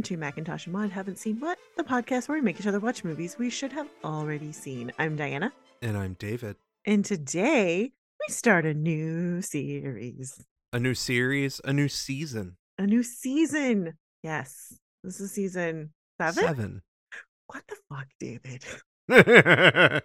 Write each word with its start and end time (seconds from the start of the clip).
Welcome 0.00 0.16
to 0.16 0.16
Macintosh 0.16 0.64
and 0.64 0.72
Maud 0.72 0.88
Haven't 0.92 1.18
Seen 1.18 1.38
What, 1.40 1.58
the 1.76 1.84
podcast 1.84 2.26
where 2.26 2.38
we 2.38 2.40
make 2.40 2.58
each 2.58 2.66
other 2.66 2.80
watch 2.80 3.04
movies 3.04 3.36
we 3.38 3.50
should 3.50 3.70
have 3.72 3.86
already 4.02 4.50
seen. 4.50 4.90
I'm 4.98 5.14
Diana, 5.14 5.52
And 5.82 5.94
I'm 5.94 6.14
David. 6.18 6.56
and 6.86 7.04
today 7.04 7.92
we 8.26 8.32
start 8.32 8.64
a 8.64 8.72
new 8.72 9.42
series, 9.42 10.42
A 10.72 10.78
new 10.80 10.94
series, 10.94 11.60
a 11.64 11.74
new 11.74 11.86
season. 11.88 12.56
a 12.78 12.86
new 12.86 13.02
season. 13.02 13.92
Yes, 14.22 14.72
this 15.04 15.20
is 15.20 15.32
season 15.32 15.92
seven. 16.18 16.44
Seven. 16.44 16.82
What 17.48 17.64
the 17.68 17.76
fuck, 17.90 18.06
David? 18.18 18.64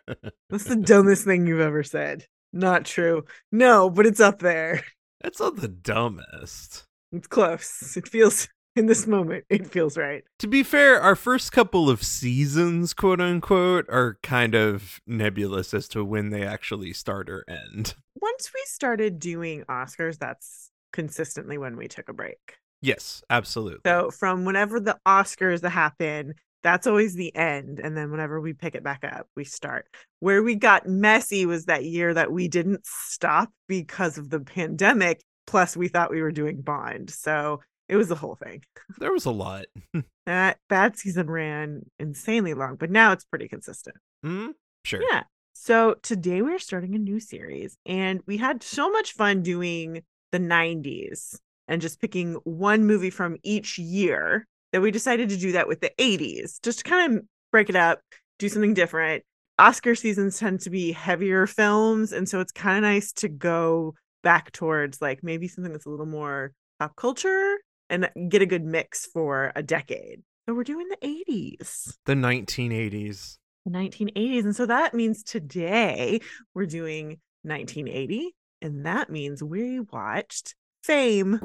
That's 0.50 0.66
the 0.66 0.76
dumbest 0.76 1.24
thing 1.24 1.48
you've 1.48 1.62
ever 1.62 1.84
said. 1.84 2.26
Not 2.52 2.84
true. 2.84 3.24
No, 3.54 3.90
but 3.90 4.06
it's 4.06 4.20
up 4.20 4.40
there. 4.40 4.84
That's 5.22 5.40
not 5.40 5.56
the 5.56 5.70
dumbest. 5.70 6.84
It's 7.14 7.28
close. 7.28 7.96
It 7.96 8.10
feels 8.10 8.50
in 8.76 8.86
this 8.86 9.08
moment. 9.08 9.46
It 9.50 9.68
feels 9.68 9.98
right. 9.98 10.24
To 10.40 10.48
be 10.48 10.64
fair, 10.64 11.00
our 11.00 11.16
first 11.16 11.52
couple 11.52 11.90
of 11.90 12.04
seasons, 12.04 12.94
quote 12.94 13.22
unquote, 13.22 13.86
are 13.90 14.18
kind 14.22 14.56
of 14.56 15.02
nebulous 15.08 15.74
as 15.74 15.88
to 15.90 16.04
when 16.04 16.30
they 16.30 16.44
actually 16.44 16.94
start 16.94 17.30
or 17.30 17.46
end. 17.48 17.96
Once 18.22 18.52
we 18.54 18.62
started 18.66 19.20
doing 19.20 19.64
Oscars, 19.70 20.18
that's 20.18 20.72
consistently 20.94 21.58
when 21.58 21.78
we 21.78 21.88
took 21.88 22.10
a 22.10 22.14
break. 22.14 22.58
Yes, 22.82 23.24
absolutely. 23.30 23.82
So 23.86 24.12
from 24.12 24.46
whenever 24.46 24.80
the 24.80 24.98
Oscars 25.08 25.68
happen, 25.68 26.36
that's 26.64 26.88
always 26.88 27.14
the 27.14 27.36
end. 27.36 27.80
And 27.80 27.96
then 27.96 28.12
whenever 28.12 28.42
we 28.42 28.54
pick 28.54 28.76
it 28.76 28.84
back 28.84 29.04
up, 29.04 29.28
we 29.36 29.44
start. 29.44 29.88
Where 30.20 30.44
we 30.44 30.56
got 30.56 30.88
messy 30.88 31.46
was 31.46 31.66
that 31.66 31.86
year 31.86 32.14
that 32.14 32.32
we 32.32 32.48
didn't 32.48 32.86
stop 32.86 33.50
because 33.68 34.18
of 34.18 34.30
the 34.30 34.40
pandemic. 34.40 35.22
Plus, 35.48 35.78
we 35.78 35.88
thought 35.88 36.12
we 36.12 36.22
were 36.22 36.32
doing 36.32 36.62
Bond. 36.62 37.12
So 37.12 37.62
it 37.88 37.96
was 37.96 38.08
the 38.08 38.16
whole 38.16 38.36
thing. 38.36 38.64
there 38.98 39.12
was 39.12 39.26
a 39.26 39.32
lot. 39.32 39.66
That 40.26 40.58
bad 40.70 40.98
season 40.98 41.30
ran 41.30 41.84
insanely 42.00 42.56
long, 42.56 42.78
but 42.78 42.90
now 42.90 43.12
it's 43.12 43.24
pretty 43.26 43.48
consistent. 43.48 43.96
Hmm? 44.24 44.48
Sure. 44.84 45.04
Yeah. 45.12 45.22
So 45.54 45.98
today 46.02 46.42
we're 46.42 46.58
starting 46.58 46.96
a 46.96 46.98
new 46.98 47.20
series, 47.20 47.78
and 47.86 48.22
we 48.26 48.38
had 48.38 48.64
so 48.64 48.90
much 48.90 49.14
fun 49.14 49.44
doing 49.44 50.02
the 50.32 50.40
90s 50.40 51.38
and 51.68 51.80
just 51.80 52.02
picking 52.02 52.34
one 52.44 52.86
movie 52.86 53.12
from 53.12 53.38
each 53.44 53.78
year 53.78 54.48
that 54.72 54.82
we 54.82 54.90
decided 54.90 55.30
to 55.30 55.38
do 55.38 55.52
that 55.52 55.68
with 55.68 55.80
the 55.80 55.92
80s, 56.00 56.60
just 56.64 56.80
to 56.80 56.84
kind 56.86 57.18
of 57.18 57.24
break 57.52 57.70
it 57.70 57.76
up, 57.76 58.02
do 58.40 58.50
something 58.50 58.74
different. 58.74 59.24
Oscar 59.60 59.94
seasons 59.94 60.40
tend 60.40 60.60
to 60.62 60.72
be 60.72 60.92
heavier 60.92 61.46
films, 61.46 62.12
and 62.12 62.28
so 62.28 62.40
it's 62.40 62.52
kind 62.52 62.78
of 62.78 62.84
nice 62.84 63.14
to 63.14 63.30
go 63.30 63.94
back 64.24 64.52
towards 64.52 65.04
like 65.04 65.20
maybe 65.24 65.48
something 65.48 65.72
that's 65.72 65.86
a 65.86 65.90
little 65.90 66.08
more 66.08 66.52
pop 66.80 66.96
culture 66.96 67.58
and 67.90 68.10
get 68.30 68.42
a 68.42 68.46
good 68.46 68.64
mix 68.64 69.06
for 69.06 69.52
a 69.56 69.64
decade. 69.64 70.22
So 70.48 70.54
we're 70.54 70.64
doing 70.64 70.88
the 70.90 70.98
80s. 70.98 71.98
The 72.06 72.14
1980s. 72.14 73.38
The 73.66 73.72
1980s. 73.72 74.44
And 74.44 74.56
so 74.56 74.66
that 74.66 74.94
means 74.94 75.24
today 75.24 76.20
we're 76.54 76.68
doing 76.68 77.20
1980. 77.44 78.36
And 78.62 78.86
that 78.86 79.10
means 79.10 79.44
we 79.44 79.80
watched 79.80 80.56
Fame. 80.84 81.40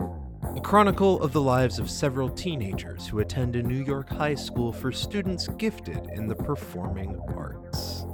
A 0.54 0.60
chronicle 0.60 1.22
of 1.22 1.32
the 1.32 1.40
lives 1.40 1.78
of 1.78 1.88
several 1.88 2.28
teenagers 2.28 3.06
who 3.06 3.20
attend 3.20 3.56
a 3.56 3.62
New 3.62 3.82
York 3.82 4.10
high 4.10 4.34
school 4.34 4.70
for 4.72 4.92
students 4.92 5.48
gifted 5.48 6.08
in 6.14 6.26
the 6.26 6.34
performing 6.34 7.18
arts. 7.34 8.04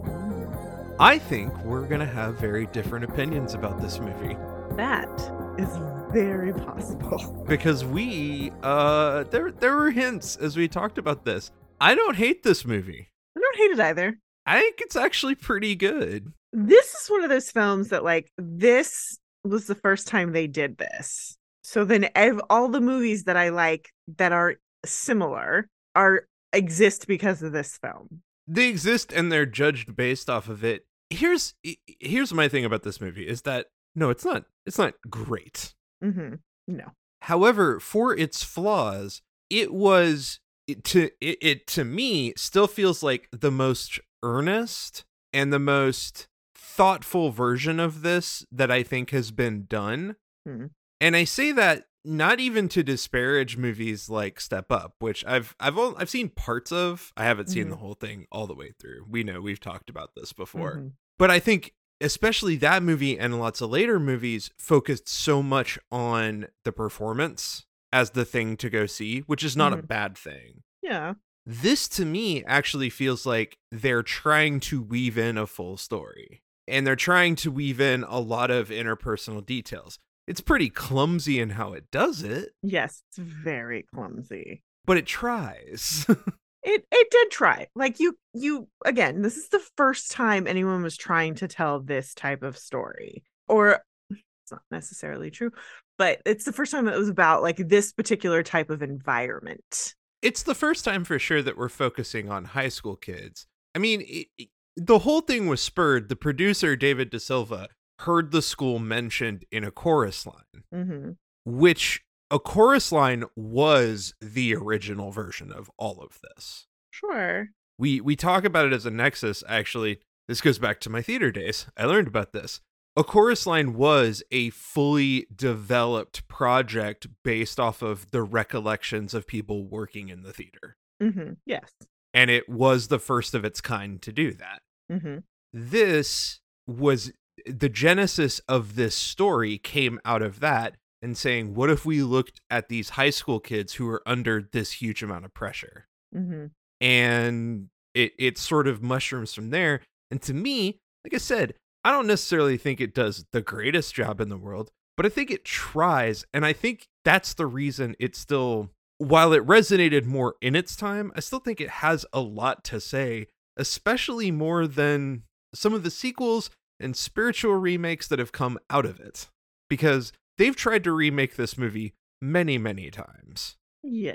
I 1.00 1.18
think 1.18 1.52
we're 1.64 1.86
going 1.86 2.00
to 2.00 2.06
have 2.06 2.38
very 2.38 2.66
different 2.66 3.04
opinions 3.04 3.54
about 3.54 3.80
this 3.80 3.98
movie 3.98 4.36
That 4.76 5.10
is 5.58 5.68
very 6.16 6.52
possible. 6.54 7.44
because 7.48 7.84
we 7.84 8.50
uh 8.62 9.24
there 9.24 9.52
there 9.52 9.76
were 9.76 9.90
hints 9.90 10.36
as 10.36 10.56
we 10.56 10.66
talked 10.66 10.96
about 10.96 11.24
this. 11.24 11.50
I 11.78 11.94
don't 11.94 12.16
hate 12.16 12.42
this 12.42 12.64
movie. 12.64 13.10
I 13.36 13.40
don't 13.40 13.56
hate 13.56 13.70
it 13.72 13.80
either. 13.80 14.18
I 14.46 14.60
think 14.60 14.76
it's 14.80 14.96
actually 14.96 15.34
pretty 15.34 15.74
good. 15.74 16.32
This 16.52 16.94
is 16.94 17.08
one 17.08 17.22
of 17.22 17.28
those 17.28 17.50
films 17.50 17.88
that, 17.88 18.04
like, 18.04 18.30
this 18.38 19.18
was 19.44 19.66
the 19.66 19.74
first 19.74 20.08
time 20.08 20.32
they 20.32 20.46
did 20.46 20.78
this. 20.78 21.36
So 21.62 21.84
then 21.84 22.08
ev- 22.14 22.40
all 22.48 22.68
the 22.68 22.80
movies 22.80 23.24
that 23.24 23.36
I 23.36 23.50
like 23.50 23.90
that 24.16 24.32
are 24.32 24.54
similar 24.84 25.68
are 25.94 26.26
exist 26.52 27.06
because 27.06 27.42
of 27.42 27.52
this 27.52 27.76
film. 27.76 28.22
They 28.46 28.68
exist 28.68 29.12
and 29.12 29.30
they're 29.30 29.46
judged 29.46 29.96
based 29.96 30.30
off 30.30 30.48
of 30.48 30.64
it. 30.64 30.86
Here's 31.10 31.54
here's 32.00 32.32
my 32.32 32.48
thing 32.48 32.64
about 32.64 32.84
this 32.84 33.00
movie 33.00 33.26
is 33.26 33.42
that 33.42 33.66
no, 33.94 34.10
it's 34.10 34.24
not 34.24 34.44
it's 34.64 34.78
not 34.78 34.94
great. 35.10 35.74
Hmm 36.02 36.34
No. 36.68 36.92
However, 37.22 37.80
for 37.80 38.14
its 38.16 38.42
flaws, 38.44 39.22
it 39.50 39.72
was 39.72 40.40
it, 40.66 40.84
to 40.84 41.10
it, 41.20 41.38
it 41.40 41.66
to 41.68 41.84
me 41.84 42.32
still 42.36 42.66
feels 42.66 43.02
like 43.02 43.28
the 43.32 43.50
most 43.50 44.00
earnest 44.22 45.04
and 45.32 45.52
the 45.52 45.58
most 45.58 46.28
thoughtful 46.54 47.30
version 47.30 47.78
of 47.80 48.02
this 48.02 48.44
that 48.52 48.70
I 48.70 48.82
think 48.82 49.10
has 49.10 49.30
been 49.30 49.66
done. 49.66 50.16
Hmm. 50.46 50.66
And 51.00 51.14
I 51.16 51.24
say 51.24 51.52
that 51.52 51.84
not 52.04 52.38
even 52.38 52.68
to 52.70 52.82
disparage 52.82 53.56
movies 53.56 54.08
like 54.08 54.40
Step 54.40 54.70
Up, 54.70 54.94
which 55.00 55.24
I've 55.26 55.54
I've 55.58 55.76
I've 55.78 56.10
seen 56.10 56.28
parts 56.28 56.70
of. 56.72 57.12
I 57.16 57.24
haven't 57.24 57.48
seen 57.50 57.66
Mhm. 57.66 57.70
the 57.70 57.76
whole 57.76 57.94
thing 57.94 58.26
all 58.30 58.46
the 58.46 58.54
way 58.54 58.72
through. 58.80 59.06
We 59.08 59.24
know 59.24 59.40
we've 59.40 59.60
talked 59.60 59.90
about 59.90 60.10
this 60.16 60.32
before 60.32 60.76
Mhm. 60.76 60.92
but 61.18 61.30
I 61.30 61.38
think 61.40 61.74
especially 62.00 62.56
that 62.56 62.82
movie 62.82 63.18
and 63.18 63.38
lots 63.38 63.60
of 63.60 63.70
later 63.70 63.98
movies 63.98 64.50
focused 64.58 65.08
so 65.08 65.42
much 65.42 65.78
on 65.90 66.46
the 66.64 66.72
performance 66.72 67.64
as 67.92 68.10
the 68.10 68.24
thing 68.24 68.56
to 68.58 68.68
go 68.70 68.86
see, 68.86 69.20
which 69.20 69.42
is 69.44 69.56
not 69.56 69.72
a 69.72 69.76
Mhm. 69.78 69.88
bad 69.88 70.18
thing. 70.18 70.62
Yeah. 70.82 71.14
This 71.46 71.88
to 71.90 72.04
me 72.04 72.44
actually 72.44 72.90
feels 72.90 73.24
like 73.24 73.56
they're 73.70 74.02
trying 74.02 74.60
to 74.60 74.82
weave 74.82 75.16
in 75.16 75.38
a 75.38 75.46
full 75.46 75.76
story 75.76 76.42
and 76.68 76.84
they're 76.86 76.96
trying 76.96 77.36
to 77.36 77.50
weave 77.50 77.80
in 77.80 78.02
a 78.04 78.18
lot 78.18 78.50
of 78.50 78.68
interpersonal 78.70 79.44
details. 79.46 79.98
It's 80.26 80.40
pretty 80.40 80.68
clumsy 80.70 81.38
in 81.38 81.50
how 81.50 81.72
it 81.72 81.90
does 81.92 82.22
it, 82.24 82.50
Yes, 82.62 83.04
it's 83.08 83.18
very 83.18 83.84
clumsy. 83.84 84.64
but 84.84 84.96
it 84.96 85.06
tries. 85.06 86.04
It 86.66 86.84
it 86.90 87.08
did 87.10 87.30
try. 87.30 87.68
Like 87.74 88.00
you 88.00 88.18
you 88.34 88.68
again, 88.84 89.22
this 89.22 89.36
is 89.36 89.48
the 89.48 89.62
first 89.76 90.10
time 90.10 90.46
anyone 90.46 90.82
was 90.82 90.96
trying 90.96 91.36
to 91.36 91.48
tell 91.48 91.80
this 91.80 92.12
type 92.12 92.42
of 92.42 92.58
story. 92.58 93.22
Or 93.48 93.80
it's 94.10 94.50
not 94.50 94.62
necessarily 94.70 95.30
true, 95.30 95.52
but 95.96 96.20
it's 96.26 96.44
the 96.44 96.52
first 96.52 96.72
time 96.72 96.88
it 96.88 96.98
was 96.98 97.08
about 97.08 97.42
like 97.42 97.56
this 97.56 97.92
particular 97.92 98.42
type 98.42 98.68
of 98.70 98.82
environment. 98.82 99.94
it's 100.22 100.42
the 100.42 100.54
first 100.54 100.84
time 100.84 101.04
for 101.04 101.18
sure 101.18 101.40
that 101.42 101.56
we're 101.56 101.68
focusing 101.68 102.28
on 102.30 102.44
high 102.46 102.68
school 102.68 102.96
kids. 102.96 103.46
I 103.74 103.78
mean, 103.78 104.00
it, 104.02 104.26
it- 104.36 104.48
the 104.78 104.98
whole 104.98 105.22
thing 105.22 105.46
was 105.46 105.62
spurred. 105.62 106.08
The 106.10 106.16
producer, 106.16 106.76
David 106.76 107.08
De 107.10 107.18
Silva, 107.18 107.68
heard 108.00 108.30
the 108.30 108.42
school 108.42 108.78
mentioned 108.78 109.44
in 109.50 109.64
a 109.64 109.70
chorus 109.70 110.26
line, 110.26 110.64
hmm 110.72 111.10
which 111.46 112.02
a 112.30 112.38
chorus 112.38 112.90
line 112.92 113.24
was 113.36 114.14
the 114.20 114.54
original 114.54 115.10
version 115.10 115.52
of 115.52 115.70
all 115.78 116.00
of 116.00 116.18
this. 116.22 116.66
Sure. 116.90 117.48
We 117.78 118.00
we 118.00 118.16
talk 118.16 118.44
about 118.44 118.66
it 118.66 118.72
as 118.72 118.86
a 118.86 118.90
nexus. 118.90 119.44
Actually, 119.48 120.00
this 120.28 120.40
goes 120.40 120.58
back 120.58 120.80
to 120.80 120.90
my 120.90 121.02
theater 121.02 121.30
days. 121.30 121.66
I 121.76 121.84
learned 121.84 122.08
about 122.08 122.32
this. 122.32 122.60
A 122.98 123.04
chorus 123.04 123.46
line 123.46 123.74
was 123.74 124.22
a 124.30 124.48
fully 124.50 125.26
developed 125.34 126.26
project 126.28 127.06
based 127.22 127.60
off 127.60 127.82
of 127.82 128.10
the 128.10 128.22
recollections 128.22 129.12
of 129.12 129.26
people 129.26 129.64
working 129.64 130.08
in 130.08 130.22
the 130.22 130.32
theater 130.32 130.76
hmm 131.02 131.32
Yes. 131.44 131.70
and 132.14 132.30
it 132.30 132.48
was 132.48 132.88
the 132.88 132.98
first 132.98 133.34
of 133.34 133.44
its 133.44 133.60
kind 133.60 134.00
to 134.00 134.12
do 134.12 134.32
that. 134.32 134.62
hmm 134.90 135.18
This 135.52 136.40
was 136.66 137.12
the 137.44 137.68
genesis 137.68 138.40
of 138.48 138.76
this 138.76 138.94
story 138.94 139.58
came 139.58 140.00
out 140.06 140.22
of 140.22 140.40
that 140.40 140.76
and 141.06 141.16
saying, 141.16 141.54
what 141.54 141.70
if 141.70 141.86
we 141.86 142.02
looked 142.02 142.40
at 142.50 142.68
these 142.68 142.90
high 142.90 143.10
school 143.10 143.40
kids 143.40 143.74
who 143.74 143.88
are 143.88 144.02
under 144.04 144.42
this 144.52 144.72
huge 144.72 145.02
amount 145.02 145.24
of 145.24 145.32
pressure? 145.32 145.86
hmm 146.12 146.46
And 146.80 147.68
it 147.94 148.12
it 148.18 148.36
sort 148.36 148.66
of 148.68 148.82
mushrooms 148.82 149.32
from 149.32 149.50
there. 149.50 149.80
And 150.10 150.20
to 150.22 150.34
me, 150.34 150.78
like 151.04 151.14
I 151.14 151.18
said, 151.18 151.54
I 151.84 151.92
don't 151.92 152.08
necessarily 152.08 152.56
think 152.56 152.80
it 152.80 152.94
does 152.94 153.24
the 153.32 153.40
greatest 153.40 153.94
job 153.94 154.20
in 154.20 154.28
the 154.28 154.36
world, 154.36 154.70
but 154.96 155.06
I 155.06 155.08
think 155.08 155.30
it 155.30 155.44
tries. 155.44 156.24
And 156.34 156.44
I 156.44 156.52
think 156.52 156.86
that's 157.04 157.34
the 157.34 157.46
reason 157.46 157.94
it 158.00 158.16
still, 158.16 158.70
while 158.98 159.32
it 159.32 159.46
resonated 159.46 160.04
more 160.04 160.34
in 160.40 160.56
its 160.56 160.74
time, 160.74 161.12
I 161.14 161.20
still 161.20 161.38
think 161.38 161.60
it 161.60 161.70
has 161.70 162.04
a 162.12 162.20
lot 162.20 162.64
to 162.64 162.80
say, 162.80 163.28
especially 163.56 164.32
more 164.32 164.66
than 164.66 165.22
some 165.54 165.72
of 165.72 165.84
the 165.84 165.90
sequels 165.90 166.50
and 166.80 166.96
spiritual 166.96 167.54
remakes 167.54 168.08
that 168.08 168.18
have 168.18 168.32
come 168.32 168.58
out 168.68 168.84
of 168.84 168.98
it. 168.98 169.28
Because 169.70 170.12
they've 170.38 170.56
tried 170.56 170.84
to 170.84 170.92
remake 170.92 171.36
this 171.36 171.56
movie 171.58 171.94
many, 172.20 172.58
many 172.58 172.90
times, 172.90 173.56
Yeah. 173.82 174.14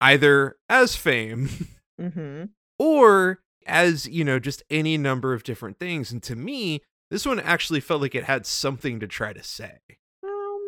either 0.00 0.56
as 0.68 0.96
fame 0.96 1.48
hmm 2.00 2.44
or 2.78 3.40
as 3.66 4.06
you 4.06 4.22
know 4.24 4.38
just 4.38 4.62
any 4.70 4.96
number 4.98 5.32
of 5.32 5.42
different 5.42 5.78
things 5.78 6.12
and 6.12 6.22
to 6.22 6.36
me 6.36 6.80
this 7.10 7.24
one 7.26 7.40
actually 7.40 7.80
felt 7.80 8.00
like 8.02 8.14
it 8.14 8.24
had 8.24 8.44
something 8.46 9.00
to 9.00 9.06
try 9.06 9.32
to 9.32 9.42
say 9.42 9.78
Um, 10.22 10.60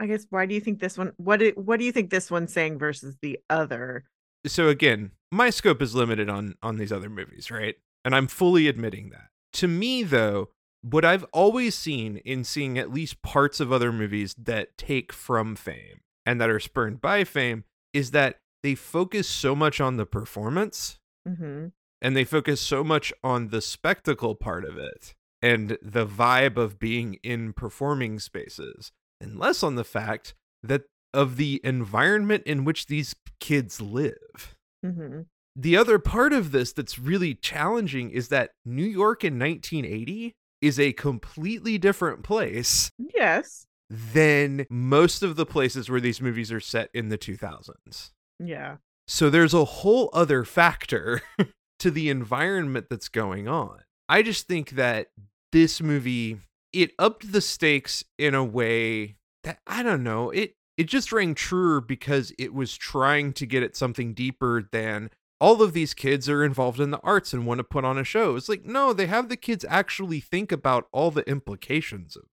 I 0.00 0.06
guess 0.06 0.26
why 0.30 0.46
do 0.46 0.54
you 0.54 0.60
think 0.60 0.80
this 0.80 0.98
one? 0.98 1.12
What 1.16 1.38
do, 1.40 1.52
what 1.56 1.78
do 1.78 1.84
you 1.84 1.92
think 1.92 2.10
this 2.10 2.30
one's 2.30 2.52
saying 2.52 2.78
versus 2.78 3.16
the 3.22 3.38
other 3.48 4.04
so 4.46 4.68
again, 4.68 5.12
my 5.32 5.48
scope 5.48 5.80
is 5.80 5.94
limited 5.94 6.28
on 6.28 6.54
on 6.62 6.76
these 6.76 6.92
other 6.92 7.08
movies, 7.08 7.50
right? 7.50 7.76
And 8.04 8.14
I'm 8.14 8.26
fully 8.26 8.68
admitting 8.68 9.08
that. 9.10 9.28
To 9.54 9.68
me 9.68 10.02
though, 10.02 10.50
what 10.84 11.04
I've 11.04 11.24
always 11.32 11.74
seen 11.74 12.18
in 12.18 12.44
seeing 12.44 12.78
at 12.78 12.92
least 12.92 13.22
parts 13.22 13.58
of 13.58 13.72
other 13.72 13.90
movies 13.90 14.34
that 14.36 14.76
take 14.76 15.12
from 15.12 15.56
fame 15.56 16.00
and 16.26 16.40
that 16.40 16.50
are 16.50 16.60
spurned 16.60 17.00
by 17.00 17.24
fame 17.24 17.64
is 17.94 18.10
that 18.10 18.40
they 18.62 18.74
focus 18.74 19.28
so 19.28 19.54
much 19.54 19.80
on 19.80 19.96
the 19.96 20.06
performance 20.06 20.98
Mm-hmm. 21.26 21.68
and 22.02 22.14
they 22.14 22.24
focus 22.24 22.60
so 22.60 22.84
much 22.84 23.10
on 23.22 23.48
the 23.48 23.62
spectacle 23.62 24.34
part 24.34 24.66
of 24.66 24.76
it 24.76 25.14
and 25.40 25.78
the 25.80 26.06
vibe 26.06 26.58
of 26.58 26.78
being 26.78 27.14
in 27.22 27.54
performing 27.54 28.18
spaces 28.18 28.92
and 29.22 29.38
less 29.38 29.62
on 29.62 29.74
the 29.74 29.84
fact 29.84 30.34
that 30.62 30.82
of 31.14 31.36
the 31.38 31.62
environment 31.64 32.42
in 32.44 32.64
which 32.64 32.88
these 32.88 33.14
kids 33.40 33.80
live. 33.80 34.54
Mm-hmm. 34.84 35.22
The 35.56 35.76
other 35.78 35.98
part 35.98 36.34
of 36.34 36.52
this 36.52 36.74
that's 36.74 36.98
really 36.98 37.34
challenging 37.34 38.10
is 38.10 38.28
that 38.28 38.50
New 38.66 38.84
York 38.84 39.24
in 39.24 39.38
1980 39.38 40.34
is 40.64 40.78
a 40.80 40.92
completely 40.92 41.78
different 41.78 42.22
place 42.22 42.90
Yes. 43.14 43.66
than 43.90 44.66
most 44.70 45.22
of 45.22 45.36
the 45.36 45.46
places 45.46 45.88
where 45.90 46.00
these 46.00 46.20
movies 46.20 46.50
are 46.50 46.60
set 46.60 46.90
in 46.94 47.08
the 47.08 47.18
2000s. 47.18 48.10
Yeah. 48.38 48.76
So 49.06 49.28
there's 49.30 49.54
a 49.54 49.64
whole 49.64 50.08
other 50.12 50.44
factor 50.44 51.22
to 51.78 51.90
the 51.90 52.08
environment 52.08 52.86
that's 52.88 53.08
going 53.08 53.46
on. 53.48 53.80
I 54.08 54.22
just 54.22 54.46
think 54.48 54.70
that 54.70 55.08
this 55.52 55.80
movie 55.80 56.38
it 56.72 56.90
upped 56.98 57.30
the 57.32 57.40
stakes 57.40 58.02
in 58.18 58.34
a 58.34 58.42
way 58.44 59.16
that 59.44 59.58
I 59.66 59.82
don't 59.82 60.02
know, 60.02 60.30
it 60.30 60.54
it 60.76 60.84
just 60.84 61.12
rang 61.12 61.34
truer 61.34 61.80
because 61.80 62.32
it 62.38 62.52
was 62.52 62.76
trying 62.76 63.32
to 63.34 63.46
get 63.46 63.62
at 63.62 63.76
something 63.76 64.12
deeper 64.14 64.68
than 64.72 65.10
all 65.44 65.60
of 65.62 65.72
these 65.74 65.92
kids 65.94 66.28
are 66.28 66.42
involved 66.44 66.80
in 66.80 66.90
the 66.90 67.00
arts 67.00 67.32
and 67.34 67.46
want 67.46 67.58
to 67.58 67.64
put 67.64 67.84
on 67.84 67.98
a 67.98 68.04
show. 68.04 68.34
It's 68.36 68.48
like, 68.48 68.64
no, 68.64 68.92
they 68.92 69.06
have 69.06 69.28
the 69.28 69.36
kids 69.36 69.64
actually 69.68 70.20
think 70.20 70.50
about 70.50 70.88
all 70.92 71.10
the 71.10 71.28
implications 71.28 72.16
of 72.16 72.24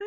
Eh, 0.00 0.04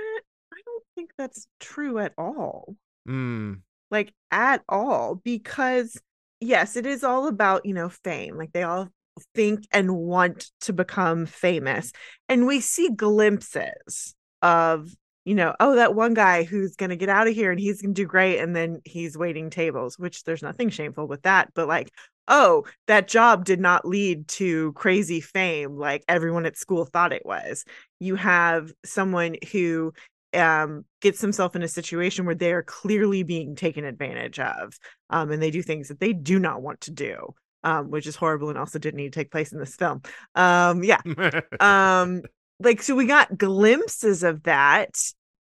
I 0.54 0.60
don't 0.66 0.84
think 0.96 1.12
that's 1.18 1.48
true 1.60 2.00
at 2.00 2.14
all. 2.18 2.76
mm, 3.08 3.62
like 3.92 4.14
at 4.32 4.64
all 4.70 5.22
because 5.24 6.00
yes 6.40 6.76
it 6.76 6.86
is 6.86 7.04
all 7.04 7.28
about 7.28 7.66
you 7.66 7.74
know 7.74 7.90
fame 7.90 8.38
like 8.38 8.52
they 8.54 8.64
all 8.64 8.88
think 9.36 9.66
and 9.72 9.96
want 9.96 10.52
to 10.62 10.72
become 10.72 11.26
famous 11.26 11.92
and 12.30 12.48
we 12.48 12.60
see 12.62 12.90
glimpses 12.90 14.16
of 14.42 14.90
you 15.26 15.36
know 15.36 15.54
oh 15.60 15.76
that 15.76 15.96
one 15.96 16.14
guy 16.14 16.44
who's 16.44 16.76
going 16.76 16.90
to 16.90 16.96
get 16.96 17.10
out 17.10 17.28
of 17.28 17.36
here 17.36 17.52
and 17.52 17.60
he's 17.60 17.82
going 17.82 17.94
to 17.94 18.02
do 18.02 18.08
great 18.08 18.40
and 18.40 18.56
then 18.56 18.82
he's 18.86 19.18
waiting 19.18 19.50
tables 19.50 20.00
which 20.00 20.24
there's 20.24 20.42
nothing 20.42 20.70
shameful 20.70 21.08
with 21.08 21.22
that 21.24 21.54
but 21.54 21.68
like 21.68 21.92
oh 22.30 22.64
that 22.88 23.08
job 23.08 23.44
did 23.44 23.60
not 23.60 23.86
lead 23.86 24.28
to 24.28 24.72
crazy 24.74 25.20
fame 25.20 25.76
like 25.76 26.04
everyone 26.08 26.46
at 26.46 26.58
school 26.58 26.86
thought 26.86 27.12
it 27.12 27.26
was. 27.26 27.66
You 28.00 28.16
have 28.16 28.72
someone 28.86 29.36
who 29.52 29.94
um 30.36 30.86
gets 31.02 31.20
himself 31.20 31.56
in 31.56 31.64
a 31.64 31.68
situation 31.68 32.26
where 32.26 32.36
they 32.36 32.54
are 32.54 32.62
clearly 32.62 33.24
being 33.24 33.56
taken 33.56 33.84
advantage 33.84 34.40
of 34.40 34.78
um 35.10 35.32
and 35.32 35.42
they 35.42 35.50
do 35.50 35.64
things 35.64 35.88
that 35.88 36.00
they 36.00 36.14
do 36.14 36.38
not 36.38 36.62
want 36.62 36.80
to 36.82 36.92
do 36.92 37.34
um 37.64 37.90
which 37.90 38.06
is 38.06 38.16
horrible 38.16 38.50
and 38.50 38.58
also 38.58 38.78
didn't 38.78 38.98
need 38.98 39.12
to 39.12 39.20
take 39.20 39.32
place 39.32 39.52
in 39.52 39.60
this 39.60 39.76
film. 39.76 40.02
Um 40.36 40.84
yeah. 40.84 41.02
Um 41.60 42.22
like 42.60 42.82
so 42.82 42.96
we 42.96 43.06
got 43.06 43.38
glimpses 43.38 44.24
of 44.24 44.44
that 44.44 44.98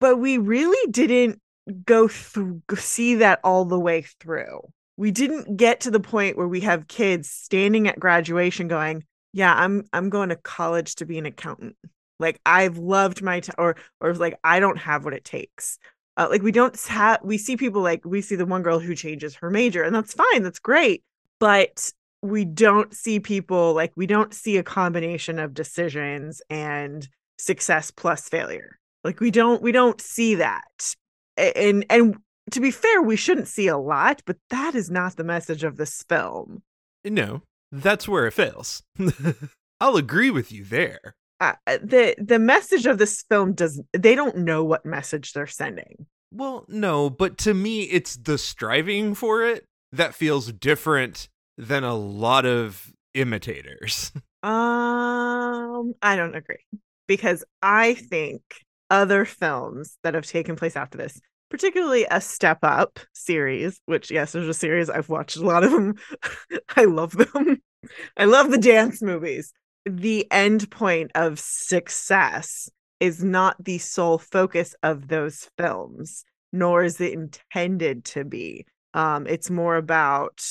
but 0.00 0.17
we 0.17 0.37
really 0.38 0.91
didn't 0.91 1.41
go 1.85 2.09
through 2.09 2.61
see 2.75 3.17
that 3.17 3.41
all 3.44 3.64
the 3.64 3.79
way 3.79 4.03
through. 4.03 4.61
We 4.97 5.11
didn't 5.11 5.56
get 5.56 5.81
to 5.82 5.91
the 5.91 6.00
point 6.00 6.37
where 6.37 6.49
we 6.49 6.61
have 6.61 6.88
kids 6.88 7.31
standing 7.31 7.88
at 7.88 7.99
graduation 7.99 8.69
going 8.69 9.05
yeah 9.32 9.55
i'm 9.55 9.85
i'm 9.94 10.11
going 10.11 10.29
to 10.29 10.37
college 10.37 10.97
to 10.97 11.06
be 11.06 11.19
an 11.19 11.26
accountant. 11.26 11.76
Like 12.19 12.41
i've 12.44 12.79
loved 12.79 13.23
my 13.23 13.41
t- 13.41 13.53
or 13.59 13.76
or 14.00 14.14
like 14.14 14.38
i 14.44 14.61
don't 14.61 14.79
have 14.79 15.05
what 15.05 15.14
it 15.14 15.25
takes. 15.25 15.79
Uh, 16.17 16.26
like 16.29 16.43
we 16.43 16.53
don't 16.53 16.79
have 16.82 17.20
we 17.23 17.38
see 17.38 17.56
people 17.56 17.81
like 17.81 18.05
we 18.05 18.20
see 18.20 18.37
the 18.37 18.44
one 18.44 18.62
girl 18.62 18.79
who 18.79 18.94
changes 18.94 19.35
her 19.37 19.49
major 19.49 19.82
and 19.82 19.94
that's 19.94 20.12
fine 20.12 20.43
that's 20.43 20.59
great 20.59 21.03
but 21.41 21.91
we 22.23 22.45
don't 22.45 22.95
see 22.95 23.21
people 23.21 23.75
like 23.75 23.93
we 23.97 24.07
don't 24.07 24.33
see 24.33 24.57
a 24.57 24.63
combination 24.63 25.39
of 25.39 25.55
decisions 25.55 26.41
and 26.49 27.09
success 27.39 27.91
plus 27.91 28.29
failure 28.29 28.79
like 29.05 29.21
we 29.21 29.31
don't 29.31 29.63
we 29.63 29.73
don't 29.73 30.01
see 30.01 30.37
that 30.37 30.95
and 31.37 31.85
and 31.91 32.17
to 32.51 32.61
be 32.61 32.71
fair 32.71 33.03
we 33.03 33.17
shouldn't 33.17 33.49
see 33.49 33.67
a 33.67 33.77
lot 33.77 34.23
but 34.25 34.37
that 34.51 34.75
is 34.75 34.91
not 34.91 35.17
the 35.17 35.25
message 35.25 35.65
of 35.65 35.77
this 35.77 36.05
film 36.09 36.63
no, 37.05 37.43
that's 37.71 38.09
where 38.09 38.27
it 38.27 38.33
fails. 38.33 38.83
I'll 39.81 39.97
agree 39.97 40.31
with 40.31 40.53
you 40.53 40.65
there. 40.65 41.15
uh, 41.41 41.55
the 41.67 42.15
the 42.19 42.39
message 42.39 42.87
of 42.87 42.99
this 42.99 43.25
film 43.29 43.53
does 43.53 43.81
they 43.93 44.15
don't 44.15 44.39
know 44.39 44.63
what 44.63 44.87
message 44.87 45.33
they're 45.33 45.47
sending 45.47 46.07
Well, 46.31 46.65
no, 46.69 47.11
but 47.11 47.39
to 47.39 47.55
me, 47.55 47.83
it's 47.83 48.17
the 48.17 48.39
striving 48.39 49.15
for 49.15 49.45
it 49.45 49.65
that 49.91 50.15
feels 50.15 50.53
different 50.53 51.29
than 51.58 51.84
a 51.84 51.94
lot 51.94 52.46
of 52.46 52.93
imitators. 53.14 54.12
um 54.43 55.94
i 56.02 56.16
don't 56.16 56.34
agree 56.34 56.64
because 57.06 57.44
i 57.62 57.94
think 57.94 58.43
other 58.90 59.25
films 59.25 59.99
that 60.02 60.14
have 60.14 60.26
taken 60.26 60.56
place 60.56 60.75
after 60.75 60.99
this 60.99 61.20
particularly 61.49 62.04
a 62.10 62.20
step 62.20 62.58
up 62.62 62.99
series 63.12 63.78
which 63.87 64.10
yes 64.10 64.32
there's 64.32 64.49
a 64.49 64.54
series 64.54 64.90
i've 64.90 65.08
watched 65.08 65.37
a 65.37 65.46
lot 65.46 65.62
of 65.62 65.70
them 65.70 65.94
i 66.76 66.84
love 66.84 67.12
them. 67.12 67.62
I 68.16 68.26
love 68.26 68.50
the 68.50 68.58
dance 68.58 69.02
movies. 69.02 69.52
The 69.84 70.31
end 70.31 70.70
point 70.70 71.10
of 71.14 71.38
success 71.40 72.70
is 73.00 73.25
not 73.25 73.62
the 73.64 73.78
sole 73.78 74.19
focus 74.19 74.75
of 74.82 75.08
those 75.08 75.49
films 75.58 76.25
nor 76.52 76.84
is 76.84 77.00
it 77.00 77.12
intended 77.12 78.04
to 78.04 78.25
be. 78.25 78.66
Um 78.94 79.26
it's 79.26 79.50
more 79.50 79.76
about 79.76 80.43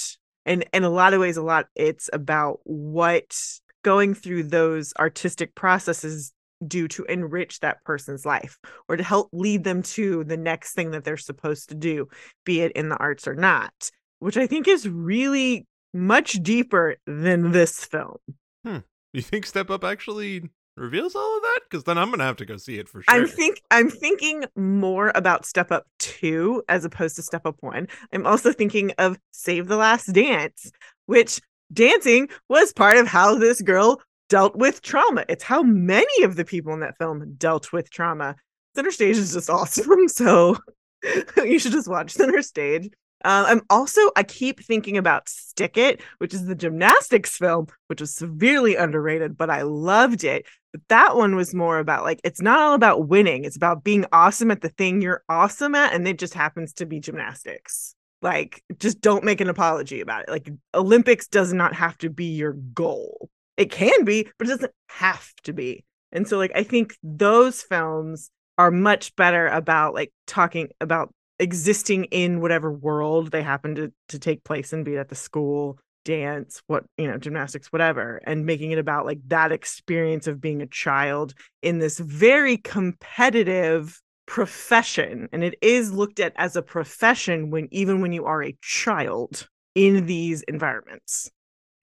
and 0.51 0.65
in 0.73 0.83
a 0.83 0.89
lot 0.89 1.13
of 1.13 1.21
ways 1.21 1.37
a 1.37 1.41
lot 1.41 1.65
it's 1.75 2.09
about 2.13 2.59
what 2.63 3.35
going 3.83 4.13
through 4.13 4.43
those 4.43 4.93
artistic 4.99 5.55
processes 5.55 6.33
do 6.67 6.87
to 6.87 7.03
enrich 7.05 7.59
that 7.61 7.83
person's 7.83 8.25
life 8.25 8.59
or 8.87 8.95
to 8.95 9.03
help 9.03 9.29
lead 9.33 9.63
them 9.63 9.81
to 9.81 10.23
the 10.25 10.37
next 10.37 10.73
thing 10.73 10.91
that 10.91 11.03
they're 11.03 11.17
supposed 11.17 11.69
to 11.69 11.75
do 11.75 12.07
be 12.45 12.61
it 12.61 12.71
in 12.73 12.89
the 12.89 12.97
arts 12.97 13.27
or 13.27 13.33
not 13.33 13.89
which 14.19 14.37
i 14.37 14.45
think 14.45 14.67
is 14.67 14.87
really 14.87 15.65
much 15.93 16.33
deeper 16.33 16.95
than 17.05 17.51
this 17.51 17.83
film. 17.85 18.17
Hmm. 18.65 18.77
You 19.13 19.21
think 19.21 19.45
Step 19.45 19.69
Up 19.69 19.83
actually 19.83 20.49
reveals 20.77 21.15
all 21.15 21.37
of 21.37 21.41
that? 21.41 21.59
Because 21.69 21.83
then 21.83 21.97
I'm 21.97 22.11
to 22.11 22.23
have 22.23 22.37
to 22.37 22.45
go 22.45 22.57
see 22.57 22.77
it 22.77 22.89
for 22.89 23.01
sure. 23.01 23.13
I'm 23.13 23.27
think 23.27 23.61
I'm 23.71 23.89
thinking 23.89 24.45
more 24.55 25.11
about 25.15 25.45
Step 25.45 25.71
Up 25.71 25.85
2 25.99 26.63
as 26.69 26.85
opposed 26.85 27.15
to 27.17 27.21
Step 27.21 27.45
Up 27.45 27.57
1. 27.59 27.87
I'm 28.13 28.25
also 28.25 28.51
thinking 28.51 28.91
of 28.97 29.17
Save 29.31 29.67
the 29.67 29.77
Last 29.77 30.07
Dance, 30.13 30.71
which 31.05 31.39
dancing 31.71 32.29
was 32.49 32.73
part 32.73 32.97
of 32.97 33.07
how 33.07 33.37
this 33.37 33.61
girl 33.61 34.01
dealt 34.29 34.55
with 34.55 34.81
trauma. 34.81 35.25
It's 35.27 35.43
how 35.43 35.61
many 35.61 36.23
of 36.23 36.35
the 36.35 36.45
people 36.45 36.73
in 36.73 36.79
that 36.81 36.97
film 36.97 37.35
dealt 37.37 37.73
with 37.73 37.89
trauma. 37.89 38.35
Center 38.75 38.91
Stage 38.91 39.17
is 39.17 39.33
just 39.33 39.49
awesome, 39.49 40.07
so 40.07 40.57
you 41.37 41.59
should 41.59 41.73
just 41.73 41.89
watch 41.89 42.11
Center 42.11 42.41
Stage. 42.41 42.89
Uh, 43.23 43.45
I'm 43.47 43.61
also 43.69 44.01
I 44.15 44.23
keep 44.23 44.63
thinking 44.63 44.97
about 44.97 45.29
Stick 45.29 45.77
It, 45.77 46.01
which 46.17 46.33
is 46.33 46.45
the 46.45 46.55
gymnastics 46.55 47.37
film, 47.37 47.67
which 47.87 48.01
was 48.01 48.15
severely 48.15 48.75
underrated, 48.75 49.37
but 49.37 49.49
I 49.49 49.61
loved 49.61 50.23
it. 50.23 50.45
That 50.87 51.17
one 51.17 51.35
was 51.35 51.53
more 51.53 51.79
about 51.79 52.03
like 52.03 52.21
it's 52.23 52.41
not 52.41 52.59
all 52.59 52.73
about 52.73 53.07
winning; 53.07 53.43
it's 53.45 53.57
about 53.57 53.83
being 53.83 54.05
awesome 54.11 54.51
at 54.51 54.61
the 54.61 54.69
thing 54.69 55.01
you're 55.01 55.23
awesome 55.29 55.75
at, 55.75 55.93
and 55.93 56.07
it 56.07 56.17
just 56.17 56.33
happens 56.33 56.73
to 56.73 56.85
be 56.85 56.99
gymnastics. 56.99 57.95
Like, 58.21 58.63
just 58.77 59.01
don't 59.01 59.23
make 59.23 59.41
an 59.41 59.49
apology 59.49 59.99
about 59.99 60.23
it. 60.23 60.29
Like, 60.29 60.49
Olympics 60.75 61.27
does 61.27 61.53
not 61.53 61.73
have 61.73 61.97
to 61.99 62.09
be 62.09 62.25
your 62.25 62.53
goal. 62.53 63.29
It 63.57 63.71
can 63.71 64.05
be, 64.05 64.29
but 64.37 64.47
it 64.47 64.51
doesn't 64.51 64.73
have 64.89 65.33
to 65.43 65.53
be. 65.53 65.83
And 66.11 66.27
so, 66.27 66.37
like, 66.37 66.51
I 66.55 66.63
think 66.63 66.95
those 67.01 67.61
films 67.63 68.29
are 68.57 68.71
much 68.71 69.15
better 69.15 69.47
about 69.47 69.93
like 69.93 70.13
talking 70.27 70.69
about 70.79 71.13
existing 71.39 72.03
in 72.05 72.41
whatever 72.41 72.71
world 72.71 73.31
they 73.31 73.41
happen 73.41 73.73
to 73.75 73.91
to 74.09 74.19
take 74.19 74.43
place 74.43 74.71
and 74.71 74.85
be 74.85 74.97
at 74.97 75.09
the 75.09 75.15
school, 75.15 75.79
dance, 76.03 76.61
what 76.67 76.83
you 76.97 77.07
know, 77.07 77.17
gymnastics, 77.17 77.71
whatever, 77.71 78.21
and 78.25 78.45
making 78.45 78.71
it 78.71 78.77
about 78.77 79.05
like 79.05 79.19
that 79.27 79.51
experience 79.51 80.27
of 80.27 80.41
being 80.41 80.61
a 80.61 80.67
child 80.67 81.33
in 81.61 81.79
this 81.79 81.99
very 81.99 82.57
competitive 82.57 84.01
profession. 84.25 85.27
And 85.31 85.43
it 85.43 85.55
is 85.61 85.91
looked 85.91 86.19
at 86.19 86.33
as 86.35 86.55
a 86.55 86.61
profession 86.61 87.51
when 87.51 87.67
even 87.71 88.01
when 88.01 88.13
you 88.13 88.25
are 88.25 88.43
a 88.43 88.57
child 88.61 89.47
in 89.75 90.05
these 90.05 90.41
environments. 90.43 91.29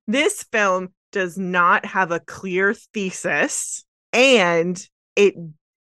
This 0.07 0.43
film 0.45 0.89
does 1.13 1.39
not 1.39 1.85
have 1.85 2.11
a 2.11 2.21
clear 2.21 2.75
thesis 2.75 3.85
and 4.13 4.87
it 5.17 5.35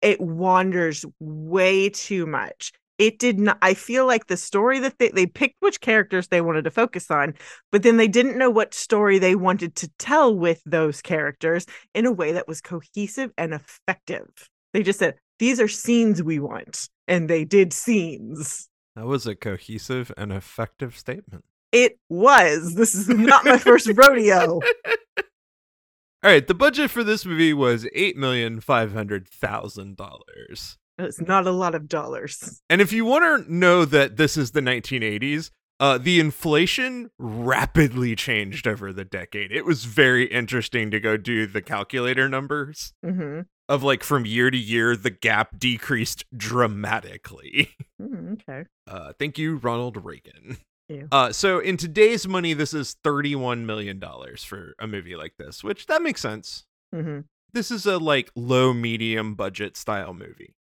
it 0.03 0.21
wanders 0.21 1.05
way 1.19 1.89
too 1.89 2.27
much 2.27 2.73
it 2.99 3.19
did 3.19 3.39
not 3.39 3.59
i 3.63 3.75
feel 3.75 4.07
like 4.07 4.27
the 4.27 4.37
story 4.37 4.79
that 4.79 4.99
they, 4.99 5.09
they 5.11 5.27
picked 5.27 5.57
which 5.61 5.81
characters 5.81 6.29
they 6.29 6.41
wanted 6.41 6.65
to 6.65 6.71
focus 6.71 7.11
on 7.11 7.35
but 7.71 7.83
then 7.83 7.97
they 7.97 8.09
didn't 8.09 8.39
know 8.39 8.51
what 8.51 8.75
story 8.75 9.19
they 9.19 9.35
wanted 9.35 9.75
to 9.77 9.89
tell 9.99 10.35
with 10.35 10.63
those 10.65 11.03
characters 11.03 11.67
in 11.95 12.07
a 12.07 12.13
way 12.13 12.33
that 12.33 12.49
was 12.49 12.61
cohesive 12.61 13.31
and 13.37 13.55
effective. 13.55 14.29
They 14.73 14.83
just 14.83 14.99
said 14.99 15.17
these 15.39 15.61
are 15.61 15.69
scenes 15.69 16.23
we 16.23 16.39
want 16.39 16.89
and 17.07 17.29
they 17.29 17.45
did 17.45 17.73
scenes. 17.73 18.69
That 18.95 19.07
was 19.07 19.27
a 19.27 19.35
cohesive 19.35 20.13
and 20.17 20.33
effective 20.33 20.97
statement. 20.97 21.45
It 21.73 21.99
was. 22.09 22.75
This 22.75 22.95
is 22.95 23.09
not 23.09 23.45
my 23.45 23.59
first 23.59 23.91
rodeo. 23.95 24.61
All 26.23 26.31
right 26.33 26.47
the 26.47 26.55
budget 26.55 26.91
for 26.91 27.05
this 27.05 27.27
movie 27.27 27.53
was 27.53 27.85
$8,500,000 27.97 30.77
it's 30.99 31.21
not 31.21 31.47
a 31.47 31.51
lot 31.51 31.75
of 31.75 31.89
dollars 31.89 32.63
And 32.71 32.81
if 32.81 32.93
you 32.93 33.05
want 33.05 33.47
to 33.47 33.53
know 33.53 33.85
that 33.85 34.17
this 34.17 34.37
is 34.37 34.53
the 34.53 34.61
1980s, 34.61 35.51
uh, 35.79 35.99
the 35.99 36.21
inflation 36.21 37.11
rapidly 37.19 38.17
changed 38.17 38.67
over 38.67 38.93
the 38.93 39.05
decade. 39.05 39.53
It 39.53 39.65
was 39.65 39.85
very 39.85 40.25
interesting 40.27 40.91
to 40.91 41.01
go 41.01 41.17
do 41.17 41.47
the 41.47 41.61
calculator 41.61 42.29
numbers 42.29 42.95
mm-hmm. 43.05 43.43
of 43.69 43.83
like 43.83 44.03
from 44.03 44.25
year 44.25 44.51
to 44.51 44.57
year, 44.57 44.97
the 44.97 45.11
gap 45.11 45.59
decreased 45.59 46.25
dramatically. 46.37 47.71
Mm, 47.99 48.35
okay 48.35 48.67
Uh, 48.87 49.15
thank 49.19 49.39
you, 49.39 49.57
Ronald 49.57 50.05
Reagan. 50.05 50.59
Ew. 50.91 51.09
Uh, 51.11 51.33
so 51.33 51.59
in 51.59 51.79
today's 51.79 52.29
money, 52.29 52.53
this 52.53 52.75
is 52.75 52.97
$31 53.03 53.65
million 53.65 53.99
for 54.47 54.75
a 54.79 54.87
movie 54.87 55.17
like 55.17 55.33
this, 55.39 55.65
which 55.65 55.87
that 55.87 56.03
makes 56.03 56.21
sense. 56.21 56.67
mm-hmm. 56.95 57.21
This 57.55 57.71
is 57.71 57.87
a 57.87 57.97
like 57.97 58.31
low 58.37 58.75
medium 58.75 59.35
budget 59.35 59.79
style 59.79 60.13
movie. 60.13 60.56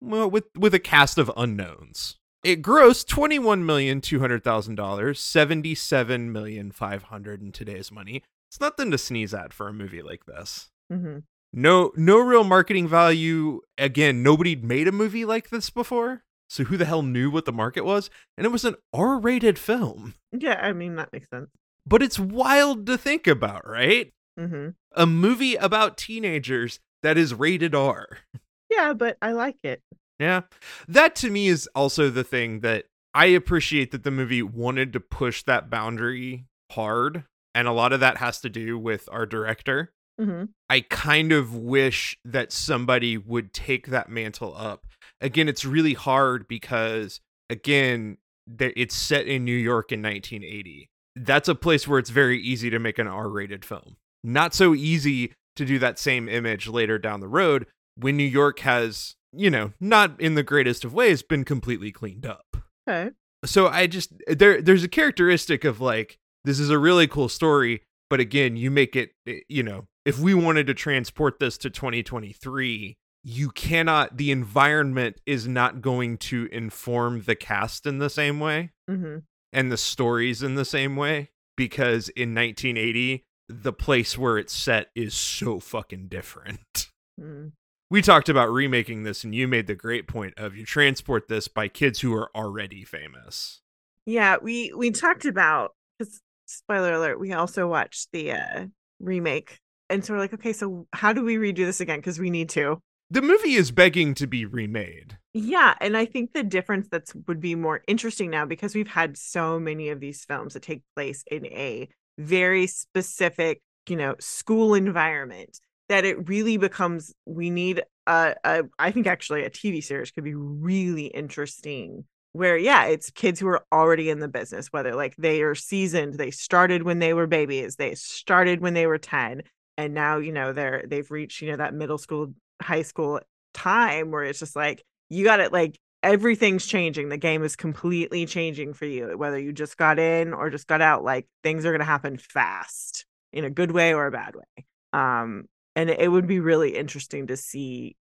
With 0.00 0.44
with 0.56 0.74
a 0.74 0.78
cast 0.78 1.18
of 1.18 1.30
unknowns. 1.36 2.16
It 2.42 2.62
grossed 2.62 3.06
twenty 3.06 3.38
one 3.38 3.66
million 3.66 4.00
two 4.00 4.20
hundred 4.20 4.42
thousand 4.42 4.76
dollars, 4.76 5.20
seventy 5.20 5.74
seven 5.74 6.32
million 6.32 6.72
five 6.72 7.04
hundred 7.04 7.42
in 7.42 7.52
today's 7.52 7.92
money. 7.92 8.22
It's 8.50 8.60
nothing 8.60 8.90
to 8.90 8.98
sneeze 8.98 9.34
at 9.34 9.52
for 9.52 9.68
a 9.68 9.72
movie 9.72 10.02
like 10.02 10.24
this. 10.26 10.70
Mm-hmm. 10.92 11.18
No, 11.52 11.92
no 11.96 12.18
real 12.18 12.44
marketing 12.44 12.88
value. 12.88 13.60
Again, 13.76 14.22
nobody 14.22 14.56
made 14.56 14.88
a 14.88 14.92
movie 14.92 15.24
like 15.24 15.50
this 15.50 15.68
before, 15.68 16.22
so 16.48 16.64
who 16.64 16.76
the 16.76 16.84
hell 16.84 17.02
knew 17.02 17.30
what 17.30 17.44
the 17.44 17.52
market 17.52 17.84
was? 17.84 18.08
And 18.38 18.46
it 18.46 18.50
was 18.50 18.64
an 18.64 18.76
R 18.92 19.18
rated 19.18 19.58
film. 19.58 20.14
yeah 20.32 20.60
i 20.62 20.72
mean 20.72 20.94
that 20.96 21.12
makes 21.12 21.28
sense 21.28 21.50
But 21.86 22.02
it's 22.02 22.18
wild 22.18 22.86
to 22.86 22.96
think 22.96 23.26
about, 23.26 23.68
right? 23.68 24.12
mm-hmm. 24.38 24.70
A 24.96 25.06
movie 25.06 25.56
about 25.56 25.96
teenagers 25.98 26.80
that 27.02 27.18
is 27.18 27.34
rated 27.34 27.74
R. 27.74 28.18
yeah 28.70 28.92
but 28.92 29.16
i 29.20 29.32
like 29.32 29.56
it 29.62 29.82
Yeah. 30.20 30.42
That 30.86 31.16
to 31.16 31.30
me 31.30 31.48
is 31.48 31.66
also 31.74 32.10
the 32.10 32.22
thing 32.22 32.60
that 32.60 32.84
I 33.14 33.26
appreciate 33.26 33.90
that 33.90 34.04
the 34.04 34.10
movie 34.10 34.42
wanted 34.42 34.92
to 34.92 35.00
push 35.00 35.42
that 35.44 35.70
boundary 35.70 36.44
hard. 36.70 37.24
And 37.54 37.66
a 37.66 37.72
lot 37.72 37.94
of 37.94 38.00
that 38.00 38.18
has 38.18 38.40
to 38.42 38.50
do 38.50 38.78
with 38.78 39.08
our 39.10 39.24
director. 39.26 39.92
mm-hmm. 40.20 40.44
I 40.68 40.82
kind 40.82 41.32
of 41.32 41.56
wish 41.56 42.18
that 42.24 42.52
somebody 42.52 43.16
would 43.16 43.52
take 43.54 43.86
that 43.88 44.10
mantle 44.10 44.54
up. 44.54 44.86
Again, 45.22 45.48
it's 45.48 45.64
really 45.64 45.94
hard 45.94 46.46
because, 46.46 47.20
again, 47.48 48.18
it's 48.58 48.94
set 48.94 49.26
in 49.26 49.44
New 49.44 49.56
York 49.56 49.90
in 49.90 50.02
1980. 50.02 50.90
That's 51.16 51.48
a 51.48 51.54
place 51.54 51.88
where 51.88 51.98
it's 51.98 52.10
very 52.10 52.40
easy 52.40 52.68
to 52.70 52.78
make 52.78 52.98
an 52.98 53.08
R 53.08 53.28
rated 53.28 53.64
film. 53.64 53.96
Not 54.22 54.54
so 54.54 54.74
easy 54.74 55.32
to 55.56 55.64
do 55.64 55.78
that 55.78 55.98
same 55.98 56.28
image 56.28 56.68
later 56.68 56.98
down 56.98 57.20
the 57.20 57.28
road 57.28 57.66
when 58.00 58.16
New 58.16 58.24
York 58.24 58.60
has, 58.60 59.16
you 59.32 59.50
know, 59.50 59.72
not 59.80 60.20
in 60.20 60.34
the 60.34 60.42
greatest 60.42 60.84
of 60.84 60.92
ways, 60.92 61.22
been 61.22 61.44
completely 61.44 61.92
cleaned 61.92 62.26
up 62.26 62.56
okay 62.88 63.10
so 63.44 63.68
I 63.68 63.86
just 63.86 64.12
there 64.26 64.60
there's 64.60 64.84
a 64.84 64.88
characteristic 64.88 65.64
of 65.64 65.80
like 65.80 66.18
this 66.44 66.58
is 66.58 66.70
a 66.70 66.78
really 66.78 67.06
cool 67.06 67.28
story, 67.28 67.82
but 68.08 68.20
again, 68.20 68.56
you 68.56 68.70
make 68.70 68.96
it 68.96 69.10
eh, 69.26 69.40
you 69.48 69.62
know, 69.62 69.86
if 70.04 70.18
we 70.18 70.34
wanted 70.34 70.66
to 70.66 70.74
transport 70.74 71.38
this 71.38 71.58
to 71.58 71.70
2023, 71.70 72.96
you 73.22 73.50
cannot 73.50 74.16
the 74.16 74.30
environment 74.30 75.20
is 75.26 75.46
not 75.46 75.80
going 75.80 76.18
to 76.18 76.48
inform 76.52 77.22
the 77.22 77.34
cast 77.34 77.86
in 77.86 77.98
the 77.98 78.10
same 78.10 78.40
way 78.40 78.70
mm-hmm. 78.88 79.18
and 79.52 79.70
the 79.72 79.76
stories 79.76 80.42
in 80.42 80.54
the 80.54 80.64
same 80.64 80.96
way 80.96 81.30
because 81.56 82.08
in 82.10 82.34
1980 82.34 83.24
the 83.48 83.72
place 83.72 84.16
where 84.16 84.38
it's 84.38 84.54
set 84.54 84.88
is 84.94 85.12
so 85.12 85.60
fucking 85.60 86.08
different. 86.08 86.88
Mm. 87.20 87.52
We 87.92 88.02
talked 88.02 88.28
about 88.28 88.50
remaking 88.52 89.02
this 89.02 89.24
and 89.24 89.34
you 89.34 89.48
made 89.48 89.66
the 89.66 89.74
great 89.74 90.06
point 90.06 90.34
of 90.36 90.56
you 90.56 90.64
transport 90.64 91.26
this 91.26 91.48
by 91.48 91.66
kids 91.66 92.00
who 92.00 92.14
are 92.14 92.30
already 92.36 92.84
famous. 92.84 93.62
Yeah, 94.06 94.36
we 94.40 94.72
we 94.76 94.92
talked 94.92 95.24
about 95.24 95.72
because 95.98 96.20
spoiler 96.46 96.92
alert, 96.92 97.18
we 97.18 97.32
also 97.32 97.66
watched 97.66 98.08
the 98.12 98.32
uh 98.32 98.66
remake. 99.00 99.58
And 99.88 100.04
so 100.04 100.12
we're 100.14 100.20
like, 100.20 100.34
okay, 100.34 100.52
so 100.52 100.86
how 100.92 101.12
do 101.12 101.24
we 101.24 101.34
redo 101.34 101.56
this 101.66 101.80
again? 101.80 101.98
Because 101.98 102.20
we 102.20 102.30
need 102.30 102.48
to. 102.50 102.78
the 103.10 103.22
movie 103.22 103.54
is 103.54 103.72
begging 103.72 104.14
to 104.14 104.26
be 104.28 104.44
remade. 104.44 105.18
Yeah, 105.34 105.74
and 105.80 105.96
I 105.96 106.04
think 106.06 106.32
the 106.32 106.44
difference 106.44 106.86
that's 106.90 107.12
would 107.26 107.40
be 107.40 107.56
more 107.56 107.82
interesting 107.88 108.30
now 108.30 108.46
because 108.46 108.74
we've 108.74 108.86
had 108.88 109.16
so 109.16 109.58
many 109.58 109.88
of 109.88 109.98
these 109.98 110.24
films 110.24 110.54
that 110.54 110.62
take 110.62 110.82
place 110.94 111.24
in 111.28 111.44
a 111.46 111.88
very 112.18 112.68
specific, 112.68 113.62
you 113.88 113.96
know, 113.96 114.14
school 114.20 114.74
environment 114.74 115.58
that 115.90 116.04
it 116.04 116.28
really 116.28 116.56
becomes 116.56 117.12
we 117.26 117.50
need 117.50 117.82
a, 118.06 118.34
a 118.44 118.62
I 118.78 118.92
think 118.92 119.08
actually 119.08 119.44
a 119.44 119.50
TV 119.50 119.82
series 119.82 120.12
could 120.12 120.24
be 120.24 120.34
really 120.34 121.06
interesting 121.06 122.04
where 122.32 122.56
yeah, 122.56 122.84
it's 122.84 123.10
kids 123.10 123.40
who 123.40 123.48
are 123.48 123.64
already 123.72 124.08
in 124.08 124.20
the 124.20 124.28
business 124.28 124.68
whether 124.72 124.94
like 124.94 125.16
they 125.16 125.42
are 125.42 125.56
seasoned, 125.56 126.14
they 126.14 126.30
started 126.30 126.84
when 126.84 127.00
they 127.00 127.12
were 127.12 127.26
babies, 127.26 127.74
they 127.74 127.96
started 127.96 128.60
when 128.60 128.74
they 128.74 128.86
were 128.86 128.98
10 128.98 129.42
and 129.76 129.92
now, 129.92 130.18
you 130.18 130.32
know, 130.32 130.52
they're 130.52 130.84
they've 130.86 131.10
reached, 131.10 131.42
you 131.42 131.50
know, 131.50 131.56
that 131.56 131.74
middle 131.74 131.98
school, 131.98 132.34
high 132.62 132.82
school 132.82 133.20
time 133.52 134.12
where 134.12 134.22
it's 134.22 134.38
just 134.38 134.54
like 134.54 134.84
you 135.08 135.24
got 135.24 135.40
it 135.40 135.52
like 135.52 135.76
everything's 136.04 136.64
changing 136.64 137.08
the 137.08 137.16
game 137.16 137.42
is 137.42 137.56
completely 137.56 138.24
changing 138.26 138.72
for 138.72 138.86
you 138.86 139.18
whether 139.18 139.38
you 139.38 139.52
just 139.52 139.76
got 139.76 139.98
in 139.98 140.32
or 140.32 140.50
just 140.50 140.68
got 140.68 140.80
out 140.80 141.02
like 141.02 141.26
things 141.42 141.66
are 141.66 141.72
going 141.72 141.80
to 141.80 141.84
happen 141.84 142.16
fast 142.16 143.04
in 143.32 143.44
a 143.44 143.50
good 143.50 143.72
way 143.72 143.92
or 143.92 144.06
a 144.06 144.10
bad 144.12 144.36
way 144.36 144.64
um 144.92 145.46
and 145.76 145.90
it 145.90 146.08
would 146.10 146.26
be 146.26 146.40
really 146.40 146.76
interesting 146.76 147.26
to 147.28 147.36
see 147.36 147.96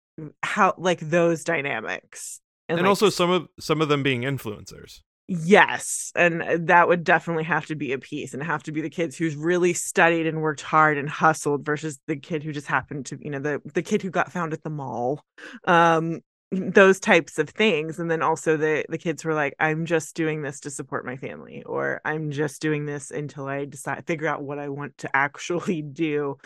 how 0.43 0.75
like 0.79 1.01
those 1.01 1.45
dynamics 1.45 2.41
And, 2.69 2.79
like, 2.79 2.87
also 2.87 3.11
some 3.11 3.31
of 3.31 3.49
some 3.61 3.81
of 3.81 3.89
them 3.89 4.03
being 4.03 4.23
influencers. 4.23 5.01
Yes, 5.27 6.13
and 6.15 6.43
uh, 6.43 6.59
that 6.63 6.87
would 6.87 7.03
definitely 7.03 7.45
have 7.45 7.65
to 7.67 7.75
be 7.75 7.93
a 7.93 7.99
piece 7.99 8.35
and 8.35 8.43
have 8.43 8.63
to 8.65 8.73
be 8.73 8.83
the 8.83 8.91
kids 8.91 9.17
who's 9.17 9.35
really 9.37 9.73
studied 9.73 10.27
and 10.27 10.43
worked 10.43 10.61
hard 10.61 10.99
and 10.99 11.09
hustled 11.09 11.65
versus 11.65 11.99
the 12.07 12.17
kid 12.17 12.43
who 12.43 12.53
just 12.53 12.67
happened 12.67 13.07
to, 13.07 13.19
you 13.23 13.31
know, 13.31 13.39
the 13.39 13.61
the 13.73 13.83
kid 13.83 14.03
who 14.03 14.11
got 14.11 14.33
found 14.33 14.53
at 14.53 14.63
the 14.63 14.71
mall. 14.71 15.25
Um 15.67 16.21
those 16.53 17.01
types 17.01 17.39
of 17.39 17.49
things 17.49 17.99
and 17.99 18.11
then 18.11 18.23
also 18.23 18.57
the 18.57 18.85
the 18.91 18.99
kids 18.99 19.25
were 19.25 19.35
like 19.35 19.55
I'm 19.59 19.87
just 19.87 20.15
doing 20.15 20.43
this 20.43 20.61
to 20.61 20.71
support 20.71 21.07
my 21.07 21.17
family 21.17 21.63
or 21.65 22.01
I'm 22.05 22.31
just 22.31 22.61
doing 22.61 22.85
this 22.85 23.11
until 23.11 23.47
I 23.47 23.65
decide 23.65 24.07
figure 24.07 24.29
out 24.29 24.43
what 24.43 24.59
I 24.59 24.69
want 24.69 24.99
to 24.99 25.11
actually 25.17 25.81
do. 25.83 26.37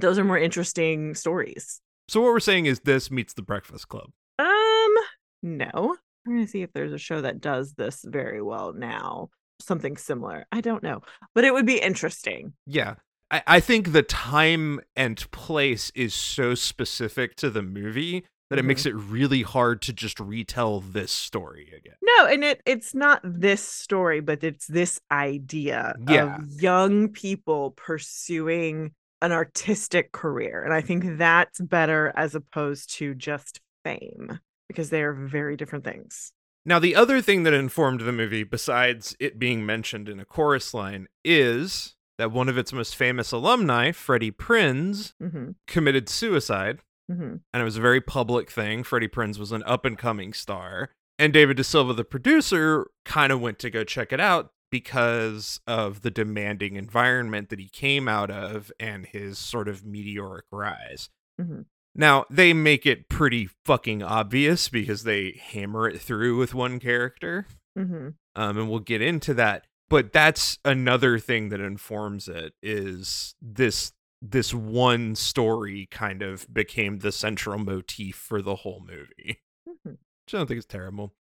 Those 0.00 0.18
are 0.18 0.24
more 0.24 0.38
interesting 0.38 1.14
stories. 1.14 1.80
So 2.08 2.20
what 2.20 2.28
we're 2.32 2.40
saying 2.40 2.66
is 2.66 2.80
this 2.80 3.10
meets 3.10 3.32
the 3.34 3.42
Breakfast 3.42 3.88
Club. 3.88 4.10
Um, 4.38 4.94
no. 5.42 5.96
I'm 6.26 6.34
gonna 6.34 6.46
see 6.46 6.62
if 6.62 6.72
there's 6.72 6.92
a 6.92 6.98
show 6.98 7.20
that 7.22 7.40
does 7.40 7.74
this 7.74 8.04
very 8.06 8.42
well 8.42 8.72
now. 8.72 9.30
Something 9.60 9.96
similar. 9.96 10.44
I 10.52 10.60
don't 10.60 10.82
know, 10.82 11.00
but 11.34 11.44
it 11.44 11.54
would 11.54 11.66
be 11.66 11.80
interesting. 11.80 12.52
Yeah. 12.66 12.94
I, 13.30 13.42
I 13.46 13.60
think 13.60 13.92
the 13.92 14.02
time 14.02 14.80
and 14.94 15.28
place 15.30 15.90
is 15.94 16.12
so 16.14 16.54
specific 16.54 17.36
to 17.36 17.48
the 17.50 17.62
movie 17.62 18.24
that 18.50 18.58
it 18.58 18.62
Mhm. 18.62 18.66
makes 18.68 18.86
it 18.86 18.94
really 18.94 19.42
hard 19.42 19.82
to 19.82 19.92
just 19.92 20.20
retell 20.20 20.80
this 20.80 21.10
story 21.10 21.72
again. 21.76 21.96
No, 22.02 22.26
and 22.26 22.44
it 22.44 22.60
it's 22.66 22.94
not 22.94 23.20
this 23.24 23.62
story, 23.66 24.20
but 24.20 24.44
it's 24.44 24.66
this 24.66 25.00
idea 25.10 25.96
Yeah. 26.08 26.36
of 26.36 26.60
young 26.60 27.08
people 27.08 27.70
pursuing 27.72 28.92
an 29.22 29.32
artistic 29.32 30.12
career, 30.12 30.62
and 30.62 30.72
I 30.74 30.80
think 30.80 31.18
that's 31.18 31.60
better 31.60 32.12
as 32.16 32.34
opposed 32.34 32.94
to 32.96 33.14
just 33.14 33.60
fame 33.84 34.40
because 34.68 34.90
they 34.90 35.02
are 35.02 35.12
very 35.14 35.56
different 35.56 35.84
things. 35.84 36.32
Now, 36.64 36.78
the 36.80 36.96
other 36.96 37.20
thing 37.22 37.44
that 37.44 37.54
informed 37.54 38.00
the 38.00 38.12
movie, 38.12 38.42
besides 38.42 39.16
it 39.20 39.38
being 39.38 39.64
mentioned 39.64 40.08
in 40.08 40.18
a 40.18 40.24
chorus 40.24 40.74
line, 40.74 41.06
is 41.24 41.94
that 42.18 42.32
one 42.32 42.48
of 42.48 42.58
its 42.58 42.72
most 42.72 42.96
famous 42.96 43.30
alumni, 43.30 43.92
Freddie 43.92 44.32
Prinze, 44.32 45.12
hmm 45.20 45.50
committed 45.66 46.08
suicide. 46.08 46.80
hmm 47.08 47.36
and 47.52 47.60
it 47.60 47.64
was 47.64 47.76
a 47.76 47.80
very 47.80 48.00
public 48.00 48.50
thing. 48.50 48.82
Freddie 48.82 49.08
Prinze 49.08 49.38
was 49.38 49.52
an 49.52 49.62
up 49.64 49.84
and 49.84 49.96
coming 49.96 50.32
star, 50.32 50.90
and 51.18 51.32
David 51.32 51.56
De 51.56 51.64
Silva, 51.64 51.92
the 51.92 52.04
producer, 52.04 52.88
kind 53.04 53.32
of 53.32 53.40
went 53.40 53.58
to 53.60 53.70
go 53.70 53.84
check 53.84 54.12
it 54.12 54.20
out 54.20 54.50
because 54.70 55.60
of 55.66 56.02
the 56.02 56.10
demanding 56.10 56.76
environment 56.76 57.48
that 57.50 57.58
he 57.60 57.68
came 57.68 58.08
out 58.08 58.30
of 58.30 58.70
and 58.80 59.06
his 59.06 59.38
sort 59.38 59.68
of 59.68 59.84
meteoric 59.84 60.44
rise. 60.50 61.08
Mhm. 61.40 61.66
Now, 61.94 62.26
they 62.28 62.52
make 62.52 62.84
it 62.84 63.08
pretty 63.08 63.48
fucking 63.64 64.02
obvious 64.02 64.68
because 64.68 65.04
they 65.04 65.40
hammer 65.42 65.88
it 65.88 66.00
through 66.00 66.36
with 66.36 66.54
one 66.54 66.78
character. 66.78 67.46
Mm-hmm. 67.78 68.08
Um, 68.34 68.58
and 68.58 68.68
we'll 68.70 68.80
get 68.80 69.00
into 69.00 69.32
that. 69.34 69.66
But 69.88 70.12
that's 70.12 70.58
another 70.64 71.18
thing 71.18 71.48
that 71.50 71.60
informs 71.60 72.28
it 72.28 72.54
is 72.62 73.34
this 73.40 73.92
this 74.22 74.52
one 74.52 75.14
story 75.14 75.86
kind 75.90 76.22
of 76.22 76.52
became 76.52 76.98
the 76.98 77.12
central 77.12 77.58
motif 77.58 78.16
for 78.16 78.40
the 78.42 78.56
whole 78.56 78.80
movie. 78.86 79.42
Mhm. 79.68 79.98
Which 80.24 80.34
I 80.34 80.38
don't 80.38 80.46
think 80.46 80.58
it's 80.58 80.66
terrible. 80.66 81.14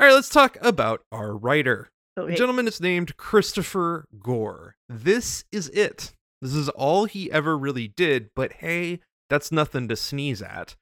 All 0.00 0.06
right, 0.06 0.14
let's 0.14 0.30
talk 0.30 0.56
about 0.60 1.04
our 1.12 1.36
writer. 1.36 1.90
The 2.26 2.34
gentleman 2.34 2.68
is 2.68 2.80
named 2.80 3.16
Christopher 3.16 4.06
Gore. 4.20 4.76
This 4.88 5.44
is 5.52 5.68
it. 5.70 6.12
This 6.40 6.54
is 6.54 6.68
all 6.70 7.04
he 7.04 7.30
ever 7.32 7.58
really 7.58 7.88
did, 7.88 8.30
but 8.34 8.54
hey, 8.54 9.00
that's 9.28 9.52
nothing 9.52 9.88
to 9.88 9.96
sneeze 9.96 10.42
at. 10.42 10.76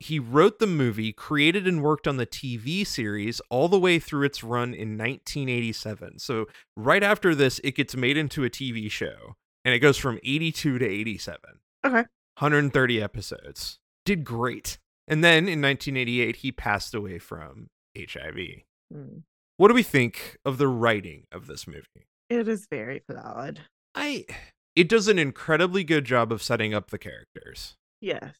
He 0.00 0.18
wrote 0.18 0.58
the 0.58 0.66
movie, 0.66 1.12
created 1.12 1.66
and 1.68 1.82
worked 1.82 2.08
on 2.08 2.16
the 2.16 2.26
TV 2.26 2.86
series 2.86 3.40
all 3.48 3.68
the 3.68 3.78
way 3.78 3.98
through 3.98 4.26
its 4.26 4.42
run 4.42 4.74
in 4.74 4.98
1987. 4.98 6.18
So, 6.18 6.46
right 6.76 7.02
after 7.02 7.34
this, 7.34 7.60
it 7.62 7.76
gets 7.76 7.94
made 7.94 8.16
into 8.16 8.44
a 8.44 8.50
TV 8.50 8.90
show, 8.90 9.36
and 9.64 9.74
it 9.74 9.78
goes 9.78 9.96
from 9.96 10.18
82 10.24 10.78
to 10.78 10.86
87. 10.86 11.40
Okay. 11.86 12.04
130 12.38 13.02
episodes. 13.02 13.78
Did 14.04 14.24
great. 14.24 14.78
And 15.06 15.22
then 15.22 15.48
in 15.48 15.62
1988, 15.62 16.36
he 16.36 16.52
passed 16.52 16.94
away 16.94 17.18
from 17.18 17.68
HIV. 17.96 18.62
Mm. 18.92 19.22
What 19.56 19.68
do 19.68 19.74
we 19.74 19.82
think 19.82 20.36
of 20.44 20.58
the 20.58 20.66
writing 20.66 21.24
of 21.30 21.46
this 21.46 21.66
movie? 21.66 22.08
It 22.28 22.48
is 22.48 22.66
very 22.68 23.02
flawed. 23.06 23.60
I 23.94 24.26
it 24.74 24.88
does 24.88 25.06
an 25.06 25.18
incredibly 25.18 25.84
good 25.84 26.04
job 26.04 26.32
of 26.32 26.42
setting 26.42 26.74
up 26.74 26.90
the 26.90 26.98
characters. 26.98 27.76
Yes. 28.00 28.34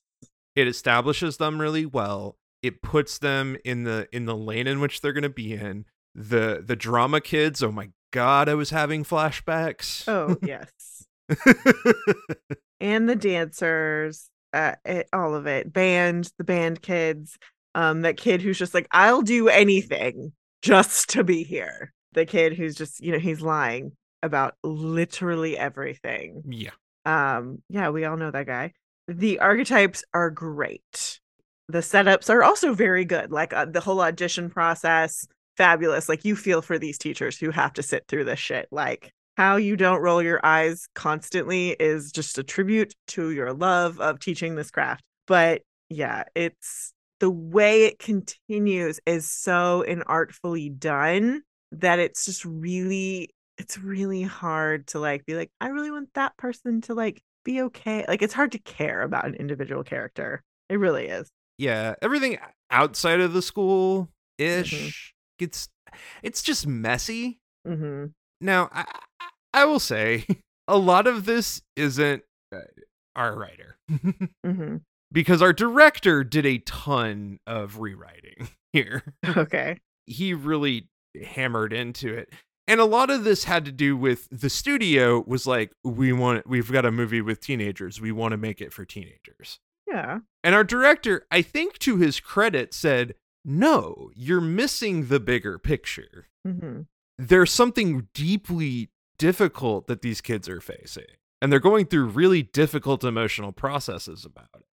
It 0.57 0.67
establishes 0.67 1.37
them 1.37 1.61
really 1.61 1.87
well. 1.87 2.37
It 2.63 2.83
puts 2.83 3.19
them 3.19 3.57
in 3.65 3.85
the 3.85 4.09
in 4.13 4.25
the 4.25 4.37
lane 4.37 4.67
in 4.67 4.81
which 4.81 5.01
they're 5.01 5.13
going 5.13 5.23
to 5.23 5.29
be 5.29 5.53
in. 5.53 5.85
The 6.15 6.63
the 6.65 6.77
drama 6.77 7.21
kids, 7.21 7.63
oh 7.63 7.73
my 7.73 7.91
god, 8.13 8.49
I 8.49 8.55
was 8.55 8.71
having 8.71 9.05
flashbacks. 9.05 10.09
Oh, 10.09 10.37
yes. 10.43 10.71
and 12.81 13.09
the 13.09 13.17
dancers, 13.17 14.31
uh, 14.53 14.75
it, 14.85 15.09
all 15.13 15.35
of 15.35 15.47
it. 15.47 15.73
Band, 15.73 16.31
the 16.39 16.45
band 16.45 16.83
kids, 16.83 17.37
um, 17.75 18.03
that 18.03 18.17
kid 18.17 18.43
who's 18.43 18.59
just 18.59 18.75
like, 18.75 18.89
I'll 18.93 19.23
do 19.23 19.49
anything 19.49 20.33
just 20.65 21.11
to 21.11 21.23
be 21.23 21.45
here. 21.45 21.93
The 22.13 22.25
kid 22.25 22.55
who's 22.55 22.75
just, 22.75 23.01
you 23.01 23.13
know, 23.13 23.19
he's 23.19 23.43
lying 23.43 23.93
about 24.23 24.55
literally 24.65 25.59
everything. 25.59 26.43
yeah. 26.49 26.71
Um, 27.05 27.63
yeah, 27.69 27.91
we 27.91 28.07
all 28.07 28.17
know 28.17 28.31
that 28.31 28.47
guy. 28.47 28.73
The 29.07 29.41
archetypes 29.41 30.05
are 30.15 30.31
great. 30.31 31.21
The 31.69 31.81
setups 31.81 32.31
are 32.31 32.43
also 32.43 32.73
very 32.73 33.05
good. 33.05 33.31
Like 33.31 33.53
uh, 33.53 33.67
the 33.67 33.81
whole 33.81 34.01
audition 34.01 34.49
process, 34.49 35.27
fabulous. 35.59 36.09
Like 36.09 36.25
you 36.25 36.35
feel 36.35 36.63
for 36.63 36.79
these 36.79 36.97
teachers 36.97 37.37
who 37.37 37.51
have 37.51 37.75
to 37.75 37.83
sit 37.83 38.05
through 38.09 38.25
this 38.25 38.39
shit. 38.39 38.69
Like 38.71 39.13
how 39.37 39.57
you 39.57 39.77
don't 39.77 40.01
roll 40.01 40.23
your 40.23 40.41
eyes 40.47 40.87
constantly 40.95 41.71
is 41.79 42.11
just 42.11 42.39
a 42.39 42.43
tribute 42.43 42.95
to 43.09 43.31
your 43.31 43.53
love 43.53 44.01
of 44.01 44.19
teaching 44.19 44.55
this 44.55 44.71
craft. 44.71 45.03
But 45.27 45.61
yeah, 45.91 46.25
it's 46.35 46.94
the 47.25 47.31
way 47.31 47.87
it 47.87 47.99
continues 47.99 49.01
is 49.07 49.31
so 49.31 49.83
inartfully 49.89 50.79
done 50.79 51.41
that 51.73 51.99
it's 51.99 52.27
just 52.27 52.45
really 52.45 53.31
it's 53.57 53.79
really 53.79 54.21
hard 54.21 54.87
to 54.89 54.99
like 54.99 55.25
be 55.25 55.33
like 55.35 55.51
I 55.59 55.69
really 55.69 55.91
want 55.91 56.11
that 56.17 56.37
person 56.37 56.83
to 56.83 56.93
like 56.93 57.23
be 57.43 57.63
okay. 57.63 58.05
Like 58.07 58.21
it's 58.21 58.35
hard 58.35 58.53
to 58.53 58.59
care 58.59 59.01
about 59.01 59.25
an 59.25 59.37
individual 59.37 59.83
character. 59.85 60.43
It 60.69 60.79
really 60.79 61.07
is. 61.07 61.31
Yeah, 61.57 61.95
everything 62.03 62.37
outside 62.71 63.21
of 63.21 63.33
the 63.33 63.41
school 63.41 64.11
ish 64.37 65.15
gets 65.39 65.71
it's 66.23 66.43
just 66.43 66.67
messy. 66.67 67.41
mm-hmm. 67.67 68.09
Now, 68.43 68.69
I, 68.71 68.85
I- 69.55 69.65
will 69.65 69.81
say 69.81 70.27
a 70.69 70.77
lot 70.77 71.07
of 71.07 71.25
this 71.25 71.63
isn't 71.75 72.23
uh, 72.55 72.59
our 73.17 73.35
writer 73.35 73.79
hmm 74.45 74.77
because 75.15 75.41
our 75.41 75.55
director 75.55 76.23
did 76.25 76.45
a 76.45 76.59
ton 76.59 77.39
of 77.47 77.79
rewriting 77.79 78.49
here. 78.73 79.15
Okay. 79.27 79.79
He 80.05 80.35
really 80.35 80.91
hammered 81.25 81.73
into 81.73 82.13
it. 82.13 82.35
And 82.67 82.81
a 82.81 82.85
lot 82.85 83.11
of 83.11 83.25
this 83.25 83.45
had 83.45 83.65
to 83.67 83.73
do 83.73 83.97
with 83.97 84.29
the 84.31 84.51
studio 84.51 85.23
was 85.27 85.47
like 85.47 85.73
we 85.85 86.13
want 86.13 86.47
we've 86.47 86.71
got 86.71 86.85
a 86.85 86.91
movie 86.91 87.21
with 87.21 87.41
teenagers. 87.41 88.01
We 88.01 88.13
want 88.13 88.33
to 88.33 88.39
make 88.39 88.61
it 88.61 88.73
for 88.73 88.85
teenagers. 88.85 89.61
Yeah. 89.87 90.21
And 90.43 90.55
our 90.55 90.65
director, 90.65 91.27
I 91.31 91.43
think 91.43 91.79
to 91.81 91.99
his 91.99 92.21
credit 92.21 92.73
said, 92.73 93.15
"No, 93.45 94.11
you're 94.15 94.41
missing 94.41 95.07
the 95.07 95.21
bigger 95.21 95.59
picture." 95.59 96.29
hmm 96.47 96.83
there's 97.17 97.53
something 97.53 98.09
deeply 98.13 98.91
difficult 99.19 99.87
that 99.87 100.03
these 100.03 100.21
kids 100.21 100.49
are 100.49 100.61
facing 100.61 101.05
and 101.41 101.53
they're 101.53 101.61
going 101.61 101.87
through 101.87 102.07
really 102.07 102.43
difficult 102.43 103.05
emotional 103.05 103.53
processes 103.53 104.25
about 104.25 104.49
it 104.57 104.65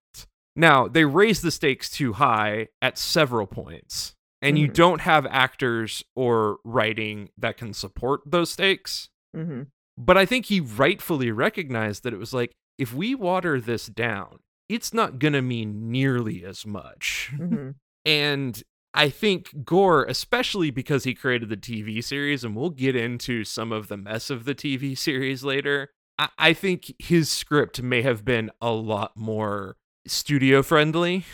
now 0.56 0.88
they 0.88 1.04
raise 1.04 1.42
the 1.42 1.50
stakes 1.50 1.90
too 1.90 2.14
high 2.14 2.68
at 2.82 2.98
several 2.98 3.46
points 3.46 4.14
and 4.42 4.58
you 4.58 4.68
Mhm. 4.68 4.74
don't 4.74 5.00
have 5.02 5.26
actors 5.26 6.02
or 6.16 6.58
writing 6.64 7.28
that 7.36 7.56
can 7.58 7.72
support 7.74 8.22
those 8.26 8.50
stakes. 8.50 9.08
Hmm 9.34 9.62
but 9.98 10.16
i 10.16 10.24
think 10.24 10.46
he 10.46 10.60
rightfully 10.60 11.30
recognized 11.30 12.04
that 12.04 12.14
it 12.14 12.18
was 12.18 12.32
like 12.32 12.52
if 12.78 12.94
we 12.94 13.14
water 13.14 13.60
this 13.60 13.84
down 13.86 14.38
it's 14.68 14.94
not 14.94 15.18
going 15.18 15.32
to 15.34 15.42
mean 15.42 15.90
nearly 15.90 16.44
as 16.44 16.64
much. 16.64 17.32
Hmm 17.36 17.70
and 18.06 18.62
I 18.94 19.08
think 19.10 19.64
Gore, 19.64 20.04
especially 20.04 20.70
because 20.70 21.04
he 21.04 21.14
created 21.14 21.48
the 21.48 21.56
TV 21.56 22.02
series, 22.02 22.42
and 22.42 22.56
we'll 22.56 22.70
get 22.70 22.96
into 22.96 23.44
some 23.44 23.70
of 23.72 23.86
the 23.88 23.96
mess 23.96 24.30
of 24.30 24.44
the 24.46 24.54
TV 24.54 24.96
series 24.98 25.44
later, 25.44 25.90
I, 26.18 26.28
I 26.38 26.52
think 26.54 26.92
his 26.98 27.30
script 27.30 27.80
may 27.82 28.02
have 28.02 28.24
been 28.24 28.50
a 28.60 28.72
lot 28.72 29.16
more 29.16 29.76
studio 30.06 30.62
friendly. 30.62 31.24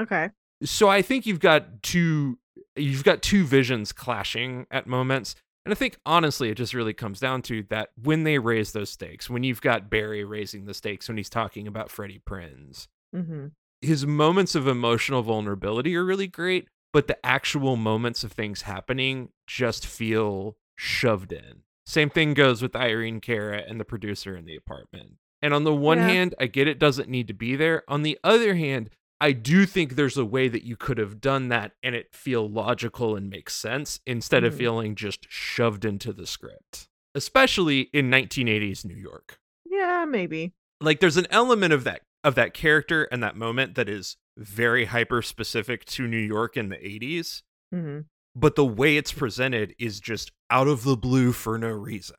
Okay. 0.00 0.30
So 0.62 0.88
I 0.88 1.02
think 1.02 1.26
you've 1.26 1.40
got 1.40 1.82
two 1.82 2.38
you've 2.76 3.04
got 3.04 3.22
two 3.22 3.44
visions 3.44 3.92
clashing 3.92 4.66
at 4.70 4.86
moments. 4.86 5.34
And 5.64 5.72
I 5.72 5.74
think 5.74 5.98
honestly, 6.06 6.48
it 6.48 6.56
just 6.56 6.72
really 6.72 6.94
comes 6.94 7.20
down 7.20 7.42
to 7.42 7.64
that 7.68 7.90
when 8.00 8.24
they 8.24 8.38
raise 8.38 8.72
those 8.72 8.90
stakes, 8.90 9.28
when 9.28 9.42
you've 9.42 9.60
got 9.60 9.90
Barry 9.90 10.24
raising 10.24 10.64
the 10.64 10.74
stakes 10.74 11.08
when 11.08 11.18
he's 11.18 11.28
talking 11.28 11.66
about 11.66 11.90
Freddie 11.90 12.22
Prinze, 12.24 12.86
hmm 13.14 13.48
his 13.80 14.06
moments 14.06 14.54
of 14.54 14.66
emotional 14.66 15.22
vulnerability 15.22 15.94
are 15.94 16.04
really 16.04 16.26
great, 16.26 16.68
but 16.92 17.06
the 17.06 17.24
actual 17.24 17.76
moments 17.76 18.24
of 18.24 18.32
things 18.32 18.62
happening 18.62 19.28
just 19.46 19.86
feel 19.86 20.56
shoved 20.76 21.32
in. 21.32 21.62
Same 21.86 22.10
thing 22.10 22.34
goes 22.34 22.60
with 22.60 22.76
Irene 22.76 23.20
Cara 23.20 23.62
and 23.66 23.78
the 23.80 23.84
producer 23.84 24.36
in 24.36 24.44
the 24.44 24.56
apartment. 24.56 25.14
And 25.42 25.54
on 25.54 25.64
the 25.64 25.74
one 25.74 25.98
Yeah. 25.98 26.08
hand, 26.08 26.34
I 26.38 26.46
get 26.46 26.66
it 26.68 26.78
doesn't 26.78 27.08
need 27.08 27.28
to 27.28 27.34
be 27.34 27.54
there. 27.56 27.82
On 27.88 28.02
the 28.02 28.18
other 28.24 28.54
hand, 28.56 28.90
I 29.20 29.32
do 29.32 29.66
think 29.66 29.94
there's 29.94 30.16
a 30.16 30.24
way 30.24 30.48
that 30.48 30.64
you 30.64 30.76
could 30.76 30.98
have 30.98 31.20
done 31.20 31.48
that 31.48 31.72
and 31.82 31.94
it 31.94 32.14
feel 32.14 32.48
logical 32.48 33.16
and 33.16 33.28
make 33.28 33.50
sense 33.50 34.00
instead 34.06 34.44
of 34.44 34.54
Mhm. 34.54 34.58
feeling 34.58 34.94
just 34.94 35.26
shoved 35.28 35.84
into 35.84 36.12
the 36.12 36.26
script. 36.26 36.88
Especially 37.14 37.82
in 37.92 38.10
1980s 38.10 38.84
New 38.84 38.94
York 38.96 39.38
Yeah, 39.64 40.04
maybe. 40.08 40.52
like 40.80 41.00
there's 41.00 41.16
an 41.16 41.26
element 41.30 41.72
of 41.72 41.84
that 41.84 42.02
of 42.24 42.34
that 42.34 42.52
character 42.52 43.04
and 43.12 43.22
that 43.22 43.36
moment 43.36 43.74
that 43.76 43.88
is 43.88 44.16
very 44.36 44.86
hyper 44.86 45.22
specific 45.22 45.84
to 45.84 46.06
New 46.08 46.18
York 46.18 46.56
in 46.56 46.68
the 46.68 46.76
80s 46.84 47.42
hmm 47.72 48.00
but 48.34 48.54
the 48.54 48.64
way 48.64 48.96
it's 48.96 49.12
presented 49.12 49.74
is 49.78 49.98
just 50.00 50.30
out 50.50 50.68
of 50.68 50.84
the 50.84 50.96
blue 50.96 51.32
for 51.32 51.58
no 51.58 51.70
reason 51.70 52.14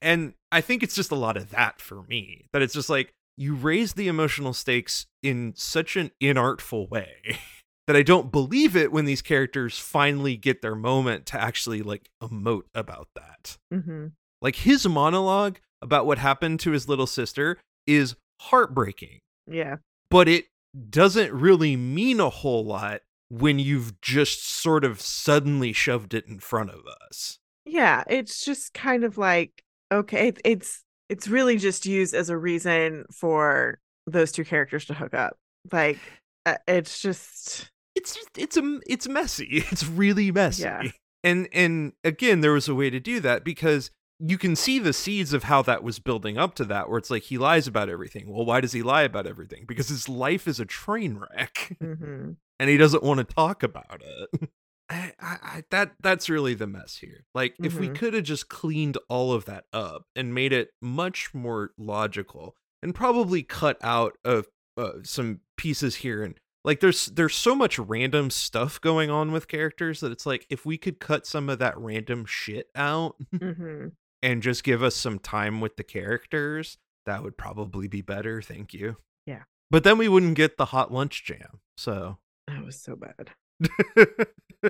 and 0.00 0.34
I 0.50 0.60
think 0.60 0.82
it's 0.82 0.94
just 0.94 1.10
a 1.10 1.16
lot 1.16 1.36
of 1.36 1.50
that 1.50 1.80
for 1.80 2.02
me 2.04 2.46
that 2.52 2.62
it's 2.62 2.74
just 2.74 2.90
like 2.90 3.12
you 3.36 3.54
raise 3.54 3.94
the 3.94 4.08
emotional 4.08 4.52
stakes 4.52 5.06
in 5.22 5.54
such 5.56 5.96
an 5.96 6.10
inartful 6.22 6.88
way 6.90 7.38
that 7.86 7.96
I 7.96 8.02
don't 8.02 8.30
believe 8.30 8.76
it 8.76 8.92
when 8.92 9.04
these 9.04 9.22
characters 9.22 9.78
finally 9.78 10.36
get 10.36 10.62
their 10.62 10.74
moment 10.74 11.26
to 11.26 11.40
actually 11.40 11.82
like 11.82 12.08
emote 12.22 12.64
about 12.74 13.08
that 13.14 13.56
hmm 13.72 14.08
like 14.40 14.56
his 14.56 14.86
monologue 14.88 15.58
about 15.80 16.04
what 16.04 16.18
happened 16.18 16.58
to 16.60 16.72
his 16.72 16.88
little 16.88 17.06
sister 17.06 17.58
is 17.86 18.16
heartbreaking, 18.40 19.18
Yeah. 19.46 19.76
but 20.10 20.28
it 20.28 20.46
doesn't 20.90 21.32
really 21.32 21.76
mean 21.76 22.18
a 22.18 22.28
whole 22.28 22.64
lot 22.64 23.02
when 23.30 23.58
you've 23.60 24.00
just 24.00 24.44
sort 24.44 24.84
of 24.84 25.00
suddenly 25.00 25.72
shoved 25.72 26.12
it 26.12 26.26
in 26.26 26.40
front 26.40 26.70
of 26.70 26.80
us. 27.08 27.38
Yeah. 27.64 28.02
It's 28.08 28.44
just 28.44 28.74
kind 28.74 29.04
of 29.04 29.16
like 29.16 29.62
okay. 29.92 30.28
It's 30.28 30.40
it's 30.44 30.84
it's 31.08 31.28
really 31.28 31.56
just 31.58 31.86
used 31.86 32.14
as 32.14 32.30
a 32.30 32.36
reason 32.36 33.04
for 33.12 33.78
those 34.06 34.32
two 34.32 34.44
characters 34.44 34.84
to 34.86 34.94
hook 34.94 35.14
up. 35.14 35.36
Like 35.70 35.98
uh, 36.46 36.56
it's 36.66 37.00
just 37.00 37.70
It's 37.94 38.14
just 38.14 38.38
it's 38.38 38.56
a 38.56 38.80
it's 38.86 39.08
messy. 39.08 39.64
It's 39.70 39.86
really 39.86 40.30
messy. 40.32 40.62
Yeah. 40.64 40.82
And 41.24 41.48
and 41.52 41.92
again 42.04 42.40
there 42.40 42.52
was 42.52 42.68
a 42.68 42.74
way 42.74 42.90
to 42.90 43.00
do 43.00 43.20
that 43.20 43.44
because 43.44 43.90
you 44.18 44.38
can 44.38 44.54
see 44.56 44.78
the 44.78 44.92
seeds 44.92 45.32
of 45.32 45.44
how 45.44 45.62
that 45.62 45.82
was 45.82 45.98
building 45.98 46.38
up 46.38 46.54
to 46.54 46.64
that, 46.66 46.88
where 46.88 46.98
it's 46.98 47.10
like 47.10 47.24
he 47.24 47.38
lies 47.38 47.66
about 47.66 47.88
everything. 47.88 48.32
Well, 48.32 48.44
why 48.46 48.60
does 48.60 48.72
he 48.72 48.82
lie 48.82 49.02
about 49.02 49.26
everything? 49.26 49.64
Because 49.66 49.88
his 49.88 50.08
life 50.08 50.46
is 50.46 50.60
a 50.60 50.64
train 50.64 51.18
wreck 51.18 51.76
hmm 51.80 52.32
and 52.60 52.70
he 52.70 52.76
doesn't 52.76 53.02
want 53.02 53.18
to 53.18 53.34
talk 53.34 53.62
about 53.62 54.02
it. 54.04 54.48
I, 54.90 55.12
I, 55.20 55.38
I, 55.42 55.62
that 55.70 55.92
that's 56.02 56.28
really 56.28 56.54
the 56.54 56.66
mess 56.66 56.96
here. 56.96 57.24
Like, 57.34 57.54
if 57.62 57.78
we 57.78 57.88
Mhm. 57.88 57.94
could 57.94 58.14
have 58.14 58.24
just 58.24 58.48
cleaned 58.48 58.98
all 59.08 59.32
of 59.32 59.44
that 59.46 59.64
up 59.72 60.02
and 60.14 60.34
made 60.34 60.52
it 60.52 60.70
much 60.82 61.32
more 61.34 61.70
logical, 61.78 62.56
and 62.82 62.94
probably 62.94 63.42
cut 63.42 63.78
out 63.82 64.18
of 64.24 64.46
uh, 64.76 64.94
some 65.02 65.40
pieces 65.56 65.96
here 65.96 66.22
and 66.24 66.38
like 66.64 66.80
there's 66.80 67.06
there's 67.06 67.34
so 67.34 67.54
much 67.54 67.78
random 67.78 68.30
stuff 68.30 68.80
going 68.80 69.10
on 69.10 69.30
with 69.32 69.46
characters 69.48 70.00
that 70.00 70.10
it's 70.10 70.24
like 70.26 70.46
if 70.48 70.64
we 70.64 70.78
could 70.78 70.98
cut 70.98 71.26
some 71.26 71.48
of 71.48 71.58
that 71.58 71.76
random 71.78 72.24
shit 72.24 72.68
out 72.74 73.16
hmm 73.38 73.88
and 74.22 74.42
just 74.42 74.64
give 74.64 74.82
us 74.82 74.94
some 74.96 75.18
time 75.18 75.60
with 75.60 75.76
the 75.76 75.82
characters, 75.84 76.78
that 77.06 77.22
would 77.22 77.36
probably 77.36 77.86
be 77.88 78.00
better. 78.02 78.40
Thank 78.40 78.72
you. 78.72 78.96
Yeah. 79.26 79.42
But 79.70 79.84
then 79.84 79.98
we 79.98 80.08
wouldn't 80.08 80.36
get 80.36 80.56
the 80.56 80.66
hot 80.66 80.92
lunch 80.92 81.24
jam. 81.24 81.60
So 81.76 82.18
That 82.48 82.64
was 82.64 82.80
so 82.80 82.96
bad. 82.96 83.30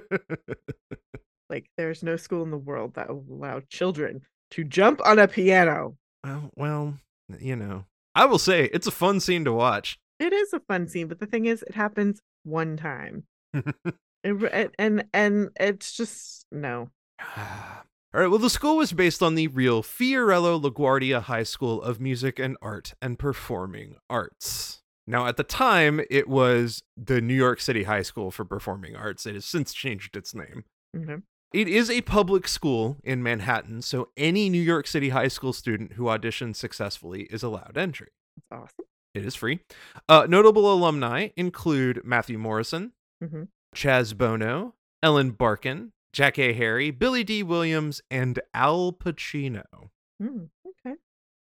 Like, 1.52 1.68
there's 1.76 2.02
no 2.02 2.16
school 2.16 2.42
in 2.42 2.50
the 2.50 2.56
world 2.56 2.94
that 2.94 3.08
will 3.10 3.26
allow 3.30 3.60
children 3.68 4.22
to 4.52 4.64
jump 4.64 5.02
on 5.04 5.18
a 5.18 5.28
piano. 5.28 5.98
well, 6.24 6.50
well, 6.56 6.94
you 7.38 7.56
know, 7.56 7.84
I 8.14 8.24
will 8.24 8.38
say 8.38 8.70
it's 8.72 8.86
a 8.86 8.90
fun 8.90 9.20
scene 9.20 9.44
to 9.44 9.52
watch. 9.52 9.98
It 10.18 10.32
is 10.32 10.54
a 10.54 10.60
fun 10.60 10.88
scene, 10.88 11.08
but 11.08 11.20
the 11.20 11.26
thing 11.26 11.44
is, 11.44 11.62
it 11.62 11.74
happens 11.74 12.20
one 12.44 12.76
time. 12.76 13.24
It 14.24 14.40
and, 14.52 14.70
and 14.78 15.04
and 15.12 15.50
it's 15.58 15.92
just 15.92 16.46
no. 16.52 16.90
All 17.36 18.20
right, 18.20 18.28
well, 18.28 18.38
the 18.38 18.48
school 18.48 18.76
was 18.76 18.92
based 18.92 19.20
on 19.20 19.34
the 19.34 19.48
real 19.48 19.82
Fiorello 19.82 20.62
LaGuardia 20.62 21.22
High 21.22 21.42
School 21.42 21.82
of 21.82 22.00
Music 22.00 22.38
and 22.38 22.56
Art 22.62 22.94
and 23.02 23.18
Performing 23.18 23.96
Arts. 24.08 24.81
Now, 25.06 25.26
at 25.26 25.36
the 25.36 25.44
time, 25.44 26.00
it 26.10 26.28
was 26.28 26.82
the 26.96 27.20
New 27.20 27.34
York 27.34 27.60
City 27.60 27.84
High 27.84 28.02
School 28.02 28.30
for 28.30 28.44
Performing 28.44 28.94
Arts. 28.94 29.26
It 29.26 29.34
has 29.34 29.44
since 29.44 29.72
changed 29.74 30.16
its 30.16 30.34
name. 30.34 30.64
Okay. 30.96 31.16
It 31.52 31.68
is 31.68 31.90
a 31.90 32.00
public 32.02 32.48
school 32.48 32.96
in 33.04 33.22
Manhattan, 33.22 33.82
so 33.82 34.08
any 34.16 34.48
New 34.48 34.62
York 34.62 34.86
City 34.86 35.10
high 35.10 35.28
school 35.28 35.52
student 35.52 35.94
who 35.94 36.04
auditions 36.04 36.56
successfully 36.56 37.22
is 37.24 37.42
allowed 37.42 37.76
entry. 37.76 38.08
That's 38.50 38.62
awesome. 38.62 38.86
It 39.14 39.26
is 39.26 39.34
free. 39.34 39.60
Uh, 40.08 40.26
notable 40.28 40.72
alumni 40.72 41.28
include 41.36 42.00
Matthew 42.04 42.38
Morrison, 42.38 42.92
Mhm. 43.22 43.48
Chaz 43.76 44.16
Bono, 44.16 44.74
Ellen 45.02 45.32
Barkin, 45.32 45.92
Jackée 46.16 46.54
Harry, 46.56 46.90
Billy 46.90 47.22
Dee 47.24 47.42
Williams, 47.42 48.00
and 48.10 48.40
Al 48.54 48.92
Pacino. 48.92 49.90
Mm, 50.22 50.48
okay. 50.66 50.96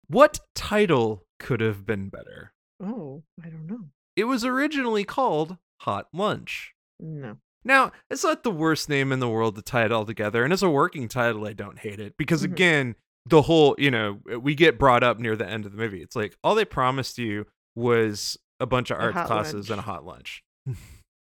What 0.08 0.40
title 0.54 1.24
could 1.38 1.60
have 1.60 1.86
been 1.86 2.10
better? 2.10 2.52
Oh, 2.82 3.22
I 3.42 3.48
don't 3.48 3.66
know. 3.66 3.84
It 4.16 4.24
was 4.24 4.44
originally 4.44 5.04
called 5.04 5.56
Hot 5.82 6.08
Lunch. 6.12 6.72
No. 7.00 7.38
Now, 7.64 7.92
it's 8.10 8.22
not 8.24 8.42
the 8.42 8.50
worst 8.50 8.88
name 8.88 9.10
in 9.10 9.20
the 9.20 9.28
world 9.28 9.56
to 9.56 9.62
tie 9.62 9.84
it 9.84 9.92
all 9.92 10.04
together, 10.04 10.44
and 10.44 10.52
as 10.52 10.62
a 10.62 10.68
working 10.70 11.08
title, 11.08 11.46
I 11.46 11.52
don't 11.54 11.78
hate 11.78 11.98
it 12.00 12.14
because 12.18 12.42
Mhm. 12.42 12.52
again, 12.52 12.96
the 13.26 13.42
whole 13.42 13.74
you 13.78 13.90
know 13.90 14.20
we 14.40 14.54
get 14.54 14.78
brought 14.78 15.02
up 15.02 15.18
near 15.18 15.34
the 15.34 15.48
end 15.48 15.64
of 15.64 15.72
the 15.72 15.78
movie. 15.78 16.02
It's 16.02 16.14
like 16.14 16.36
all 16.44 16.54
they 16.54 16.64
promised 16.66 17.16
you 17.18 17.46
was 17.74 18.36
a 18.60 18.66
bunch 18.66 18.90
of 18.90 18.98
A 18.98 19.02
art 19.12 19.26
classes 19.26 19.54
lunch. 19.54 19.70
and 19.70 19.78
a 19.80 19.82
hot 19.82 20.04
lunch. 20.04 20.42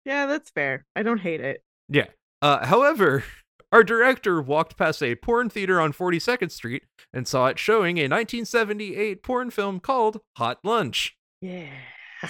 Yeah, 0.03 0.25
that's 0.25 0.49
fair. 0.49 0.85
I 0.95 1.03
don't 1.03 1.19
hate 1.19 1.41
it. 1.41 1.61
Yeah. 1.87 2.07
Uh, 2.41 2.65
however, 2.65 3.23
our 3.71 3.83
director 3.83 4.41
walked 4.41 4.77
past 4.77 5.03
a 5.03 5.13
porn 5.15 5.47
theater 5.49 5.79
on 5.79 5.93
42nd 5.93 6.51
Street 6.51 6.83
and 7.13 7.27
saw 7.27 7.47
it 7.47 7.59
showing 7.59 7.99
a 7.99 8.07
1978 8.07 9.21
porn 9.21 9.51
film 9.51 9.79
called 9.79 10.21
Hot 10.37 10.59
Lunch. 10.63 11.15
Yeah. 11.41 11.69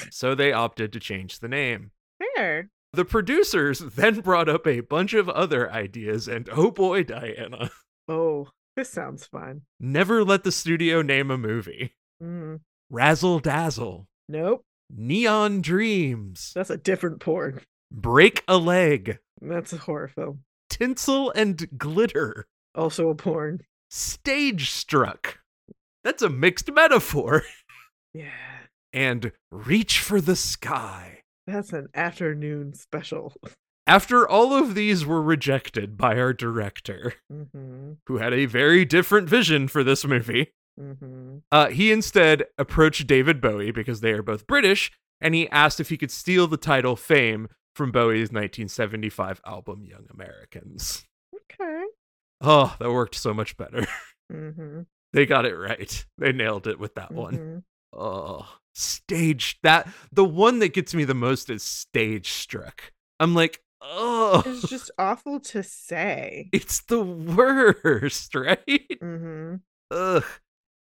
So 0.09 0.35
they 0.35 0.53
opted 0.53 0.93
to 0.93 0.99
change 0.99 1.39
the 1.39 1.47
name. 1.49 1.91
Fair. 2.35 2.69
The 2.93 3.05
producers 3.05 3.79
then 3.95 4.21
brought 4.21 4.47
up 4.49 4.65
a 4.65 4.79
bunch 4.81 5.13
of 5.13 5.27
other 5.29 5.71
ideas, 5.71 6.27
and 6.27 6.47
oh 6.51 6.71
boy, 6.71 7.03
Diana, 7.03 7.71
Oh, 8.07 8.47
this 8.75 8.89
sounds 8.89 9.25
fun. 9.25 9.61
never 9.79 10.23
let 10.23 10.43
the 10.43 10.51
studio 10.51 11.01
name 11.01 11.29
a 11.31 11.37
movie. 11.37 11.95
Mm. 12.23 12.61
Razzle 12.89 13.39
Dazzle, 13.39 14.07
Nope. 14.29 14.63
Neon 14.93 15.61
Dreams, 15.61 16.51
That's 16.55 16.69
a 16.69 16.77
different 16.77 17.19
porn. 17.19 17.61
Break 17.91 18.43
a 18.47 18.57
Leg, 18.57 19.19
That's 19.41 19.73
a 19.73 19.77
horror 19.77 20.07
film. 20.09 20.43
Tinsel 20.69 21.31
and 21.31 21.67
Glitter, 21.77 22.45
Also 22.75 23.09
a 23.09 23.15
porn. 23.15 23.61
Stage 23.89 24.69
Struck. 24.69 25.39
That's 26.03 26.21
a 26.23 26.29
mixed 26.29 26.71
metaphor. 26.71 27.43
Yeah. 28.13 28.27
And 28.93 29.31
Reach 29.51 29.99
for 29.99 30.19
the 30.21 30.35
Sky. 30.35 31.19
That's 31.47 31.73
an 31.73 31.87
afternoon 31.95 32.73
special. 32.73 33.33
After 33.87 34.27
all 34.27 34.53
of 34.53 34.75
these 34.75 35.05
were 35.05 35.21
rejected 35.21 35.97
by 35.97 36.17
our 36.19 36.33
director, 36.33 37.13
Mm-hmm. 37.31 37.93
who 38.07 38.17
had 38.17 38.33
a 38.33 38.45
very 38.45 38.85
different 38.85 39.27
vision 39.29 39.67
for 39.67 39.83
this 39.83 40.05
movie, 40.05 40.51
Mm-hmm. 40.79 41.37
uh, 41.51 41.67
he 41.67 41.91
instead 41.91 42.45
approached 42.57 43.05
David 43.05 43.41
Bowie 43.41 43.71
because 43.71 43.99
they 44.01 44.11
are 44.11 44.23
both 44.23 44.47
British, 44.47 44.91
and 45.19 45.35
he 45.35 45.49
asked 45.49 45.79
if 45.79 45.89
he 45.89 45.97
could 45.97 46.11
steal 46.11 46.47
the 46.47 46.57
title 46.57 46.95
Fame 46.95 47.49
from 47.75 47.91
Bowie's 47.91 48.31
1975 48.31 49.41
album 49.45 49.83
Young 49.85 50.05
Americans. 50.13 51.05
Okay. 51.35 51.83
Oh, 52.39 52.75
that 52.79 52.91
worked 52.91 53.15
so 53.15 53.33
much 53.33 53.57
better. 53.57 53.85
Mm-hmm. 54.31 54.83
they 55.11 55.25
got 55.25 55.45
it 55.45 55.55
right. 55.57 56.05
They 56.17 56.31
nailed 56.31 56.65
it 56.65 56.79
with 56.79 56.95
that 56.95 57.11
one. 57.11 57.63
Oh, 57.93 58.47
stage 58.73 59.59
that 59.63 59.87
the 60.11 60.23
one 60.25 60.59
that 60.59 60.73
gets 60.73 60.93
me 60.93 61.03
the 61.03 61.13
most 61.13 61.49
is 61.49 61.63
stage 61.63 62.31
struck. 62.31 62.91
I'm 63.19 63.35
like, 63.35 63.61
oh, 63.81 64.43
It's 64.45 64.67
just 64.69 64.91
awful 64.97 65.39
to 65.41 65.61
say. 65.63 66.49
it's 66.53 66.81
the 66.81 67.03
worst, 67.03 68.33
right? 68.35 68.59
Mm-hmm. 68.67 69.55
Ugh. 69.91 70.23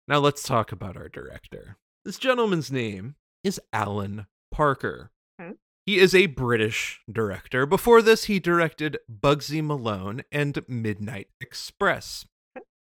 Now 0.07 0.19
let's 0.19 0.43
talk 0.43 0.71
about 0.71 0.97
our 0.97 1.09
director. 1.09 1.77
This 2.05 2.17
gentleman's 2.17 2.71
name 2.71 3.15
is 3.43 3.59
Alan 3.73 4.27
Parker. 4.51 5.11
Okay. 5.41 5.53
He 5.85 5.97
is 5.99 6.13
a 6.13 6.27
British 6.27 7.01
director. 7.11 7.65
Before 7.65 8.01
this, 8.01 8.25
he 8.25 8.39
directed 8.39 8.97
Bugsy 9.11 9.63
Malone 9.63 10.21
and 10.31 10.63
Midnight 10.67 11.27
Express. 11.41 12.25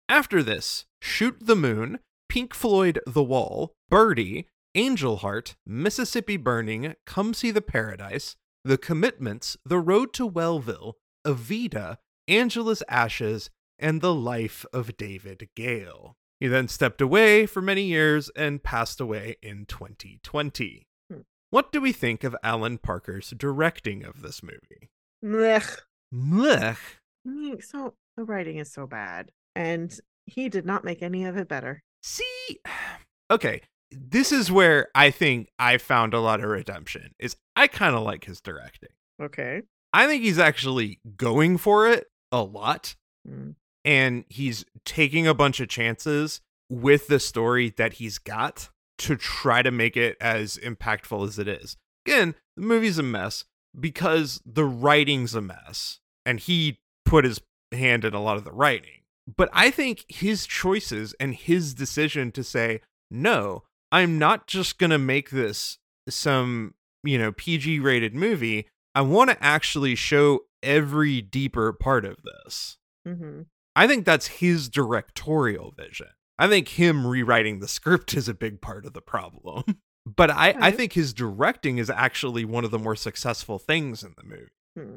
After 0.08 0.42
this, 0.42 0.86
Shoot 1.00 1.36
the 1.40 1.56
Moon, 1.56 2.00
Pink 2.28 2.54
Floyd 2.54 3.00
The 3.06 3.22
Wall, 3.22 3.72
Birdie, 3.88 4.46
Angel 4.74 5.16
Heart, 5.18 5.56
Mississippi 5.66 6.36
Burning, 6.36 6.94
Come 7.06 7.32
See 7.34 7.50
the 7.50 7.62
Paradise, 7.62 8.36
The 8.64 8.78
Commitments, 8.78 9.56
The 9.64 9.78
Road 9.78 10.12
to 10.14 10.28
Wellville, 10.28 10.94
Evita, 11.26 11.96
Angela's 12.28 12.82
Ashes, 12.88 13.50
and 13.78 14.00
The 14.00 14.14
Life 14.14 14.66
of 14.72 14.96
David 14.96 15.48
Gale. 15.54 16.16
He 16.40 16.48
then 16.48 16.68
stepped 16.68 17.00
away 17.00 17.46
for 17.46 17.62
many 17.62 17.84
years 17.84 18.30
and 18.36 18.62
passed 18.62 19.00
away 19.00 19.36
in 19.42 19.64
2020. 19.66 20.86
Hmm. 21.10 21.20
What 21.50 21.72
do 21.72 21.80
we 21.80 21.92
think 21.92 22.24
of 22.24 22.36
Alan 22.42 22.78
Parker's 22.78 23.30
directing 23.30 24.04
of 24.04 24.20
this 24.20 24.42
movie? 24.42 24.90
Blech. 25.24 25.78
Blech. 26.12 26.78
Mm, 27.26 27.62
So 27.64 27.94
the 28.16 28.24
writing 28.24 28.58
is 28.58 28.70
so 28.70 28.86
bad, 28.86 29.30
and 29.54 29.98
he 30.26 30.48
did 30.48 30.66
not 30.66 30.84
make 30.84 31.02
any 31.02 31.24
of 31.24 31.36
it 31.36 31.48
better. 31.48 31.82
See, 32.06 32.60
okay, 33.30 33.62
this 33.90 34.30
is 34.30 34.50
where 34.52 34.88
I 34.94 35.10
think 35.10 35.48
I 35.58 35.78
found 35.78 36.14
a 36.14 36.20
lot 36.20 36.40
of 36.40 36.48
redemption. 36.48 37.14
Is 37.18 37.36
I 37.56 37.66
kind 37.66 37.96
of 37.96 38.02
like 38.02 38.24
his 38.24 38.40
directing. 38.40 38.90
Okay. 39.20 39.62
I 39.92 40.06
think 40.06 40.22
he's 40.22 40.38
actually 40.38 41.00
going 41.16 41.56
for 41.58 41.88
it 41.88 42.06
a 42.30 42.42
lot, 42.42 42.94
Mm. 43.28 43.56
and 43.84 44.24
he's 44.28 44.64
taking 44.84 45.26
a 45.26 45.34
bunch 45.34 45.58
of 45.58 45.68
chances 45.68 46.40
with 46.70 47.08
the 47.08 47.18
story 47.18 47.70
that 47.76 47.94
he's 47.94 48.18
got 48.18 48.68
to 48.98 49.16
try 49.16 49.62
to 49.62 49.72
make 49.72 49.96
it 49.96 50.16
as 50.20 50.58
impactful 50.58 51.26
as 51.26 51.36
it 51.40 51.48
is. 51.48 51.76
Again, 52.06 52.36
the 52.56 52.62
movie's 52.62 52.98
a 52.98 53.02
mess 53.02 53.44
because 53.78 54.40
the 54.46 54.64
writing's 54.64 55.34
a 55.34 55.40
mess, 55.40 55.98
and 56.24 56.38
he 56.38 56.78
put 57.04 57.24
his 57.24 57.40
hand 57.72 58.04
in 58.04 58.14
a 58.14 58.22
lot 58.22 58.36
of 58.36 58.44
the 58.44 58.52
writing. 58.52 58.95
But 59.34 59.48
I 59.52 59.70
think 59.70 60.04
his 60.08 60.46
choices 60.46 61.14
and 61.18 61.34
his 61.34 61.74
decision 61.74 62.30
to 62.32 62.44
say, 62.44 62.80
no, 63.10 63.64
I'm 63.90 64.18
not 64.18 64.46
just 64.46 64.78
going 64.78 64.90
to 64.90 64.98
make 64.98 65.30
this 65.30 65.78
some, 66.08 66.74
you 67.02 67.18
know, 67.18 67.32
PG 67.32 67.80
rated 67.80 68.14
movie. 68.14 68.68
I 68.94 69.00
want 69.02 69.30
to 69.30 69.42
actually 69.42 69.94
show 69.94 70.40
every 70.62 71.20
deeper 71.20 71.72
part 71.72 72.04
of 72.04 72.16
this. 72.22 72.78
Mm-hmm. 73.06 73.42
I 73.74 73.86
think 73.86 74.04
that's 74.04 74.26
his 74.26 74.68
directorial 74.68 75.74
vision. 75.76 76.08
I 76.38 76.48
think 76.48 76.68
him 76.68 77.06
rewriting 77.06 77.60
the 77.60 77.68
script 77.68 78.14
is 78.14 78.28
a 78.28 78.34
big 78.34 78.60
part 78.60 78.86
of 78.86 78.92
the 78.92 79.02
problem. 79.02 79.64
But 80.06 80.30
I, 80.30 80.54
I 80.60 80.70
think 80.70 80.92
his 80.92 81.12
directing 81.12 81.78
is 81.78 81.90
actually 81.90 82.44
one 82.44 82.64
of 82.64 82.70
the 82.70 82.78
more 82.78 82.94
successful 82.94 83.58
things 83.58 84.04
in 84.04 84.14
the 84.16 84.22
movie. 84.22 84.46
Hmm. 84.76 84.96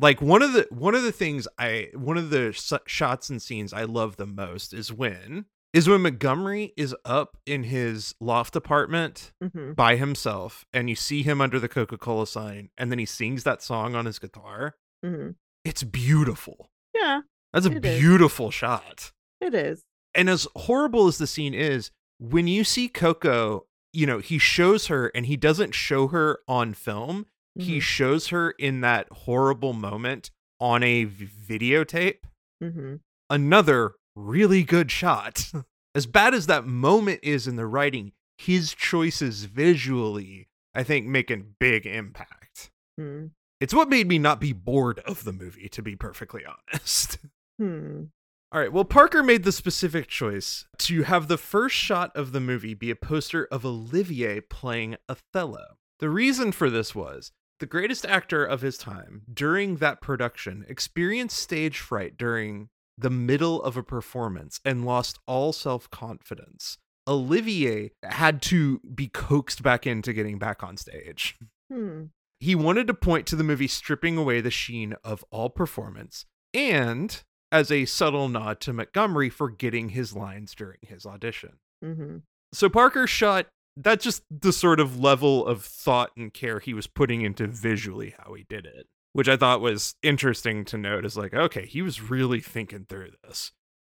Like 0.00 0.22
one 0.22 0.42
of 0.42 0.52
the 0.52 0.66
one 0.70 0.94
of 0.94 1.02
the 1.02 1.12
things 1.12 1.46
I 1.58 1.88
one 1.94 2.16
of 2.16 2.30
the 2.30 2.48
s- 2.48 2.72
shots 2.86 3.28
and 3.30 3.40
scenes 3.42 3.72
I 3.72 3.84
love 3.84 4.16
the 4.16 4.26
most 4.26 4.72
is 4.72 4.92
when 4.92 5.46
is 5.72 5.88
when 5.88 6.00
Montgomery 6.02 6.72
is 6.76 6.94
up 7.04 7.36
in 7.46 7.64
his 7.64 8.14
loft 8.20 8.56
apartment 8.56 9.32
hmm 9.42 9.72
by 9.72 9.96
himself 9.96 10.64
and 10.72 10.88
you 10.90 10.96
see 10.96 11.22
him 11.22 11.40
under 11.40 11.58
the 11.60 11.68
Coca-Cola 11.68 12.26
sign 12.26 12.70
and 12.78 12.90
then 12.90 12.98
he 12.98 13.06
sings 13.06 13.44
that 13.44 13.62
song 13.62 13.94
on 13.94 14.06
his 14.06 14.18
guitar. 14.18 14.74
hmm 15.04 15.30
It's 15.64 15.82
beautiful. 15.82 16.70
Yeah, 16.94 17.20
That's 17.52 17.66
a 17.66 17.70
It 17.72 17.84
is. 17.84 18.00
beautiful 18.00 18.50
shot. 18.50 19.12
it 19.40 19.54
is. 19.54 19.84
And 20.14 20.28
as 20.28 20.48
horrible 20.56 21.06
as 21.06 21.18
the 21.18 21.26
scene 21.26 21.54
is, 21.54 21.90
when 22.18 22.48
you 22.48 22.64
see 22.64 22.88
Coco, 22.88 23.66
you 23.92 24.06
know, 24.06 24.18
he 24.18 24.38
shows 24.38 24.88
her 24.88 25.06
and 25.14 25.26
he 25.26 25.36
doesn't 25.36 25.74
show 25.74 26.08
her 26.08 26.40
on 26.48 26.74
film. 26.74 27.26
He 27.56 27.78
Mhm. 27.78 27.82
shows 27.82 28.28
her 28.28 28.50
in 28.52 28.80
that 28.82 29.08
horrible 29.10 29.72
moment 29.72 30.30
on 30.60 30.82
a 30.82 31.06
videotape. 31.06 32.18
hmm 32.60 32.96
Another 33.28 33.94
really 34.16 34.62
good 34.64 34.90
shot. 34.90 35.50
as 35.94 36.06
bad 36.06 36.34
as 36.34 36.46
that 36.46 36.66
moment 36.66 37.20
is 37.22 37.46
in 37.46 37.56
the 37.56 37.66
writing, 37.66 38.12
his 38.38 38.74
choices 38.74 39.44
visually, 39.44 40.48
I 40.74 40.82
think, 40.82 41.06
make 41.06 41.30
a 41.30 41.36
big 41.38 41.86
impact. 41.86 42.70
Hmm. 42.98 43.26
It's 43.60 43.74
what 43.74 43.88
made 43.88 44.08
me 44.08 44.18
not 44.18 44.40
be 44.40 44.52
bored 44.52 45.00
of 45.00 45.24
the 45.24 45.32
movie, 45.32 45.68
to 45.70 45.82
be 45.82 45.94
perfectly 45.96 46.42
honest. 46.72 47.18
Hmm. 47.58 48.04
All 48.52 48.60
right. 48.60 48.72
Well, 48.72 48.84
Parker 48.84 49.22
made 49.22 49.44
the 49.44 49.52
specific 49.52 50.08
choice 50.08 50.64
to 50.78 51.02
have 51.04 51.28
the 51.28 51.38
first 51.38 51.76
shot 51.76 52.10
of 52.16 52.32
the 52.32 52.40
movie 52.40 52.74
be 52.74 52.90
a 52.90 52.96
poster 52.96 53.44
of 53.46 53.64
Olivier 53.64 54.40
playing 54.40 54.96
Othello. 55.08 55.76
The 56.00 56.08
reason 56.10 56.50
for 56.50 56.68
this 56.68 56.94
was 56.94 57.30
the 57.60 57.66
greatest 57.66 58.04
actor 58.06 58.44
of 58.44 58.62
his 58.62 58.76
time 58.76 59.22
during 59.32 59.76
that 59.76 60.00
production 60.00 60.64
experienced 60.68 61.38
stage 61.38 61.78
fright 61.78 62.16
during 62.16 62.68
the 62.98 63.10
middle 63.10 63.62
of 63.62 63.76
a 63.76 63.82
performance 63.82 64.60
and 64.64 64.84
lost 64.84 65.18
all 65.26 65.52
self 65.52 65.90
confidence. 65.90 66.78
Olivier 67.06 67.92
had 68.02 68.42
to 68.42 68.80
be 68.94 69.08
coaxed 69.08 69.62
back 69.62 69.86
into 69.86 70.12
getting 70.12 70.38
back 70.38 70.62
on 70.62 70.76
stage. 70.76 71.36
Hmm. 71.72 72.04
He 72.38 72.54
wanted 72.54 72.86
to 72.86 72.94
point 72.94 73.26
to 73.28 73.36
the 73.36 73.44
movie 73.44 73.68
stripping 73.68 74.16
away 74.16 74.40
the 74.40 74.50
sheen 74.50 74.94
of 75.04 75.24
all 75.30 75.50
performance 75.50 76.24
and 76.54 77.22
as 77.52 77.70
a 77.70 77.84
subtle 77.84 78.28
nod 78.28 78.60
to 78.60 78.72
Montgomery 78.72 79.28
for 79.28 79.50
getting 79.50 79.90
his 79.90 80.14
lines 80.14 80.54
during 80.54 80.78
his 80.82 81.04
audition. 81.04 81.58
hmm 81.82 82.18
So 82.52 82.68
Parker 82.68 83.06
shot 83.06 83.46
that's 83.82 84.04
just 84.04 84.22
the 84.30 84.52
sort 84.52 84.80
of 84.80 84.98
level 85.00 85.46
of 85.46 85.64
thought 85.64 86.10
and 86.16 86.32
care 86.32 86.58
he 86.60 86.74
was 86.74 86.86
putting 86.86 87.22
into 87.22 87.46
visually 87.46 88.14
how 88.18 88.34
he 88.34 88.44
did 88.48 88.66
it, 88.66 88.86
which 89.12 89.28
I 89.28 89.36
thought 89.36 89.60
was 89.60 89.94
interesting 90.02 90.64
to 90.66 90.78
note 90.78 91.04
is 91.04 91.16
like, 91.16 91.34
okay, 91.34 91.66
he 91.66 91.82
was 91.82 92.00
really 92.10 92.40
thinking 92.40 92.86
through 92.88 93.10
this. 93.24 93.52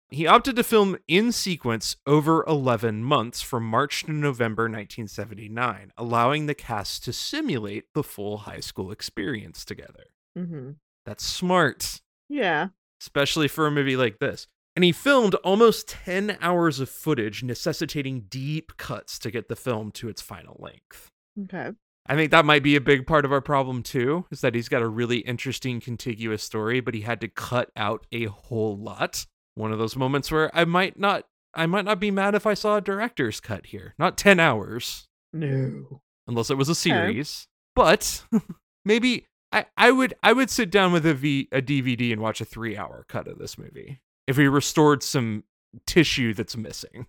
He 0.09 0.27
opted 0.27 0.55
to 0.57 0.63
film 0.63 0.97
in 1.07 1.31
sequence 1.31 1.95
over 2.05 2.43
11 2.47 3.03
months 3.03 3.41
from 3.41 3.65
March 3.67 4.03
to 4.03 4.11
November 4.11 4.63
1979, 4.63 5.91
allowing 5.97 6.45
the 6.45 6.53
cast 6.53 7.03
to 7.05 7.13
simulate 7.13 7.85
the 7.93 8.03
full 8.03 8.39
high 8.39 8.59
school 8.59 8.91
experience 8.91 9.65
together. 9.65 10.05
hmm 10.35 10.71
That's 11.05 11.25
smart 11.25 12.01
Yeah. 12.29 12.69
especially 13.01 13.47
for 13.47 13.65
a 13.67 13.71
movie 13.71 13.97
like 13.97 14.19
this. 14.19 14.47
And 14.75 14.83
he 14.83 14.91
filmed 14.91 15.35
almost 15.35 15.87
10 15.87 16.37
hours 16.41 16.79
of 16.81 16.89
footage, 16.89 17.43
necessitating 17.43 18.25
deep 18.29 18.75
cuts 18.77 19.17
to 19.19 19.31
get 19.31 19.47
the 19.47 19.55
film 19.55 19.91
to 19.93 20.09
its 20.09 20.21
final 20.21 20.57
length. 20.59 21.09
Okay. 21.43 21.71
I 22.07 22.15
think 22.15 22.29
that 22.31 22.45
might 22.45 22.61
be 22.61 22.75
a 22.75 22.81
big 22.81 23.07
part 23.07 23.25
of 23.25 23.31
our 23.31 23.41
problem 23.41 23.81
too, 23.83 24.25
is 24.31 24.41
that 24.41 24.53
he's 24.53 24.69
got 24.69 24.81
a 24.81 24.87
really 24.87 25.19
interesting 25.19 25.79
contiguous 25.79 26.43
story, 26.43 26.79
but 26.79 26.93
he 26.93 27.01
had 27.01 27.21
to 27.21 27.27
cut 27.27 27.71
out 27.75 28.05
a 28.11 28.25
whole 28.25 28.77
lot. 28.77 29.25
One 29.55 29.71
of 29.71 29.79
those 29.79 29.95
moments 29.95 30.29
where 30.31 30.55
I 30.55 30.65
might 30.65 30.99
not 30.99 31.23
I 31.57 31.65
might 31.67 31.85
not 31.85 32.01
be 32.01 32.11
mad 32.11 32.35
if 32.35 32.45
I 32.45 32.53
saw 32.53 32.75
a 32.75 32.81
director's 32.81 33.39
cut 33.39 33.67
here. 33.67 33.95
Not 33.97 34.17
10 34.17 34.41
hours, 34.41 35.07
No. 35.31 36.01
unless 36.27 36.49
it 36.49 36.57
was 36.57 36.67
a 36.67 36.75
series. 36.75 37.47
But 37.75 38.23
maybe 38.85 39.25
I, 39.53 39.65
I 39.77 39.91
would 39.91 40.13
I 40.21 40.33
would 40.33 40.49
sit 40.49 40.69
down 40.69 40.91
with 40.91 41.05
a 41.05 41.13
V 41.13 41.47
a 41.53 41.61
DVD 41.61 42.11
and 42.11 42.21
watch 42.21 42.41
a 42.41 42.45
three 42.45 42.75
hour 42.77 43.05
cut 43.07 43.27
of 43.29 43.39
this 43.39 43.57
movie 43.57 44.01
if 44.27 44.37
we 44.37 44.47
restored 44.47 45.03
some 45.03 45.43
tissue 45.85 46.33
that's 46.33 46.57
missing. 46.57 47.07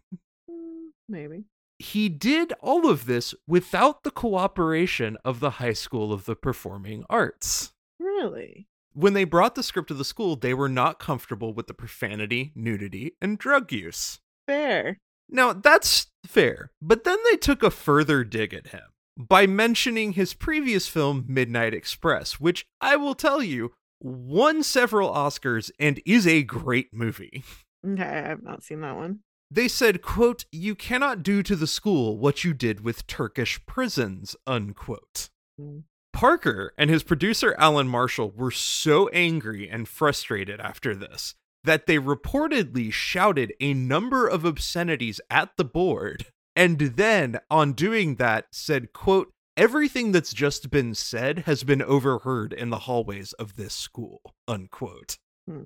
Maybe. 1.08 1.44
He 1.78 2.08
did 2.08 2.52
all 2.60 2.88
of 2.88 3.06
this 3.06 3.34
without 3.46 4.02
the 4.02 4.10
cooperation 4.10 5.18
of 5.24 5.40
the 5.40 5.50
High 5.50 5.74
School 5.74 6.12
of 6.12 6.24
the 6.24 6.34
Performing 6.34 7.04
Arts. 7.10 7.72
Really? 7.98 8.66
When 8.94 9.12
they 9.12 9.24
brought 9.24 9.54
the 9.54 9.62
script 9.62 9.88
to 9.88 9.94
the 9.94 10.04
school, 10.04 10.36
they 10.36 10.54
were 10.54 10.70
not 10.70 10.98
comfortable 10.98 11.52
with 11.52 11.66
the 11.66 11.74
profanity, 11.74 12.52
nudity, 12.54 13.12
and 13.20 13.38
drug 13.38 13.70
use. 13.70 14.20
Fair. 14.46 14.98
Now, 15.28 15.52
that's 15.52 16.06
fair, 16.24 16.70
but 16.80 17.04
then 17.04 17.18
they 17.28 17.36
took 17.36 17.62
a 17.62 17.70
further 17.70 18.24
dig 18.24 18.54
at 18.54 18.68
him 18.68 18.84
by 19.16 19.46
mentioning 19.46 20.12
his 20.12 20.34
previous 20.34 20.88
film, 20.88 21.24
Midnight 21.28 21.74
Express, 21.74 22.40
which 22.40 22.66
I 22.80 22.96
will 22.96 23.14
tell 23.14 23.42
you 23.42 23.72
won 24.00 24.62
several 24.62 25.10
Oscars 25.10 25.70
and 25.78 26.00
is 26.04 26.26
a 26.26 26.42
great 26.42 26.92
movie. 26.92 27.42
Okay, 27.86 28.02
I 28.02 28.28
have 28.28 28.42
not 28.42 28.62
seen 28.62 28.80
that 28.80 28.96
one. 28.96 29.20
They 29.50 29.68
said, 29.68 30.02
quote, 30.02 30.44
you 30.50 30.74
cannot 30.74 31.22
do 31.22 31.42
to 31.44 31.54
the 31.54 31.68
school 31.68 32.18
what 32.18 32.42
you 32.42 32.52
did 32.52 32.80
with 32.80 33.06
Turkish 33.06 33.64
prisons, 33.64 34.34
unquote. 34.46 35.28
Mm. 35.60 35.84
Parker 36.12 36.72
and 36.78 36.88
his 36.88 37.02
producer 37.02 37.54
Alan 37.58 37.88
Marshall 37.88 38.32
were 38.34 38.50
so 38.50 39.08
angry 39.08 39.68
and 39.68 39.86
frustrated 39.86 40.60
after 40.60 40.94
this 40.94 41.34
that 41.62 41.86
they 41.86 41.98
reportedly 41.98 42.90
shouted 42.90 43.52
a 43.60 43.74
number 43.74 44.26
of 44.26 44.44
obscenities 44.44 45.20
at 45.28 45.50
the 45.58 45.64
board 45.64 46.26
and 46.54 46.78
then 46.78 47.38
on 47.50 47.74
doing 47.74 48.14
that 48.14 48.46
said 48.50 48.94
quote 48.94 49.30
everything 49.56 50.12
that's 50.12 50.32
just 50.32 50.70
been 50.70 50.94
said 50.94 51.40
has 51.40 51.64
been 51.64 51.82
overheard 51.82 52.52
in 52.52 52.70
the 52.70 52.80
hallways 52.80 53.32
of 53.34 53.56
this 53.56 53.74
school 53.74 54.20
unquote 54.48 55.16
Hmm. 55.48 55.62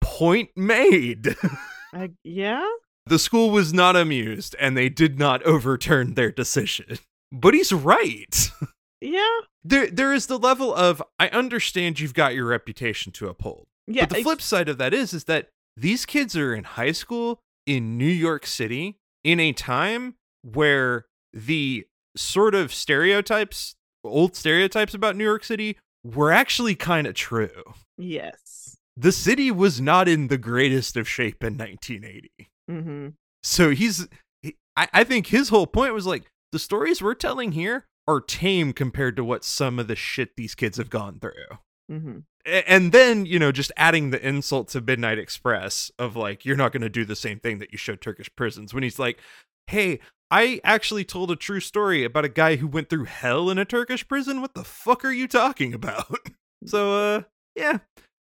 point 0.00 0.50
made 0.54 1.34
I, 1.92 2.10
yeah. 2.22 2.68
the 3.06 3.18
school 3.18 3.50
was 3.50 3.72
not 3.74 3.96
amused 3.96 4.54
and 4.60 4.76
they 4.76 4.88
did 4.88 5.18
not 5.18 5.42
overturn 5.42 6.14
their 6.14 6.30
decision 6.30 6.98
but 7.32 7.52
he's 7.54 7.72
right 7.72 8.50
Yeah. 9.00 9.40
there 9.64 9.90
there 9.90 10.14
is 10.14 10.28
the 10.28 10.38
level 10.38 10.72
of 10.74 11.02
I 11.18 11.28
understand 11.28 12.00
you've 12.00 12.14
got 12.14 12.34
your 12.34 12.46
reputation 12.46 13.12
to 13.12 13.28
uphold. 13.28 13.66
Yeah. 13.86 14.06
but 14.06 14.16
the 14.16 14.22
flip 14.22 14.40
side 14.40 14.68
of 14.70 14.78
that 14.78 14.94
is 14.94 15.12
is 15.12 15.24
that 15.24 15.48
these 15.76 16.06
kids 16.06 16.36
are 16.36 16.54
in 16.54 16.64
high 16.64 16.92
school 16.92 17.40
in 17.66 17.98
New 17.98 18.06
York 18.06 18.46
City 18.46 18.96
in 19.22 19.40
a 19.40 19.52
time 19.52 20.14
where 20.42 21.04
the 21.34 21.86
sort 22.16 22.54
of 22.54 22.72
stereotypes, 22.72 23.74
old 24.04 24.36
stereotypes 24.36 24.94
about 24.94 25.16
New 25.16 25.24
York 25.24 25.44
City 25.44 25.78
were 26.04 26.30
actually 26.30 26.74
kind 26.74 27.06
of 27.06 27.14
true. 27.14 27.74
Yes. 27.96 28.76
The 28.96 29.12
city 29.12 29.50
was 29.50 29.80
not 29.80 30.08
in 30.08 30.28
the 30.28 30.38
greatest 30.38 30.96
of 30.96 31.08
shape 31.08 31.42
in 31.42 31.56
1980. 31.56 32.30
Mm-hmm. 32.70 33.08
So 33.42 33.70
he's 33.70 34.06
he- 34.42 34.56
I, 34.76 34.88
I 34.92 35.04
think 35.04 35.28
his 35.28 35.48
whole 35.48 35.66
point 35.66 35.94
was 35.94 36.06
like 36.06 36.30
the 36.52 36.58
stories 36.58 37.02
we're 37.02 37.14
telling 37.14 37.52
here 37.52 37.86
are 38.06 38.20
tame 38.20 38.72
compared 38.72 39.16
to 39.16 39.24
what 39.24 39.44
some 39.44 39.78
of 39.78 39.88
the 39.88 39.96
shit 39.96 40.36
these 40.36 40.54
kids 40.54 40.76
have 40.76 40.90
gone 40.90 41.18
through. 41.18 41.58
Mm-hmm. 41.90 42.18
And 42.46 42.92
then, 42.92 43.24
you 43.24 43.38
know, 43.38 43.52
just 43.52 43.72
adding 43.76 44.10
the 44.10 44.26
insult 44.26 44.68
to 44.68 44.80
Midnight 44.80 45.18
Express 45.18 45.90
of 45.98 46.14
like, 46.14 46.44
you're 46.44 46.56
not 46.56 46.72
going 46.72 46.82
to 46.82 46.90
do 46.90 47.06
the 47.06 47.16
same 47.16 47.40
thing 47.40 47.58
that 47.58 47.72
you 47.72 47.78
showed 47.78 48.02
Turkish 48.02 48.28
prisons 48.36 48.74
when 48.74 48.82
he's 48.82 48.98
like, 48.98 49.18
hey, 49.66 50.00
I 50.30 50.60
actually 50.64 51.04
told 51.04 51.30
a 51.30 51.36
true 51.36 51.60
story 51.60 52.04
about 52.04 52.24
a 52.24 52.30
guy 52.30 52.56
who 52.56 52.66
went 52.66 52.88
through 52.88 53.04
hell 53.04 53.50
in 53.50 53.58
a 53.58 53.64
Turkish 53.64 54.06
prison. 54.08 54.40
What 54.40 54.54
the 54.54 54.64
fuck 54.64 55.04
are 55.04 55.12
you 55.12 55.28
talking 55.28 55.74
about? 55.74 56.18
so, 56.66 56.94
uh, 56.94 57.22
yeah. 57.54 57.78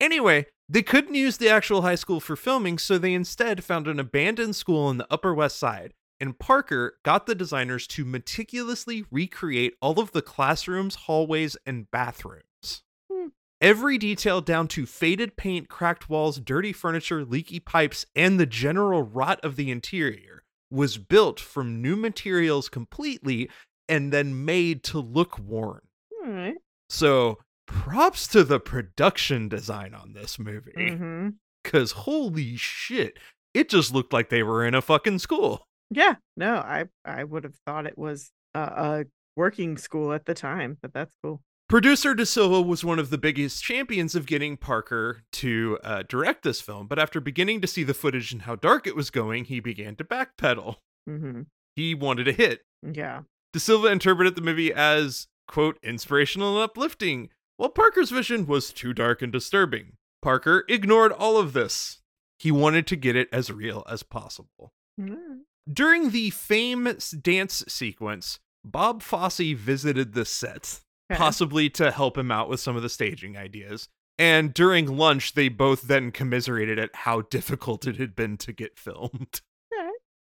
Anyway, 0.00 0.46
they 0.68 0.82
couldn't 0.82 1.14
use 1.14 1.36
the 1.36 1.48
actual 1.48 1.82
high 1.82 1.96
school 1.96 2.18
for 2.18 2.34
filming, 2.34 2.78
so 2.78 2.98
they 2.98 3.14
instead 3.14 3.62
found 3.62 3.86
an 3.86 4.00
abandoned 4.00 4.56
school 4.56 4.90
in 4.90 4.98
the 4.98 5.06
Upper 5.10 5.34
West 5.34 5.58
Side. 5.58 5.92
And 6.18 6.38
Parker 6.38 6.94
got 7.04 7.26
the 7.26 7.34
designers 7.34 7.86
to 7.88 8.04
meticulously 8.04 9.04
recreate 9.10 9.74
all 9.82 10.00
of 10.00 10.12
the 10.12 10.22
classrooms, 10.22 10.94
hallways, 10.94 11.56
and 11.66 11.90
bathrooms. 11.90 12.82
Hmm. 13.12 13.28
Every 13.60 13.98
detail 13.98 14.40
down 14.40 14.66
to 14.68 14.86
faded 14.86 15.36
paint, 15.36 15.68
cracked 15.68 16.08
walls, 16.08 16.40
dirty 16.40 16.72
furniture, 16.72 17.24
leaky 17.24 17.60
pipes, 17.60 18.06
and 18.16 18.40
the 18.40 18.46
general 18.46 19.02
rot 19.02 19.40
of 19.44 19.56
the 19.56 19.70
interior 19.70 20.31
was 20.72 20.98
built 20.98 21.38
from 21.38 21.82
new 21.82 21.94
materials 21.96 22.68
completely 22.68 23.50
and 23.88 24.12
then 24.12 24.44
made 24.44 24.82
to 24.84 24.98
look 24.98 25.38
worn. 25.38 25.82
All 26.24 26.30
right. 26.30 26.56
So, 26.88 27.38
props 27.66 28.26
to 28.28 28.42
the 28.42 28.58
production 28.58 29.48
design 29.48 29.94
on 29.94 30.14
this 30.14 30.38
movie. 30.38 30.72
Mm-hmm. 30.76 31.28
Because 31.62 31.92
holy 31.92 32.56
shit, 32.56 33.18
it 33.54 33.68
just 33.68 33.92
looked 33.92 34.12
like 34.12 34.30
they 34.30 34.42
were 34.42 34.64
in 34.64 34.74
a 34.74 34.82
fucking 34.82 35.18
school. 35.18 35.66
Yeah. 35.90 36.14
No, 36.36 36.54
I 36.54 36.86
I 37.04 37.24
would 37.24 37.44
have 37.44 37.54
thought 37.66 37.86
it 37.86 37.98
was 37.98 38.30
a, 38.54 38.60
a 38.60 39.04
working 39.36 39.76
school 39.76 40.12
at 40.12 40.24
the 40.24 40.34
time, 40.34 40.78
but 40.80 40.92
that's 40.92 41.14
cool. 41.22 41.42
Producer 41.72 42.14
De 42.14 42.26
Silva 42.26 42.60
was 42.60 42.84
one 42.84 42.98
of 42.98 43.08
the 43.08 43.16
biggest 43.16 43.64
champions 43.64 44.14
of 44.14 44.26
getting 44.26 44.58
Parker 44.58 45.22
to 45.32 45.78
uh, 45.82 46.02
direct 46.06 46.42
this 46.42 46.60
film, 46.60 46.86
but 46.86 46.98
after 46.98 47.18
beginning 47.18 47.62
to 47.62 47.66
see 47.66 47.82
the 47.82 47.94
footage 47.94 48.30
and 48.30 48.42
how 48.42 48.56
dark 48.56 48.86
it 48.86 48.94
was 48.94 49.08
going, 49.08 49.46
he 49.46 49.58
began 49.58 49.96
to 49.96 50.04
backpedal. 50.04 50.76
Mm-hmm. 51.08 51.44
He 51.74 51.94
wanted 51.94 52.28
a 52.28 52.32
hit. 52.32 52.60
Yeah. 52.82 53.22
De 53.54 53.58
Silva 53.58 53.88
interpreted 53.88 54.34
the 54.34 54.42
movie 54.42 54.70
as, 54.70 55.28
quote, 55.48 55.78
inspirational 55.82 56.56
and 56.56 56.64
uplifting, 56.64 57.30
while 57.56 57.70
Parker's 57.70 58.10
vision 58.10 58.44
was 58.44 58.70
too 58.70 58.92
dark 58.92 59.22
and 59.22 59.32
disturbing. 59.32 59.94
Parker 60.20 60.66
ignored 60.68 61.10
all 61.10 61.38
of 61.38 61.54
this. 61.54 62.02
He 62.38 62.52
wanted 62.52 62.86
to 62.88 62.96
get 62.96 63.16
it 63.16 63.30
as 63.32 63.50
real 63.50 63.82
as 63.88 64.02
possible. 64.02 64.74
Mm. 65.00 65.44
During 65.72 66.10
the 66.10 66.28
famous 66.28 67.12
dance 67.12 67.64
sequence, 67.66 68.40
Bob 68.62 69.00
Fosse 69.02 69.54
visited 69.56 70.12
the 70.12 70.26
set 70.26 70.80
Okay. 71.10 71.18
possibly 71.18 71.68
to 71.70 71.90
help 71.90 72.16
him 72.16 72.30
out 72.30 72.48
with 72.48 72.60
some 72.60 72.76
of 72.76 72.82
the 72.82 72.88
staging 72.88 73.36
ideas. 73.36 73.88
And 74.18 74.54
during 74.54 74.96
lunch, 74.96 75.34
they 75.34 75.48
both 75.48 75.82
then 75.82 76.10
commiserated 76.12 76.78
at 76.78 76.94
how 76.94 77.22
difficult 77.22 77.86
it 77.86 77.96
had 77.96 78.14
been 78.14 78.36
to 78.38 78.52
get 78.52 78.78
filmed. 78.78 79.40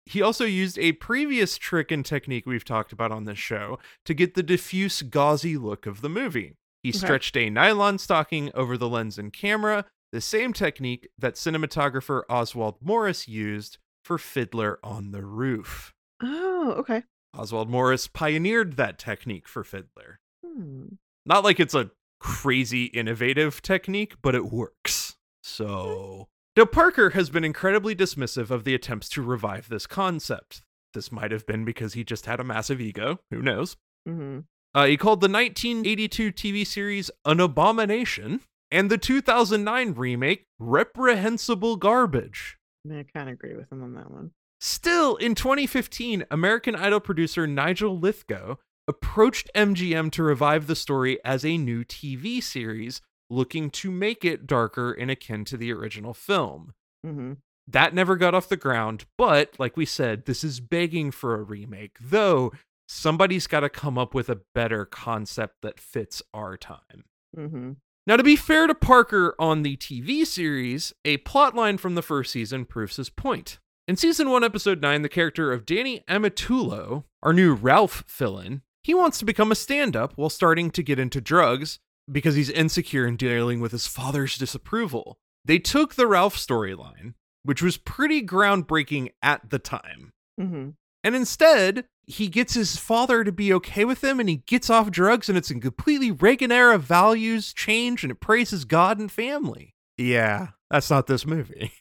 He 0.07 0.23
also 0.23 0.47
used 0.47 0.79
a 0.79 0.93
previous 0.93 1.59
trick 1.59 1.91
and 1.91 2.03
technique 2.03 2.47
we've 2.47 2.65
talked 2.65 2.93
about 2.93 3.13
on 3.13 3.25
this 3.25 3.39
show 3.39 3.79
to 4.07 4.15
get 4.15 4.33
the 4.35 4.43
diffuse, 4.43 5.03
gauzy 5.03 5.59
look 5.59 5.85
of 5.85 6.01
the 6.01 6.09
movie. 6.09 6.55
He 6.83 6.89
Okay. 6.91 6.99
stretched 6.99 7.37
a 7.37 7.51
nylon 7.51 7.99
stocking 7.99 8.51
over 8.55 8.79
the 8.79 8.89
lens 8.89 9.19
and 9.19 9.31
camera, 9.35 9.85
the 10.13 10.23
same 10.23 10.55
technique 10.55 11.09
that 11.19 11.35
cinematographer 11.35 12.23
Oswald 12.31 12.77
Morris 12.81 13.29
used 13.29 13.77
for 14.03 14.17
Fiddler 14.17 14.79
on 14.83 15.11
the 15.11 15.23
Roof. 15.27 15.93
Oh, 16.23 16.73
okay. 16.79 17.03
Oswald 17.37 17.69
Morris 17.69 18.07
pioneered 18.07 18.77
that 18.77 18.99
technique 18.99 19.47
for 19.47 19.63
Fiddler. 19.63 20.21
Hmm. 20.49 20.87
Not 21.27 21.45
like 21.45 21.61
it's 21.61 21.75
a 21.75 21.91
crazy 22.21 22.85
innovative 22.87 23.63
technique, 23.63 24.15
but 24.23 24.35
it 24.35 24.47
works. 24.47 25.17
So. 25.43 26.29
Now, 26.57 26.65
Parker 26.65 27.11
has 27.11 27.31
been 27.31 27.45
incredibly 27.45 27.95
dismissive 27.95 28.51
of 28.51 28.65
the 28.65 28.75
attempts 28.75 29.09
to 29.11 29.23
revive 29.23 29.69
this 29.69 29.87
concept. 29.87 30.63
This 30.95 31.13
might 31.13 31.31
have 31.31 31.47
been 31.47 31.65
because 31.65 31.95
he 31.95 32.03
just 32.03 32.27
had 32.27 32.41
a 32.41 32.45
massive 32.45 32.81
ego. 32.81 33.21
Who 33.31 33.43
knows? 33.43 33.77
Mm-hmm. 34.09 34.41
Uh, 34.75 34.87
he 34.87 34.97
called 34.97 35.21
the 35.21 35.29
1982 35.29 36.33
TV 36.33 36.67
series 36.67 37.11
an 37.25 37.41
abomination 37.41 38.41
and 38.71 38.91
the 38.91 38.99
2009 38.99 39.95
remake 39.95 40.47
reprehensible 40.59 41.77
garbage. 41.77 42.59
I, 42.91 43.05
kind 43.13 43.29
of 43.29 43.35
agree 43.35 43.55
with 43.55 43.71
him 43.71 43.83
on 43.83 43.95
that 43.95 44.11
one. 44.11 44.33
Still, 44.61 45.17
in 45.17 45.35
2015, 45.35 46.25
American 46.31 46.75
Idol 46.75 47.01
producer 47.01 47.47
Nigel 47.47 47.99
Lythgoe 47.99 48.57
approached 48.89 49.51
MGM 49.55 50.11
to 50.13 50.23
revive 50.23 50.67
the 50.67 50.75
story 50.75 51.19
as 51.25 51.45
a 51.45 51.59
new 51.59 51.85
TV 51.85 52.43
series, 52.43 53.01
looking 53.31 53.71
to 53.71 53.91
make 53.91 54.25
it 54.25 54.47
darker 54.47 54.93
and 54.93 55.11
akin 55.11 55.45
to 55.45 55.57
the 55.57 55.73
original 55.73 56.15
film. 56.15 56.73
Mm-hmm. 57.07 57.35
That 57.69 57.95
never 57.95 58.17
got 58.17 58.35
off 58.35 58.49
the 58.49 58.57
ground, 58.57 59.05
but 59.19 59.55
like 59.59 59.77
we 59.77 59.85
said, 59.85 60.25
this 60.25 60.43
is 60.43 60.59
begging 60.59 61.11
for 61.11 61.35
a 61.35 61.43
remake, 61.43 61.99
though 62.01 62.51
somebody's 62.89 63.47
got 63.47 63.61
to 63.61 63.69
come 63.69 63.99
up 63.99 64.15
with 64.15 64.31
a 64.31 64.41
better 64.55 64.87
concept 64.87 65.57
that 65.63 65.79
fits 65.79 66.23
our 66.33 66.57
time. 66.57 67.05
Mm-hmm. 67.37 67.73
Now, 68.07 68.17
to 68.17 68.23
be 68.23 68.37
fair 68.37 68.67
to 68.67 68.75
Parker 68.75 69.35
on 69.39 69.63
the 69.63 69.77
TV 69.77 70.27
series, 70.27 70.95
a 71.05 71.19
plotline 71.19 71.79
from 71.79 71.95
the 71.95 72.01
first 72.01 72.33
season 72.33 72.65
proves 72.65 72.97
his 72.97 73.11
point. 73.11 73.59
In 73.87 73.97
season 73.97 74.31
1, 74.31 74.43
episode 74.43 74.81
9, 74.81 75.03
the 75.03 75.09
character 75.11 75.53
of 75.53 75.67
Danny 75.67 76.03
Amatullo, 76.09 77.05
our 77.23 77.35
new 77.35 77.53
Ralph 77.53 78.05
villain, 78.09 78.63
he 78.83 78.95
wants 78.95 79.19
to 79.19 79.25
become 79.25 79.51
a 79.53 79.57
stand 79.57 79.97
up 79.97 80.13
while 80.17 80.31
starting 80.31 80.71
to 80.73 80.83
get 80.83 80.99
into 80.99 81.21
drugs 81.21 81.79
because 82.11 82.35
he's 82.35 82.51
insecure 82.51 83.07
in 83.07 83.17
dealing 83.17 83.61
with 83.61 83.73
his 83.73 83.87
father's 83.87 84.37
disapproval. 84.39 85.19
They 85.45 85.59
took 85.59 85.95
the 85.95 86.07
Ralph 86.07 86.37
storyline, 86.37 87.15
which 87.43 87.63
was 87.63 87.77
pretty 87.77 88.23
groundbreaking 88.27 89.11
at 89.23 89.51
the 89.51 89.59
time, 89.59 90.13
Mm-hmm. 90.41 90.71
and 91.05 91.15
instead, 91.17 91.85
he 92.07 92.29
gets 92.29 92.55
his 92.55 92.77
father 92.77 93.25
to 93.25 93.33
be 93.33 93.53
okay 93.55 93.85
with 93.85 94.03
him 94.05 94.21
and 94.21 94.29
he 94.29 94.37
gets 94.47 94.71
off 94.71 94.91
drugs, 94.91 95.29
and 95.29 95.37
it's 95.37 95.51
a 95.51 95.59
completely 95.59 96.11
Reagan 96.11 96.53
era 96.53 96.79
values 96.79 97.53
change 97.53 98.03
and 98.05 98.11
it 98.13 98.21
praises 98.21 98.65
God 98.65 98.99
and 98.99 99.11
family. 99.11 99.75
Yeah, 99.97 100.49
that's 100.71 100.91
not 100.91 101.07
this 101.09 101.27
movie. 101.27 101.73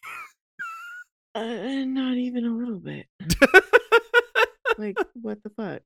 Uh, 1.36 1.86
not 1.86 2.15
even 2.17 2.45
a 2.45 2.49
little 2.49 2.79
bit. 2.79 3.05
Like, 4.79 4.97
what 5.21 5.41
the 5.43 5.49
fuck? 5.49 5.81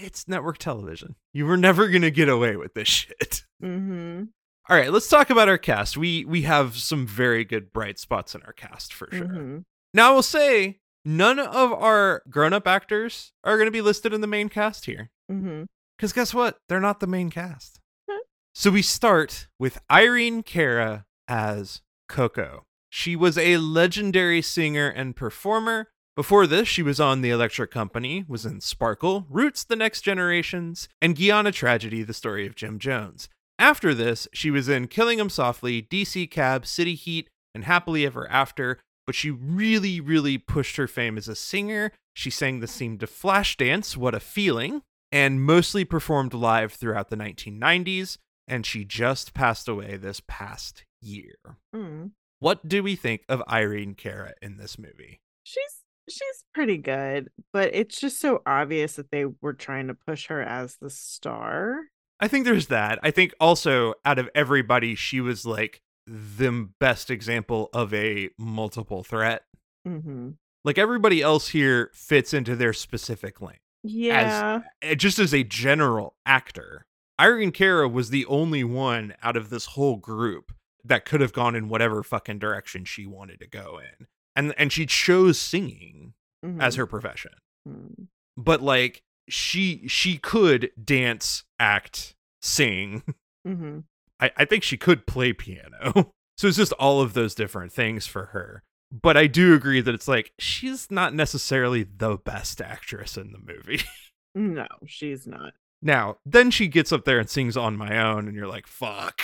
It's 0.00 0.28
network 0.28 0.58
television. 0.58 1.16
You 1.32 1.46
were 1.46 1.56
never 1.56 1.88
going 1.88 2.02
to 2.02 2.10
get 2.10 2.28
away 2.28 2.56
with 2.56 2.74
this 2.74 2.88
shit. 2.88 3.42
Mm-hmm. 3.62 4.24
All 4.68 4.76
right, 4.76 4.92
let's 4.92 5.08
talk 5.08 5.30
about 5.30 5.48
our 5.48 5.58
cast. 5.58 5.96
We 5.96 6.24
we 6.24 6.42
have 6.42 6.76
some 6.76 7.06
very 7.06 7.44
good 7.44 7.72
bright 7.72 7.98
spots 7.98 8.34
in 8.34 8.42
our 8.42 8.52
cast 8.52 8.92
for 8.92 9.08
sure. 9.10 9.26
Mm-hmm. 9.26 9.58
Now, 9.94 10.10
I 10.10 10.14
will 10.14 10.22
say 10.22 10.80
none 11.04 11.38
of 11.38 11.72
our 11.72 12.22
grown-up 12.28 12.66
actors 12.66 13.32
are 13.44 13.56
going 13.56 13.66
to 13.66 13.72
be 13.72 13.80
listed 13.80 14.12
in 14.12 14.20
the 14.20 14.26
main 14.26 14.50
cast 14.50 14.84
here. 14.84 15.10
Mm-hmm. 15.30 15.64
Because 15.96 16.12
guess 16.12 16.34
what? 16.34 16.58
They're 16.68 16.80
not 16.80 17.00
the 17.00 17.06
main 17.06 17.30
cast. 17.30 17.80
Hmm. 18.08 18.18
So 18.54 18.70
we 18.70 18.82
start 18.82 19.48
with 19.58 19.80
Irene 19.90 20.42
Cara 20.42 21.06
as 21.26 21.80
Coco. 22.08 22.66
She 22.90 23.16
was 23.16 23.36
a 23.38 23.56
legendary 23.56 24.42
singer 24.42 24.88
and 24.88 25.16
performer. 25.16 25.88
Before 26.18 26.48
this, 26.48 26.66
she 26.66 26.82
was 26.82 26.98
on 26.98 27.20
The 27.20 27.30
Electric 27.30 27.70
Company, 27.70 28.24
was 28.26 28.44
in 28.44 28.60
Sparkle, 28.60 29.24
Roots, 29.30 29.62
The 29.62 29.76
Next 29.76 30.00
Generations, 30.00 30.88
and 31.00 31.16
Guyana 31.16 31.52
Tragedy, 31.52 32.02
The 32.02 32.12
Story 32.12 32.44
of 32.44 32.56
Jim 32.56 32.80
Jones. 32.80 33.28
After 33.56 33.94
this, 33.94 34.26
she 34.32 34.50
was 34.50 34.68
in 34.68 34.88
Killing 34.88 35.20
'Em 35.20 35.30
Softly, 35.30 35.80
DC 35.80 36.26
Cab, 36.26 36.66
City 36.66 36.96
Heat, 36.96 37.28
and 37.54 37.62
Happily 37.62 38.04
Ever 38.04 38.28
After, 38.28 38.80
but 39.06 39.14
she 39.14 39.30
really, 39.30 40.00
really 40.00 40.38
pushed 40.38 40.74
her 40.74 40.88
fame 40.88 41.16
as 41.16 41.28
a 41.28 41.36
singer. 41.36 41.92
She 42.14 42.30
sang 42.30 42.58
the 42.58 42.66
theme 42.66 42.98
to 42.98 43.06
Flashdance, 43.06 43.96
What 43.96 44.16
a 44.16 44.18
Feeling, 44.18 44.82
and 45.12 45.40
mostly 45.40 45.84
performed 45.84 46.34
live 46.34 46.72
throughout 46.72 47.10
the 47.10 47.16
1990s, 47.16 48.18
and 48.48 48.66
she 48.66 48.84
just 48.84 49.34
passed 49.34 49.68
away 49.68 49.96
this 49.96 50.20
past 50.26 50.82
year. 51.00 51.36
Mm. 51.72 52.10
What 52.40 52.68
do 52.68 52.82
we 52.82 52.96
think 52.96 53.22
of 53.28 53.40
Irene 53.48 53.94
Cara 53.94 54.34
in 54.42 54.56
this 54.56 54.80
movie? 54.80 55.20
She's 55.44 55.77
she's 56.10 56.44
pretty 56.54 56.78
good, 56.78 57.28
but 57.52 57.74
it's 57.74 58.00
just 58.00 58.20
so 58.20 58.42
obvious 58.46 58.96
that 58.96 59.10
they 59.10 59.24
were 59.40 59.52
trying 59.52 59.88
to 59.88 59.94
push 59.94 60.26
her 60.26 60.42
as 60.42 60.76
the 60.80 60.90
star. 60.90 61.82
I 62.20 62.28
think 62.28 62.44
there's 62.44 62.66
that. 62.66 62.98
I 63.02 63.10
think 63.10 63.34
also 63.40 63.94
out 64.04 64.18
of 64.18 64.28
everybody, 64.34 64.94
she 64.94 65.20
was 65.20 65.46
like 65.46 65.80
the 66.06 66.68
best 66.80 67.10
example 67.10 67.68
of 67.72 67.92
a 67.94 68.30
multiple 68.38 69.04
threat. 69.04 69.42
Mm-hmm. 69.86 70.30
Like 70.64 70.78
everybody 70.78 71.22
else 71.22 71.48
here 71.48 71.90
fits 71.94 72.34
into 72.34 72.56
their 72.56 72.72
specific 72.72 73.40
lane. 73.40 73.58
Yeah. 73.82 74.60
Uh, 74.82 74.94
Just 74.94 75.18
as 75.18 75.32
a 75.32 75.44
general 75.44 76.16
actor, 76.26 76.86
Irene 77.20 77.52
Cara 77.52 77.88
was 77.88 78.10
the 78.10 78.26
only 78.26 78.64
one 78.64 79.14
out 79.22 79.36
of 79.36 79.50
this 79.50 79.66
whole 79.66 79.96
group 79.96 80.52
that 80.84 81.04
could 81.04 81.20
have 81.20 81.32
gone 81.32 81.54
in 81.54 81.68
whatever 81.68 82.02
fucking 82.02 82.38
direction 82.38 82.84
she 82.84 83.06
wanted 83.06 83.40
to 83.40 83.46
go 83.46 83.78
in. 83.78 84.06
And 84.38 84.54
and 84.56 84.72
she 84.72 84.86
chose 84.86 85.38
singing 85.38 86.14
as 86.60 86.76
her 86.76 86.86
profession. 86.86 87.32
Mhm. 87.68 88.06
But 88.36 88.62
like 88.62 89.02
she 89.28 89.86
she 89.88 90.16
could 90.18 90.70
dance, 90.82 91.44
act, 91.58 92.14
sing. 92.40 93.02
Mhm. 93.46 93.84
I, 94.20 94.30
I 94.36 94.44
think 94.44 94.62
she 94.62 94.76
could 94.76 95.06
play 95.06 95.32
piano. 95.32 96.12
So 96.38 96.46
it's 96.46 96.56
just 96.56 96.72
all 96.74 97.00
of 97.00 97.14
those 97.14 97.34
different 97.34 97.72
things 97.72 98.06
for 98.06 98.26
her. 98.26 98.62
But 98.92 99.16
I 99.16 99.26
do 99.26 99.54
agree 99.54 99.80
that 99.80 99.92
it's 99.92 100.06
like 100.06 100.32
she's 100.38 100.88
not 100.88 101.12
necessarily 101.12 101.82
the 101.82 102.16
best 102.16 102.60
actress 102.60 103.16
in 103.16 103.32
the 103.32 103.38
movie. 103.40 103.82
No, 104.36 104.66
she's 104.86 105.26
not. 105.26 105.54
now, 105.82 106.18
then 106.24 106.52
she 106.52 106.68
gets 106.68 106.92
up 106.92 107.04
there 107.04 107.18
and 107.18 107.28
sings 107.28 107.56
on 107.56 107.76
my 107.76 107.98
own, 107.98 108.28
and 108.28 108.36
you're 108.36 108.46
like, 108.46 108.68
fuck. 108.68 109.20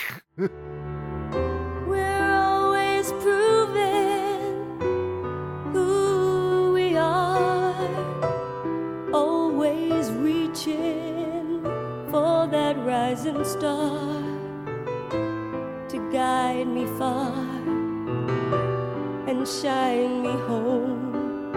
Rising 13.15 13.45
star 13.45 14.21
to 15.89 16.11
guide 16.13 16.67
me 16.67 16.85
far 16.99 17.33
and 19.29 19.47
shine 19.47 20.23
me 20.23 20.31
home 20.31 21.55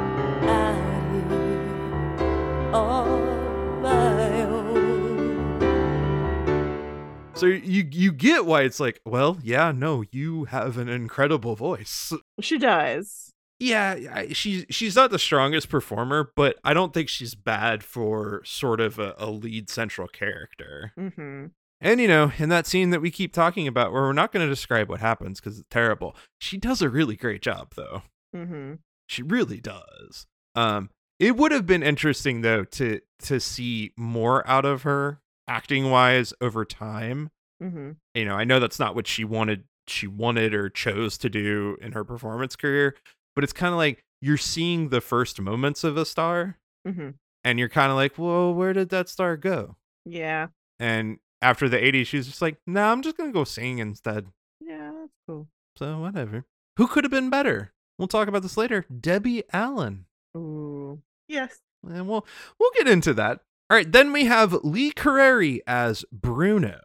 out 0.48 1.14
here 1.14 2.76
on 2.76 3.82
my 3.82 4.42
own. 4.44 4.68
So 7.34 7.48
you 7.48 7.88
you 7.92 8.12
get 8.12 8.46
why 8.46 8.62
it's 8.62 8.80
like, 8.80 9.02
well, 9.04 9.40
yeah, 9.42 9.72
no, 9.72 10.04
you 10.12 10.46
have 10.46 10.78
an 10.78 10.90
incredible 10.90 11.56
voice. 11.56 12.14
She 12.40 12.60
does. 12.60 13.27
Yeah, 13.60 14.26
she's 14.34 14.66
she's 14.70 14.96
not 14.96 15.10
the 15.10 15.18
strongest 15.18 15.70
performer, 15.70 16.32
but 16.36 16.58
I 16.64 16.74
don't 16.74 16.94
think 16.94 17.10
she's 17.10 17.34
bad 17.34 17.84
for 17.84 18.42
sort 18.46 18.80
of 18.80 19.00
a, 19.00 19.16
a 19.18 19.32
lead 19.32 19.70
central 19.70 20.08
character. 20.08 20.94
Mm-hmm. 20.98 21.48
And 21.82 22.02
you 22.02 22.08
know, 22.08 22.32
in 22.38 22.50
that 22.50 22.68
scene 22.68 22.92
that 22.92 23.02
we 23.02 23.10
keep 23.10 23.34
talking 23.34 23.68
about, 23.68 23.92
where 23.92 24.04
we're 24.04 24.14
not 24.14 24.32
going 24.32 24.46
to 24.46 24.50
describe 24.50 24.90
what 24.90 25.00
happens 25.00 25.40
because 25.40 25.58
it's 25.60 25.68
terrible, 25.70 26.16
she 26.40 26.58
does 26.58 26.82
a 26.82 26.90
really 26.90 27.16
great 27.16 27.42
job, 27.42 27.74
though. 27.76 28.04
Mm-hmm. 28.36 28.76
She 29.08 29.24
really 29.24 29.60
does. 29.60 30.28
Um, 30.54 30.90
it 31.20 31.36
would 31.36 31.52
have 31.52 31.66
been 31.66 31.84
interesting 31.84 32.42
though 32.42 32.64
to 32.64 33.02
to 33.24 33.40
see 33.40 33.92
more 33.98 34.48
out 34.48 34.66
of 34.66 34.84
her 34.84 35.22
acting 35.48 35.90
wise 35.90 36.34
over 36.42 36.66
time. 36.66 37.32
Mm-hmm. 37.62 37.92
You 38.14 38.26
know, 38.26 38.36
I 38.36 38.44
know 38.44 38.60
that's 38.60 38.80
not 38.80 38.96
what 38.96 39.08
she 39.08 39.24
wanted 39.24 39.64
she 39.88 40.06
wanted 40.06 40.54
or 40.54 40.70
chose 40.70 41.18
to 41.20 41.30
do 41.30 41.78
in 41.82 41.94
her 41.94 42.04
performance 42.04 42.56
career, 42.56 42.96
but 43.38 43.44
it's 43.44 43.54
kind 43.54 43.72
of 43.72 43.78
like 43.78 44.04
you're 44.20 44.36
seeing 44.36 44.90
the 44.90 45.00
first 45.00 45.40
moments 45.40 45.84
of 45.84 45.96
a 45.96 46.06
star 46.06 46.58
Mm-hmm. 46.88 47.10
and 47.44 47.60
you're 47.60 47.70
kind 47.70 47.92
of 47.92 47.96
like, 47.98 48.16
"Whoa, 48.16 48.50
where 48.52 48.74
did 48.74 48.90
that 48.90 49.10
star 49.10 49.38
go?" 49.38 49.76
Yeah. 50.06 50.48
And 50.80 51.20
after 51.42 51.70
the 51.70 51.78
80s, 51.78 52.08
she 52.08 52.18
was 52.18 52.26
just 52.28 52.42
like, 52.42 52.58
"Nah, 52.66 52.92
I'm 52.92 53.02
just 53.04 53.16
going 53.18 53.30
to 53.30 53.34
go 53.34 53.44
sing 53.44 53.78
instead." 53.80 54.26
Yeah, 54.60 54.92
that's 55.00 55.14
cool. 55.28 55.48
So, 55.78 56.00
whatever. 56.00 56.46
Who 56.78 56.88
could 56.88 57.04
have 57.04 57.12
been 57.12 57.30
better? 57.30 57.74
We'll 58.00 58.08
talk 58.08 58.28
about 58.28 58.42
this 58.42 58.58
later. 58.58 58.86
Debbie 59.00 59.44
Allen. 59.54 60.06
Ooh. 60.36 61.02
Yes. 61.28 61.60
And 61.88 62.08
we'll 62.08 62.26
we'll 62.60 62.72
get 62.76 62.88
into 62.88 63.14
that. 63.16 63.42
All 63.70 63.76
right, 63.78 63.92
then 63.92 64.14
we 64.14 64.26
have 64.26 64.54
Lee 64.64 64.92
Curreri 64.92 65.60
as 65.68 66.06
Bruno, 66.12 66.80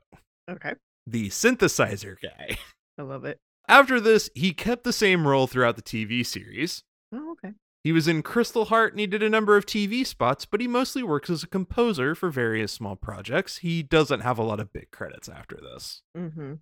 Okay. 0.51 0.75
the 1.07 1.29
synthesizer 1.29 2.17
guy. 2.21 2.59
I 2.99 3.03
love 3.03 3.25
it. 3.25 3.39
After 3.69 4.01
this, 4.01 4.31
he 4.35 4.53
kept 4.53 4.85
the 4.85 4.93
same 4.93 5.27
role 5.27 5.47
throughout 5.47 5.77
the 5.77 5.83
TV 5.83 6.25
series. 6.25 6.83
Oh, 7.13 7.33
okay. 7.33 7.55
He 7.85 7.93
was 7.93 8.07
in 8.07 8.23
Crystal 8.23 8.67
Heart 8.67 8.93
and 8.93 9.01
he 9.01 9.07
did 9.07 9.23
a 9.23 9.29
number 9.29 9.57
of 9.57 9.67
TV 9.67 10.07
spots, 10.07 10.45
but 10.45 10.61
he 10.61 10.69
mostly 10.69 11.03
works 11.03 11.29
as 11.31 11.43
a 11.43 11.49
composer 11.49 12.15
for 12.15 12.31
various 12.31 12.73
small 12.73 12.95
projects. 12.95 13.59
He 13.59 13.83
doesn't 13.83 14.21
have 14.21 14.39
a 14.39 14.45
lot 14.45 14.61
of 14.61 14.73
big 14.73 14.91
credits 14.93 15.29
after 15.29 15.57
this. 15.57 16.03
Mm-hmm. 16.17 16.55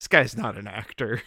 This 0.00 0.08
guy's 0.08 0.36
not 0.36 0.58
an 0.58 0.68
actor. 0.68 1.22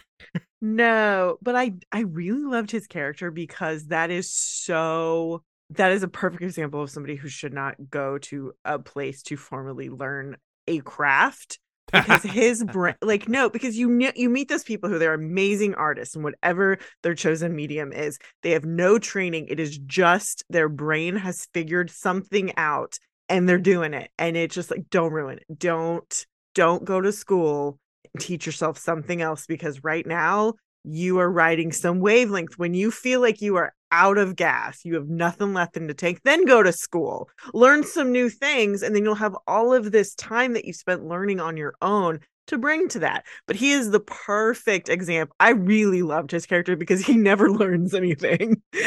No, 0.62 1.38
but 1.40 1.56
I 1.56 1.72
I 1.90 2.00
really 2.00 2.44
loved 2.44 2.70
his 2.70 2.86
character 2.86 3.30
because 3.30 3.86
that 3.86 4.10
is 4.10 4.30
so 4.30 5.42
that 5.70 5.90
is 5.90 6.02
a 6.02 6.08
perfect 6.08 6.42
example 6.42 6.82
of 6.82 6.90
somebody 6.90 7.16
who 7.16 7.28
should 7.28 7.54
not 7.54 7.76
go 7.88 8.18
to 8.18 8.52
a 8.64 8.78
place 8.78 9.22
to 9.22 9.38
formally 9.38 9.88
learn 9.88 10.36
a 10.68 10.80
craft 10.80 11.58
because 11.92 12.22
his 12.22 12.64
brain 12.64 12.94
like 13.02 13.28
no 13.28 13.48
because 13.48 13.76
you 13.76 13.98
kn- 13.98 14.12
you 14.16 14.28
meet 14.28 14.48
those 14.48 14.64
people 14.64 14.88
who 14.88 14.98
they're 14.98 15.14
amazing 15.14 15.74
artists 15.74 16.14
and 16.14 16.24
whatever 16.24 16.78
their 17.02 17.14
chosen 17.14 17.54
medium 17.54 17.92
is 17.92 18.18
they 18.42 18.50
have 18.50 18.64
no 18.64 18.98
training 18.98 19.46
it 19.48 19.60
is 19.60 19.78
just 19.78 20.44
their 20.50 20.68
brain 20.68 21.16
has 21.16 21.48
figured 21.52 21.90
something 21.90 22.52
out 22.56 22.98
and 23.28 23.48
they're 23.48 23.58
doing 23.58 23.94
it 23.94 24.10
and 24.18 24.36
it's 24.36 24.54
just 24.54 24.70
like 24.70 24.88
don't 24.90 25.12
ruin 25.12 25.38
it 25.38 25.58
don't 25.58 26.26
don't 26.54 26.84
go 26.84 27.00
to 27.00 27.12
school 27.12 27.78
teach 28.18 28.46
yourself 28.46 28.76
something 28.78 29.22
else 29.22 29.46
because 29.46 29.84
right 29.84 30.06
now 30.06 30.54
you 30.84 31.18
are 31.18 31.30
riding 31.30 31.72
some 31.72 32.00
wavelength 32.00 32.58
when 32.58 32.74
you 32.74 32.90
feel 32.90 33.20
like 33.20 33.40
you 33.40 33.56
are 33.56 33.72
out 33.92 34.18
of 34.18 34.36
gas. 34.36 34.84
You 34.84 34.94
have 34.94 35.08
nothing 35.08 35.54
left 35.54 35.76
in 35.76 35.86
the 35.86 35.94
tank. 35.94 36.20
Then 36.24 36.44
go 36.44 36.62
to 36.62 36.72
school. 36.72 37.28
Learn 37.52 37.84
some 37.84 38.12
new 38.12 38.28
things 38.28 38.82
and 38.82 38.94
then 38.94 39.04
you'll 39.04 39.14
have 39.14 39.36
all 39.46 39.72
of 39.72 39.92
this 39.92 40.14
time 40.14 40.52
that 40.54 40.64
you 40.64 40.72
spent 40.72 41.06
learning 41.06 41.40
on 41.40 41.56
your 41.56 41.74
own 41.82 42.20
to 42.50 42.58
bring 42.58 42.88
to 42.88 42.98
that. 42.98 43.24
But 43.46 43.56
he 43.56 43.72
is 43.72 43.90
the 43.90 44.00
perfect 44.00 44.88
example. 44.88 45.34
I 45.38 45.50
really 45.50 46.02
loved 46.02 46.32
his 46.32 46.46
character 46.46 46.76
because 46.76 47.04
he 47.04 47.16
never 47.16 47.50
learns 47.50 47.94
anything. 47.94 48.62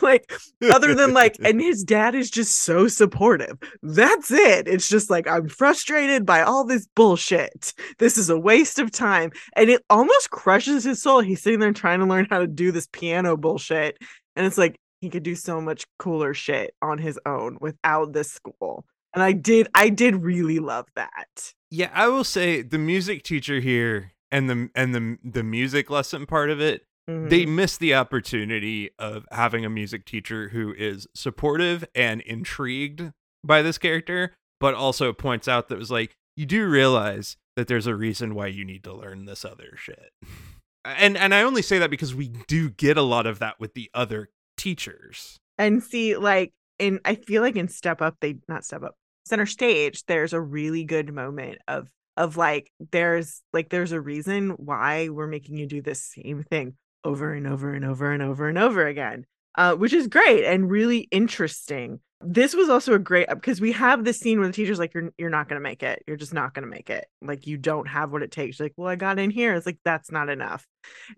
Like 0.00 0.32
other 0.70 0.94
than 0.94 1.12
like 1.12 1.36
and 1.44 1.60
his 1.60 1.82
dad 1.82 2.14
is 2.14 2.30
just 2.30 2.60
so 2.60 2.88
supportive. 2.88 3.58
That's 3.82 4.30
it. 4.30 4.68
It's 4.68 4.88
just 4.88 5.10
like 5.10 5.26
i'm 5.26 5.48
frustrated 5.48 6.24
by 6.24 6.42
all 6.42 6.64
this 6.64 6.86
bullshit. 6.94 7.74
This 7.98 8.16
is 8.16 8.30
a 8.30 8.38
waste 8.38 8.78
of 8.78 8.90
time. 8.90 9.32
And 9.56 9.70
it 9.70 9.84
almost 9.90 10.30
crushes 10.30 10.84
his 10.84 11.02
soul. 11.02 11.20
He's 11.20 11.42
sitting 11.42 11.60
there 11.60 11.72
trying 11.72 12.00
to 12.00 12.06
learn 12.06 12.26
how 12.30 12.38
to 12.38 12.46
do 12.46 12.70
this 12.70 12.88
piano 12.92 13.36
bullshit 13.36 13.98
and 14.38 14.46
it's 14.46 14.56
like 14.56 14.76
he 15.02 15.10
could 15.10 15.22
do 15.22 15.34
so 15.34 15.60
much 15.60 15.84
cooler 15.98 16.32
shit 16.32 16.72
on 16.80 16.96
his 16.98 17.18
own 17.26 17.58
without 17.60 18.14
this 18.14 18.32
school 18.32 18.86
and 19.14 19.22
i 19.22 19.32
did 19.32 19.68
i 19.74 19.90
did 19.90 20.16
really 20.16 20.58
love 20.58 20.86
that 20.96 21.52
Yeah, 21.70 21.90
I 21.92 22.08
will 22.08 22.24
say 22.24 22.62
the 22.62 22.78
music 22.78 23.22
teacher 23.22 23.60
here 23.60 24.12
and 24.32 24.48
the 24.48 24.70
and 24.74 24.94
the 24.94 25.18
the 25.22 25.42
music 25.42 25.90
lesson 25.90 26.24
part 26.24 26.48
of 26.50 26.60
it, 26.62 26.84
they 27.06 27.44
Mhm. 27.44 27.54
missed 27.56 27.80
the 27.80 27.94
opportunity 27.94 28.90
of 28.98 29.26
having 29.30 29.64
a 29.66 29.70
music 29.70 30.04
teacher 30.06 30.48
who 30.48 30.74
is 30.78 31.06
supportive 31.14 31.84
and 31.94 32.20
intrigued 32.22 33.12
by 33.44 33.60
this 33.62 33.76
character, 33.78 34.34
but 34.60 34.74
also 34.74 35.12
points 35.12 35.46
out 35.48 35.68
that 35.68 35.74
it 35.76 35.78
was 35.78 35.90
like 35.90 36.16
you 36.36 36.46
do 36.46 36.66
realize 36.68 37.36
that 37.56 37.66
there's 37.68 37.86
a 37.86 37.94
reason 37.94 38.34
why 38.34 38.46
you 38.46 38.64
need 38.64 38.84
to 38.84 38.92
learn 38.94 39.24
this 39.26 39.44
other 39.44 39.74
shit. 39.76 40.10
And 40.96 41.16
and 41.16 41.34
I 41.34 41.42
only 41.42 41.62
say 41.62 41.78
that 41.78 41.90
because 41.90 42.14
we 42.14 42.28
do 42.46 42.70
get 42.70 42.96
a 42.96 43.02
lot 43.02 43.26
of 43.26 43.38
that 43.40 43.60
with 43.60 43.74
the 43.74 43.90
other 43.94 44.30
teachers. 44.56 45.38
and 45.56 45.82
see 45.82 46.16
like 46.16 46.52
in 46.78 47.00
i 47.04 47.14
feel 47.14 47.42
like 47.42 47.56
in 47.56 47.68
step 47.68 48.02
up 48.02 48.16
they 48.20 48.36
not 48.48 48.64
step 48.64 48.82
up 48.82 48.96
center 49.24 49.46
stage 49.46 50.04
there's 50.06 50.32
a 50.32 50.40
really 50.40 50.84
good 50.84 51.12
moment 51.12 51.58
of 51.68 51.88
of 52.16 52.36
like 52.36 52.70
there's 52.90 53.42
like 53.52 53.68
there's 53.68 53.92
a 53.92 54.00
reason 54.00 54.50
why 54.50 55.08
we're 55.08 55.26
making 55.28 55.56
you 55.56 55.66
do 55.66 55.80
the 55.80 55.94
same 55.94 56.42
thing 56.42 56.74
over 57.04 57.32
and 57.32 57.46
over 57.46 57.72
and 57.72 57.84
over 57.84 58.12
and 58.12 58.22
over 58.22 58.48
and 58.48 58.58
over 58.58 58.86
again 58.86 59.24
uh, 59.54 59.74
which 59.74 59.92
is 59.92 60.06
great 60.06 60.44
and 60.44 60.70
really 60.70 61.08
interesting 61.10 62.00
this 62.20 62.52
was 62.52 62.68
also 62.68 62.94
a 62.94 62.98
great 62.98 63.28
because 63.28 63.60
we 63.60 63.70
have 63.70 64.04
this 64.04 64.18
scene 64.18 64.38
where 64.40 64.48
the 64.48 64.52
teacher's 64.52 64.78
like 64.78 64.92
you're 64.92 65.10
you're 65.18 65.30
not 65.30 65.48
going 65.48 65.60
to 65.60 65.62
make 65.62 65.84
it 65.84 66.02
you're 66.06 66.16
just 66.16 66.34
not 66.34 66.52
going 66.52 66.64
to 66.64 66.70
make 66.70 66.90
it 66.90 67.06
like 67.22 67.46
you 67.46 67.56
don't 67.56 67.86
have 67.86 68.10
what 68.10 68.24
it 68.24 68.32
takes 68.32 68.58
like 68.58 68.72
well 68.76 68.88
i 68.88 68.96
got 68.96 69.20
in 69.20 69.30
here 69.30 69.54
it's 69.54 69.66
like 69.66 69.78
that's 69.84 70.10
not 70.10 70.28
enough 70.28 70.66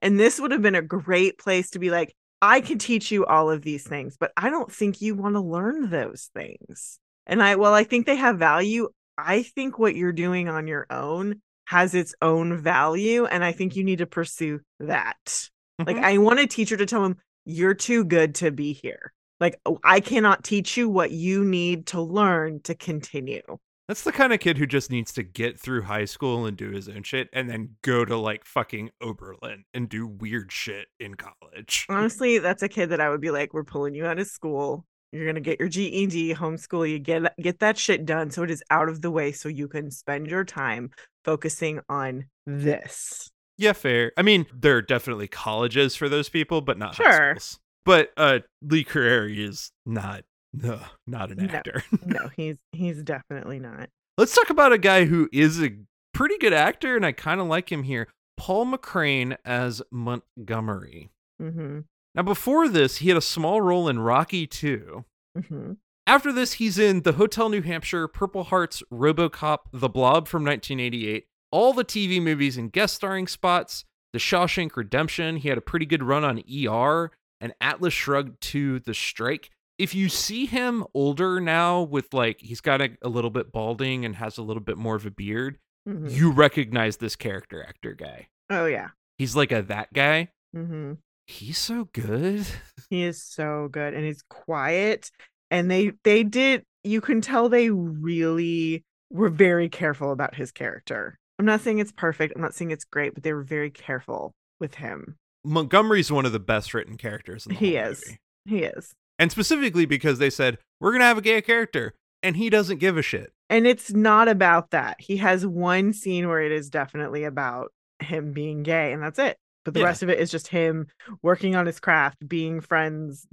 and 0.03 0.21
this 0.21 0.39
would 0.39 0.51
have 0.51 0.61
been 0.61 0.75
a 0.75 0.83
great 0.83 1.39
place 1.39 1.71
to 1.71 1.79
be 1.79 1.91
like 1.91 2.15
I 2.43 2.61
can 2.61 2.79
teach 2.79 3.11
you 3.11 3.27
all 3.27 3.51
of 3.51 3.63
these 3.63 3.87
things, 3.87 4.17
but 4.19 4.33
I 4.37 4.49
don't 4.49 4.73
think 4.73 5.03
you 5.03 5.15
want 5.15 5.35
to 5.35 5.41
learn 5.41 5.91
those 5.91 6.31
things. 6.35 6.99
And 7.27 7.43
I, 7.43 7.57
well, 7.57 7.75
I 7.75 7.85
think 7.85 8.07
they 8.07 8.17
have 8.17 8.39
value. 8.39 8.89
I 9.19 9.43
think 9.43 9.79
what 9.79 9.95
you're 9.95 10.13
doing 10.13 10.49
on 10.49 10.67
your 10.67 10.87
own 10.89 11.43
has 11.67 11.95
its 11.95 12.15
own 12.23 12.57
value. 12.57 13.27
And 13.27 13.45
I 13.45 13.53
think 13.53 13.77
you 13.77 13.85
need 13.85 13.99
to 13.99 14.07
pursue 14.07 14.61
that. 14.81 15.49
Like, 15.79 15.97
Mhm. 15.97 16.03
I 16.03 16.19
want 16.19 16.41
a 16.41 16.47
teacher 16.47 16.77
to 16.77 16.87
tell 16.87 17.05
him, 17.05 17.19
you're 17.45 17.75
too 17.75 18.05
good 18.05 18.35
to 18.37 18.51
be 18.51 18.73
here. 18.73 19.13
Like, 19.41 19.59
"Oh, 19.67 19.79
I 19.85 20.01
cannot 20.01 20.45
teach 20.45 20.77
you 20.77 20.89
what 20.89 21.11
you 21.11 21.45
need 21.45 21.87
to 21.89 22.01
learn 22.01 22.61
to 22.63 22.75
continue. 22.75 23.43
That's 23.91 24.05
the 24.05 24.13
kind 24.13 24.33
of 24.33 24.39
kid 24.39 24.57
who 24.57 24.69
just 24.69 24.89
needs 24.89 25.13
to 25.15 25.25
get 25.25 25.59
through 25.59 25.83
high 25.83 26.05
school 26.05 26.47
and 26.47 26.57
do 26.57 26.71
his 26.71 26.89
own 26.89 27.03
shit 27.03 27.29
and 27.33 27.51
then 27.51 27.71
go 27.83 28.05
to 28.05 28.17
like 28.17 28.45
fucking 28.45 28.91
Oberlin 29.03 29.65
and 29.75 29.89
do 29.89 30.07
weird 30.07 30.53
shit 30.53 30.87
in 31.01 31.17
college. 31.17 31.87
Honestly, 31.91 32.39
that's 32.39 32.63
a 32.63 32.69
kid 32.69 32.91
that 32.91 33.01
I 33.01 33.09
would 33.09 33.21
be 33.21 33.33
like, 33.33 33.53
we're 33.53 33.65
pulling 33.65 33.97
you 33.97 34.07
out 34.07 34.21
of 34.21 34.29
school. 34.29 34.87
You're 35.11 35.27
gonna 35.27 35.41
get 35.41 35.59
your 35.59 35.69
GED, 35.69 36.35
homeschool 36.37 36.89
you, 36.89 37.01
get 37.01 37.37
get 37.43 37.59
that 37.59 37.77
shit 37.77 38.07
done 38.07 38.31
so 38.31 38.45
it 38.45 38.51
is 38.53 38.63
out 38.71 38.89
of 38.89 39.03
the 39.03 39.11
way 39.11 39.33
so 39.33 39.49
you 39.49 39.67
can 39.67 39.91
spend 39.91 40.29
your 40.29 40.45
time 40.45 40.91
focusing 41.25 41.81
on 41.89 42.27
this. 42.47 43.33
Yeah, 43.61 43.75
fair. 43.75 44.13
I 44.17 44.23
mean, 44.23 44.47
there 44.55 44.77
are 44.77 44.83
definitely 44.83 45.29
colleges 45.29 45.95
for 45.95 46.09
those 46.09 46.29
people, 46.31 46.61
but 46.63 46.79
not 46.79 46.95
Sure. 46.95 47.35
schools. 47.37 47.61
But 47.85 48.11
uh 48.17 48.41
Lee 48.63 48.85
Curreri 48.85 49.39
is 49.39 49.71
not 49.87 50.25
no, 50.53 50.81
not 51.07 51.31
an 51.31 51.47
No. 51.47 51.53
actor. 51.55 51.85
No, 52.07 52.31
he's 52.37 52.57
he's 52.73 53.03
definitely 53.03 53.59
not. 53.59 53.89
Let's 54.19 54.35
talk 54.35 54.51
about 54.51 54.73
a 54.73 54.79
guy 54.79 55.05
who 55.05 55.29
is 55.33 55.63
a 55.63 55.71
pretty 56.15 56.39
good 56.39 56.53
actor 56.53 56.97
and 56.97 57.05
I 57.07 57.13
kind 57.13 57.41
of 57.41 57.47
like 57.47 57.71
him 57.71 57.83
here. 57.85 58.09
Paul 58.37 58.67
McCrane 58.67 59.37
as 59.45 59.83
Montgomery. 59.93 61.11
Mm-hmm. 61.41 61.81
Now 62.15 62.23
before 62.23 62.69
this, 62.69 62.97
he 62.99 63.09
had 63.09 63.17
a 63.19 63.23
small 63.23 63.61
role 63.61 63.89
in 63.89 63.99
Rocky 64.01 64.47
2. 64.47 65.05
Mm-hmm. 65.39 65.73
After 66.07 66.33
this, 66.33 66.55
he's 66.55 66.79
in 66.79 67.03
The 67.03 67.13
Hotel 67.13 67.49
New 67.51 67.63
Hampshire, 67.63 68.09
Purple 68.09 68.45
Hearts, 68.45 68.83
Robocop, 68.93 69.59
The 69.73 69.89
Blob 69.89 70.27
from 70.27 70.43
1988, 70.45 71.27
all 71.51 71.73
the 71.73 71.85
TV 71.85 72.21
movies 72.23 72.57
and 72.57 72.73
guest 72.73 72.95
starring 72.95 73.27
spots, 73.27 73.85
The 74.13 74.19
Shawshank 74.19 74.77
Redemption. 74.77 75.37
He 75.37 75.49
had 75.49 75.59
a 75.59 75.63
pretty 75.63 75.87
good 75.87 76.03
run 76.03 76.25
on 76.25 76.43
ER 76.49 77.11
and 77.41 77.55
Atlas 77.61 77.95
Shrugged 77.95 78.41
to 78.43 78.79
The 78.81 78.95
Strike. 78.95 79.51
If 79.79 79.95
you 79.95 80.09
see 80.11 80.45
him 80.47 80.85
older 80.93 81.41
now 81.41 81.83
with 81.83 82.13
like, 82.13 82.41
he's 82.41 82.61
got 82.61 82.83
a, 82.83 82.91
a 83.03 83.09
little 83.09 83.31
bit 83.31 83.51
balding 83.51 84.05
and 84.05 84.17
has 84.17 84.37
a 84.37 84.43
little 84.43 84.63
bit 84.63 84.77
more 84.79 84.97
of 84.97 85.07
a 85.07 85.11
beard, 85.11 85.59
Mm-hmm. 85.89 86.09
you 86.09 86.31
recognize 86.31 86.99
this 86.99 87.17
character 87.17 87.65
actor 87.67 87.95
guy. 87.95 88.29
Oh 88.51 88.67
yeah. 88.67 88.89
He's 89.17 89.35
like 89.35 89.51
a 89.51 89.63
that 89.63 89.91
guy. 89.95 90.29
Mm-hmm. 90.55 90.93
He's 91.27 91.57
so 91.57 91.89
good. 91.95 92.45
He 92.91 93.03
is 93.05 93.23
so 93.23 93.69
good 93.73 93.95
and 93.95 94.05
he's 94.05 94.23
quiet. 94.29 95.11
And 95.51 95.71
they 95.71 95.93
they 96.05 96.23
did 96.23 96.65
you 96.85 97.01
can 97.01 97.23
tell 97.23 97.49
they 97.49 97.71
really 97.71 98.85
were 99.11 99.31
very 99.31 99.69
careful 99.71 100.13
about 100.13 100.35
his 100.35 100.53
character. 100.53 101.19
I'm 101.41 101.47
not 101.47 101.63
saying 101.63 101.79
it's 101.79 101.91
perfect. 101.93 102.35
I'm 102.37 102.43
not 102.43 102.53
saying 102.55 102.71
it's 102.71 102.85
great, 102.85 103.15
but 103.15 103.23
they 103.23 103.33
were 103.33 103.43
very 103.43 103.71
careful 103.71 104.33
with 104.61 104.75
him. 104.75 105.17
Montgomery's 105.43 106.13
one 106.13 106.27
of 106.27 106.33
the 106.33 106.39
best 106.39 106.75
written 106.75 106.99
characters 106.99 107.47
in 107.47 107.55
the 107.55 107.59
He 107.59 107.77
whole 107.77 107.87
is. 107.93 108.05
movie. 108.07 108.19
He 108.45 108.65
is. 108.65 108.93
and 109.19 109.33
specifically 109.33 109.87
because 109.87 110.19
they 110.19 110.29
said 110.29 110.59
we're 110.81 110.93
gonna 110.93 111.05
have 111.05 111.17
a 111.17 111.23
gay 111.23 111.41
character 111.41 111.95
and 112.23 112.37
he 112.37 112.51
doesn't 112.51 112.77
give 112.77 112.99
a 112.99 113.03
shit. 113.03 113.33
And 113.49 113.67
it's 113.67 113.91
not 113.91 114.29
about 114.29 114.71
that. 114.73 115.01
He 115.01 115.17
has 115.17 115.47
one 115.47 115.95
scene 115.95 116.29
where 116.29 116.43
it 116.43 116.53
is 116.53 116.69
definitely 116.69 117.25
about 117.25 117.73
him 118.01 118.33
being 118.33 118.63
gay, 118.63 118.93
and 118.93 119.03
that's 119.03 119.19
it. 119.19 119.39
But 119.65 119.73
the 119.73 119.81
Yeah. 119.81 119.87
rest 119.87 120.03
of 120.03 120.11
it 120.11 120.21
is 120.21 120.31
just 120.31 120.49
him 120.49 120.89
working 121.23 121.57
on 121.57 121.65
his 121.65 121.81
craft, 121.81 122.29
being 122.29 122.61
friends, 122.61 123.27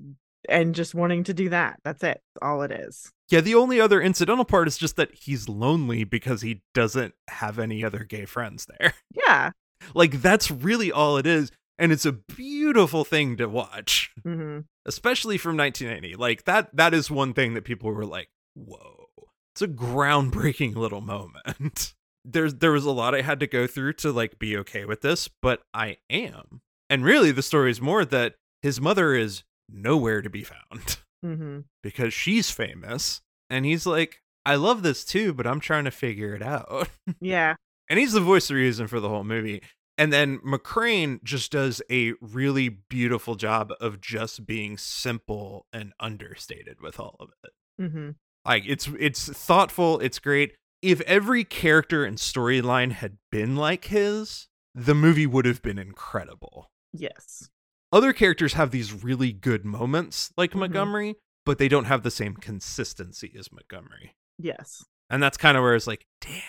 and 0.47 0.73
just 0.73 0.95
wanting 0.95 1.25
to 1.25 1.33
do 1.33 1.49
that. 1.49 1.79
That's 1.83 2.03
it. 2.03 2.21
All 2.41 2.61
it 2.63 2.71
is. 2.71 3.11
Yeah, 3.29 3.41
the 3.41 3.55
only 3.55 3.79
other 3.79 4.01
incidental 4.01 4.45
part 4.45 4.67
is 4.67 4.77
just 4.77 4.95
that 4.95 5.13
he's 5.13 5.49
lonely 5.49 6.03
because 6.05 6.41
he 6.41 6.61
doesn't 6.73 7.13
have 7.29 7.59
any 7.59 7.83
other 7.83 8.03
gay 8.03 8.25
friends 8.25 8.67
there. 8.79 8.93
Yeah. 9.15 9.51
Like 9.93 10.21
that's 10.21 10.49
really 10.49 10.91
all 10.91 11.17
it 11.17 11.27
is, 11.27 11.51
and 11.77 11.91
it's 11.91 12.05
a 12.05 12.11
beautiful 12.13 13.03
thing 13.03 13.37
to 13.37 13.47
watch, 13.47 14.11
hmm 14.23 14.59
especially 14.85 15.37
from 15.37 15.57
1980. 15.57 16.15
Like 16.15 16.45
that 16.45 16.75
that 16.75 16.93
is 16.93 17.11
one 17.11 17.33
thing 17.33 17.53
that 17.53 17.63
people 17.65 17.91
were 17.91 18.05
like, 18.05 18.29
"Whoa." 18.55 19.05
It's 19.53 19.61
a 19.61 19.67
groundbreaking 19.67 20.75
little 20.75 21.01
moment. 21.01 21.93
There's 22.25 22.55
there 22.55 22.71
was 22.71 22.85
a 22.85 22.91
lot 22.91 23.13
I 23.15 23.21
had 23.21 23.39
to 23.41 23.47
go 23.47 23.67
through 23.67 23.93
to 23.93 24.11
like 24.11 24.39
be 24.39 24.55
okay 24.57 24.85
with 24.85 25.01
this, 25.01 25.29
but 25.41 25.61
I 25.73 25.97
am. 26.09 26.61
And 26.89 27.03
really 27.03 27.31
the 27.31 27.41
story 27.43 27.71
is 27.71 27.81
more 27.81 28.03
that 28.05 28.35
his 28.61 28.79
mother 28.81 29.13
is 29.13 29.43
nowhere 29.69 30.21
to 30.21 30.29
be 30.29 30.43
found 30.43 30.97
hmm 31.35 31.59
because 31.83 32.13
she's 32.13 32.49
famous, 32.51 33.21
and 33.49 33.65
he's 33.65 33.85
like, 33.85 34.21
"I 34.45 34.55
love 34.55 34.83
this 34.83 35.03
too, 35.05 35.33
but 35.33 35.47
I'm 35.47 35.59
trying 35.59 35.85
to 35.85 35.91
figure 35.91 36.33
it 36.35 36.41
out." 36.41 36.89
Yeah. 37.21 37.55
and 37.89 37.99
he's 37.99 38.13
the 38.13 38.19
voice 38.21 38.49
of 38.49 38.55
reason 38.57 38.87
for 38.87 38.99
the 38.99 39.09
whole 39.09 39.23
movie. 39.23 39.61
And 39.99 40.13
then 40.13 40.37
McCrane 40.39 41.23
just 41.23 41.51
does 41.51 41.81
a 41.89 42.13
really 42.21 42.69
beautiful 42.69 43.33
job 43.35 43.71
of 43.81 43.99
just 43.99 44.45
being 44.45 44.77
simple 44.77 45.65
and 45.73 45.93
understated 45.99 46.81
with 46.81 46.99
all 46.99 47.15
of 47.19 47.29
it. 47.43 47.91
hmm 47.91 48.11
Like 48.45 48.63
it's 48.67 48.87
it's 48.99 49.27
thoughtful, 49.29 49.99
it's 49.99 50.19
great. 50.19 50.53
If 50.83 51.01
every 51.01 51.43
character 51.43 52.05
and 52.05 52.17
storyline 52.19 52.91
had 52.91 53.17
been 53.31 53.55
like 53.55 53.85
his, 53.85 54.47
the 54.75 54.93
movie 54.93 55.25
would 55.25 55.45
have 55.45 55.61
been 55.63 55.79
incredible. 55.79 56.69
Yes. 56.93 57.49
Other 57.91 58.11
characters 58.13 58.53
have 58.53 58.71
these 58.71 58.91
really 59.03 59.31
good 59.31 59.63
moments 59.65 60.31
like 60.37 60.51
Mhm. 60.51 60.59
Montgomery, 60.59 61.15
but 61.45 61.57
they 61.57 61.67
don't 61.69 61.85
have 61.85 62.03
the 62.03 62.11
same 62.11 62.35
consistency 62.35 63.33
as 63.37 63.51
Montgomery. 63.51 64.15
Yes. 64.37 64.83
And 65.09 65.23
that's 65.23 65.37
kind 65.37 65.55
of 65.57 65.63
where 65.63 65.73
it's 65.75 65.87
like, 65.87 66.05
damn, 66.19 66.41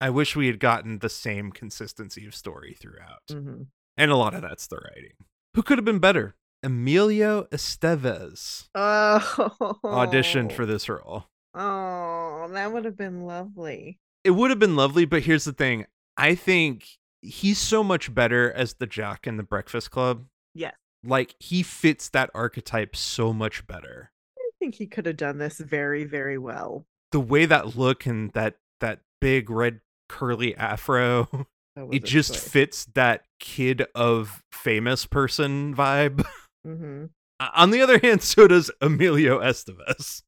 I 0.00 0.10
wish 0.10 0.36
we 0.36 0.46
had 0.48 0.60
gotten 0.60 0.98
the 0.98 1.08
same 1.08 1.50
consistency 1.50 2.26
of 2.26 2.34
story 2.34 2.76
throughout. 2.78 3.22
hmm 3.30 3.62
And 3.96 4.10
a 4.10 4.16
lot 4.16 4.34
of 4.34 4.42
that's 4.42 4.66
the 4.66 4.76
writing. 4.76 5.14
Who 5.54 5.62
could 5.62 5.78
have 5.78 5.84
been 5.84 5.98
better? 5.98 6.34
Emilio 6.62 7.44
Estevez 7.44 8.68
Oh. 8.74 9.78
auditioned 9.84 10.52
for 10.52 10.64
this 10.66 10.88
role. 10.88 11.26
Oh, 11.54 12.48
that 12.50 12.72
would 12.72 12.84
have 12.84 12.96
been 12.96 13.24
lovely. 13.24 13.98
It 14.24 14.30
would 14.32 14.50
have 14.50 14.58
been 14.58 14.76
lovely, 14.76 15.04
but 15.04 15.22
here's 15.22 15.44
the 15.44 15.52
thing. 15.52 15.86
I 16.16 16.34
think 16.34 16.86
he's 17.22 17.58
so 17.58 17.82
much 17.82 18.14
better 18.14 18.52
as 18.52 18.74
the 18.74 18.86
jock 18.86 19.26
in 19.26 19.36
the 19.38 19.42
Breakfast 19.42 19.90
Club. 19.90 20.26
Yes. 20.54 20.74
Like 21.04 21.34
he 21.40 21.62
fits 21.62 22.08
that 22.10 22.30
archetype 22.34 22.94
so 22.96 23.32
much 23.32 23.66
better. 23.66 24.10
I 24.38 24.50
think 24.58 24.76
he 24.76 24.86
could 24.86 25.06
have 25.06 25.16
done 25.16 25.38
this 25.38 25.58
very, 25.58 26.04
very 26.04 26.38
well. 26.38 26.86
The 27.10 27.20
way 27.20 27.44
that 27.46 27.76
look 27.76 28.06
and 28.06 28.30
that 28.32 28.56
that 28.80 29.00
big 29.20 29.50
red 29.50 29.80
curly 30.08 30.54
afro, 30.56 31.46
it 31.90 32.04
just 32.04 32.34
choice. 32.34 32.48
fits 32.48 32.84
that 32.94 33.24
kid 33.40 33.86
of 33.94 34.42
famous 34.52 35.06
person 35.06 35.74
vibe. 35.74 36.24
Mhm. 36.64 37.10
On 37.54 37.70
the 37.72 37.80
other 37.82 37.98
hand, 37.98 38.22
so 38.22 38.46
does 38.46 38.70
Emilio 38.80 39.40
Estevez. 39.40 40.22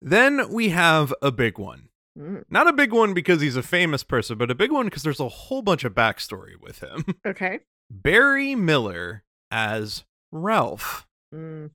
Then 0.00 0.48
we 0.52 0.68
have 0.68 1.12
a 1.20 1.32
big 1.32 1.58
one. 1.58 1.88
Mm. 2.16 2.44
Not 2.48 2.68
a 2.68 2.72
big 2.72 2.92
one 2.92 3.14
because 3.14 3.40
he's 3.40 3.56
a 3.56 3.64
famous 3.64 4.04
person, 4.04 4.38
but 4.38 4.48
a 4.48 4.54
big 4.54 4.70
one 4.70 4.84
because 4.86 5.02
there's 5.02 5.18
a 5.18 5.28
whole 5.28 5.62
bunch 5.62 5.82
of 5.82 5.92
backstory 5.92 6.52
with 6.60 6.78
him. 6.78 7.04
Okay. 7.26 7.60
Barry 7.90 8.54
Miller 8.54 9.24
as 9.50 10.04
Ralph. 10.32 11.06
hmm 11.32 11.66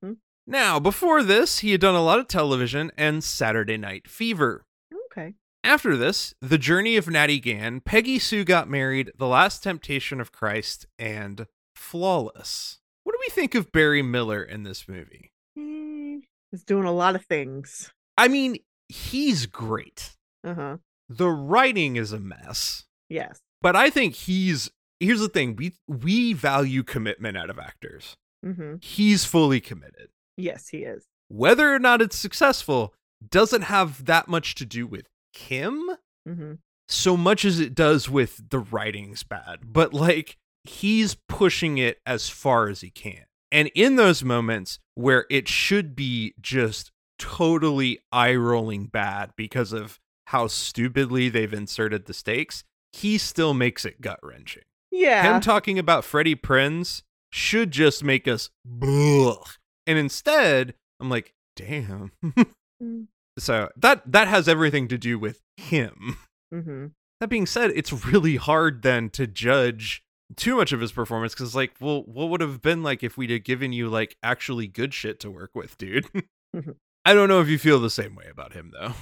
Now, 0.48 0.80
before 0.80 1.24
this, 1.24 1.60
he 1.60 1.72
had 1.72 1.82
done 1.82 1.96
a 1.96 2.04
lot 2.04 2.20
of 2.20 2.28
television 2.28 2.92
and 2.98 3.24
Saturday 3.24 3.78
Night 3.78 4.08
Fever. 4.10 4.66
Okay. 5.12 5.36
After 5.64 5.96
this, 5.96 6.34
The 6.42 6.58
Journey 6.58 6.98
of 6.98 7.08
Natty 7.08 7.40
Gann, 7.40 7.82
Peggy 7.82 8.18
Sue 8.18 8.44
Got 8.44 8.68
Married, 8.70 9.12
The 9.18 9.28
Last 9.28 9.62
Temptation 9.64 10.20
of 10.20 10.32
Christ, 10.32 10.88
and 10.98 11.46
Flawless. 11.76 12.80
What 13.04 13.14
do 13.14 13.18
we 13.22 13.30
think 13.32 13.54
of 13.56 13.72
Barry 13.72 14.02
Miller 14.02 14.44
in 14.44 14.64
this 14.64 14.88
movie? 14.88 15.32
Mm, 15.58 16.22
He's 16.52 16.64
doing 16.64 16.86
a 16.86 16.92
lot 16.92 17.16
of 17.16 17.26
things. 17.26 17.92
I 18.18 18.28
mean, 18.28 18.58
he's 18.90 19.46
great. 19.46 20.16
Uh 20.44 20.54
huh. 20.56 20.78
The 21.10 21.30
writing 21.30 21.96
is 21.98 22.12
a 22.14 22.20
mess, 22.20 22.86
Yes. 23.10 23.40
but 23.62 23.76
I 23.76 23.90
think 23.90 24.16
he's. 24.16 24.70
Here's 25.02 25.20
the 25.20 25.28
thing: 25.30 25.56
we 25.58 25.74
we 25.88 26.34
value 26.34 26.84
commitment 26.84 27.36
out 27.38 27.50
of 27.50 27.60
actors. 27.60 28.16
hmm 28.44 28.76
He's 28.82 29.26
fully 29.26 29.60
committed. 29.60 30.10
Yes, 30.38 30.70
he 30.70 30.80
is. 30.80 31.06
Whether 31.28 31.74
or 31.74 31.80
not 31.80 32.02
it's 32.02 32.16
successful 32.16 32.94
doesn't 33.30 33.64
have 33.64 34.06
that 34.06 34.28
much 34.28 34.56
to 34.56 34.66
do 34.66 34.88
with 34.88 35.08
him 35.34 35.92
hmm 36.26 36.54
so 36.88 37.16
much 37.16 37.46
as 37.46 37.60
it 37.60 37.74
does 37.74 38.10
with 38.10 38.50
the 38.50 38.60
writing's 38.60 39.24
bad. 39.24 39.60
But 39.64 39.94
like 39.94 40.38
he's 40.66 41.16
pushing 41.30 41.78
it 41.78 42.00
as 42.06 42.30
far 42.30 42.68
as 42.68 42.82
he 42.82 42.90
can. 42.90 43.24
And 43.52 43.72
in 43.74 43.96
those 43.96 44.24
moments 44.24 44.78
where 44.96 45.26
it 45.30 45.48
should 45.48 45.96
be 45.96 46.34
just 46.42 46.92
totally 47.18 48.00
eye 48.12 48.36
rolling 48.36 48.88
bad 48.88 49.32
because 49.38 49.72
of 49.72 50.00
how 50.28 50.48
stupidly 50.48 51.30
they've 51.30 51.54
inserted 51.54 52.06
the 52.06 52.14
stakes, 52.14 52.64
he 52.92 53.18
still 53.18 53.54
makes 53.54 53.86
it 53.86 54.02
gut 54.02 54.20
wrenching. 54.22 54.64
Yeah. 54.92 55.34
Him 55.36 55.42
talking 55.42 55.80
about 55.80 56.04
Freddie 56.06 56.36
Prinze 56.36 57.02
should 57.32 57.72
just 57.72 58.04
make 58.04 58.28
us 58.28 58.50
Blech. 58.68 59.58
And 59.88 59.98
instead, 59.98 60.76
I'm 61.00 61.10
like, 61.10 61.34
damn. 61.56 62.12
Mm. 62.84 63.06
so 63.38 63.70
that 63.78 64.02
that 64.12 64.28
has 64.28 64.48
everything 64.48 64.88
to 64.88 64.98
do 64.98 65.20
with 65.20 65.40
him. 65.56 66.18
hmm 66.52 66.88
That 67.20 67.30
being 67.30 67.46
said, 67.46 67.70
it's 67.76 67.94
really 68.08 68.38
hard 68.38 68.82
then 68.82 69.12
to 69.12 69.28
judge 69.28 70.02
too 70.36 70.56
much 70.56 70.72
of 70.72 70.80
his 70.82 70.92
performance 70.92 71.36
because, 71.36 71.54
like, 71.54 71.74
well, 71.80 72.02
what 72.06 72.30
would 72.30 72.42
have 72.42 72.64
been 72.64 72.82
like 72.82 73.04
if 73.04 73.18
we'd 73.18 73.30
have 73.30 73.44
given 73.44 73.72
you 73.72 73.88
like 73.88 74.18
actually 74.24 74.66
good 74.66 74.96
shit 74.96 75.20
to 75.20 75.30
work 75.30 75.52
with, 75.54 75.78
dude? 75.78 76.08
Mhm. 76.56 76.76
I 77.06 77.14
don't 77.14 77.30
know 77.30 77.40
if 77.40 77.48
you 77.50 77.60
feel 77.60 77.80
the 77.80 77.90
same 77.92 78.16
way 78.16 78.26
about 78.32 78.54
him 78.54 78.72
though. 78.74 78.94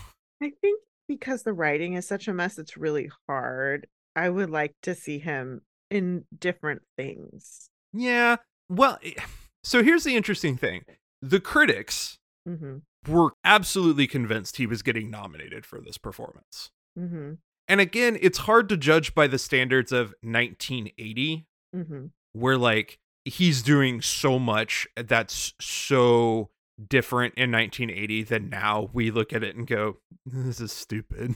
I 0.44 0.52
think 0.62 0.82
because 1.08 1.44
the 1.44 1.54
writing 1.54 1.94
is 1.94 2.06
such 2.06 2.28
a 2.28 2.34
mess, 2.34 2.60
it's 2.60 2.76
really 2.76 3.10
hard. 3.30 3.88
I 4.16 4.28
would 4.30 4.50
like 4.50 4.74
to 4.84 4.94
see 4.94 5.20
him 5.20 5.62
in 5.90 6.26
different 6.38 6.82
things. 6.98 7.70
Yeah. 7.94 8.38
Well, 8.70 9.00
eh, 9.04 9.14
so 9.64 9.84
here's 9.84 10.04
the 10.04 10.16
interesting 10.16 10.58
thing: 10.58 10.84
the 11.22 11.40
critics 11.40 12.18
hmm 12.46 12.78
were 13.08 13.32
absolutely 13.46 14.08
convinced 14.08 14.58
he 14.58 14.66
was 14.68 14.82
getting 14.82 15.10
nominated 15.10 15.66
for 15.66 15.80
this 15.80 15.98
performance. 15.98 16.72
hmm 16.98 17.34
And 17.68 17.80
again, 17.82 18.18
it's 18.22 18.40
hard 18.40 18.68
to 18.70 18.78
judge 18.78 19.16
by 19.16 19.28
the 19.28 19.40
standards 19.40 19.92
of 19.92 20.14
1980 20.22 21.48
hmm 21.74 22.06
where 22.34 22.58
like 22.58 23.00
he's 23.26 23.64
doing 23.64 24.02
so 24.02 24.38
much 24.38 24.88
that's 24.96 25.54
so 25.60 26.50
different 26.88 27.34
in 27.36 27.52
1980 27.52 28.24
than 28.24 28.50
now 28.50 28.90
we 28.94 29.10
look 29.12 29.34
at 29.34 29.44
it 29.44 29.56
and 29.56 29.66
go 29.68 29.98
this 30.26 30.62
is 30.62 30.72
stupid 30.72 31.36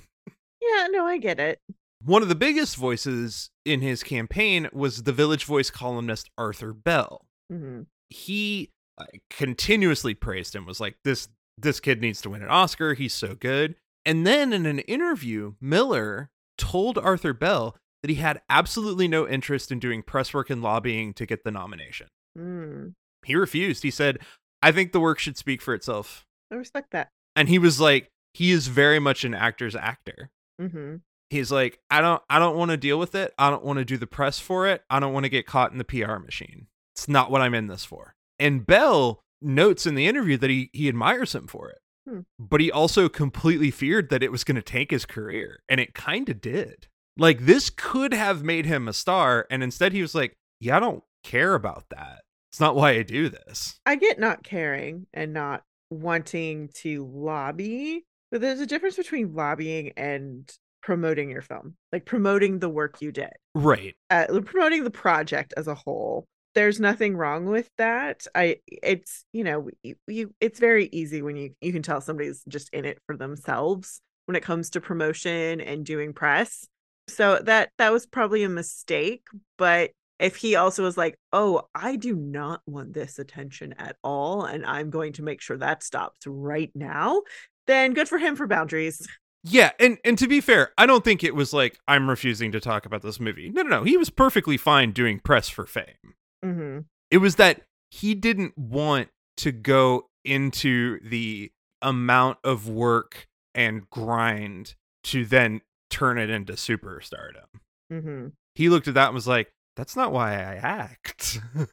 Yeah, 0.62 0.88
no, 0.92 1.06
I 1.06 1.18
get 1.18 1.40
it. 1.40 1.60
One 2.06 2.22
of 2.22 2.30
the 2.30 2.36
biggest 2.36 2.76
voices 2.76 3.50
in 3.66 3.82
his 3.82 4.04
campaign 4.04 4.70
was 4.74 5.04
the 5.04 5.14
village 5.14 5.46
voice 5.46 5.70
columnist 5.70 6.30
arthur 6.38 6.74
bell. 6.74 7.26
Hmm 7.52 7.84
he 8.14 8.70
uh, 8.98 9.06
continuously 9.30 10.14
praised 10.14 10.56
him 10.56 10.66
was 10.66 10.80
like 10.80 10.96
this 11.04 11.28
this 11.58 11.80
kid 11.80 12.02
needs 12.02 12.22
to 12.22 12.30
win 12.30 12.42
an 12.42 12.50
oscar. 12.50 12.94
He's 12.94 13.14
so 13.14 13.36
good. 13.36 13.76
And 14.06 14.26
then 14.26 14.54
in 14.54 14.66
an 14.66 14.80
interview 14.80 15.54
miller 15.62 16.30
told 16.58 16.98
arthur 16.98 17.34
bell 17.34 17.76
that 18.02 18.10
he 18.10 18.16
had 18.18 18.42
absolutely 18.50 19.08
no 19.08 19.28
interest 19.28 19.72
in 19.72 19.80
doing 19.80 20.04
press 20.04 20.34
work 20.34 20.50
and 20.50 20.62
lobbying 20.62 21.14
to 21.14 21.26
get 21.26 21.44
the 21.44 21.52
nomination. 21.52 22.08
Mm. 22.38 22.94
he 23.26 23.36
refused. 23.36 23.84
He 23.84 23.92
said 23.92 24.20
i 24.62 24.72
think 24.72 24.92
the 24.92 25.00
work 25.00 25.20
should 25.20 25.38
speak 25.38 25.62
for 25.62 25.74
itself. 25.74 26.26
I 26.52 26.56
respect 26.56 26.92
that. 26.92 27.10
and 27.36 27.50
he 27.50 27.58
was 27.58 27.80
like 27.80 28.10
he 28.34 28.52
is 28.52 28.68
very 28.68 29.00
much 29.00 29.24
an 29.24 29.34
actor's 29.34 29.76
actor. 29.76 30.30
Hmm 30.60 30.98
he's 31.34 31.52
like 31.52 31.80
i 31.90 32.00
don't 32.00 32.22
i 32.30 32.40
don't 32.40 32.56
want 32.56 32.72
to 32.72 32.78
deal 32.78 32.98
with 32.98 33.14
it. 33.16 33.34
I 33.38 33.50
don't 33.50 33.66
want 33.66 33.80
to 33.80 33.86
do 33.86 33.98
the 33.98 34.08
press 34.08 34.40
for 34.40 34.68
it. 34.68 34.84
I 34.90 35.00
don't 35.00 35.14
want 35.14 35.26
to 35.26 35.30
get 35.30 35.46
caught 35.46 35.72
in 35.74 35.78
the 35.78 35.84
pr 35.84 36.18
machine. 36.18 36.68
It's 36.96 37.08
not 37.10 37.30
what 37.30 37.42
i'm 37.42 37.54
in 37.54 37.68
this 37.68 37.84
for. 37.84 38.16
And 38.40 38.66
bell 38.66 39.20
notes 39.42 39.86
in 39.86 39.96
the 39.96 40.08
interview 40.08 40.38
that 40.38 40.50
he 40.50 40.70
he 40.72 40.88
admires 40.88 41.36
him 41.36 41.48
for 41.48 41.70
it 41.70 41.80
Hmm. 42.08 42.20
but 42.38 42.60
he 42.60 42.70
also 42.70 43.08
completely 43.08 43.72
feared 43.72 44.10
that 44.10 44.24
it 44.24 44.32
was 44.32 44.44
going 44.44 44.58
to 44.58 44.62
tank 44.62 44.92
his 44.92 45.06
career 45.06 45.60
and 45.70 45.80
it 45.80 45.94
kind 45.94 46.28
of 46.28 46.42
did. 46.42 46.88
Like 47.18 47.46
this 47.46 47.70
could 47.70 48.14
have 48.14 48.44
made 48.44 48.66
him 48.66 48.88
a 48.90 48.94
star 48.94 49.48
and 49.50 49.64
instead 49.64 49.94
he 49.94 50.02
was 50.02 50.14
like 50.16 50.34
yeah 50.60 50.78
i 50.78 50.80
don't 50.80 51.04
care 51.24 51.54
about 51.56 51.86
that. 51.92 52.24
It's 52.52 52.60
not 52.60 52.76
why 52.76 52.92
i 52.92 53.04
do 53.04 53.30
this. 53.30 53.80
I 53.86 53.96
get 53.96 54.20
not 54.20 54.44
caring 54.44 55.08
and 55.14 55.32
not 55.34 55.64
wanting 55.90 56.70
to 56.82 57.06
lobby, 57.12 58.04
But 58.32 58.42
there's 58.42 58.60
a 58.60 58.66
difference 58.66 58.98
between 58.98 59.34
lobbying 59.34 59.94
and 59.96 60.52
promoting 60.84 61.30
your 61.30 61.42
film, 61.42 61.76
like 61.92 62.06
promoting 62.06 62.60
the 62.60 62.70
work 62.70 63.02
you 63.02 63.12
did, 63.12 63.32
Right. 63.56 63.96
uh, 64.10 64.28
promoting 64.46 64.84
the 64.84 64.92
project 64.92 65.54
as 65.58 65.68
a 65.68 65.76
whole. 65.76 66.28
There's 66.56 66.80
nothing 66.80 67.18
wrong 67.18 67.46
with 67.46 67.70
that. 67.80 68.28
I, 68.36 68.58
it's 68.68 69.26
you 69.34 69.44
know, 69.44 69.70
you, 69.82 69.96
you 70.08 70.36
it's 70.40 70.60
very 70.60 70.88
easy 70.92 71.22
when 71.24 71.36
you 71.36 71.56
you 71.62 71.74
can 71.74 71.82
tell 71.82 72.00
somebody's 72.02 72.44
just 72.48 72.70
in 72.72 72.86
it 72.86 73.00
for 73.08 73.18
themselves 73.18 74.02
when 74.28 74.36
it 74.36 74.44
comes 74.44 74.70
to 74.72 74.82
promotion 74.82 75.60
and 75.62 75.84
doing 75.86 76.14
press. 76.14 76.68
So 77.10 77.40
that 77.44 77.70
that 77.80 77.92
was 77.92 78.06
probably 78.06 78.44
a 78.44 78.50
mistake, 78.50 79.26
but 79.58 79.92
if 80.20 80.36
he 80.36 80.56
also 80.56 80.84
was 80.84 80.96
like, 80.96 81.18
"Oh, 81.34 81.64
I 81.74 81.96
do 81.96 82.16
not 82.16 82.62
want 82.68 82.94
this 82.94 83.18
attention 83.20 83.74
at 83.80 83.96
all 84.04 84.44
and 84.46 84.66
I'm 84.66 84.90
going 84.90 85.14
to 85.14 85.24
make 85.24 85.42
sure 85.42 85.58
that 85.58 85.82
stops 85.82 86.20
right 86.28 86.72
now," 86.76 87.24
then 87.68 87.94
good 87.94 88.08
for 88.08 88.20
him 88.20 88.36
for 88.36 88.48
boundaries. 88.48 89.08
Yeah, 89.44 89.72
and 89.80 89.98
and 90.06 90.18
to 90.20 90.28
be 90.28 90.40
fair, 90.42 90.72
I 90.78 90.86
don't 90.86 91.04
think 91.04 91.24
it 91.24 91.36
was 91.36 91.54
like 91.54 91.80
I'm 91.88 92.10
refusing 92.10 92.52
to 92.54 92.60
talk 92.60 92.86
about 92.86 93.02
this 93.02 93.20
movie. 93.20 93.50
No, 93.50 93.62
no, 93.62 93.70
no. 93.70 93.84
He 93.84 93.98
was 93.98 94.10
perfectly 94.10 94.58
fine 94.58 94.92
doing 94.92 95.20
press 95.20 95.50
for 95.50 95.66
fame. 95.66 96.16
hmm 96.44 96.80
It 97.12 97.18
was 97.18 97.36
that 97.36 97.62
he 97.92 98.16
didn't 98.16 98.58
want 98.58 99.10
to 99.38 99.52
go 99.52 100.08
into 100.24 101.00
the 101.02 101.52
amount 101.82 102.38
of 102.44 102.70
work 102.70 103.28
and 103.54 103.90
grind 103.90 104.76
to 105.04 105.26
then 105.26 105.62
turn 105.90 106.18
it 106.18 106.30
into 106.30 106.54
superstardom. 106.54 107.46
hmm 107.92 108.28
He 108.56 108.70
looked 108.70 108.88
at 108.88 108.94
that 108.94 109.08
and 109.08 109.16
was 109.16 109.28
like, 109.28 109.52
"That's 109.76 109.96
not 109.96 110.12
why 110.14 110.36
I 110.36 110.56
act." 110.56 111.40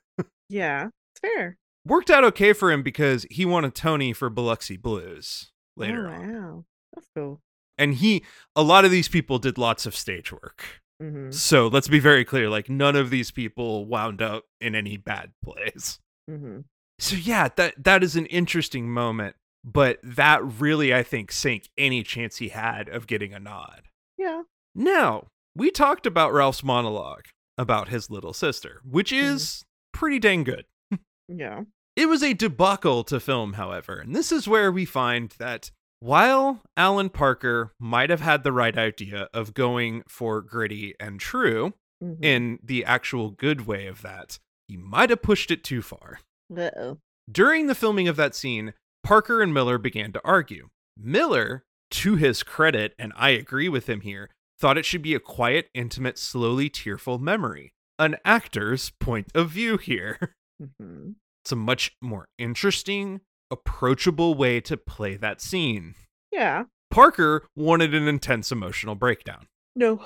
Yeah, 0.52 0.88
it's 1.14 1.20
fair. 1.20 1.56
Worked 1.86 2.10
out 2.10 2.24
okay 2.24 2.52
for 2.52 2.72
him 2.72 2.82
because 2.82 3.24
he 3.30 3.44
won 3.46 3.64
a 3.64 3.70
Tony 3.70 4.12
for 4.12 4.28
Biloxi 4.28 4.76
Blues 4.76 5.52
later 5.76 6.08
oh, 6.08 6.12
on. 6.12 6.32
wow. 6.32 6.64
That's 6.92 7.06
cool. 7.14 7.40
And 7.80 7.94
he 7.94 8.24
a 8.54 8.62
lot 8.62 8.84
of 8.84 8.90
these 8.92 9.08
people 9.08 9.38
did 9.38 9.58
lots 9.58 9.86
of 9.86 9.96
stage 9.96 10.30
work. 10.32 10.80
hmm 11.00 11.30
So 11.30 11.66
let's 11.66 11.88
be 11.88 11.98
very 11.98 12.24
clear 12.24 12.48
like 12.48 12.68
none 12.70 12.94
of 12.94 13.10
these 13.10 13.30
people 13.32 13.86
wound 13.86 14.22
up 14.22 14.44
in 14.60 14.74
any 14.74 14.96
bad 14.96 15.32
plays. 15.44 15.98
hmm 16.28 16.60
So 16.98 17.16
yeah, 17.16 17.48
that 17.56 17.82
that 17.82 18.04
is 18.04 18.14
an 18.16 18.26
interesting 18.26 18.88
moment, 18.90 19.34
but 19.64 19.98
that 20.04 20.44
really 20.44 20.94
I 20.94 21.02
think 21.02 21.32
sank 21.32 21.68
any 21.78 22.02
chance 22.02 22.36
he 22.36 22.50
had 22.50 22.88
of 22.88 23.06
getting 23.06 23.32
a 23.34 23.40
nod. 23.40 23.88
Yeah. 24.18 24.42
Now, 24.74 25.28
we 25.56 25.70
talked 25.70 26.06
about 26.06 26.32
Ralph's 26.32 26.62
monologue 26.62 27.24
about 27.58 27.88
his 27.88 28.10
little 28.10 28.32
sister, 28.32 28.80
which 28.84 29.10
is 29.12 29.64
pretty 29.92 30.18
dang 30.18 30.44
good. 30.44 30.66
Yeah. 31.28 31.62
It 31.96 32.06
was 32.08 32.22
a 32.24 32.34
debacle 32.34 33.04
to 33.04 33.20
film, 33.20 33.52
however, 33.52 34.00
and 34.00 34.14
this 34.16 34.32
is 34.32 34.48
where 34.48 34.72
we 34.72 34.84
find 34.84 35.32
that 35.38 35.70
while 36.00 36.62
Alan 36.76 37.08
Parker 37.10 37.72
might 37.78 38.10
have 38.10 38.20
had 38.20 38.42
the 38.42 38.52
right 38.52 38.76
idea 38.76 39.28
of 39.32 39.54
going 39.54 40.02
for 40.08 40.40
gritty 40.42 40.94
and 40.98 41.20
true 41.20 41.74
Mhm. 42.02 42.24
in 42.24 42.58
the 42.62 42.84
actual 42.84 43.30
good 43.30 43.66
way 43.66 43.86
of 43.86 44.02
that, 44.02 44.38
he 44.66 44.76
might 44.76 45.10
have 45.10 45.22
pushed 45.22 45.50
it 45.50 45.62
too 45.62 45.82
far. 45.82 46.20
Uh-oh. 46.56 46.98
During 47.30 47.66
the 47.66 47.74
filming 47.74 48.08
of 48.08 48.16
that 48.16 48.34
scene, 48.34 48.72
Parker 49.02 49.40
and 49.42 49.52
Miller 49.54 49.78
began 49.78 50.12
to 50.12 50.20
argue. 50.24 50.70
Miller, 50.96 51.64
to 51.90 52.16
his 52.16 52.42
credit, 52.42 52.94
and 52.98 53.12
I 53.16 53.30
agree 53.30 53.68
with 53.68 53.88
him 53.88 54.00
here, 54.00 54.30
thought 54.58 54.78
it 54.78 54.84
should 54.84 55.02
be 55.02 55.14
a 55.14 55.20
quiet, 55.20 55.70
intimate, 55.74 56.18
slowly 56.18 56.68
tearful 56.70 57.18
memory. 57.18 57.72
An 57.98 58.16
actor's 58.24 58.90
point 58.90 59.28
of 59.34 59.50
view 59.50 59.76
here. 59.76 60.34
hmm 60.78 61.12
It's 61.44 61.52
a 61.52 61.56
much 61.56 61.96
more 62.02 62.28
interesting, 62.38 63.20
approachable 63.50 64.34
way 64.34 64.60
to 64.62 64.76
play 64.76 65.16
that 65.16 65.40
scene. 65.40 65.94
Yeah. 66.32 66.64
Parker 66.90 67.46
wanted 67.56 67.94
an 67.94 68.08
intense 68.08 68.50
emotional 68.52 68.94
breakdown. 68.94 69.46
No. 69.76 70.02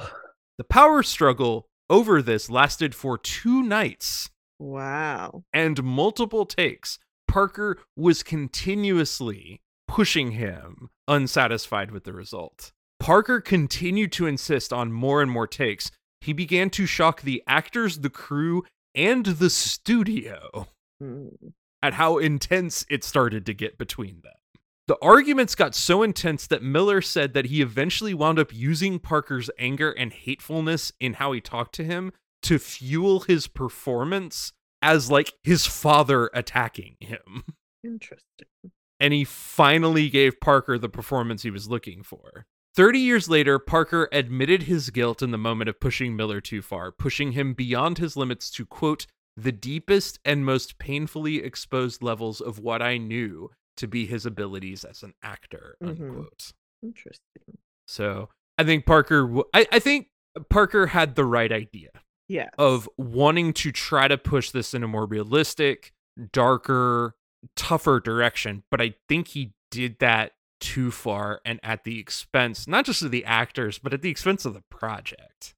The 0.59 0.64
power 0.64 1.03
struggle 1.03 1.66
over 1.90 2.22
this 2.22 2.49
lasted 2.51 2.95
for 2.95 3.18
two 3.18 3.62
nights 3.62 4.30
Wow. 4.59 5.42
and 5.53 5.82
multiple 5.82 6.47
takes. 6.47 6.99
Parker 7.28 7.78
was 7.97 8.22
continuously 8.22 9.61
pushing 9.88 10.32
him, 10.32 10.88
unsatisfied 11.09 11.90
with 11.90 12.05
the 12.05 12.12
result. 12.12 12.72
Parker 13.01 13.40
continued 13.40 14.12
to 14.12 14.26
insist 14.26 14.72
on 14.72 14.92
more 14.92 15.20
and 15.20 15.30
more 15.30 15.47
takes. 15.47 15.90
He 16.20 16.32
began 16.32 16.70
to 16.70 16.86
shock 16.86 17.22
the 17.22 17.42
actors, 17.47 17.99
the 18.01 18.11
crew, 18.11 18.64
and 18.95 19.26
the 19.26 19.51
studio 19.51 20.68
Mm. 21.03 21.53
At 21.85 21.93
how 21.93 22.16
intense 22.16 22.87
it 22.89 23.05
started 23.05 23.45
to 23.45 23.53
get 23.53 23.76
between 23.76 24.22
them. 24.22 24.32
The 24.87 24.97
arguments 25.03 25.55
got 25.55 25.74
so 25.74 26.03
intense 26.03 26.47
that 26.47 26.62
Miller 26.62 27.03
said 27.03 27.35
that 27.35 27.45
he 27.47 27.61
eventually 27.61 28.14
wound 28.14 28.39
up 28.39 28.55
using 28.55 28.99
Parker's 28.99 29.51
anger 29.59 29.91
and 29.91 30.11
hatefulness 30.11 30.93
in 30.99 31.14
how 31.14 31.32
he 31.32 31.43
talked 31.43 31.74
to 31.74 31.85
him 31.85 32.12
to 32.45 32.59
fuel 32.59 33.20
his 33.20 33.47
performance 33.47 34.55
as 34.80 35.11
like 35.11 35.35
his 35.43 35.66
father 35.66 36.30
attacking 36.32 36.97
him. 37.01 37.45
Interesting. 37.85 38.49
And 38.99 39.12
he 39.12 39.24
finally 39.24 40.09
gave 40.09 40.41
Parker 40.41 40.78
the 40.78 40.89
performance 40.89 41.43
he 41.43 41.51
was 41.51 41.68
looking 41.68 42.03
for. 42.03 42.47
30 42.74 42.99
years 42.99 43.28
later, 43.28 43.59
Parker 43.59 44.09
admitted 44.11 44.62
his 44.62 44.89
guilt 44.89 45.20
in 45.20 45.32
the 45.32 45.39
moment 45.39 45.68
of 45.68 45.80
pushing 45.80 46.16
Miller 46.16 46.41
too 46.41 46.62
far, 46.62 46.91
pushing 46.91 47.32
him 47.32 47.53
beyond 47.53 47.99
his 47.99 48.16
limits 48.16 48.51
to, 48.53 48.64
quote, 48.64 49.07
the 49.37 49.53
deepest 49.53 50.18
and 50.24 50.45
most 50.45 50.78
painfully 50.78 51.39
exposed 51.43 52.03
levels 52.03 52.41
of 52.41 52.59
what 52.59 52.80
I 52.82 52.99
knew 52.99 53.51
to 53.76 53.89
be 53.89 54.07
his 54.07 54.24
abilities 54.26 54.85
as 54.85 55.03
an 55.03 55.14
actor, 55.22 55.76
Mhm. 55.82 56.26
Interesting. 56.82 57.59
So 57.89 58.28
I 58.59 58.64
think 58.64 58.87
Parker, 58.87 59.22
w- 59.22 59.45
I, 59.53 59.66
I 59.72 59.78
think 59.80 60.09
Parker 60.51 60.87
had 60.89 61.16
the 61.16 61.24
right 61.24 61.51
idea 61.51 61.91
Yeah. 62.28 62.51
of 62.59 62.89
wanting 62.97 63.53
to 63.55 63.72
try 63.72 64.07
to 64.07 64.16
push 64.18 64.51
this 64.51 64.74
in 64.74 64.82
a 64.85 64.89
more 64.89 65.07
realistic, 65.07 65.93
darker, 66.32 67.14
tougher 67.57 68.01
direction. 68.01 68.62
But 68.70 68.80
I 68.80 68.95
think 69.09 69.28
he 69.28 69.55
did 69.70 69.99
that 69.99 70.32
too 70.61 70.91
far 70.91 71.41
and 71.45 71.59
at 71.62 71.85
the 71.85 71.99
expense, 71.99 72.66
not 72.68 72.85
just 72.87 73.03
of 73.03 73.11
the 73.11 73.24
actors, 73.24 73.78
but 73.78 73.93
at 73.93 74.03
the 74.03 74.11
expense 74.11 74.45
of 74.45 74.55
the 74.55 74.62
project. 74.70 75.55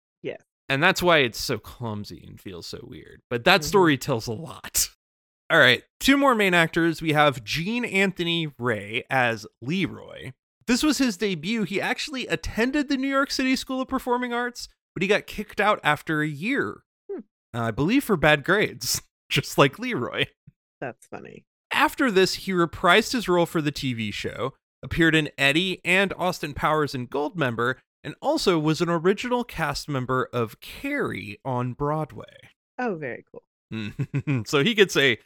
And 0.68 0.82
that's 0.82 1.02
why 1.02 1.18
it's 1.18 1.40
so 1.40 1.58
clumsy 1.58 2.24
and 2.26 2.40
feels 2.40 2.66
so 2.66 2.80
weird. 2.82 3.22
But 3.30 3.44
that 3.44 3.60
Mhm. 3.60 3.64
story 3.64 3.96
tells 3.98 4.26
a 4.26 4.32
lot. 4.32 4.88
All 5.50 5.58
right, 5.58 5.84
two 6.00 6.16
more 6.16 6.34
main 6.34 6.54
actors. 6.54 7.00
We 7.00 7.12
have 7.12 7.44
Gene 7.44 7.84
Anthony 7.84 8.48
Ray 8.58 9.04
as 9.08 9.46
Leroy. 9.62 10.32
This 10.66 10.82
was 10.82 10.98
his 10.98 11.16
debut. 11.16 11.62
He 11.62 11.80
actually 11.80 12.26
attended 12.26 12.88
the 12.88 12.96
New 12.96 13.06
York 13.08 13.30
City 13.30 13.54
School 13.54 13.80
of 13.80 13.86
Performing 13.86 14.32
Arts, 14.32 14.68
but 14.94 15.02
he 15.02 15.08
got 15.08 15.28
kicked 15.28 15.60
out 15.60 15.78
after 15.84 16.20
a 16.20 16.26
year. 16.28 16.82
Hmm. 17.08 17.20
Uh, 17.54 17.62
I 17.66 17.70
believe 17.70 18.02
for 18.02 18.16
bad 18.16 18.42
grades, 18.44 19.00
just 19.30 19.56
like 19.56 19.78
Leroy. 19.78 20.24
That's 20.80 21.06
funny. 21.06 21.44
After 21.72 22.10
this, 22.10 22.34
he 22.34 22.52
reprised 22.52 23.12
his 23.12 23.28
role 23.28 23.46
for 23.46 23.62
the 23.62 23.70
TV 23.72 24.12
show, 24.12 24.54
appeared 24.82 25.14
in 25.14 25.30
Eddie 25.38 25.80
and 25.84 26.12
Austin 26.18 26.54
Powers 26.54 26.92
and 26.94 27.08
Goldmember, 27.08 27.76
and 28.04 28.14
also 28.20 28.58
was 28.58 28.80
an 28.80 28.88
original 28.88 29.44
cast 29.44 29.88
member 29.88 30.28
of 30.32 30.60
Carrie 30.60 31.38
on 31.44 31.72
Broadway. 31.72 32.50
Oh, 32.78 32.96
very 32.96 33.24
cool. 33.30 33.42
so 34.46 34.62
he 34.62 34.74
gets 34.74 34.96
a 34.96 35.18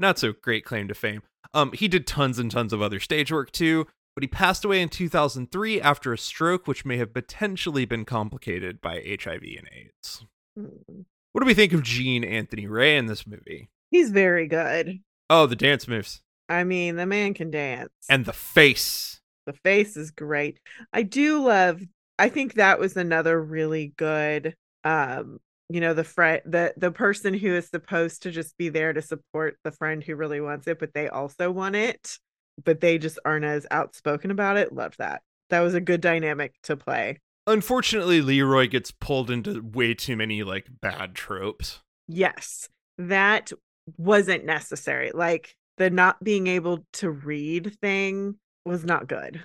not 0.00 0.18
so 0.18 0.32
great 0.32 0.64
claim 0.64 0.88
to 0.88 0.94
fame. 0.94 1.22
Um, 1.52 1.72
he 1.72 1.86
did 1.88 2.06
tons 2.06 2.38
and 2.38 2.50
tons 2.50 2.72
of 2.72 2.82
other 2.82 2.98
stage 2.98 3.30
work 3.30 3.52
too, 3.52 3.86
but 4.16 4.22
he 4.22 4.28
passed 4.28 4.64
away 4.64 4.80
in 4.80 4.88
2003 4.88 5.80
after 5.80 6.12
a 6.12 6.18
stroke, 6.18 6.66
which 6.66 6.84
may 6.84 6.96
have 6.96 7.14
potentially 7.14 7.84
been 7.84 8.04
complicated 8.04 8.80
by 8.80 8.96
HIV 9.06 9.42
and 9.42 9.68
AIDS. 9.72 10.24
Mm. 10.58 11.04
What 11.32 11.40
do 11.40 11.46
we 11.46 11.54
think 11.54 11.72
of 11.72 11.82
Gene 11.82 12.24
Anthony 12.24 12.66
Ray 12.66 12.96
in 12.96 13.06
this 13.06 13.26
movie? 13.26 13.68
He's 13.90 14.10
very 14.10 14.46
good. 14.46 15.00
Oh, 15.28 15.46
the 15.46 15.56
dance 15.56 15.88
moves 15.88 16.20
I 16.48 16.64
mean, 16.64 16.96
the 16.96 17.06
man 17.06 17.34
can 17.34 17.50
dance. 17.50 17.90
and 18.08 18.24
the 18.24 18.32
face. 18.32 19.20
the 19.46 19.52
face 19.52 19.96
is 19.96 20.10
great. 20.10 20.58
I 20.92 21.02
do 21.02 21.42
love 21.44 21.80
I 22.18 22.28
think 22.28 22.54
that 22.54 22.78
was 22.78 22.96
another 22.96 23.40
really 23.42 23.92
good 23.96 24.54
um 24.84 25.38
you 25.70 25.80
know 25.80 25.94
the 25.94 26.04
friend 26.04 26.42
the 26.44 26.74
the 26.76 26.90
person 26.90 27.34
who 27.34 27.54
is 27.54 27.68
supposed 27.68 28.22
to 28.22 28.30
just 28.30 28.56
be 28.58 28.68
there 28.68 28.92
to 28.92 29.00
support 29.00 29.56
the 29.64 29.72
friend 29.72 30.04
who 30.04 30.14
really 30.14 30.40
wants 30.40 30.66
it 30.66 30.78
but 30.78 30.92
they 30.92 31.08
also 31.08 31.50
want 31.50 31.74
it 31.74 32.18
but 32.62 32.80
they 32.80 32.98
just 32.98 33.18
aren't 33.24 33.44
as 33.44 33.66
outspoken 33.70 34.30
about 34.30 34.56
it 34.56 34.72
loved 34.72 34.98
that. 34.98 35.22
That 35.50 35.60
was 35.60 35.74
a 35.74 35.80
good 35.80 36.00
dynamic 36.00 36.54
to 36.64 36.76
play. 36.76 37.18
Unfortunately, 37.46 38.22
Leroy 38.22 38.68
gets 38.68 38.90
pulled 38.90 39.30
into 39.30 39.60
way 39.60 39.92
too 39.92 40.16
many 40.16 40.42
like 40.42 40.66
bad 40.80 41.14
tropes. 41.14 41.80
yes 42.06 42.68
that 42.96 43.50
wasn't 43.98 44.44
necessary 44.44 45.10
like 45.12 45.56
the 45.78 45.90
not 45.90 46.22
being 46.22 46.46
able 46.46 46.86
to 46.92 47.10
read 47.10 47.76
thing 47.80 48.36
was 48.64 48.84
not 48.84 49.08
good 49.08 49.42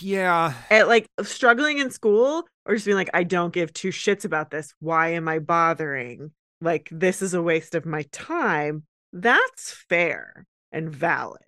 Yeah, 0.00 0.54
at 0.70 0.88
like 0.88 1.06
struggling 1.22 1.78
in 1.78 1.90
school 1.90 2.46
or 2.66 2.74
just 2.74 2.84
being 2.86 2.96
like 2.96 3.10
i 3.14 3.22
don't 3.24 3.52
give 3.52 3.72
two 3.72 3.88
shits 3.88 4.24
about 4.24 4.50
this 4.50 4.74
why 4.80 5.08
am 5.12 5.26
i 5.28 5.38
bothering 5.38 6.30
like 6.60 6.88
this 6.92 7.22
is 7.22 7.32
a 7.34 7.42
waste 7.42 7.74
of 7.74 7.86
my 7.86 8.02
time 8.12 8.84
that's 9.12 9.72
fair 9.88 10.44
and 10.70 10.90
valid 10.90 11.40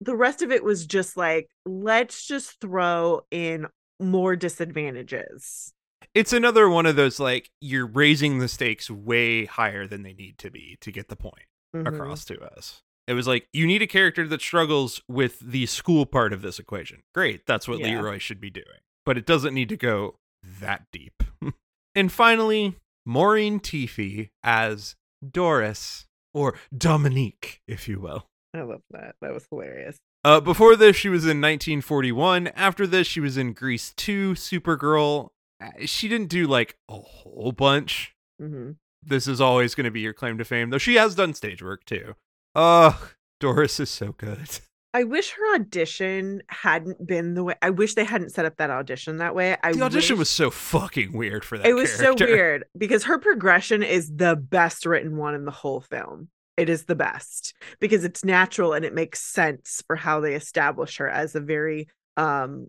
the 0.00 0.16
rest 0.16 0.42
of 0.42 0.50
it 0.50 0.62
was 0.62 0.86
just 0.86 1.16
like, 1.16 1.48
let's 1.64 2.26
just 2.26 2.60
throw 2.60 3.22
in 3.30 3.66
more 3.98 4.36
disadvantages. 4.36 5.72
It's 6.14 6.34
another 6.34 6.68
one 6.68 6.84
of 6.84 6.96
those 6.96 7.18
like 7.18 7.50
you're 7.62 7.86
raising 7.86 8.38
the 8.38 8.46
stakes 8.48 8.90
way 8.90 9.46
higher 9.46 9.86
than 9.86 10.02
they 10.02 10.12
need 10.12 10.36
to 10.38 10.50
be 10.50 10.76
to 10.82 10.92
get 10.92 11.08
the 11.08 11.16
point 11.16 11.46
Mhm. 11.74 11.88
across 11.88 12.26
to 12.26 12.38
us. 12.42 12.82
It 13.06 13.14
was 13.14 13.26
like 13.28 13.46
you 13.52 13.66
need 13.66 13.82
a 13.82 13.86
character 13.86 14.26
that 14.28 14.40
struggles 14.40 15.00
with 15.08 15.38
the 15.40 15.66
school 15.66 16.06
part 16.06 16.32
of 16.32 16.42
this 16.42 16.58
equation. 16.58 17.02
Great, 17.14 17.46
that's 17.46 17.68
what 17.68 17.78
Yeah. 17.80 18.00
Leroy 18.00 18.18
should 18.18 18.40
be 18.40 18.50
doing. 18.50 18.80
But 19.04 19.16
it 19.16 19.26
doesn't 19.26 19.54
need 19.54 19.68
to 19.68 19.76
go 19.76 20.16
that 20.60 20.86
deep. 20.92 21.22
and 21.94 22.10
finally, 22.10 22.74
Maureen 23.04 23.60
Teefy 23.60 24.30
as 24.42 24.96
Doris 25.28 26.06
or 26.34 26.54
Dominique, 26.76 27.60
if 27.68 27.88
you 27.88 28.00
will. 28.00 28.26
I 28.54 28.62
love 28.62 28.82
that. 28.90 29.14
That 29.20 29.32
was 29.32 29.46
hilarious. 29.50 29.98
Uh, 30.24 30.40
before 30.40 30.74
this, 30.74 30.96
she 30.96 31.08
was 31.08 31.22
in 31.24 31.40
1941. 31.40 32.48
After 32.48 32.86
this, 32.86 33.06
she 33.06 33.20
was 33.20 33.36
in 33.36 33.52
Grease 33.52 33.92
2, 33.96 34.32
Supergirl. 34.32 35.28
Uh, 35.62 35.70
She 35.86 36.08
didn't 36.08 36.28
do 36.28 36.46
like 36.46 36.76
a 36.88 36.94
whole 36.98 37.52
bunch. 37.52 38.14
hmm 38.40 38.72
This 39.02 39.28
is 39.28 39.40
always 39.40 39.74
going 39.76 39.84
to 39.84 39.90
be 39.92 40.00
your 40.00 40.12
claim 40.12 40.36
to 40.38 40.44
fame, 40.44 40.70
though 40.70 40.78
she 40.78 40.96
has 40.96 41.14
done 41.14 41.32
stage 41.34 41.62
work 41.62 41.84
too. 41.84 42.16
Ugh, 42.56 42.96
Doris 43.38 43.78
is 43.78 43.90
so 43.90 44.12
good. 44.12 44.48
I 44.94 45.04
wish 45.04 45.32
her 45.32 45.54
audition 45.56 46.42
hadn't 46.48 47.06
been 47.06 47.34
the 47.34 47.44
way. 47.44 47.54
I 47.60 47.68
wish 47.68 47.94
they 47.94 48.04
hadn't 48.04 48.30
set 48.30 48.46
up 48.46 48.56
that 48.56 48.70
audition 48.70 49.18
that 49.18 49.34
way. 49.34 49.54
I 49.62 49.72
The 49.74 49.82
audition 49.82 50.14
wish- 50.14 50.20
was 50.20 50.30
so 50.30 50.50
fucking 50.50 51.12
weird 51.12 51.44
for 51.44 51.58
that. 51.58 51.66
it 51.66 51.74
was 51.74 51.92
so 51.92 52.14
weird 52.18 52.64
because 52.78 53.04
her 53.04 53.18
progression 53.18 53.82
is 53.82 54.10
the 54.16 54.36
best 54.36 54.86
written 54.86 55.18
one 55.18 55.34
in 55.34 55.44
the 55.44 55.50
whole 55.50 55.82
film. 55.82 56.28
It 56.56 56.70
is 56.70 56.86
the 56.86 56.94
best 56.94 57.52
because 57.78 58.04
it's 58.04 58.24
natural 58.24 58.72
and 58.72 58.86
it 58.86 58.94
makes 58.94 59.20
sense 59.20 59.82
for 59.86 59.96
how 59.96 60.20
they 60.20 60.34
establish 60.34 60.96
her 60.96 61.10
as 61.10 61.34
a 61.34 61.40
very 61.40 61.88
um 62.16 62.68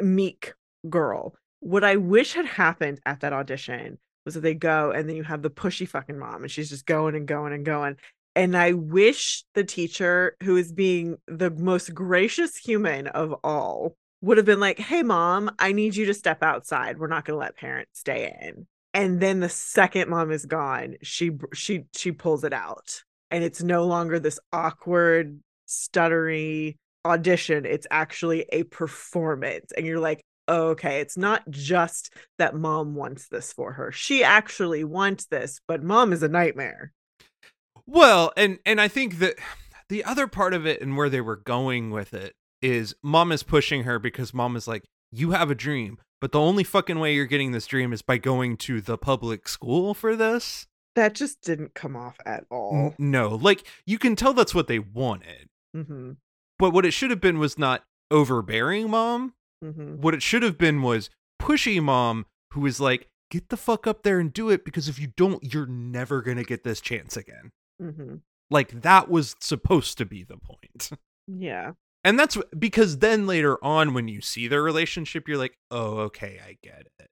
meek 0.00 0.52
girl. 0.90 1.34
What 1.60 1.82
I 1.82 1.96
wish 1.96 2.34
had 2.34 2.44
happened 2.44 3.00
at 3.06 3.20
that 3.20 3.32
audition 3.32 3.98
was 4.26 4.34
that 4.34 4.40
they 4.42 4.52
go 4.54 4.90
and 4.90 5.08
then 5.08 5.16
you 5.16 5.22
have 5.24 5.40
the 5.40 5.48
pushy 5.50 5.88
fucking 5.88 6.18
mom 6.18 6.42
and 6.42 6.50
she's 6.50 6.68
just 6.68 6.84
going 6.84 7.14
and 7.14 7.26
going 7.26 7.54
and 7.54 7.64
going. 7.64 7.96
And 8.38 8.56
I 8.56 8.70
wish 8.70 9.42
the 9.54 9.64
teacher, 9.64 10.36
who 10.44 10.56
is 10.56 10.70
being 10.70 11.16
the 11.26 11.50
most 11.50 11.92
gracious 11.92 12.56
human 12.56 13.08
of 13.08 13.34
all, 13.42 13.96
would 14.20 14.36
have 14.36 14.46
been 14.46 14.60
like, 14.60 14.78
Hey, 14.78 15.02
mom, 15.02 15.50
I 15.58 15.72
need 15.72 15.96
you 15.96 16.06
to 16.06 16.14
step 16.14 16.40
outside. 16.40 16.98
We're 16.98 17.08
not 17.08 17.24
going 17.24 17.34
to 17.34 17.40
let 17.40 17.56
parents 17.56 17.98
stay 17.98 18.32
in. 18.40 18.68
And 18.94 19.18
then 19.18 19.40
the 19.40 19.48
second 19.48 20.08
mom 20.08 20.30
is 20.30 20.46
gone, 20.46 20.98
she 21.02 21.32
she 21.52 21.86
she 21.96 22.12
pulls 22.12 22.44
it 22.44 22.52
out, 22.52 23.02
and 23.32 23.42
it's 23.42 23.60
no 23.60 23.86
longer 23.86 24.20
this 24.20 24.38
awkward, 24.52 25.40
stuttery 25.66 26.76
audition. 27.04 27.66
It's 27.66 27.88
actually 27.90 28.46
a 28.52 28.62
performance, 28.62 29.72
and 29.76 29.84
you're 29.84 29.98
like, 29.98 30.22
oh, 30.46 30.68
okay, 30.68 31.00
it's 31.00 31.16
not 31.16 31.42
just 31.50 32.14
that 32.38 32.54
mom 32.54 32.94
wants 32.94 33.26
this 33.30 33.52
for 33.52 33.72
her. 33.72 33.90
She 33.90 34.22
actually 34.22 34.84
wants 34.84 35.26
this, 35.26 35.60
but 35.66 35.82
mom 35.82 36.12
is 36.12 36.22
a 36.22 36.28
nightmare. 36.28 36.92
Well, 37.88 38.32
and 38.36 38.58
and 38.66 38.80
I 38.80 38.86
think 38.88 39.18
that 39.18 39.36
the 39.88 40.04
other 40.04 40.26
part 40.26 40.52
of 40.52 40.66
it 40.66 40.82
and 40.82 40.96
where 40.96 41.08
they 41.08 41.22
were 41.22 41.36
going 41.36 41.90
with 41.90 42.12
it 42.12 42.34
is 42.60 42.94
mom 43.02 43.32
is 43.32 43.42
pushing 43.42 43.84
her 43.84 43.98
because 43.98 44.34
mom 44.34 44.54
is 44.56 44.68
like, 44.68 44.84
you 45.10 45.30
have 45.30 45.50
a 45.50 45.54
dream, 45.54 45.96
but 46.20 46.32
the 46.32 46.40
only 46.40 46.64
fucking 46.64 46.98
way 46.98 47.14
you're 47.14 47.24
getting 47.24 47.52
this 47.52 47.66
dream 47.66 47.92
is 47.94 48.02
by 48.02 48.18
going 48.18 48.56
to 48.58 48.80
the 48.82 48.98
public 48.98 49.48
school 49.48 49.94
for 49.94 50.14
this. 50.14 50.66
That 50.96 51.14
just 51.14 51.40
didn't 51.40 51.74
come 51.74 51.96
off 51.96 52.16
at 52.26 52.44
all. 52.50 52.94
No, 52.98 53.28
like 53.40 53.66
you 53.86 53.98
can 53.98 54.16
tell 54.16 54.34
that's 54.34 54.54
what 54.54 54.66
they 54.68 54.78
wanted, 54.78 55.48
Mm-hmm. 55.76 56.12
but 56.58 56.70
what 56.72 56.84
it 56.84 56.90
should 56.92 57.10
have 57.10 57.20
been 57.20 57.38
was 57.38 57.56
not 57.58 57.84
overbearing 58.10 58.90
mom. 58.90 59.34
Mm-hmm. 59.64 60.00
What 60.00 60.14
it 60.14 60.22
should 60.22 60.42
have 60.42 60.58
been 60.58 60.82
was 60.82 61.08
pushy 61.40 61.80
mom 61.82 62.26
who 62.52 62.66
is 62.66 62.80
like, 62.80 63.06
get 63.30 63.48
the 63.48 63.56
fuck 63.56 63.86
up 63.86 64.02
there 64.02 64.18
and 64.18 64.32
do 64.32 64.50
it 64.50 64.64
because 64.64 64.88
if 64.88 64.98
you 64.98 65.08
don't, 65.16 65.52
you're 65.54 65.66
never 65.66 66.20
gonna 66.22 66.42
get 66.44 66.64
this 66.64 66.80
chance 66.80 67.16
again. 67.16 67.50
Mm-hmm. 67.80 68.16
Like 68.50 68.82
that 68.82 69.10
was 69.10 69.36
supposed 69.40 69.98
to 69.98 70.06
be 70.06 70.24
the 70.24 70.38
point. 70.38 70.90
Yeah. 71.30 71.72
And 72.04 72.18
that's 72.18 72.38
because 72.58 73.00
then 73.00 73.26
later 73.26 73.62
on, 73.62 73.92
when 73.92 74.08
you 74.08 74.22
see 74.22 74.48
their 74.48 74.62
relationship, 74.62 75.28
you're 75.28 75.36
like, 75.36 75.58
oh, 75.70 75.98
okay, 75.98 76.40
I 76.42 76.56
get 76.62 76.88
it. 76.98 77.10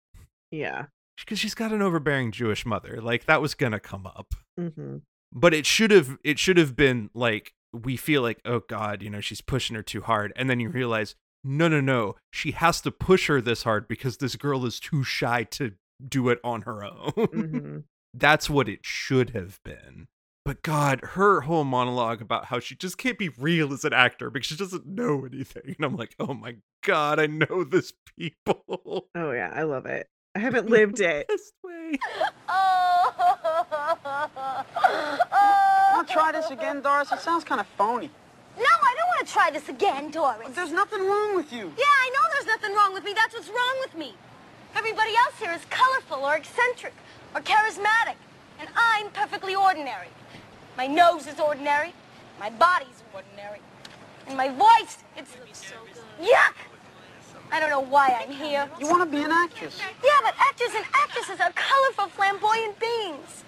Yeah. 0.51 0.87
Because 1.19 1.39
she's 1.39 1.55
got 1.55 1.71
an 1.71 1.83
overbearing 1.83 2.33
Jewish 2.33 2.65
mother. 2.65 3.03
Like 3.03 3.27
that 3.27 3.43
was 3.43 3.55
gonna 3.55 3.79
come 3.79 4.07
up. 4.07 4.35
Mm-hmm. 4.59 4.99
But 5.35 5.53
it 5.53 5.67
should 5.67 5.91
have 5.91 6.17
it 6.25 6.39
should 6.39 6.57
have 6.57 6.77
been 6.77 7.11
like 7.13 7.53
we 7.73 7.97
feel 7.97 8.23
like, 8.23 8.41
oh 8.45 8.61
God, 8.61 9.03
you 9.03 9.11
know, 9.11 9.21
she's 9.21 9.41
pushing 9.43 9.77
her 9.77 9.83
too 9.83 10.01
hard. 10.01 10.33
And 10.35 10.49
then 10.49 10.61
you 10.61 10.71
realize, 10.71 11.15
no, 11.45 11.69
no, 11.69 11.81
no. 11.81 12.17
She 12.33 12.53
has 12.53 12.81
to 12.83 12.91
push 12.91 13.29
her 13.29 13.41
this 13.41 13.65
hard 13.65 13.89
because 13.89 14.17
this 14.17 14.37
girl 14.37 14.65
is 14.65 14.81
too 14.81 15.05
shy 15.05 15.45
to 15.45 15.73
do 16.07 16.29
it 16.29 16.41
on 16.43 16.63
her 16.63 16.85
own. 16.85 17.13
Mm-hmm. 17.17 17.79
That's 18.15 18.49
what 18.49 18.67
it 18.67 18.81
should 18.83 19.31
have 19.31 19.61
been. 19.63 20.07
But 20.47 20.63
God, 20.63 21.01
her 21.15 21.41
whole 21.41 21.65
monologue 21.65 22.23
about 22.23 22.45
how 22.45 22.61
she 22.61 22.77
just 22.77 22.99
can't 22.99 23.19
be 23.19 23.31
real 23.31 23.73
as 23.73 23.85
an 23.85 23.93
actor 23.93 24.31
because 24.31 24.47
she 24.47 24.55
doesn't 24.55 24.87
know 24.87 25.25
anything. 25.25 25.75
And 25.77 25.85
I'm 25.85 25.97
like, 25.97 26.15
oh 26.21 26.35
my 26.35 26.55
God, 26.85 27.19
I 27.19 27.27
know 27.27 27.65
this 27.65 27.93
people. 28.17 29.09
Oh 29.17 29.33
yeah, 29.33 29.51
I 29.53 29.65
love 29.65 29.87
it. 29.87 30.09
I 30.37 30.39
haven't 30.47 30.71
lived 30.71 31.01
it. 31.01 31.27
this 31.27 31.51
way. 31.65 31.99
Want 35.93 36.07
to 36.07 36.13
try 36.13 36.31
this 36.31 36.49
again, 36.51 36.81
Doris? 36.81 37.11
It 37.11 37.19
sounds 37.19 37.43
kind 37.43 37.61
of 37.61 37.67
phony. 37.77 38.09
No, 38.57 38.63
I 38.63 38.95
don't 38.97 39.09
want 39.17 39.27
to 39.27 39.33
try 39.33 39.51
this 39.51 39.69
again, 39.69 40.13
Doris. 40.13 40.39
But 40.45 40.55
there's 40.55 40.71
nothing 40.71 41.01
wrong 41.01 41.35
with 41.35 41.53
you. 41.53 41.73
Yeah, 41.77 41.85
I 41.87 42.11
know 42.15 42.21
there's 42.35 42.47
nothing 42.47 42.73
wrong 42.77 42.95
with 42.95 43.03
me. 43.03 43.15
That's 43.15 43.35
what's 43.35 43.49
wrong 43.49 43.77
with 43.81 43.97
me. 43.97 44.15
Everybody 44.77 45.11
else 45.17 45.35
here 45.41 45.51
is 45.51 45.63
colorful 45.71 46.25
or 46.25 46.37
eccentric 46.37 46.95
or 47.35 47.41
charismatic, 47.41 48.15
and 48.61 48.69
I'm 48.77 49.11
perfectly 49.11 49.57
ordinary. 49.57 50.07
My 50.77 50.87
nose 50.87 51.27
is 51.27 51.41
ordinary, 51.41 51.95
my 52.39 52.51
body's 52.51 53.03
ordinary, 53.15 53.61
and 54.27 54.37
my 54.37 54.51
voice, 54.51 54.99
it's 55.17 55.33
So 55.53 55.75
yuck! 56.21 56.55
I 57.51 57.61
don't 57.61 57.71
know 57.71 57.81
why 57.81 58.15
I'm 58.21 58.31
here. 58.31 58.69
You 58.79 58.89
want 58.89 59.11
to 59.11 59.17
be 59.17 59.23
an 59.23 59.31
actress. 59.31 59.81
Yeah, 60.05 60.11
but 60.23 60.35
actors 60.39 60.75
and 60.75 60.85
actresses 60.93 61.41
are 61.41 61.53
colorful, 61.53 62.09
flamboyant 62.09 62.79
beings. 62.79 63.45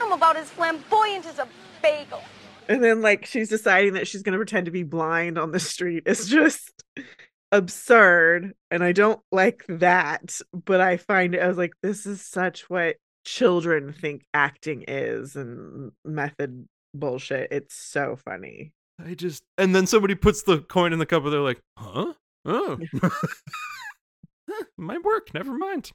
I'm 0.00 0.12
about 0.12 0.36
as 0.36 0.50
flamboyant 0.50 1.26
as 1.26 1.38
a 1.38 1.48
bagel. 1.80 2.22
And 2.68 2.82
then 2.82 3.00
like 3.00 3.24
she's 3.24 3.48
deciding 3.48 3.94
that 3.94 4.06
she's 4.06 4.22
gonna 4.22 4.36
pretend 4.36 4.66
to 4.66 4.72
be 4.72 4.82
blind 4.82 5.38
on 5.38 5.52
the 5.52 5.60
street. 5.60 6.02
It's 6.06 6.28
just 6.28 6.82
absurd. 7.52 8.52
And 8.70 8.82
I 8.82 8.92
don't 8.92 9.20
like 9.30 9.64
that. 9.68 10.40
But 10.52 10.80
I 10.80 10.96
find 10.96 11.34
it 11.34 11.40
I 11.40 11.48
was 11.48 11.56
like, 11.56 11.72
this 11.82 12.04
is 12.04 12.20
such 12.20 12.68
what 12.68 12.96
children 13.26 13.92
think 13.92 14.24
acting 14.32 14.84
is 14.86 15.34
and 15.36 15.90
method 16.04 16.66
bullshit. 16.94 17.48
It's 17.50 17.74
so 17.74 18.16
funny. 18.16 18.72
I 19.04 19.14
just 19.14 19.42
and 19.58 19.74
then 19.74 19.86
somebody 19.86 20.14
puts 20.14 20.42
the 20.44 20.60
coin 20.60 20.92
in 20.92 20.98
the 21.00 21.04
cup 21.06 21.24
and 21.24 21.32
they're 21.32 21.40
like, 21.40 21.60
huh? 21.76 22.12
Oh. 22.46 22.78
Might 24.78 25.02
work, 25.02 25.34
never 25.34 25.52
mind. 25.58 25.90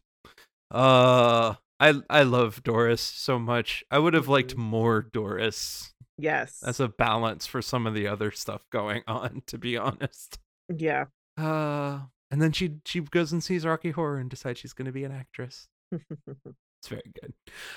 Uh 0.69 1.55
I 1.79 1.93
I 2.09 2.23
love 2.23 2.61
Doris 2.63 3.01
so 3.01 3.39
much. 3.39 3.83
I 3.89 3.97
would 3.97 4.13
have 4.13 4.27
liked 4.27 4.55
Mhm. 4.55 4.59
more 4.59 5.01
Doris 5.01 5.93
Yes. 6.17 6.61
as 6.63 6.79
a 6.79 6.87
balance 6.89 7.47
for 7.47 7.61
some 7.61 7.87
of 7.87 7.93
the 7.95 8.07
other 8.07 8.29
stuff 8.31 8.61
going 8.71 9.01
on, 9.07 9.41
to 9.47 9.57
be 9.57 9.77
honest. 9.77 10.37
yeah. 10.69 11.05
Uh 11.37 12.01
and 12.29 12.41
then 12.41 12.51
she 12.51 12.75
she 12.85 12.99
goes 13.01 13.31
and 13.31 13.43
sees 13.43 13.65
Rocky 13.65 13.91
Horror 13.91 14.17
and 14.17 14.29
decides 14.29 14.59
she's 14.59 14.73
gonna 14.73 14.91
be 14.91 15.05
an 15.05 15.11
actress. 15.13 15.67
It's 16.81 16.87
very 16.87 17.11
good. 17.21 17.33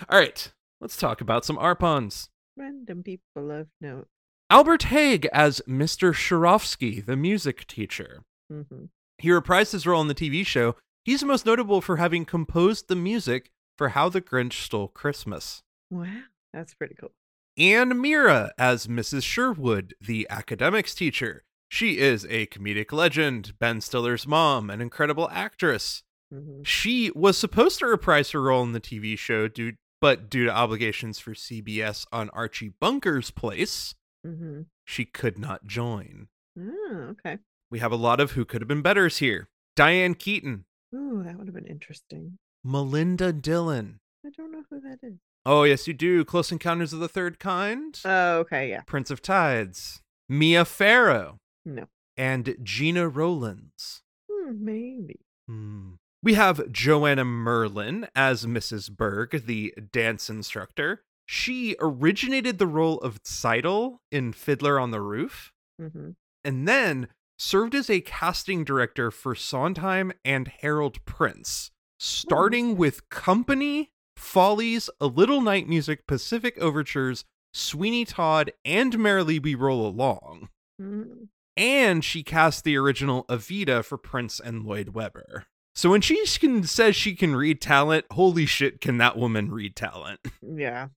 All 0.09 0.19
right, 0.19 0.51
let's 0.81 0.97
talk 0.97 1.21
about 1.21 1.45
some 1.45 1.59
Arpons. 1.59 2.29
Random 2.57 3.03
people 3.03 3.51
of 3.51 3.69
note. 3.81 4.09
Albert 4.49 4.85
Hague 4.85 5.27
as 5.33 5.61
Mr. 5.69 6.15
Shorofsky, 6.15 7.05
the 7.05 7.17
music 7.17 7.67
teacher. 7.67 8.23
hmm 8.51 8.85
He 9.19 9.29
reprised 9.29 9.73
his 9.73 9.87
role 9.87 10.01
in 10.01 10.09
the 10.09 10.15
TV 10.15 10.47
show. 10.47 10.77
He's 11.05 11.23
most 11.23 11.45
notable 11.45 11.83
for 11.83 11.99
having 11.99 12.25
composed 12.25 12.89
the 12.89 12.97
music 12.97 13.51
for 13.77 13.91
How 13.91 14.09
the 14.09 14.23
Grinch 14.23 14.55
Stole 14.55 14.89
Christmas. 14.89 15.63
Wow. 15.91 16.07
That's 16.55 16.73
pretty 16.75 16.95
cool. 16.95 17.13
Anne 17.59 18.01
Meara 18.01 18.53
as 18.57 18.87
Mrs. 18.87 19.23
Sherwood, 19.23 19.95
the 20.01 20.27
academics 20.31 20.95
teacher. 20.95 21.43
She 21.69 21.99
is 21.99 22.25
a 22.31 22.47
comedic 22.47 22.91
legend, 22.93 23.59
Ben 23.59 23.81
Stiller's 23.83 24.27
mom, 24.27 24.71
an 24.71 24.81
incredible 24.81 25.29
actress. 25.31 26.03
Hmm 26.43 26.63
She 26.65 27.11
was 27.15 27.37
supposed 27.39 27.79
to 27.79 27.87
reprise 27.87 28.31
her 28.33 28.43
role 28.43 28.63
in 28.63 28.73
the 28.73 28.81
TV 28.81 29.17
show, 29.19 29.49
due, 29.49 29.75
but 30.01 30.29
due 30.31 30.45
to 30.47 30.55
obligations 30.55 31.19
for 31.19 31.33
CBS 31.35 32.07
on 32.13 32.31
Archie 32.31 32.73
Bunker's 32.81 33.31
place, 33.31 33.95
hmm 34.25 34.63
she 34.85 35.05
could 35.05 35.39
not 35.39 35.67
join. 35.67 36.29
Oh, 36.59 37.13
okay. 37.13 37.39
We 37.71 37.79
have 37.79 37.93
a 37.93 37.97
lot 37.97 38.21
of 38.21 38.33
who 38.33 38.45
could 38.45 38.61
have 38.61 38.69
been 38.69 38.83
betters 38.83 39.19
here. 39.19 39.49
Diane 39.77 40.15
Keaton, 40.15 40.65
Ooh, 40.95 41.23
that 41.25 41.37
would 41.39 41.47
have 41.49 41.55
been 41.55 41.67
interesting. 41.67 42.39
Melinda 42.63 43.33
Dillon. 43.33 43.99
I 44.25 44.31
don't 44.37 44.53
know 44.53 44.63
who 44.71 44.81
that 44.81 44.99
is. 45.03 45.15
Oh, 45.47 45.65
yes, 45.65 45.87
you 45.89 45.93
do. 45.95 46.25
Close 46.25 46.51
Encounters 46.53 46.93
of 46.93 47.01
the 47.01 47.09
Third 47.09 47.39
Kind. 47.39 48.01
Oh, 48.05 48.39
okay, 48.41 48.71
yeah. 48.71 48.81
Prince 48.87 49.11
of 49.11 49.21
Tides. 49.21 50.01
Mia 50.29 50.65
Farrow, 50.65 51.39
No. 51.67 51.87
and 52.17 52.57
Gena 52.63 53.09
Rowlands. 53.09 54.03
Hmm, 54.31 54.65
maybe. 54.65 55.21
Hmm. 55.49 55.95
We 56.25 56.35
have 56.35 56.73
Joanna 56.73 57.27
Merlin 57.27 58.09
as 58.17 58.47
Mrs. 58.47 58.91
Berg, 58.91 59.45
the 59.45 59.75
dance 59.93 60.31
instructor. 60.31 61.03
She 61.27 61.77
originated 61.79 62.57
the 62.59 62.67
role 62.67 62.99
of 63.01 63.23
Tzeitel 63.23 63.99
in 64.11 64.33
Fiddler 64.33 64.81
on 64.81 64.91
the 64.91 65.03
Roof, 65.03 65.53
hmm 65.79 66.13
and 66.47 66.69
then 66.69 67.09
served 67.39 67.75
as 67.75 67.89
a 67.89 68.03
casting 68.03 68.65
director 68.65 69.11
for 69.11 69.35
Sondheim 69.35 70.13
and 70.25 70.49
Harold 70.61 71.03
Prince, 71.07 71.71
starting 71.99 72.77
with 72.77 73.09
Company, 73.09 73.91
Follies, 74.17 74.91
A 75.01 75.07
Little 75.07 75.41
Night 75.41 75.67
Music, 75.67 76.07
Pacific 76.07 76.59
Overtures, 76.59 77.25
Sweeney 77.55 78.05
Todd, 78.05 78.53
and 78.63 78.99
Merrily 78.99 79.39
We 79.39 79.55
Roll 79.55 79.87
Along. 79.87 80.51
Mm. 80.81 81.29
And 81.57 82.05
she 82.05 82.23
cast 82.23 82.65
the 82.65 82.77
original 82.77 83.25
Evita 83.25 83.83
for 83.83 83.97
Prince 83.97 84.39
and 84.39 84.65
Lloyd 84.65 84.91
Webber. 84.91 85.47
So 85.75 85.91
when 85.91 86.01
she 86.01 86.25
can 86.39 86.63
says 86.65 86.95
she 86.95 87.15
can 87.15 87.35
read 87.35 87.61
talent, 87.61 88.07
holy 88.13 88.47
shit, 88.47 88.81
can 88.81 88.99
that 88.99 89.17
woman 89.17 89.51
read 89.51 89.77
talent? 89.77 90.21
Yeah. 90.43 90.89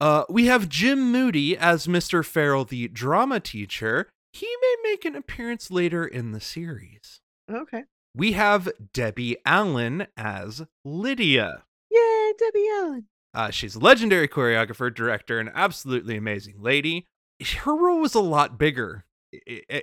uh, 0.00 0.24
we 0.28 0.46
have 0.46 0.68
Jim 0.68 1.12
Moody 1.12 1.56
as 1.56 1.86
Mr. 1.86 2.24
Farrell, 2.24 2.64
the 2.64 2.88
drama 2.88 3.38
teacher. 3.40 4.08
He 4.32 4.46
may 4.60 4.76
make 4.90 5.04
an 5.04 5.14
appearance 5.14 5.70
later 5.70 6.06
in 6.06 6.32
the 6.32 6.40
series. 6.40 7.20
Okay. 7.50 7.84
We 8.14 8.32
have 8.32 8.68
Debbie 8.92 9.36
Allen 9.44 10.06
as 10.16 10.62
Lydia. 10.84 11.64
Yay, 11.90 12.32
Debbie 12.38 12.66
Allen. 12.78 13.06
Uh, 13.34 13.50
she's 13.50 13.74
a 13.74 13.78
legendary 13.80 14.28
choreographer, 14.28 14.94
director, 14.94 15.38
and 15.38 15.50
absolutely 15.54 16.16
amazing 16.16 16.56
lady. 16.58 17.06
Her 17.58 17.76
role 17.76 18.00
was 18.00 18.14
a 18.14 18.20
lot 18.20 18.58
bigger 18.58 19.04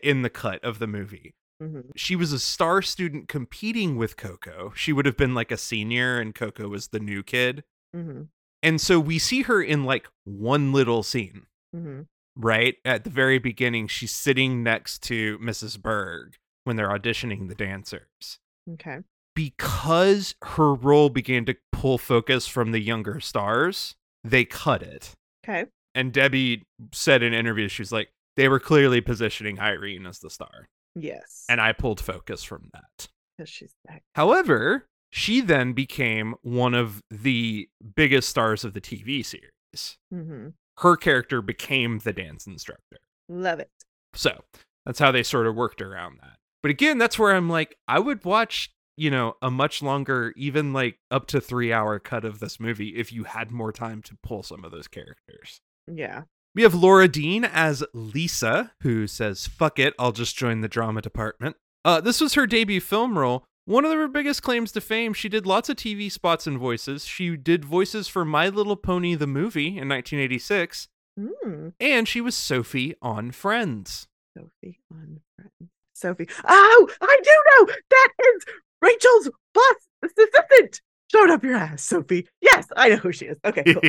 in 0.01 0.23
the 0.23 0.29
cut 0.29 0.63
of 0.63 0.79
the 0.79 0.87
movie. 0.87 1.35
Hmm 1.59 1.81
She 1.95 2.15
was 2.15 2.31
a 2.33 2.39
star 2.39 2.81
student 2.81 3.27
competing 3.27 3.97
with 3.97 4.17
Coco. 4.17 4.73
She 4.75 4.93
would 4.93 5.05
have 5.05 5.17
been 5.17 5.33
like 5.35 5.51
a 5.51 5.57
senior, 5.57 6.19
and 6.19 6.33
Coco 6.35 6.67
was 6.67 6.87
the 6.89 6.99
new 6.99 7.23
kid. 7.23 7.63
hmm 7.93 8.23
And 8.61 8.79
so 8.79 8.99
we 8.99 9.19
see 9.19 9.43
her 9.43 9.61
in 9.61 9.83
like 9.83 10.07
one 10.23 10.73
little 10.73 11.03
scene, 11.03 11.47
hmm 11.73 12.01
right? 12.35 12.77
At 12.83 13.03
the 13.03 13.11
very 13.11 13.37
beginning, 13.37 13.87
she's 13.87 14.11
sitting 14.11 14.63
next 14.63 15.03
to 15.03 15.37
Mrs. 15.37 15.79
Berg 15.79 16.35
when 16.63 16.75
they're 16.75 16.89
auditioning 16.89 17.47
the 17.47 17.55
dancers. 17.55 18.39
Okay. 18.71 18.99
Because 19.35 20.35
her 20.43 20.73
role 20.73 21.09
began 21.09 21.45
to 21.45 21.55
pull 21.71 21.97
focus 21.97 22.47
from 22.47 22.71
the 22.71 22.79
younger 22.79 23.19
stars, 23.19 23.95
they 24.23 24.45
cut 24.45 24.81
it. 24.81 25.11
Okay. 25.43 25.65
And 25.93 26.11
Debbie 26.11 26.63
said 26.91 27.21
in 27.21 27.33
interviews, 27.33 27.71
she's 27.71 27.91
like, 27.91 28.09
they 28.35 28.47
were 28.47 28.59
clearly 28.59 29.01
positioning 29.01 29.59
Irene 29.59 30.05
as 30.07 30.19
the 30.19 30.29
star. 30.29 30.67
Yes. 30.95 31.45
And 31.49 31.59
I 31.61 31.73
pulled 31.73 31.99
focus 31.99 32.43
from 32.43 32.69
that. 32.73 33.07
because 33.37 33.49
she's 33.49 33.73
back. 33.87 34.03
However, 34.15 34.87
she 35.09 35.41
then 35.41 35.73
became 35.73 36.35
one 36.41 36.73
of 36.73 37.01
the 37.09 37.67
biggest 37.95 38.29
stars 38.29 38.63
of 38.63 38.73
the 38.73 38.81
TV 38.81 39.25
series. 39.25 39.97
hmm 40.11 40.49
Her 40.79 40.95
character 40.95 41.41
became 41.41 41.99
the 41.99 42.13
dance 42.13 42.45
instructor. 42.47 42.97
Love 43.29 43.59
it. 43.59 43.69
So 44.13 44.43
that's 44.85 44.99
how 44.99 45.11
they 45.11 45.23
sort 45.23 45.47
of 45.47 45.55
worked 45.55 45.81
around 45.81 46.19
that. 46.21 46.37
But 46.61 46.71
again, 46.71 46.97
that's 46.97 47.17
where 47.19 47.33
I'm 47.35 47.49
like, 47.49 47.75
I 47.87 47.99
would 47.99 48.23
watch, 48.25 48.71
you 48.95 49.09
know, 49.11 49.35
a 49.41 49.49
much 49.51 49.81
longer, 49.81 50.33
even 50.37 50.73
like 50.73 50.97
up 51.11 51.27
to 51.27 51.41
three 51.41 51.73
hour 51.73 51.99
cut 51.99 52.23
of 52.25 52.39
this 52.39 52.59
movie 52.59 52.89
if 52.95 53.11
you 53.11 53.23
had 53.25 53.51
more 53.51 53.71
time 53.71 54.01
to 54.03 54.17
pull 54.23 54.43
some 54.43 54.63
of 54.63 54.71
those 54.71 54.87
characters. 54.87 55.59
Yeah. 55.87 56.23
We 56.55 56.61
have 56.63 56.75
Laura 56.75 57.07
Dean 57.07 57.43
as 57.45 57.83
Lisa, 57.93 58.71
who 58.81 59.07
says, 59.07 59.47
fuck 59.47 59.79
it, 59.79 59.93
I'll 59.97 60.11
just 60.11 60.35
join 60.37 60.61
the 60.61 60.67
drama 60.67 61.01
department. 61.01 61.55
Uh, 61.83 61.99
this 61.99 62.21
was 62.21 62.35
her 62.35 62.45
debut 62.45 62.79
film 62.79 63.17
role. 63.17 63.43
One 63.65 63.85
of 63.85 63.91
her 63.91 64.07
biggest 64.07 64.43
claims 64.43 64.71
to 64.73 64.81
fame, 64.81 65.13
she 65.13 65.29
did 65.29 65.45
lots 65.47 65.69
of 65.69 65.77
TV 65.77 66.11
spots 66.11 66.45
and 66.45 66.57
voices. 66.59 67.05
She 67.05 67.35
did 67.37 67.63
voices 67.65 68.07
for 68.07 68.23
My 68.25 68.49
Little 68.49 68.75
Pony 68.75 69.15
the 69.15 69.27
movie 69.27 69.67
in 69.79 69.87
1986, 69.89 70.87
Mm. 71.19 71.73
and 71.79 72.07
she 72.07 72.19
was 72.21 72.35
Sophie 72.35 72.95
on 73.01 73.31
Friends. 73.31 74.07
Sophie 74.35 74.79
on 74.91 75.21
friend. 75.35 75.69
Sophie. 75.93 76.27
Oh, 76.43 76.89
I 77.01 77.19
do 77.23 77.31
know. 77.67 77.73
That 77.91 78.09
is 78.35 78.45
Rachel's 78.81 79.29
boss 79.53 79.75
assistant. 80.03 80.81
Showed 81.13 81.29
up 81.29 81.43
your 81.43 81.55
ass, 81.55 81.83
Sophie. 81.83 82.27
Yes, 82.41 82.67
I 82.75 82.89
know 82.89 82.95
who 82.95 83.11
she 83.11 83.25
is. 83.25 83.37
Okay, 83.45 83.63
cool. 83.63 83.81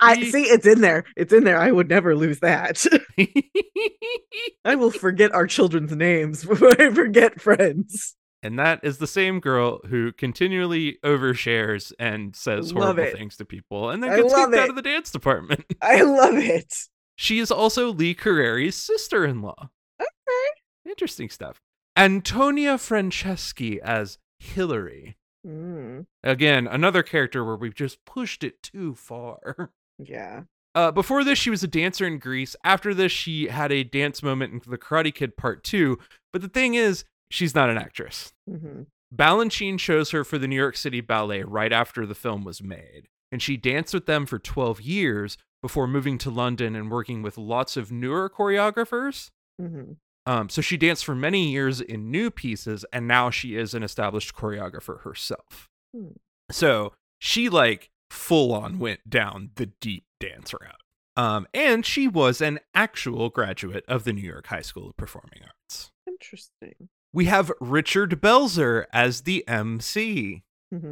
I 0.00 0.22
see 0.28 0.42
it's 0.44 0.66
in 0.66 0.80
there. 0.80 1.04
It's 1.16 1.32
in 1.32 1.44
there. 1.44 1.58
I 1.58 1.70
would 1.70 1.88
never 1.88 2.16
lose 2.16 2.40
that. 2.40 2.84
I 4.64 4.74
will 4.74 4.90
forget 4.90 5.32
our 5.34 5.46
children's 5.46 5.94
names 5.94 6.44
before 6.48 6.72
I 6.80 6.90
forget 6.90 7.40
friends. 7.40 8.16
and 8.42 8.58
that 8.58 8.80
is 8.82 8.98
the 8.98 9.06
same 9.06 9.38
girl 9.40 9.80
who 9.88 10.12
continually 10.12 10.98
overshares 11.04 11.92
and 11.98 12.34
says 12.34 12.72
Love 12.72 12.96
horrible 12.96 13.04
it. 13.04 13.16
things 13.16 13.36
to 13.36 13.44
people 13.44 13.90
and 13.90 14.02
then 14.02 14.10
I 14.10 14.16
gets 14.16 14.34
kicked 14.34 14.54
out 14.54 14.68
of 14.68 14.76
the 14.76 14.82
dance 14.82 15.10
department. 15.10 15.64
I 15.82 16.02
love 16.02 16.34
it. 16.36 16.74
She 17.16 17.38
is 17.38 17.50
also 17.50 17.92
Lee 17.92 18.14
Curreri's 18.14 18.74
sister 18.76 19.24
in 19.24 19.42
law. 19.42 19.70
Okay. 20.00 20.90
Interesting 20.90 21.28
stuff. 21.30 21.60
Antonia 21.96 22.76
Franceschi 22.76 23.78
as 23.78 24.18
Hillary. 24.38 25.16
Mm, 25.46 26.06
Again, 26.24 26.66
another 26.66 27.02
character 27.02 27.44
where 27.44 27.56
we've 27.56 27.74
just 27.74 28.04
pushed 28.04 28.42
it 28.42 28.62
too 28.62 28.94
far. 28.94 29.70
yeah. 29.98 30.42
Uh, 30.74 30.90
before 30.90 31.24
this, 31.24 31.38
she 31.38 31.50
was 31.50 31.62
a 31.62 31.68
dancer 31.68 32.06
in 32.06 32.18
Grease. 32.18 32.54
After 32.64 32.92
this, 32.92 33.12
she 33.12 33.46
had 33.48 33.72
a 33.72 33.82
dance 33.84 34.22
moment 34.22 34.52
in 34.52 34.60
The 34.70 34.76
Karate 34.76 35.14
Kid 35.14 35.36
Part 35.36 35.64
2. 35.64 35.98
But 36.32 36.42
the 36.42 36.48
thing 36.48 36.74
is, 36.74 37.04
she's 37.30 37.54
not 37.54 37.70
an 37.70 37.78
actress. 37.78 38.32
hmm 38.48 38.82
Balanchine 39.14 39.78
chose 39.78 40.10
her 40.10 40.24
for 40.24 40.36
the 40.36 40.48
New 40.48 40.56
York 40.56 40.76
City 40.76 41.00
Ballet 41.00 41.44
right 41.44 41.72
after 41.72 42.04
the 42.04 42.14
film 42.14 42.42
was 42.42 42.60
made, 42.60 43.06
and 43.30 43.40
she 43.40 43.56
danced 43.56 43.94
with 43.94 44.06
them 44.06 44.26
for 44.26 44.40
12 44.40 44.80
years 44.80 45.38
before 45.62 45.86
moving 45.86 46.18
to 46.18 46.28
London 46.28 46.74
and 46.74 46.90
working 46.90 47.22
with 47.22 47.38
lots 47.38 47.76
of 47.76 47.92
newer 47.92 48.28
choreographers. 48.28 49.30
hmm 49.60 49.92
Um, 50.26 50.48
so 50.48 50.60
she 50.60 50.76
danced 50.76 51.04
for 51.04 51.14
many 51.14 51.50
years 51.50 51.80
in 51.80 52.10
new 52.10 52.30
pieces, 52.30 52.84
and 52.92 53.06
now 53.06 53.30
she 53.30 53.56
is 53.56 53.74
an 53.74 53.82
established 53.82 54.34
choreographer 54.34 55.02
herself. 55.02 55.68
Hmm. 55.94 56.08
So 56.50 56.92
she 57.18 57.48
like 57.48 57.90
full 58.10 58.52
on 58.52 58.78
went 58.78 59.08
down 59.08 59.50
the 59.54 59.66
deep 59.66 60.04
dance 60.20 60.52
route. 60.52 60.80
Um, 61.16 61.46
and 61.54 61.86
she 61.86 62.08
was 62.08 62.40
an 62.40 62.60
actual 62.74 63.30
graduate 63.30 63.84
of 63.88 64.04
the 64.04 64.12
New 64.12 64.20
York 64.20 64.48
High 64.48 64.60
School 64.60 64.90
of 64.90 64.96
Performing 64.96 65.40
Arts. 65.42 65.90
Interesting. 66.06 66.88
We 67.12 67.24
have 67.26 67.50
Richard 67.60 68.20
Belzer 68.20 68.84
as 68.92 69.22
the 69.22 69.46
MC. 69.48 70.42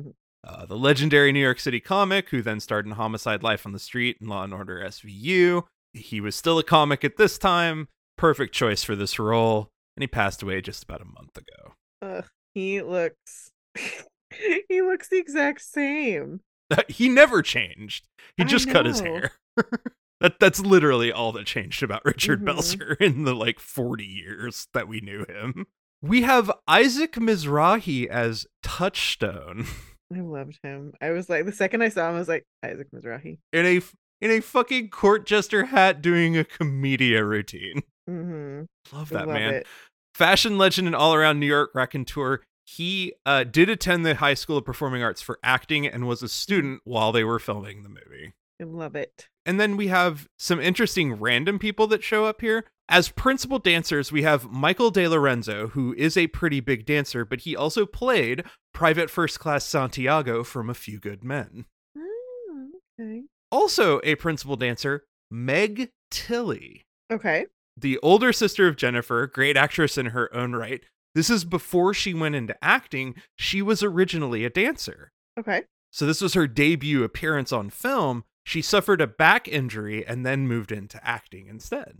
Uh, 0.47 0.67
the 0.67 0.77
legendary 0.77 1.33
New 1.33 1.41
York 1.41 1.59
City 1.59 1.81
comic 1.81 2.29
who 2.29 2.43
then 2.43 2.61
starred 2.61 2.85
in 2.85 2.93
Homicide 2.93 3.43
Life 3.43 3.65
on 3.65 3.73
the 3.73 3.79
Street 3.79 4.19
and 4.21 4.29
Law 4.29 4.45
and 4.45 4.53
Order 4.53 4.85
SVU. 4.85 5.65
He 5.95 6.21
was 6.21 6.37
still 6.37 6.59
a 6.59 6.63
comic 6.63 7.03
at 7.03 7.17
this 7.17 7.39
time. 7.39 7.89
Perfect 8.17 8.55
choice 8.55 8.85
for 8.85 8.95
this 8.97 9.19
role. 9.19 9.71
And 9.97 10.03
he 10.03 10.07
passed 10.09 10.43
away 10.43 10.61
just 10.61 10.83
about 10.85 11.01
a 11.03 11.05
month 11.05 11.37
ago. 11.37 11.75
Ugh, 12.03 12.25
he 12.55 12.83
looks. 12.83 13.51
he 13.79 14.83
looks 14.83 15.09
the 15.09 15.19
exact 15.19 15.61
same. 15.61 16.41
he 16.89 17.09
never 17.09 17.43
changed. 17.43 18.07
He 18.37 18.45
just 18.45 18.69
cut 18.69 18.87
his 18.87 19.01
hair. 19.01 19.33
that 20.21 20.41
that's 20.41 20.61
literally 20.61 21.13
all 21.13 21.31
that 21.33 21.47
changed 21.47 21.83
about 21.83 22.05
Richard 22.05 22.43
Mhm. 22.43 22.47
Belzer 22.57 22.97
in 23.01 23.25
the 23.25 23.35
like 23.35 23.61
40 23.61 24.05
years 24.05 24.67
that 24.75 24.89
we 24.89 25.01
knew 25.01 25.25
him. 25.29 25.67
We 26.03 26.23
have 26.23 26.51
Isaac 26.69 27.13
Mizrahi 27.13 28.07
as 28.07 28.47
Touchstone. 28.63 29.67
I 30.15 30.21
loved 30.21 30.59
him. 30.63 30.93
I 31.01 31.11
was 31.11 31.29
like, 31.31 31.47
the 31.47 31.53
second 31.53 31.83
I 31.83 31.89
saw 31.89 32.09
him, 32.11 32.17
I 32.17 32.19
was 32.19 32.29
like, 32.29 32.45
Isaac 32.65 32.89
Mizrahi. 32.95 33.39
in 33.53 33.67
a 33.67 33.81
in 34.21 34.31
a 34.31 34.41
fucking 34.41 34.91
court 34.91 35.27
jester 35.27 35.67
hat 35.67 36.03
doing 36.03 36.37
a 36.37 36.45
commedia 36.45 37.25
routine. 37.25 37.83
Mm-hmm. 38.65 38.97
Love 38.97 39.09
that 39.11 39.27
love 39.27 39.35
man. 39.35 39.55
it. 39.55 39.67
Fashion 40.15 40.59
legend 40.59 40.87
and 40.87 40.95
all 40.95 41.15
around 41.15 41.41
New 41.41 41.47
York 41.47 41.71
raconteur. 41.75 42.43
He 42.67 43.15
uh, 43.27 43.45
did 43.45 43.69
attend 43.69 44.07
the 44.07 44.15
High 44.15 44.35
School 44.35 44.57
of 44.57 44.65
Performing 44.65 45.03
Arts 45.03 45.21
for 45.21 45.39
acting 45.43 45.87
and 45.87 46.07
was 46.07 46.23
a 46.23 46.29
student 46.29 46.81
while 46.85 47.13
they 47.13 47.25
were 47.25 47.39
filming 47.39 47.83
the 47.83 47.89
movie. 47.89 48.33
I 48.61 48.65
love 48.65 48.95
it. 48.95 49.29
And 49.45 49.61
then 49.61 49.77
we 49.77 49.89
have 49.89 50.29
some 50.39 50.61
interesting 50.61 51.15
random 51.15 51.59
people 51.59 51.87
that 51.89 52.03
show 52.03 52.25
up 52.25 52.41
here. 52.41 52.65
As 52.89 53.09
principal 53.09 53.59
dancers, 53.59 54.13
we 54.13 54.23
have 54.23 54.51
Michael 54.51 54.91
De 54.91 55.09
Lorenzo, 55.09 55.69
who 55.69 55.95
is 55.95 56.17
a 56.17 56.27
pretty 56.29 56.61
big 56.61 56.87
dancer, 56.87 57.25
but 57.25 57.41
he 57.41 57.57
also 57.57 57.87
played 57.87 58.45
Private 58.73 59.11
First 59.11 59.41
Class 59.41 59.65
Santiago 59.65 60.45
from 60.45 60.71
A 60.71 60.75
Few 60.75 60.99
Good 60.99 61.25
Men. 61.25 61.65
Oh, 61.97 62.69
okay. 63.01 63.23
Also, 63.51 64.01
a 64.05 64.15
principal 64.17 64.57
dancer, 64.57 65.05
Meg 65.31 65.91
Tilly. 66.11 66.83
Okay. 67.11 67.47
The 67.77 67.99
older 67.99 68.33
sister 68.33 68.69
of 68.69 68.77
Jennifer, 68.77 69.27
great 69.27 69.57
actress 69.57 69.99
in 69.99 70.07
her 70.07 70.35
own 70.35 70.53
right. 70.53 70.83
This 71.15 71.31
is 71.31 71.45
before 71.45 71.95
she 71.95 72.15
went 72.15 72.35
into 72.35 72.57
acting. 72.63 73.15
She 73.37 73.63
was 73.63 73.83
originally 73.83 74.45
a 74.45 74.51
dancer. 74.51 75.13
Okay. 75.39 75.63
So 75.91 76.07
this 76.07 76.21
was 76.21 76.35
her 76.35 76.47
debut 76.47 77.05
appearance 77.05 77.53
on 77.53 77.71
film, 77.71 78.25
She 78.45 78.61
suffered 78.61 79.01
a 79.01 79.07
back 79.07 79.49
injury 79.49 80.07
and 80.07 80.25
then 80.25 80.47
moved 80.47 80.71
into 80.71 81.01
acting 81.07 81.47
instead. 81.49 81.99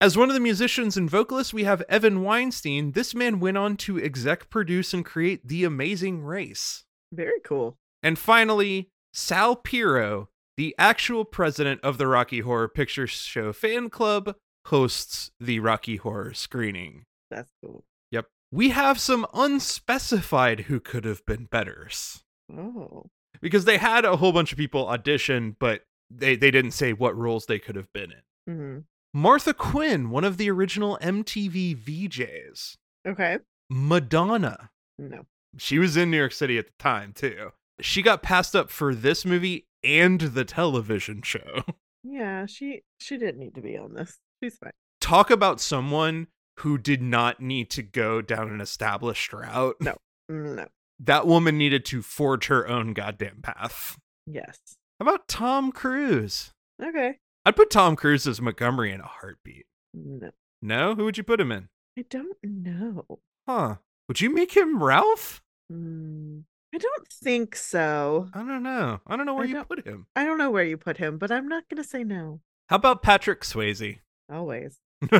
As 0.00 0.16
one 0.16 0.28
of 0.28 0.34
the 0.34 0.40
musicians 0.40 0.96
and 0.96 1.10
vocalists, 1.10 1.52
we 1.52 1.64
have 1.64 1.82
Evan 1.88 2.22
Weinstein. 2.22 2.92
This 2.92 3.14
man 3.14 3.40
went 3.40 3.56
on 3.56 3.76
to 3.78 4.00
exec 4.00 4.48
produce 4.48 4.94
and 4.94 5.04
create 5.04 5.48
The 5.48 5.64
Amazing 5.64 6.22
Race. 6.22 6.84
Very 7.12 7.40
cool. 7.44 7.76
And 8.02 8.18
finally, 8.18 8.90
Sal 9.12 9.56
Piro, 9.56 10.28
the 10.56 10.74
actual 10.78 11.24
president 11.24 11.80
of 11.82 11.98
the 11.98 12.06
Rocky 12.06 12.40
Horror 12.40 12.68
Picture 12.68 13.06
Show 13.06 13.52
fan 13.52 13.88
club, 13.88 14.36
hosts 14.66 15.30
the 15.40 15.60
Rocky 15.60 15.96
Horror 15.96 16.34
screening. 16.34 17.04
That's 17.30 17.48
cool. 17.64 17.84
Yep. 18.10 18.26
We 18.52 18.70
have 18.70 18.98
some 19.00 19.26
unspecified 19.34 20.60
who 20.60 20.80
could 20.80 21.04
have 21.04 21.24
been 21.26 21.44
betters 21.46 22.22
Oh. 22.52 23.06
because 23.40 23.64
they 23.64 23.78
had 23.78 24.04
a 24.04 24.16
whole 24.16 24.32
bunch 24.32 24.52
of 24.52 24.58
people 24.58 24.88
audition, 24.88 25.56
but 25.58 25.82
they, 26.10 26.36
they 26.36 26.50
didn't 26.50 26.70
say 26.72 26.92
what 26.92 27.16
roles 27.16 27.46
they 27.46 27.58
could 27.58 27.76
have 27.76 27.92
been 27.92 28.12
in. 28.12 28.54
hmm 28.54 28.78
Martha 29.14 29.54
Quinn, 29.54 30.10
one 30.10 30.24
of 30.24 30.36
the 30.36 30.50
original 30.50 30.98
MTV 31.00 31.74
VJs. 31.76 32.76
Okay. 33.08 33.38
Madonna. 33.70 34.68
No. 34.98 35.22
She 35.56 35.78
was 35.78 35.96
in 35.96 36.10
New 36.10 36.18
York 36.18 36.32
City 36.32 36.58
at 36.58 36.66
the 36.66 36.72
time, 36.78 37.12
too. 37.14 37.52
She 37.80 38.02
got 38.02 38.22
passed 38.22 38.54
up 38.54 38.70
for 38.70 38.94
this 38.94 39.24
movie 39.24 39.66
and 39.82 40.20
the 40.20 40.44
television 40.44 41.22
show. 41.22 41.62
Yeah, 42.08 42.46
she 42.46 42.82
she 43.00 43.18
didn't 43.18 43.40
need 43.40 43.56
to 43.56 43.60
be 43.60 43.76
on 43.76 43.92
this. 43.94 44.16
She's 44.42 44.56
fine. 44.58 44.72
Talk 45.00 45.30
about 45.30 45.60
someone 45.60 46.28
who 46.60 46.78
did 46.78 47.02
not 47.02 47.40
need 47.40 47.70
to 47.70 47.82
go 47.82 48.22
down 48.22 48.48
an 48.50 48.60
established 48.60 49.32
route. 49.32 49.76
No. 49.80 49.96
No. 50.28 50.66
That 50.98 51.26
woman 51.26 51.58
needed 51.58 51.84
to 51.86 52.02
forge 52.02 52.46
her 52.46 52.66
own 52.66 52.92
goddamn 52.94 53.40
path. 53.42 53.98
Yes. 54.26 54.58
How 54.98 55.04
about 55.06 55.28
Tom 55.28 55.70
Cruise? 55.70 56.52
Okay. 56.82 57.18
I'd 57.44 57.56
put 57.56 57.70
Tom 57.70 57.94
Cruise 57.96 58.26
as 58.26 58.40
Montgomery 58.40 58.92
in 58.92 59.00
a 59.00 59.06
heartbeat. 59.06 59.66
No. 59.94 60.30
No? 60.62 60.94
Who 60.94 61.04
would 61.04 61.18
you 61.18 61.22
put 61.22 61.40
him 61.40 61.52
in? 61.52 61.68
I 61.98 62.04
don't 62.08 62.36
know. 62.42 63.04
Huh. 63.46 63.76
Would 64.08 64.20
you 64.20 64.30
make 64.30 64.56
him 64.56 64.82
Ralph? 64.82 65.42
Mm, 65.72 66.44
I 66.74 66.78
don't 66.78 67.08
think 67.08 67.56
so. 67.56 68.28
I 68.32 68.38
don't 68.38 68.62
know. 68.62 69.00
I 69.06 69.16
don't 69.16 69.26
know 69.26 69.34
where 69.34 69.44
I 69.44 69.48
you 69.48 69.64
put 69.64 69.86
him. 69.86 70.06
I 70.16 70.24
don't 70.24 70.38
know 70.38 70.50
where 70.50 70.64
you 70.64 70.76
put 70.76 70.96
him, 70.96 71.18
but 71.18 71.30
I'm 71.30 71.48
not 71.48 71.68
going 71.68 71.82
to 71.82 71.88
say 71.88 72.04
no. 72.04 72.40
How 72.68 72.76
about 72.76 73.02
Patrick 73.02 73.42
Swayze? 73.42 73.98
Always. 74.32 74.78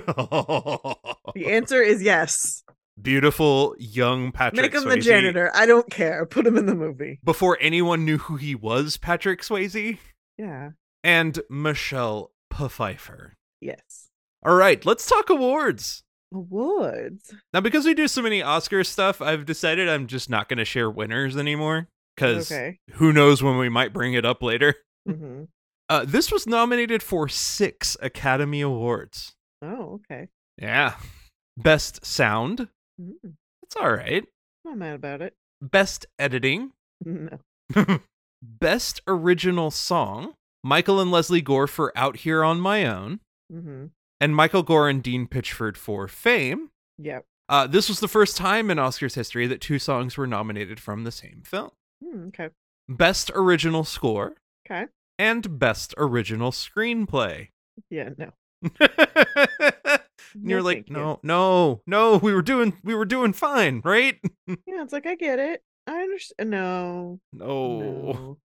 The 1.35 1.47
answer 1.49 1.83
is 1.83 2.03
yes. 2.03 2.65
Beautiful 3.01 3.75
young 3.79 4.33
Patrick 4.33 4.63
Make 4.63 4.75
him 4.75 4.85
Swayze. 4.89 4.95
the 4.95 5.01
janitor. 5.01 5.51
I 5.55 5.67
don't 5.67 5.91
care. 5.91 6.25
Put 6.25 6.47
him 6.47 6.57
in 6.57 6.65
the 6.67 6.75
movie. 6.75 7.21
Before 7.23 7.59
anyone 7.61 8.05
knew 8.07 8.17
who 8.19 8.37
he 8.37 8.55
was, 8.55 8.97
Patrick 8.97 9.43
Swayze 9.43 9.99
Yeah. 10.39 10.71
and 11.05 11.39
Michelle 11.51 12.31
Pfeiffer. 12.53 13.35
Yes. 13.61 14.09
All 14.45 14.55
right, 14.55 14.85
let's 14.87 15.07
talk 15.07 15.29
awards. 15.29 16.03
Awards. 16.33 17.35
Now, 17.53 17.61
because 17.61 17.85
we 17.85 17.93
do 17.95 18.09
so 18.09 18.23
many 18.23 18.41
Oscar 18.43 18.83
stuff, 18.83 19.21
I've 19.21 19.45
decided 19.45 19.89
I'm 19.89 20.07
just 20.07 20.31
not 20.31 20.49
going 20.49 20.59
to 20.59 20.65
share 20.65 20.91
winners 20.91 21.37
anymore. 21.37 21.89
Because 22.17 22.51
Okay. 22.51 22.79
who 22.93 23.13
knows 23.13 23.43
when 23.43 23.59
we 23.59 23.69
might 23.69 23.93
bring 23.93 24.15
it 24.15 24.25
up 24.25 24.43
later. 24.43 24.75
hmm 25.07 25.45
Uh, 25.89 26.05
this 26.05 26.33
was 26.33 26.47
nominated 26.47 27.03
for 27.03 27.29
six 27.29 27.97
Academy 28.01 28.61
Awards. 28.61 29.35
Oh, 29.63 30.01
okay. 30.11 30.29
Yeah. 30.59 30.95
Best 31.57 32.05
Sound. 32.05 32.69
Mm, 33.01 33.13
That's 33.63 33.77
all 33.81 33.91
right. 33.93 34.25
not 34.65 34.77
mad 34.79 34.95
about 34.97 35.23
it. 35.23 35.35
Best 35.63 36.07
Editing. 36.19 36.73
No. 37.05 37.39
Best 38.43 39.01
Original 39.07 39.71
Song. 39.71 40.35
Michael 40.65 41.01
and 41.01 41.11
Lesley 41.13 41.41
Gore 41.41 41.67
for 41.69 41.93
Out 41.97 42.19
Here 42.19 42.43
on 42.43 42.61
My 42.61 42.85
Own. 42.85 43.21
hmm 43.51 43.87
And 44.21 44.35
Michael 44.35 44.63
Gore 44.65 44.89
and 44.89 45.03
Dean 45.03 45.27
Pitchford 45.29 45.77
for 45.77 46.09
Fame. 46.09 46.71
Yep. 46.99 47.25
Uh, 47.49 47.67
this 47.69 47.89
was 47.89 48.01
the 48.01 48.09
first 48.09 48.37
time 48.37 48.71
in 48.71 48.79
Oscars 48.79 49.15
history 49.15 49.47
that 49.47 49.61
two 49.61 49.79
songs 49.79 50.17
were 50.17 50.27
nominated 50.27 50.81
from 50.81 51.05
the 51.05 51.13
same 51.13 51.43
film. 51.45 51.71
Mm, 52.05 52.29
okay. 52.29 52.49
Best 52.89 53.31
Original 53.35 53.85
Score 53.85 54.35
Okay. 54.69 54.87
And 55.19 55.59
Best 55.59 55.95
Original 55.99 56.51
Screenplay. 56.51 57.49
Yeah. 57.91 58.11
No. 58.19 58.31
And 60.35 60.51
You're 60.51 60.59
No, 60.61 60.65
like, 60.65 60.77
thank 60.79 60.89
you. 60.91 60.95
no, 60.97 61.21
no, 61.23 61.83
no. 61.87 62.17
We 62.19 62.35
were 62.35 62.43
doing, 62.43 62.77
we 62.85 62.95
were 62.95 63.05
doing 63.07 63.33
fine, 63.33 63.81
right? 63.85 64.19
Yeah. 64.49 64.83
It's 64.83 64.93
like 64.93 65.07
I 65.07 65.15
get 65.15 65.39
it. 65.39 65.63
I 65.87 66.03
understand. 66.03 66.51
No. 66.51 67.21
No. 67.33 67.81
No. 67.81 68.39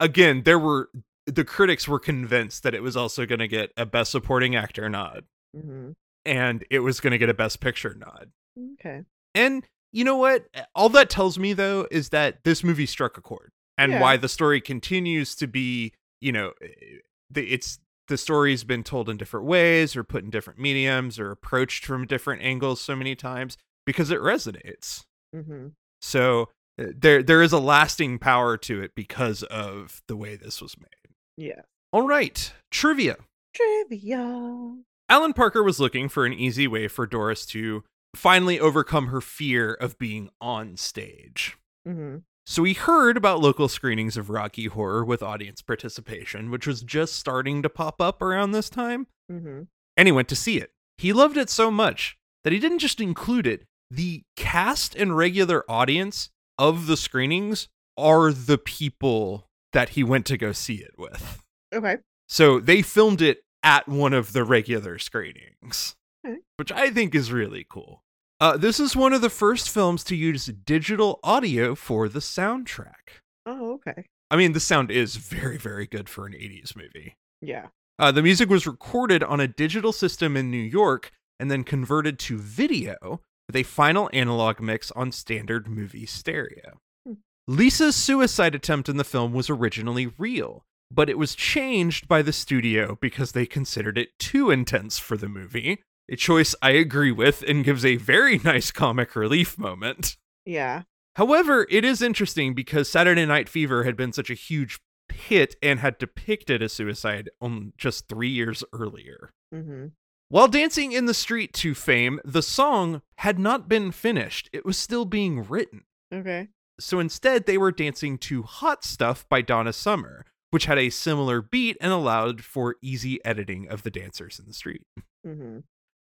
Again, 0.00 0.42
there 0.44 0.58
were 0.58 0.90
the 1.26 1.44
critics 1.44 1.86
were 1.86 1.98
convinced 2.00 2.62
that 2.62 2.74
it 2.74 2.82
was 2.82 2.96
also 2.96 3.26
going 3.26 3.38
to 3.40 3.48
get 3.48 3.70
a 3.76 3.84
Best 3.86 4.10
Supporting 4.10 4.56
Actor 4.56 4.88
nod, 4.88 5.24
hmm 5.54 5.90
and 6.24 6.64
it 6.70 6.80
was 6.80 7.00
going 7.00 7.12
to 7.12 7.18
get 7.18 7.28
a 7.30 7.34
Best 7.34 7.60
Picture 7.60 7.94
nod. 7.94 8.30
Okay. 8.74 9.02
And 9.34 9.64
you 9.92 10.04
know 10.04 10.16
what? 10.16 10.46
All 10.74 10.88
that 10.90 11.08
tells 11.10 11.38
me 11.38 11.52
though 11.52 11.86
is 11.90 12.08
that 12.10 12.42
this 12.44 12.62
movie 12.64 12.86
struck 12.86 13.16
a 13.16 13.20
chord, 13.22 13.52
and 13.76 13.92
Yeah. 13.92 14.00
why 14.00 14.16
the 14.16 14.28
story 14.28 14.60
continues 14.60 15.34
to 15.36 15.46
be, 15.46 15.92
you 16.20 16.32
know, 16.32 16.52
eh, 16.62 16.98
the, 17.30 17.44
it's 17.52 17.78
the 18.08 18.16
story's 18.16 18.64
been 18.64 18.82
told 18.82 19.08
in 19.08 19.16
different 19.16 19.46
ways, 19.46 19.94
or 19.96 20.02
put 20.04 20.24
in 20.24 20.30
different 20.30 20.58
mediums, 20.58 21.18
or 21.18 21.30
approached 21.30 21.84
from 21.84 22.06
different 22.06 22.42
angles 22.42 22.80
so 22.80 22.96
many 22.96 23.14
times 23.14 23.56
because 23.86 24.10
it 24.10 24.20
resonates. 24.20 25.04
hmm 25.34 25.68
So 26.00 26.48
uh, 26.80 26.86
there 26.96 27.22
there 27.22 27.42
is 27.42 27.52
a 27.52 27.58
lasting 27.58 28.18
power 28.18 28.56
to 28.58 28.80
it 28.82 28.92
because 28.94 29.42
of 29.44 30.02
the 30.08 30.16
way 30.16 30.36
this 30.36 30.60
was 30.62 30.76
made. 30.78 31.14
Yeah. 31.36 31.62
All 31.92 32.06
right, 32.06 32.52
trivia. 32.70 33.16
Trivia. 33.54 34.76
Alan 35.08 35.32
Parker 35.32 35.62
was 35.62 35.80
looking 35.80 36.08
for 36.08 36.26
an 36.26 36.34
easy 36.34 36.68
way 36.68 36.86
for 36.86 37.06
Doris 37.06 37.46
to 37.46 37.82
finally 38.14 38.60
overcome 38.60 39.06
her 39.08 39.20
fear 39.20 39.72
of 39.74 39.98
being 39.98 40.30
on 40.40 40.76
stage. 40.76 41.56
hmm 41.86 42.16
So 42.50 42.64
he 42.64 42.72
heard 42.72 43.18
about 43.18 43.40
local 43.42 43.68
screenings 43.68 44.16
of 44.16 44.30
Rocky 44.30 44.64
Horror 44.68 45.04
with 45.04 45.22
audience 45.22 45.60
participation, 45.60 46.50
which 46.50 46.66
was 46.66 46.80
just 46.80 47.14
starting 47.14 47.60
to 47.60 47.68
pop 47.68 48.00
up 48.00 48.22
around 48.22 48.52
this 48.52 48.70
time, 48.70 49.06
hmm 49.30 49.64
and 49.98 50.08
he 50.08 50.12
went 50.12 50.28
to 50.28 50.36
see 50.36 50.56
it. 50.56 50.70
He 50.96 51.12
loved 51.12 51.36
it 51.36 51.50
so 51.50 51.70
much 51.70 52.16
that 52.44 52.52
he 52.54 52.58
didn't 52.58 52.78
just 52.78 53.02
include 53.02 53.46
it, 53.46 53.64
the 53.90 54.22
cast 54.34 54.94
and 54.94 55.14
regular 55.14 55.70
audience 55.70 56.30
of 56.56 56.86
the 56.86 56.96
screenings 56.96 57.68
are 57.98 58.32
the 58.32 58.56
people 58.56 59.46
that 59.74 59.90
he 59.90 60.02
went 60.02 60.24
to 60.26 60.38
go 60.38 60.52
see 60.52 60.76
it 60.76 60.92
with. 60.96 61.42
Okay. 61.74 61.98
So 62.30 62.60
they 62.60 62.80
filmed 62.80 63.20
it 63.20 63.42
at 63.62 63.88
one 63.88 64.14
of 64.14 64.32
the 64.32 64.42
regular 64.44 64.98
screenings, 64.98 65.96
Okay. 66.26 66.38
which 66.56 66.72
I 66.72 66.88
think 66.88 67.14
is 67.14 67.30
really 67.30 67.66
cool. 67.68 68.04
Uh, 68.40 68.56
this 68.56 68.78
is 68.78 68.94
one 68.94 69.12
of 69.12 69.20
the 69.20 69.30
first 69.30 69.68
films 69.68 70.04
to 70.04 70.14
use 70.14 70.46
digital 70.46 71.18
audio 71.24 71.74
for 71.74 72.08
the 72.08 72.20
soundtrack. 72.20 73.22
Oh, 73.44 73.72
okay. 73.74 74.06
I 74.30 74.36
mean, 74.36 74.52
the 74.52 74.60
sound 74.60 74.90
is 74.90 75.16
very, 75.16 75.58
very 75.58 75.86
good 75.86 76.08
for 76.08 76.26
an 76.26 76.34
80s 76.34 76.76
movie. 76.76 77.16
Yeah. 77.40 77.68
Uh, 77.98 78.12
the 78.12 78.22
music 78.22 78.48
was 78.48 78.66
recorded 78.66 79.24
on 79.24 79.40
a 79.40 79.48
digital 79.48 79.92
system 79.92 80.36
in 80.36 80.52
New 80.52 80.56
York 80.58 81.10
and 81.40 81.50
then 81.50 81.64
converted 81.64 82.18
to 82.20 82.38
video 82.38 83.20
with 83.48 83.56
a 83.56 83.64
final 83.64 84.08
analog 84.12 84.60
mix 84.60 84.92
on 84.92 85.10
standard 85.10 85.66
movie 85.66 86.06
stereo. 86.06 86.78
Hmm. 87.04 87.14
Lisa's 87.48 87.96
suicide 87.96 88.54
attempt 88.54 88.88
in 88.88 88.98
the 88.98 89.04
film 89.04 89.32
was 89.32 89.50
originally 89.50 90.12
real, 90.16 90.64
but 90.92 91.10
it 91.10 91.18
was 91.18 91.34
changed 91.34 92.06
by 92.06 92.22
the 92.22 92.32
studio 92.32 92.96
because 93.00 93.32
they 93.32 93.46
considered 93.46 93.98
it 93.98 94.16
too 94.20 94.50
intense 94.52 94.98
for 94.98 95.16
the 95.16 95.28
movie. 95.28 95.82
A 96.10 96.16
choice 96.16 96.54
I 96.62 96.70
agree 96.70 97.12
with 97.12 97.42
and 97.46 97.64
gives 97.64 97.84
a 97.84 97.96
very 97.96 98.38
nice 98.44 98.70
comic 98.70 99.14
relief 99.14 99.58
moment. 99.58 100.16
Yeah. 100.44 100.82
However, 101.16 101.66
it 101.70 101.84
is 101.84 102.00
interesting 102.00 102.54
because 102.54 102.88
Saturday 102.88 103.26
Night 103.26 103.48
Fever 103.48 103.84
had 103.84 103.96
been 103.96 104.12
such 104.12 104.30
a 104.30 104.34
huge 104.34 104.78
hit 105.12 105.56
and 105.62 105.80
had 105.80 105.98
depicted 105.98 106.62
a 106.62 106.68
suicide 106.68 107.28
on 107.40 107.72
just 107.76 108.08
three 108.08 108.28
years 108.28 108.62
earlier. 108.72 109.30
hmm 109.52 109.86
While 110.28 110.48
dancing 110.48 110.92
in 110.92 111.06
the 111.06 111.14
street 111.14 111.52
to 111.54 111.74
fame, 111.74 112.20
the 112.24 112.42
song 112.42 113.02
had 113.18 113.38
not 113.38 113.68
been 113.68 113.90
finished. 113.90 114.48
It 114.52 114.64
was 114.64 114.78
still 114.78 115.04
being 115.04 115.44
written. 115.44 115.84
Okay. 116.14 116.48
So 116.80 117.00
instead, 117.00 117.46
they 117.46 117.58
were 117.58 117.72
dancing 117.72 118.16
to 118.18 118.42
Hot 118.44 118.84
Stuff 118.84 119.28
by 119.28 119.42
Donna 119.42 119.72
Summer, 119.72 120.24
which 120.50 120.66
had 120.66 120.78
a 120.78 120.90
similar 120.90 121.42
beat 121.42 121.76
and 121.80 121.92
allowed 121.92 122.44
for 122.44 122.76
easy 122.80 123.22
editing 123.24 123.68
of 123.68 123.82
the 123.82 123.90
dancers 123.90 124.38
in 124.38 124.46
the 124.46 124.54
street. 124.54 124.82
hmm 125.24 125.58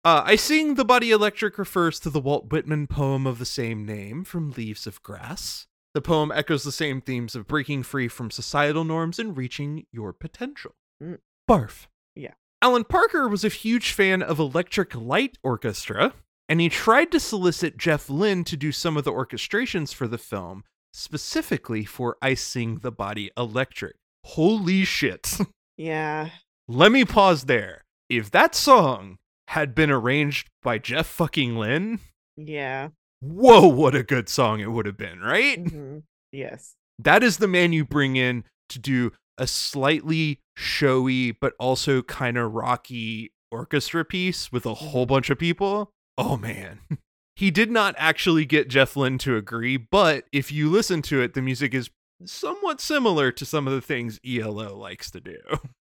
Uh, 0.04 0.24
I 0.26 0.36
Sing 0.36 0.76
the 0.76 0.86
Body 0.86 1.12
Electric 1.12 1.60
refers 1.60 2.00
to 2.00 2.10
the 2.10 2.20
Walt 2.20 2.52
Whitman 2.52 2.88
poem 2.88 3.28
of 3.28 3.38
the 3.38 3.46
same 3.46 3.86
name 3.86 4.24
from 4.24 4.50
Leaves 4.52 4.88
of 4.88 5.04
Grass. 5.04 5.68
The 5.94 6.02
poem 6.02 6.32
echoes 6.34 6.64
the 6.64 6.72
same 6.72 7.02
themes 7.02 7.36
of 7.36 7.48
breaking 7.48 7.84
free 7.84 8.08
from 8.08 8.32
societal 8.32 8.84
norms 8.84 9.20
and 9.20 9.38
reaching 9.38 9.86
your 9.92 10.12
potential. 10.12 10.74
Mm. 11.04 11.20
Barf. 11.48 11.86
Yeah. 12.16 12.34
Alan 12.64 12.84
Parker 12.84 13.28
was 13.28 13.44
a 13.44 13.50
huge 13.50 13.92
fan 13.92 14.24
of 14.24 14.40
Electric 14.40 14.96
Light 14.96 15.38
Orchestra, 15.44 16.14
and 16.50 16.60
he 16.60 16.70
tried 16.70 17.12
to 17.12 17.20
solicit 17.20 17.78
Jeff 17.78 18.10
Lynne 18.10 18.44
to 18.46 18.58
do 18.58 18.72
some 18.72 18.98
of 18.98 19.04
the 19.04 19.12
orchestrations 19.12 19.94
for 19.94 20.08
the 20.08 20.18
film, 20.18 20.64
specifically 20.92 21.86
for 21.86 22.18
I 22.24 22.34
Sing 22.34 22.80
the 22.80 22.92
Body 22.92 23.30
Electric, 23.38 23.98
Holy 24.24 24.84
shit. 24.84 25.38
Yeah. 25.78 26.30
Let 26.68 26.92
me 26.92 27.06
pause 27.06 27.46
there. 27.46 27.86
If 28.08 28.30
that 28.32 28.54
song 28.54 29.18
had 29.52 29.76
been 29.76 29.92
arranged 29.92 30.48
by 30.64 30.78
Jeff 30.78 31.08
fucking 31.08 31.58
Lynne, 31.58 32.00
Yeah. 32.38 32.90
whoa, 33.22 33.68
what 33.68 33.94
a 33.96 34.04
good 34.04 34.30
song 34.30 34.60
it 34.62 34.72
would 34.72 34.86
have 34.86 34.98
been, 34.98 35.20
right? 35.20 35.60
hmm 35.60 36.00
Yes. 36.32 36.76
That 36.98 37.24
is 37.24 37.38
the 37.38 37.48
man 37.48 37.74
you 37.74 37.84
bring 37.84 38.16
in 38.16 38.46
to 38.70 38.80
do 38.80 39.12
a 39.38 39.46
slightly 39.48 40.40
showy 40.56 41.32
but 41.32 41.54
also 41.60 42.02
kind 42.04 42.38
of 42.38 42.54
rocky 42.54 43.32
orchestra 43.52 44.06
piece 44.06 44.52
with 44.52 44.66
a 44.66 44.74
whole 44.76 45.06
bunch 45.06 45.30
of 45.30 45.38
people. 45.38 45.92
Oh 46.18 46.38
man. 46.38 46.80
He 47.38 47.50
did 47.50 47.72
not 47.72 47.96
actually 47.98 48.46
get 48.46 48.68
Jeff 48.68 48.96
Lynne 48.96 49.18
to 49.20 49.36
agree, 49.36 49.76
but 49.76 50.26
if 50.32 50.52
you 50.52 50.70
listen 50.70 51.02
to 51.04 51.22
it, 51.22 51.34
the 51.34 51.42
music 51.42 51.74
is 51.74 51.90
somewhat 52.26 52.80
similar 52.80 53.32
to 53.32 53.46
some 53.46 53.68
of 53.68 53.74
the 53.74 53.82
things 53.82 54.20
ELO 54.24 54.78
likes 54.78 55.10
to 55.12 55.20
do, 55.22 55.38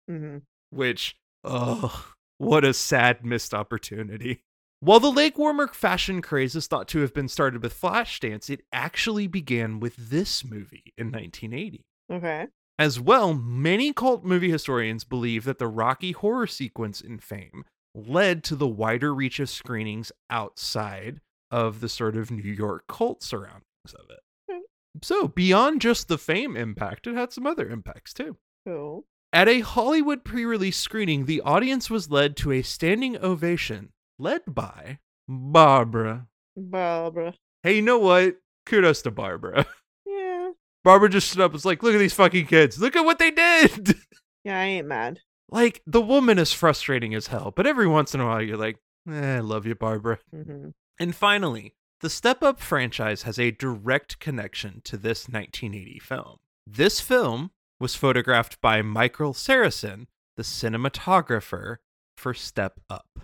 hmm 0.07 0.37
which, 0.69 1.15
oh, 1.43 2.11
what 2.39 2.65
a 2.65 2.73
sad 2.73 3.23
missed 3.23 3.53
opportunity. 3.53 4.41
While 4.79 5.01
the 5.01 5.11
leg 5.11 5.37
warmer 5.37 5.67
fashion 5.67 6.21
craze 6.21 6.55
is 6.55 6.67
thought 6.67 6.87
to 6.89 6.99
have 7.01 7.13
been 7.13 7.27
started 7.27 7.61
with 7.61 7.79
Flashdance, 7.79 8.49
it 8.49 8.61
actually 8.71 9.27
began 9.27 9.79
with 9.79 9.95
this 9.97 10.43
movie 10.43 10.93
in 10.97 11.07
1980. 11.07 11.85
Okay. 12.11 12.47
As 12.79 12.97
well, 12.97 13.33
many 13.33 13.91
cult 13.91 14.23
movie 14.23 14.49
historians 14.49 15.03
believe 15.03 15.43
that 15.43 15.59
the 15.59 15.67
Rocky 15.67 16.13
horror 16.13 16.47
sequence 16.47 17.01
in 17.01 17.19
Fame 17.19 17.65
led 17.93 18.41
to 18.45 18.55
the 18.55 18.67
wider 18.67 19.13
reach 19.13 19.41
of 19.41 19.49
screenings 19.49 20.13
outside 20.29 21.19
of 21.51 21.81
the 21.81 21.89
sort 21.89 22.15
of 22.15 22.31
New 22.31 22.49
York 22.49 22.85
cult 22.87 23.21
surroundings 23.21 23.63
of 23.93 24.05
it. 24.09 24.21
Hmm. 24.49 24.59
So, 25.01 25.27
beyond 25.27 25.81
just 25.81 26.07
the 26.07 26.17
Fame 26.17 26.55
impact, 26.55 27.05
it 27.05 27.15
had 27.15 27.33
some 27.33 27.45
other 27.45 27.69
impacts 27.69 28.13
too. 28.13 28.37
Cool. 28.65 29.03
At 29.31 29.47
a 29.47 29.59
Hollywood 29.61 30.23
pre 30.23 30.43
release 30.45 30.77
screening, 30.77 31.25
the 31.25 31.41
audience 31.41 31.89
was 31.89 32.09
led 32.09 32.35
to 32.37 32.51
a 32.51 32.61
standing 32.61 33.17
ovation 33.17 33.89
led 34.17 34.41
by 34.47 34.99
Barbara. 35.27 36.27
Barbara. 36.57 37.35
Hey, 37.63 37.75
you 37.77 37.81
know 37.81 37.99
what? 37.99 38.37
Kudos 38.65 39.01
to 39.03 39.11
Barbara. 39.11 39.65
Yeah. 40.05 40.51
Barbara 40.83 41.07
just 41.09 41.29
stood 41.29 41.41
up 41.41 41.51
and 41.51 41.53
was 41.53 41.65
like, 41.65 41.83
look 41.83 41.93
at 41.93 41.99
these 41.99 42.13
fucking 42.15 42.47
kids. 42.47 42.79
Look 42.79 42.95
at 42.95 43.05
what 43.05 43.19
they 43.19 43.29
did. 43.31 43.95
Yeah, 44.43 44.57
I 44.57 44.63
ain't 44.63 44.87
mad. 44.87 45.19
like, 45.49 45.81
the 45.85 46.01
woman 46.01 46.39
is 46.39 46.51
frustrating 46.53 47.13
as 47.13 47.27
hell, 47.27 47.51
but 47.55 47.67
every 47.67 47.85
once 47.87 48.15
in 48.15 48.21
a 48.21 48.25
while 48.25 48.41
you're 48.41 48.57
like, 48.57 48.77
eh, 49.11 49.35
I 49.35 49.39
love 49.39 49.65
you, 49.67 49.75
Barbara. 49.75 50.17
hmm 50.33 50.69
And 50.97 51.13
finally, 51.13 51.75
the 51.99 52.09
Step 52.09 52.41
Up 52.41 52.59
franchise 52.61 53.23
has 53.23 53.37
a 53.37 53.51
direct 53.51 54.19
connection 54.19 54.81
to 54.85 54.95
this 54.97 55.27
1980 55.27 55.99
film. 55.99 56.37
This 56.65 57.01
film 57.01 57.51
was 57.79 57.95
photographed 57.95 58.59
by 58.61 58.81
Michael 58.81 59.33
Seresin, 59.33 60.07
the 60.37 60.43
cinematographer 60.43 61.77
for 62.17 62.33
Step 62.33 62.79
Up. 62.89 63.19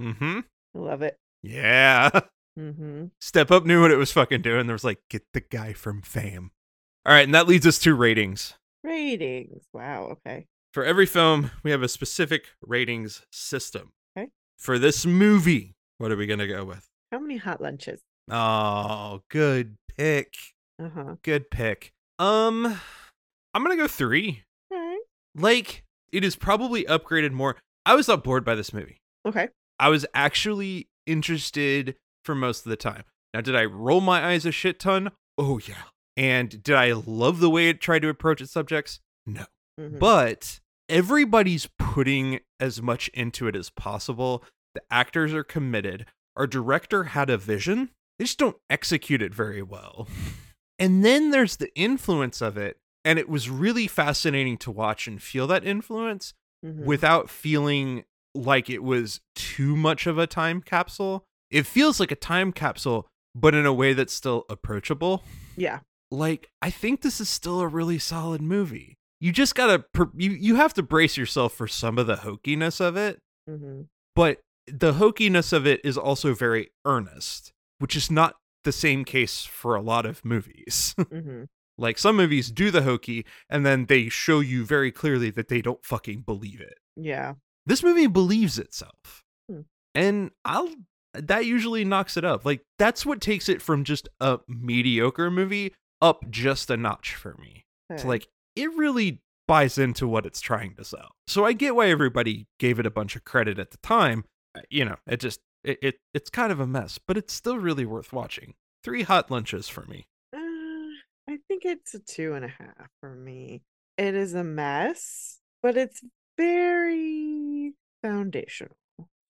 Mm-hmm. 0.00 0.40
Love 0.74 1.02
it. 1.02 1.18
Yeah. 1.42 2.10
Mm-hmm. 2.58 3.06
Step 3.20 3.50
Up 3.50 3.64
knew 3.64 3.80
what 3.82 3.90
it 3.90 3.96
was 3.96 4.12
fucking 4.12 4.42
doing. 4.42 4.66
There 4.66 4.74
was 4.74 4.84
like, 4.84 5.00
get 5.08 5.22
the 5.32 5.40
guy 5.40 5.72
from 5.72 6.02
fame. 6.02 6.50
All 7.04 7.12
right, 7.12 7.24
and 7.24 7.34
that 7.34 7.48
leads 7.48 7.66
us 7.66 7.78
to 7.80 7.94
ratings. 7.94 8.54
Ratings. 8.82 9.64
Wow. 9.72 10.16
Okay. 10.26 10.46
For 10.72 10.84
every 10.84 11.06
film, 11.06 11.50
we 11.62 11.70
have 11.70 11.82
a 11.82 11.88
specific 11.88 12.48
ratings 12.60 13.24
system. 13.30 13.92
Okay. 14.18 14.28
For 14.58 14.78
this 14.78 15.06
movie, 15.06 15.76
what 15.98 16.12
are 16.12 16.16
we 16.16 16.26
going 16.26 16.40
to 16.40 16.46
go 16.46 16.64
with? 16.64 16.86
How 17.10 17.18
many 17.18 17.36
hot 17.36 17.60
lunches? 17.62 18.02
Oh, 18.30 19.22
good 19.30 19.76
pick. 19.96 20.34
Uh 20.82 20.90
huh. 20.94 21.14
Good 21.22 21.50
pick. 21.50 21.92
Um, 22.18 22.80
I'm 23.54 23.64
to 23.66 23.76
go 23.76 23.86
three. 23.88 24.42
Right. 24.70 24.98
Like, 25.34 25.84
it 26.12 26.24
is 26.24 26.36
probably 26.36 26.84
upgraded 26.84 27.32
more. 27.32 27.56
I 27.84 27.94
was 27.94 28.08
not 28.08 28.24
bored 28.24 28.44
by 28.44 28.54
this 28.54 28.72
movie. 28.72 28.98
Okay. 29.26 29.48
I 29.78 29.88
was 29.88 30.06
actually 30.14 30.88
interested 31.06 31.96
for 32.24 32.34
most 32.34 32.64
of 32.64 32.70
the 32.70 32.76
time. 32.76 33.04
Now, 33.34 33.40
did 33.42 33.54
I 33.54 33.64
roll 33.64 34.00
my 34.00 34.24
eyes 34.26 34.46
a 34.46 34.52
shit 34.52 34.80
ton? 34.80 35.10
Oh, 35.36 35.58
yeah. 35.58 35.82
And 36.16 36.62
did 36.62 36.74
I 36.74 36.92
love 36.92 37.40
the 37.40 37.50
way 37.50 37.68
it 37.68 37.80
tried 37.80 38.00
to 38.02 38.08
approach 38.08 38.40
its 38.40 38.52
subjects? 38.52 39.00
No. 39.26 39.44
Mhm. 39.78 39.98
But 39.98 40.60
everybody's 40.88 41.68
putting 41.78 42.40
as 42.58 42.80
much 42.80 43.08
into 43.08 43.46
it 43.48 43.54
as 43.54 43.68
possible. 43.68 44.42
The 44.74 44.82
actors 44.90 45.34
are 45.34 45.44
committed. 45.44 46.06
Our 46.36 46.46
director 46.46 47.04
had 47.04 47.28
a 47.28 47.36
vision. 47.36 47.90
They 48.18 48.24
just 48.24 48.38
don't 48.38 48.56
execute 48.70 49.20
it 49.20 49.34
very 49.34 49.60
well. 49.62 50.08
And 50.78 51.04
then 51.04 51.30
there's 51.30 51.56
the 51.56 51.74
influence 51.74 52.40
of 52.40 52.56
it. 52.56 52.76
And 53.04 53.18
it 53.18 53.28
was 53.28 53.48
really 53.48 53.86
fascinating 53.86 54.56
to 54.58 54.70
watch 54.70 55.06
and 55.06 55.22
feel 55.22 55.46
that 55.46 55.64
influence 55.64 56.34
Mhm. 56.64 56.84
without 56.84 57.30
feeling 57.30 58.04
like 58.34 58.68
it 58.68 58.82
was 58.82 59.20
too 59.34 59.76
much 59.76 60.06
of 60.06 60.18
a 60.18 60.26
time 60.26 60.60
capsule. 60.60 61.24
It 61.50 61.66
feels 61.66 62.00
like 62.00 62.10
a 62.10 62.16
time 62.16 62.52
capsule, 62.52 63.06
but 63.34 63.54
in 63.54 63.64
a 63.64 63.72
way 63.72 63.92
that's 63.92 64.12
still 64.12 64.44
approachable. 64.48 65.22
yeah. 65.56 65.80
Like, 66.10 66.50
I 66.62 66.70
think 66.70 67.00
this 67.00 67.20
is 67.20 67.28
still 67.28 67.60
a 67.60 67.66
really 67.66 67.98
solid 67.98 68.40
movie. 68.42 68.94
You 69.20 69.32
just 69.32 69.54
gotta, 69.54 69.84
you, 70.14 70.30
you 70.32 70.54
have 70.56 70.72
to 70.74 70.82
brace 70.82 71.16
yourself 71.16 71.52
for 71.54 71.66
some 71.66 71.98
of 71.98 72.06
the 72.06 72.16
hokiness 72.16 72.80
of 72.80 72.96
it, 72.96 73.18
hmm 73.48 73.82
but 74.14 74.40
the 74.66 74.94
hokiness 74.94 75.52
of 75.52 75.66
it 75.66 75.80
is 75.84 75.96
also 75.98 76.32
very 76.34 76.70
earnest, 76.84 77.52
which 77.78 77.94
is 77.96 78.10
not 78.10 78.36
the 78.66 78.72
same 78.72 79.06
case 79.06 79.46
for 79.46 79.74
a 79.74 79.80
lot 79.80 80.04
of 80.04 80.22
movies. 80.24 80.94
hmm 81.10 81.44
like, 81.78 81.98
some 81.98 82.16
movies 82.16 82.50
do 82.50 82.70
the 82.70 82.82
hokey, 82.82 83.26
and 83.50 83.66
then 83.66 83.84
they 83.84 84.08
show 84.08 84.40
you 84.40 84.64
very 84.64 84.90
clearly 84.90 85.28
that 85.30 85.48
they 85.48 85.60
don't 85.60 85.84
fucking 85.84 86.22
believe 86.22 86.60
it. 86.60 86.78
Yeah. 86.96 87.34
this 87.66 87.82
movie 87.82 88.06
believes 88.06 88.58
itself. 88.58 89.22
Hmm. 89.50 89.60
and 89.94 90.30
i'll 90.44 90.68
that 91.12 91.46
usually 91.46 91.84
knocks 91.84 92.16
it 92.16 92.24
up. 92.24 92.44
Like 92.44 92.62
that's 92.78 93.06
what 93.06 93.20
takes 93.20 93.48
it 93.48 93.62
from 93.62 93.84
just 93.84 94.08
a 94.20 94.40
mediocre 94.48 95.30
movie 95.30 95.72
up 96.02 96.30
just 96.30 96.70
a 96.70 96.76
notch 96.76 97.14
for 97.14 97.34
me. 97.40 97.64
It's 97.90 98.04
like 98.04 98.26
it 98.54 98.74
really 98.74 99.22
buys 99.46 99.78
into 99.78 100.08
what 100.08 100.26
it's 100.26 100.40
trying 100.40 100.74
to 100.74 100.84
sell. 100.84 101.10
So 101.26 101.44
i 101.44 101.52
get 101.52 101.74
why 101.76 101.88
everybody 101.88 102.46
gave 102.58 102.78
it 102.78 102.86
a 102.86 102.90
bunch 102.90 103.16
of 103.16 103.24
credit 103.24 103.58
at 103.58 103.70
the 103.70 103.78
time. 103.78 104.24
Uh, 104.56 104.60
you 104.70 104.84
know 104.84 104.96
it 105.06 105.20
just 105.20 105.40
it, 105.66 105.78
it 105.82 105.94
it's 106.14 106.30
kind 106.30 106.52
of 106.52 106.60
a 106.60 106.66
mess 106.66 106.98
but 106.98 107.16
it's 107.16 107.32
still 107.32 107.58
really 107.58 107.84
worth 107.84 108.12
watching 108.12 108.54
three 108.82 109.02
hot 109.02 109.30
lunches 109.30 109.68
for 109.68 109.84
me 109.86 110.06
Uh, 110.32 110.38
I 111.28 111.38
think 111.48 111.64
it's 111.64 111.94
a 111.94 111.98
two 111.98 112.34
and 112.34 112.44
a 112.44 112.48
half 112.48 112.88
for 113.00 113.14
me. 113.14 113.62
It 113.98 114.14
is 114.14 114.34
a 114.34 114.44
mess, 114.44 115.40
but 115.62 115.76
it's 115.76 116.02
very 116.36 117.72
foundational. 118.02 118.76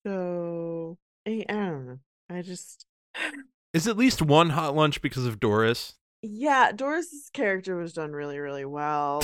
So 0.07 0.99
I, 1.27 1.45
I 1.49 1.53
don't 1.53 1.87
know. 1.87 1.99
I 2.29 2.43
just 2.43 2.87
is 3.73 3.89
at 3.89 3.97
least 3.97 4.23
one 4.23 4.51
hot 4.51 4.75
lunch 4.75 5.01
because 5.01 5.27
of 5.27 5.41
doris 5.41 5.95
yeah, 6.23 6.73
Doris's 6.73 7.31
character 7.33 7.77
was 7.77 7.93
done 7.93 8.13
really, 8.13 8.39
really 8.39 8.65
well. 8.65 9.23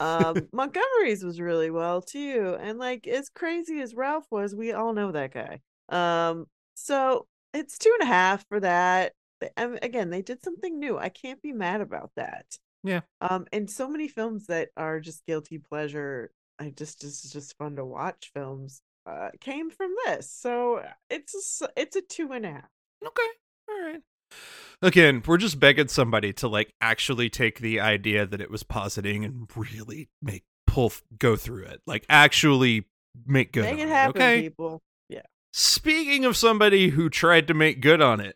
um 0.00 0.48
Montgomery's 0.52 1.24
was 1.24 1.40
really 1.40 1.70
well 1.70 2.02
too. 2.02 2.56
And 2.60 2.78
like 2.78 3.06
as 3.06 3.28
crazy 3.30 3.80
as 3.80 3.94
Ralph 3.94 4.26
was, 4.30 4.54
we 4.54 4.72
all 4.72 4.92
know 4.92 5.12
that 5.12 5.32
guy. 5.32 5.60
Um 5.88 6.46
so 6.74 7.26
it's 7.52 7.78
two 7.78 7.94
and 8.00 8.08
a 8.08 8.12
half 8.12 8.46
for 8.48 8.60
that. 8.60 9.12
Th- 9.40 9.52
um, 9.56 9.78
again, 9.82 10.10
they 10.10 10.22
did 10.22 10.42
something 10.42 10.78
new. 10.78 10.98
I 10.98 11.08
can't 11.08 11.42
be 11.42 11.52
mad 11.52 11.80
about 11.80 12.10
that. 12.16 12.58
Yeah. 12.82 13.00
Um 13.20 13.46
and 13.52 13.70
so 13.70 13.88
many 13.88 14.08
films 14.08 14.46
that 14.46 14.68
are 14.76 15.00
just 15.00 15.24
guilty 15.26 15.58
pleasure. 15.58 16.30
I 16.58 16.70
just 16.70 17.02
is 17.04 17.22
just 17.32 17.56
fun 17.56 17.76
to 17.76 17.84
watch 17.84 18.30
films. 18.34 18.82
Uh, 19.06 19.28
came 19.38 19.70
from 19.70 19.92
this, 20.06 20.30
so 20.30 20.82
it's 21.10 21.60
a, 21.60 21.68
it's 21.76 21.94
a 21.94 22.00
two 22.00 22.32
and 22.32 22.46
a 22.46 22.52
half. 22.52 22.68
Okay. 23.06 23.22
All 23.68 23.82
right. 23.82 24.02
Again, 24.82 25.22
we're 25.26 25.36
just 25.36 25.60
begging 25.60 25.88
somebody 25.88 26.32
to 26.34 26.48
like 26.48 26.72
actually 26.80 27.30
take 27.30 27.60
the 27.60 27.80
idea 27.80 28.26
that 28.26 28.40
it 28.40 28.50
was 28.50 28.62
positing 28.62 29.24
and 29.24 29.48
really 29.56 30.08
make 30.22 30.44
pull 30.66 30.92
go 31.18 31.36
through 31.36 31.64
it. 31.66 31.80
Like 31.86 32.04
actually 32.08 32.86
make 33.26 33.52
good. 33.52 33.64
Make 33.64 33.74
on 33.74 33.80
it 33.80 33.88
happen, 33.88 34.22
okay. 34.22 34.42
people. 34.42 34.82
Speaking 35.56 36.24
of 36.24 36.36
somebody 36.36 36.88
who 36.88 37.08
tried 37.08 37.46
to 37.46 37.54
make 37.54 37.80
good 37.80 38.02
on 38.02 38.18
it, 38.20 38.34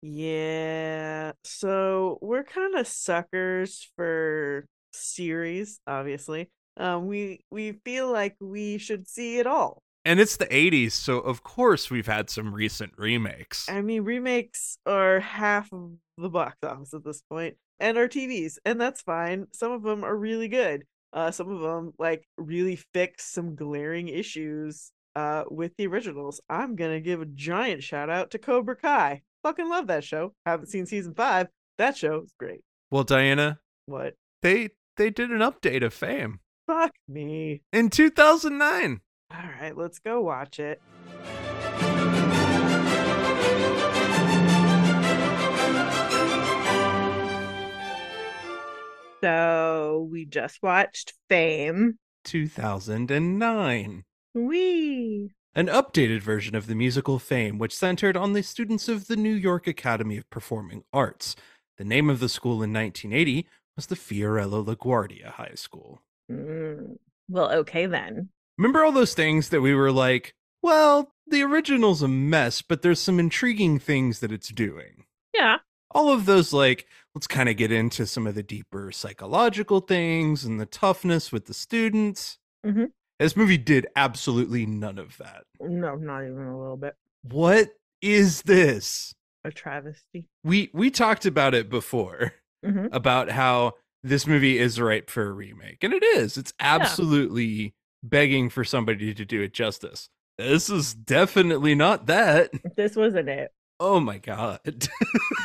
Yeah. 0.00 1.32
So 1.44 2.18
we're 2.22 2.42
kind 2.44 2.74
of 2.74 2.86
suckers 2.86 3.90
for 3.96 4.64
series, 4.94 5.78
obviously. 5.86 6.48
Um 6.78 7.06
we 7.06 7.40
we 7.50 7.72
feel 7.84 8.10
like 8.10 8.34
we 8.40 8.78
should 8.78 9.06
see 9.06 9.38
it 9.38 9.46
all. 9.46 9.82
and 10.06 10.20
it's 10.20 10.38
the 10.38 10.46
80s, 10.46 10.92
so 10.92 11.18
of 11.18 11.42
course 11.42 11.90
we've 11.90 12.06
had 12.06 12.30
some 12.30 12.54
recent 12.54 12.94
remakes. 12.96 13.68
I 13.68 13.82
mean, 13.82 14.04
remakes 14.04 14.78
are 14.86 15.20
half 15.20 15.70
of 15.70 15.90
the 16.16 16.30
box 16.30 16.56
office 16.62 16.94
at 16.94 17.04
this 17.04 17.20
point 17.28 17.56
and 17.78 17.98
our 17.98 18.08
TVs, 18.08 18.56
and 18.64 18.80
that's 18.80 19.02
fine. 19.02 19.48
Some 19.52 19.72
of 19.72 19.82
them 19.82 20.02
are 20.02 20.16
really 20.16 20.48
good. 20.48 20.84
Uh 21.12 21.30
some 21.30 21.50
of 21.50 21.60
them 21.60 21.92
like 21.98 22.24
really 22.38 22.76
fix 22.94 23.26
some 23.26 23.54
glaring 23.54 24.08
issues 24.08 24.92
uh 25.18 25.44
with 25.50 25.72
the 25.76 25.86
originals. 25.86 26.40
I'm 26.48 26.76
to 26.92 27.00
give 27.00 27.20
a 27.20 27.26
giant 27.26 27.82
shout 27.82 28.08
out 28.10 28.30
to 28.32 28.38
Cobra 28.38 28.76
Kai. 28.76 29.22
Fucking 29.42 29.68
love 29.68 29.86
that 29.88 30.04
show. 30.04 30.34
Haven't 30.46 30.66
seen 30.68 30.86
season 30.86 31.14
5. 31.14 31.48
That 31.78 31.96
show 31.96 32.20
is 32.22 32.32
great. 32.38 32.60
Well, 32.90 33.04
Diana, 33.04 33.58
What? 33.86 34.14
they 34.42 34.70
they 34.96 35.10
did 35.10 35.30
an 35.30 35.38
update 35.40 35.84
of 35.84 35.92
Fame 35.94 36.40
Fuck 36.66 36.92
me. 37.08 37.62
in 37.72 37.88
2009. 37.90 39.00
All 39.30 39.50
right, 39.60 39.76
let's 39.76 39.98
go 39.98 40.20
watch 40.20 40.58
it. 40.58 40.80
So 49.22 50.06
we 50.10 50.24
just 50.24 50.62
watched 50.62 51.14
Fame. 51.28 51.98
2009. 52.24 54.04
Wee. 54.34 55.32
An 55.54 55.66
updated 55.66 56.20
version 56.20 56.54
of 56.54 56.66
the 56.66 56.74
musical 56.74 57.18
Fame, 57.18 57.58
which 57.58 57.74
centered 57.74 58.16
on 58.16 58.32
the 58.32 58.42
students 58.42 58.88
of 58.88 59.06
the 59.08 59.16
New 59.16 59.34
York 59.34 59.66
Academy 59.66 60.16
of 60.18 60.28
Performing 60.30 60.84
Arts. 60.92 61.34
The 61.78 61.84
name 61.84 62.10
of 62.10 62.20
the 62.20 62.28
school 62.28 62.62
in 62.62 62.72
1980 62.72 63.46
was 63.76 63.86
the 63.86 63.96
Fiorello 63.96 64.64
LaGuardia 64.64 65.32
High 65.32 65.54
School. 65.54 66.02
Mm. 66.30 66.96
Well, 67.28 67.50
okay 67.52 67.86
then. 67.86 68.28
Remember 68.56 68.84
all 68.84 68.92
those 68.92 69.14
things 69.14 69.48
that 69.50 69.60
we 69.60 69.74
were 69.74 69.92
like, 69.92 70.34
well, 70.62 71.12
the 71.26 71.42
original's 71.42 72.02
a 72.02 72.08
mess, 72.08 72.62
but 72.62 72.82
there's 72.82 73.00
some 73.00 73.20
intriguing 73.20 73.78
things 73.78 74.20
that 74.20 74.32
it's 74.32 74.48
doing. 74.48 75.04
Yeah. 75.32 75.58
All 75.92 76.10
of 76.10 76.26
those, 76.26 76.52
like, 76.52 76.86
let's 77.14 77.26
kind 77.26 77.48
of 77.48 77.56
get 77.56 77.72
into 77.72 78.06
some 78.06 78.26
of 78.26 78.34
the 78.34 78.42
deeper 78.42 78.90
psychological 78.92 79.80
things 79.80 80.44
and 80.44 80.60
the 80.60 80.66
toughness 80.66 81.32
with 81.32 81.46
the 81.46 81.54
students. 81.54 82.38
Mhm. 82.66 82.90
This 83.18 83.36
movie 83.36 83.58
did 83.58 83.86
absolutely 83.96 84.64
none 84.64 84.98
of 84.98 85.16
that. 85.18 85.44
No, 85.60 85.96
not 85.96 86.22
even 86.22 86.46
a 86.46 86.58
little 86.58 86.76
bit. 86.76 86.94
What 87.22 87.70
is 88.00 88.42
this? 88.42 89.12
A 89.44 89.50
travesty. 89.50 90.26
We 90.44 90.70
we 90.72 90.90
talked 90.90 91.26
about 91.26 91.54
it 91.54 91.68
before 91.68 92.34
hmm 92.64 92.86
about 92.92 93.30
how 93.30 93.74
this 94.02 94.26
movie 94.26 94.58
is 94.58 94.80
ripe 94.80 95.10
for 95.10 95.28
a 95.28 95.32
remake, 95.32 95.82
and 95.82 95.92
it 95.92 96.02
is. 96.02 96.36
It's 96.36 96.52
absolutely 96.60 97.74
begging 98.02 98.50
for 98.50 98.64
somebody 98.64 99.14
to 99.14 99.24
do 99.24 99.42
it 99.42 99.52
justice. 99.52 100.08
This 100.38 100.70
is 100.70 100.94
definitely 100.94 101.74
not 101.74 102.06
that. 102.06 102.50
This 102.76 102.94
wasn't 102.94 103.28
it. 103.28 103.50
Oh 103.80 104.00
my 104.00 104.18
god. 104.18 104.88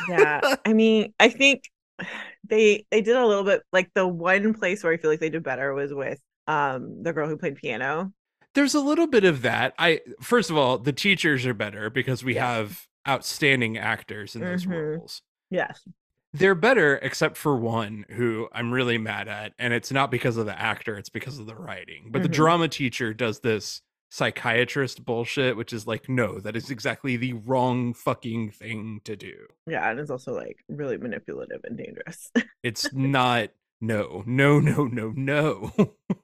Yeah. 0.08 0.40
I 0.64 0.72
mean, 0.72 1.14
I 1.18 1.28
think 1.28 1.70
they 2.48 2.86
they 2.90 3.00
did 3.00 3.16
a 3.16 3.26
little 3.26 3.44
bit 3.44 3.62
like 3.72 3.90
the 3.94 4.06
one 4.06 4.54
place 4.54 4.82
where 4.84 4.92
I 4.92 4.96
feel 4.96 5.10
like 5.10 5.20
they 5.20 5.30
did 5.30 5.42
better 5.42 5.72
was 5.74 5.92
with 5.92 6.20
um 6.46 7.02
the 7.02 7.12
girl 7.12 7.28
who 7.28 7.36
played 7.36 7.56
piano. 7.56 8.12
There's 8.54 8.74
a 8.74 8.80
little 8.80 9.06
bit 9.06 9.24
of 9.24 9.42
that. 9.42 9.74
I 9.78 10.00
first 10.20 10.50
of 10.50 10.56
all, 10.56 10.78
the 10.78 10.92
teachers 10.92 11.44
are 11.46 11.54
better 11.54 11.90
because 11.90 12.22
we 12.24 12.34
Yeah. 12.34 12.54
have 12.54 12.86
outstanding 13.08 13.76
actors 13.78 14.34
in 14.34 14.42
those 14.42 14.64
Mhm. 14.66 14.70
roles. 14.98 15.22
Yes. 15.50 15.86
They're 16.32 16.54
better 16.54 16.96
except 17.02 17.36
for 17.36 17.56
one 17.56 18.06
who 18.10 18.48
I'm 18.52 18.72
really 18.72 18.98
mad 18.98 19.28
at 19.28 19.52
and 19.58 19.72
it's 19.74 19.92
not 19.92 20.10
because 20.10 20.36
of 20.36 20.46
the 20.46 20.58
actor, 20.60 20.96
it's 20.96 21.08
because 21.10 21.38
of 21.38 21.46
the 21.46 21.54
writing. 21.54 22.08
But 22.10 22.22
the 22.22 22.28
Mhm. 22.28 22.32
drama 22.32 22.68
teacher 22.68 23.12
does 23.14 23.40
this 23.40 23.82
psychiatrist 24.10 25.04
bullshit 25.04 25.56
which 25.56 25.72
is 25.72 25.86
like 25.88 26.08
no, 26.08 26.38
that 26.38 26.54
is 26.56 26.70
exactly 26.70 27.16
the 27.16 27.32
wrong 27.32 27.92
fucking 27.92 28.50
thing 28.52 29.00
to 29.04 29.16
do. 29.16 29.46
Yeah, 29.66 29.90
and 29.90 29.98
it's 29.98 30.10
also 30.10 30.32
like 30.32 30.58
really 30.68 30.96
manipulative 30.96 31.60
and 31.64 31.76
dangerous. 31.76 32.30
It's 32.62 32.88
not 32.92 33.50
no, 33.80 34.22
no, 34.26 34.60
no, 34.60 34.84
no, 34.86 35.12
no. 35.16 35.72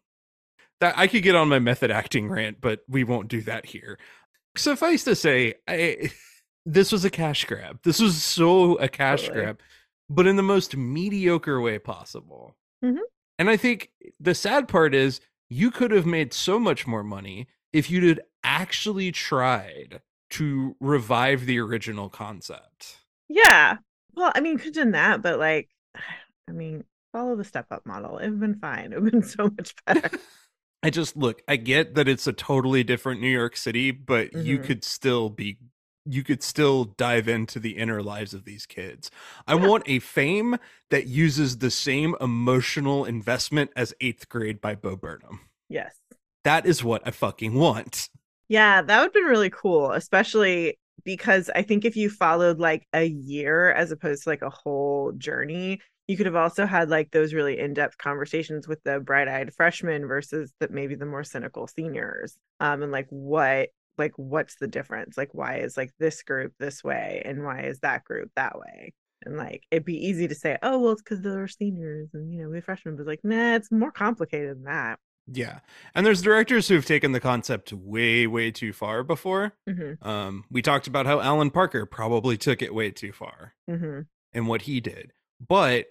that 0.80 0.96
I 0.98 1.06
could 1.06 1.22
get 1.22 1.34
on 1.34 1.48
my 1.48 1.58
method 1.58 1.90
acting 1.90 2.28
rant, 2.28 2.60
but 2.60 2.80
we 2.88 3.04
won't 3.04 3.28
do 3.28 3.42
that 3.42 3.66
here. 3.66 3.98
Suffice 4.56 5.04
to 5.04 5.14
say, 5.14 5.54
I 5.68 6.10
this 6.66 6.92
was 6.92 7.04
a 7.04 7.10
cash 7.10 7.44
grab. 7.44 7.80
This 7.82 8.00
was 8.00 8.22
so 8.22 8.76
a 8.76 8.88
cash 8.88 9.22
Totally. 9.26 9.40
grab, 9.44 9.60
but 10.08 10.26
in 10.26 10.36
the 10.36 10.42
most 10.42 10.76
mediocre 10.76 11.60
way 11.60 11.78
possible. 11.78 12.56
Mhm. 12.84 12.98
And 13.38 13.48
I 13.48 13.56
think 13.56 13.90
the 14.18 14.34
sad 14.34 14.68
part 14.68 14.94
is 14.94 15.20
you 15.48 15.70
could 15.70 15.90
have 15.90 16.06
made 16.06 16.32
so 16.32 16.58
much 16.58 16.86
more 16.86 17.02
money 17.02 17.48
if 17.72 17.90
you 17.90 18.06
had 18.08 18.20
actually 18.44 19.12
tried 19.12 20.00
to 20.30 20.76
revive 20.80 21.46
the 21.46 21.58
original 21.58 22.08
concept. 22.08 22.98
yeah. 23.28 23.76
Well, 24.14 24.32
I 24.34 24.40
mean, 24.40 24.56
could 24.58 24.66
have 24.66 24.74
done 24.74 24.90
that, 24.92 25.22
but 25.22 25.38
like, 25.38 25.68
I 26.48 26.52
mean, 26.52 26.84
follow 27.12 27.36
the 27.36 27.44
step 27.44 27.66
up 27.70 27.86
model. 27.86 28.18
It 28.18 28.24
would 28.24 28.30
have 28.32 28.40
been 28.40 28.58
fine. 28.58 28.92
It 28.92 29.00
would 29.00 29.12
have 29.14 29.22
been 29.22 29.28
so 29.30 29.44
much 29.56 29.74
better. 29.86 30.10
I 30.82 30.90
just 30.90 31.16
look, 31.16 31.42
I 31.46 31.56
get 31.56 31.94
that 31.94 32.08
it's 32.08 32.26
a 32.26 32.32
totally 32.32 32.82
different 32.82 33.20
New 33.20 33.28
York 33.28 33.56
City, 33.56 33.90
but 33.90 34.32
you 34.32 34.58
Mhm. 34.58 34.64
could 34.64 34.84
still 34.84 35.28
be 35.30 35.58
you 36.06 36.24
could 36.24 36.42
still 36.42 36.84
dive 36.86 37.28
into 37.28 37.60
the 37.60 37.76
inner 37.76 38.02
lives 38.02 38.32
of 38.32 38.44
these 38.46 38.64
kids. 38.64 39.10
I 39.46 39.54
Yeah. 39.54 39.66
want 39.66 39.84
a 39.86 39.98
fame 39.98 40.56
that 40.88 41.06
uses 41.06 41.58
the 41.58 41.70
same 41.70 42.16
emotional 42.22 43.04
investment 43.04 43.70
as 43.76 43.92
8th 44.00 44.28
grade 44.30 44.60
by 44.62 44.74
Bo 44.74 44.96
Burnham. 44.96 45.40
yes. 45.68 45.94
That 46.42 46.64
is 46.64 46.82
what 46.82 47.06
I 47.06 47.10
fucking 47.10 47.52
want. 47.54 48.08
Yeah, 48.48 48.80
that 48.82 48.98
would 48.98 49.04
have 49.06 49.12
been 49.12 49.24
really 49.24 49.50
cool, 49.50 49.92
especially 49.92 50.78
because 51.04 51.50
I 51.54 51.62
think 51.62 51.84
if 51.84 51.96
you 51.96 52.10
followed 52.10 52.58
like 52.58 52.86
a 52.92 53.04
year 53.04 53.72
as 53.72 53.90
opposed 53.90 54.24
to 54.24 54.28
like 54.30 54.42
a 54.42 54.50
whole 54.50 55.12
journey, 55.12 55.80
you 56.08 56.16
could 56.16 56.26
have 56.26 56.36
also 56.36 56.66
had 56.66 56.90
like 56.90 57.12
those 57.12 57.34
really 57.34 57.58
in-depth 57.58 57.96
conversations 57.98 58.66
with 58.66 58.82
the 58.82 58.98
bright-eyed 59.00 59.54
freshmen 59.54 60.06
versus 60.06 60.52
the 60.58 60.68
maybe 60.68 60.96
the 60.96 61.06
more 61.06 61.22
cynical 61.24 61.68
seniors. 61.68 62.36
Um, 62.58 62.82
and 62.82 62.92
like 62.92 63.06
what 63.10 63.68
like 63.98 64.12
what's 64.16 64.56
the 64.56 64.66
difference? 64.66 65.16
Like 65.16 65.32
why 65.32 65.58
is 65.58 65.76
like 65.76 65.92
this 65.98 66.22
group 66.22 66.52
this 66.58 66.82
way 66.82 67.22
and 67.24 67.44
why 67.44 67.62
is 67.62 67.80
that 67.80 68.04
group 68.04 68.30
that 68.34 68.58
way? 68.58 68.92
And 69.24 69.36
like 69.36 69.62
it'd 69.70 69.84
be 69.84 70.06
easy 70.06 70.26
to 70.26 70.34
say, 70.34 70.58
oh 70.62 70.78
well, 70.78 70.92
it's 70.92 71.02
because 71.02 71.20
they're 71.20 71.46
seniors 71.46 72.08
and 72.14 72.32
you 72.32 72.42
know 72.42 72.48
we're 72.48 72.62
freshmen, 72.62 72.96
but 72.96 73.06
like 73.06 73.20
nah, 73.22 73.54
it's 73.54 73.70
more 73.70 73.92
complicated 73.92 74.56
than 74.56 74.64
that. 74.64 74.98
Yeah. 75.26 75.60
And 75.94 76.04
there's 76.04 76.22
directors 76.22 76.68
who've 76.68 76.84
taken 76.84 77.12
the 77.12 77.20
concept 77.20 77.72
way 77.72 78.26
way 78.26 78.50
too 78.50 78.72
far 78.72 79.02
before. 79.04 79.52
hmm 79.68 79.92
Um 80.02 80.44
we 80.50 80.62
talked 80.62 80.86
about 80.86 81.06
how 81.06 81.20
Alan 81.20 81.50
Parker 81.50 81.86
probably 81.86 82.36
took 82.36 82.62
it 82.62 82.74
way 82.74 82.90
too 82.90 83.12
far. 83.12 83.54
hmm 83.68 84.00
and 84.32 84.46
what 84.48 84.62
he 84.62 84.80
did. 84.80 85.12
But 85.46 85.86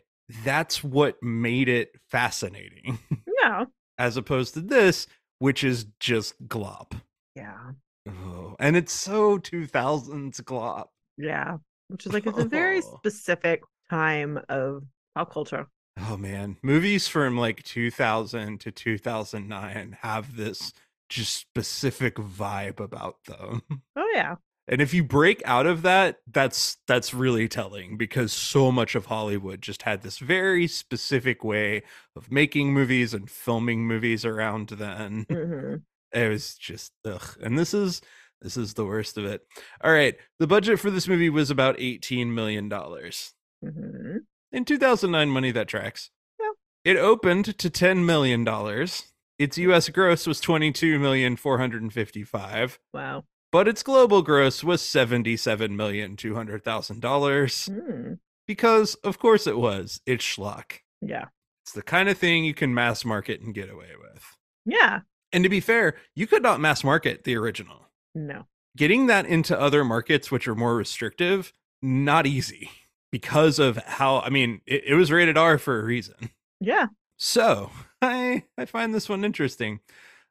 that's 0.45 0.83
what 0.83 1.21
made 1.23 1.67
it 1.67 1.91
fascinating, 2.09 2.99
Yeah. 3.41 3.65
as 3.97 4.15
opposed 4.15 4.53
to 4.53 4.61
this, 4.61 5.07
which 5.39 5.63
is 5.63 5.85
just 5.99 6.47
glop. 6.47 6.93
Yeah. 7.35 7.71
Oh, 8.07 8.55
and 8.59 8.77
it's 8.77 8.93
so 8.93 9.37
2000s 9.39 10.41
glop. 10.41 10.85
Yeah, 11.17 11.57
which 11.89 12.05
is 12.05 12.13
like 12.13 12.25
it's 12.27 12.37
a 12.37 12.45
very 12.45 12.81
specific 12.97 13.61
time 13.89 14.39
of 14.49 14.83
pop 15.15 15.33
culture. 15.33 15.67
Oh 15.99 16.17
man, 16.17 16.57
movies 16.63 17.07
from 17.07 17.37
like 17.37 17.63
2000 17.63 18.59
to 18.61 18.71
2009 18.71 19.97
have 20.01 20.35
this 20.35 20.71
just 21.09 21.35
specific 21.35 22.15
vibe 22.15 22.79
about 22.79 23.23
them. 23.25 23.63
Oh 23.95 24.11
yeah, 24.15 24.35
And 24.67 24.81
if 24.81 24.93
you 24.93 25.03
break 25.03 25.41
out 25.45 25.65
of 25.65 25.81
that, 25.83 26.19
that's 26.27 26.77
that's 26.87 27.13
really 27.13 27.47
telling 27.47 27.97
because 27.97 28.31
so 28.33 28.71
much 28.71 28.95
of 28.95 29.07
Hollywood 29.07 29.61
just 29.61 29.83
had 29.83 30.01
this 30.03 30.19
very 30.19 30.67
specific 30.67 31.43
way 31.43 31.83
of 32.15 32.31
making 32.31 32.73
movies 32.73 33.13
and 33.13 33.29
filming 33.29 33.87
movies 33.87 34.25
around 34.25 34.69
then. 34.69 35.27
hmm 35.29 35.83
It 36.13 36.29
was 36.29 36.55
just 36.55 36.93
ugh. 37.05 37.37
And 37.41 37.57
this 37.59 37.73
is 37.73 38.01
this 38.41 38.57
is 38.57 38.73
the 38.75 38.85
worst 38.85 39.17
of 39.17 39.25
it. 39.25 39.41
All 39.81 39.91
right, 39.93 40.15
the 40.39 40.47
budget 40.47 40.79
for 40.79 40.91
this 40.91 41.07
movie 41.07 41.29
was 41.29 41.51
about 41.51 41.75
18 41.79 42.33
million 42.35 42.69
dollars. 42.69 43.33
hmm 43.61 44.28
In 44.51 44.65
2009 44.65 45.29
money 45.29 45.51
that 45.51 45.67
tracks. 45.67 46.09
Yeah. 46.39 46.51
It 46.93 46.97
opened 46.97 47.57
to 47.57 47.69
10 47.69 48.05
million 48.05 48.43
dollars. 48.43 49.03
Its 49.37 49.57
US 49.57 49.87
gross 49.89 50.27
was 50.27 50.41
22 50.41 50.99
million 50.99 51.35
455 51.37 52.79
wow. 52.93 53.23
but 53.51 53.67
its 53.67 53.83
global 53.83 54.21
gross 54.21 54.63
was 54.63 54.81
seventy-seven 54.81 55.75
million 55.75 56.15
two 56.17 56.35
hundred 56.35 56.63
thousand 56.63 56.99
dollars 57.01 57.69
Mm. 57.71 58.19
because, 58.47 58.95
of 58.95 59.17
course, 59.19 59.47
it 59.47 59.57
was. 59.57 60.01
It's 60.05 60.23
schlock. 60.25 60.79
Yeah, 61.01 61.25
It's 61.63 61.71
the 61.73 61.81
kind 61.83 62.09
of 62.09 62.17
thing 62.17 62.43
you 62.43 62.53
can 62.53 62.73
mass 62.73 63.05
market 63.05 63.39
and 63.41 63.53
get 63.53 63.69
away 63.69 63.91
with. 64.01 64.35
yeah. 64.65 65.01
And 65.31 65.43
to 65.43 65.49
be 65.49 65.59
fair, 65.59 65.95
you 66.15 66.25
could 66.25 66.41
not 66.41 66.59
mass 66.59 66.83
market 66.83 67.23
the 67.23 67.35
original. 67.37 67.85
No. 68.15 68.47
Getting 68.75 69.05
that 69.07 69.27
into 69.27 69.57
other 69.59 69.85
markets, 69.85 70.31
which 70.31 70.47
are 70.47 70.55
more 70.55 70.75
restrictive, 70.75 71.53
not 71.83 72.25
easy 72.25 72.71
because 73.11 73.59
of 73.59 73.77
how. 73.77 74.19
I 74.19 74.29
mean, 74.29 74.61
it, 74.65 74.83
it 74.87 74.95
was 74.95 75.11
rated 75.11 75.37
R 75.37 75.57
for 75.57 75.79
a 75.79 75.83
reason. 75.83 76.15
Yeah. 76.59 76.87
So 77.17 77.71
I 78.01 78.43
I 78.57 78.65
find 78.65 78.93
this 78.93 79.09
one 79.09 79.23
interesting. 79.23 79.79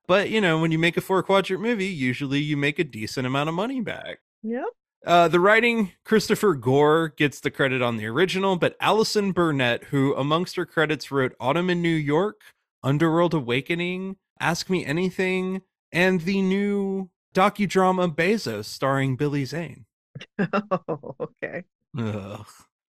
But 0.07 0.31
you 0.31 0.41
know, 0.41 0.59
when 0.59 0.73
you 0.73 0.79
make 0.79 0.97
a 0.97 1.03
four 1.03 1.23
quadrant 1.23 1.63
movie, 1.63 1.87
usually 1.87 2.41
you 2.41 2.57
make 2.57 2.79
a 2.79 2.85
decent 2.85 3.27
amount 3.27 3.49
of 3.49 3.55
money 3.55 3.81
back. 3.81 4.19
Yep. 4.43 4.65
Uh, 5.07 5.29
the 5.29 5.39
writing, 5.39 5.93
Christopher 6.05 6.55
Gore 6.55 7.15
gets 7.17 7.41
the 7.41 7.51
credit 7.51 7.83
on 7.83 7.97
the 7.97 8.07
original, 8.07 8.57
but 8.57 8.77
Allison 8.81 9.33
Burnett, 9.33 9.85
who 9.85 10.15
amongst 10.17 10.57
her 10.57 10.67
credits 10.67 11.13
wrote 11.13 11.37
Autumn 11.39 11.71
in 11.71 11.81
New 11.81 11.89
York, 11.89 12.41
Underworld 12.83 13.33
Awakening, 13.33 14.17
Ask 14.41 14.69
Me 14.69 14.85
Anything, 14.85 15.63
and 15.93 16.23
the 16.23 16.43
new 16.43 17.11
docudrama 17.35 18.13
Bezos 18.15 18.65
starring 18.65 19.17
Billy 19.17 19.45
Zane. 19.45 19.87
Oh, 20.41 21.15
okay. 21.21 21.63
Ugh, 21.97 22.47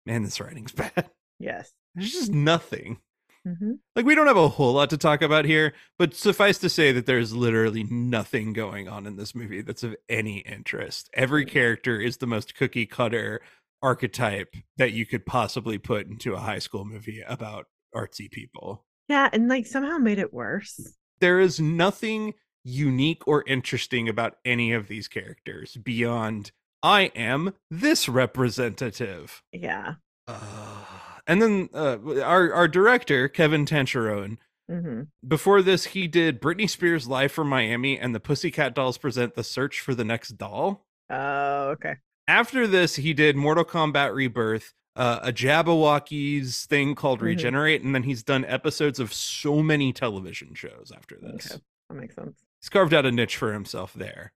man, 0.09 0.23
this 0.23 0.39
writing's 0.39 0.71
bad. 0.73 1.09
Yes. 1.39 1.71
There's 1.95 2.11
just 2.11 2.31
nothing. 2.33 2.97
hmm 3.45 3.73
Like 3.95 4.05
we 4.05 4.15
don't 4.15 4.27
have 4.27 4.37
a 4.37 4.49
whole 4.49 4.73
lot 4.73 4.89
to 4.89 4.97
talk 4.97 5.21
about 5.21 5.45
here, 5.45 5.73
but 5.97 6.13
suffice 6.15 6.57
to 6.59 6.69
say 6.69 6.91
that 6.91 7.05
there's 7.05 7.33
literally 7.33 7.83
nothing 7.83 8.53
going 8.53 8.87
on 8.87 9.05
in 9.05 9.15
this 9.15 9.35
movie 9.35 9.61
that's 9.61 9.83
of 9.83 9.95
any 10.09 10.39
interest. 10.39 11.09
Every 11.13 11.45
character 11.45 11.99
is 11.99 12.17
the 12.17 12.27
most 12.27 12.55
cookie 12.55 12.85
cutter 12.85 13.41
archetype 13.81 14.55
that 14.77 14.91
you 14.91 15.05
could 15.05 15.25
possibly 15.25 15.77
put 15.77 16.07
into 16.07 16.33
a 16.33 16.39
high 16.39 16.59
school 16.59 16.85
movie 16.85 17.23
about 17.27 17.67
artsy 17.95 18.29
people. 18.29 18.85
Yeah, 19.07 19.29
and 19.31 19.47
like 19.47 19.65
somehow 19.65 19.97
made 19.97 20.19
it 20.19 20.33
worse. 20.33 20.79
There 21.19 21.39
is 21.39 21.59
nothing 21.59 22.33
unique 22.63 23.27
or 23.27 23.43
interesting 23.47 24.09
about 24.09 24.35
any 24.43 24.73
of 24.73 24.87
these 24.87 25.07
characters 25.07 25.77
beyond 25.77 26.51
I 26.81 27.11
am 27.15 27.53
this 27.69 28.07
representative. 28.07 29.43
Yeah. 29.51 29.95
Uh, 30.27 30.85
and 31.27 31.41
then 31.41 31.69
uh, 31.73 31.97
our 32.21 32.53
our 32.53 32.67
director 32.67 33.27
Kevin 33.27 33.65
Tancharoen 33.65 34.37
hmm 34.69 35.01
Before 35.27 35.61
this, 35.61 35.85
he 35.85 36.07
did 36.07 36.39
Britney 36.39 36.69
Spears 36.69 37.07
Live 37.07 37.31
from 37.31 37.49
Miami 37.49 37.97
and 37.97 38.13
the 38.13 38.19
Pussycat 38.19 38.75
Dolls 38.75 38.97
present 38.99 39.33
The 39.33 39.43
Search 39.43 39.79
for 39.79 39.95
the 39.95 40.05
Next 40.05 40.37
Doll. 40.37 40.85
Oh, 41.09 41.69
okay. 41.69 41.95
After 42.27 42.67
this, 42.67 42.95
he 42.95 43.13
did 43.13 43.35
Mortal 43.35 43.65
Kombat 43.65 44.13
Rebirth, 44.13 44.73
uh, 44.95 45.21
a 45.23 45.33
JabbaWockeeZ 45.33 46.65
thing 46.67 46.93
called 46.93 47.19
Mhm. 47.19 47.23
Regenerate, 47.23 47.81
and 47.81 47.95
then 47.95 48.03
he's 48.03 48.21
done 48.21 48.45
episodes 48.45 48.99
of 48.99 49.11
so 49.11 49.63
many 49.63 49.91
television 49.91 50.53
shows 50.53 50.91
after 50.95 51.17
this. 51.19 51.51
Okay. 51.51 51.61
That 51.89 51.95
makes 51.95 52.13
sense. 52.13 52.45
He's 52.61 52.69
carved 52.69 52.93
out 52.93 53.07
a 53.07 53.11
niche 53.11 53.37
for 53.37 53.53
himself 53.53 53.93
there. 53.93 54.33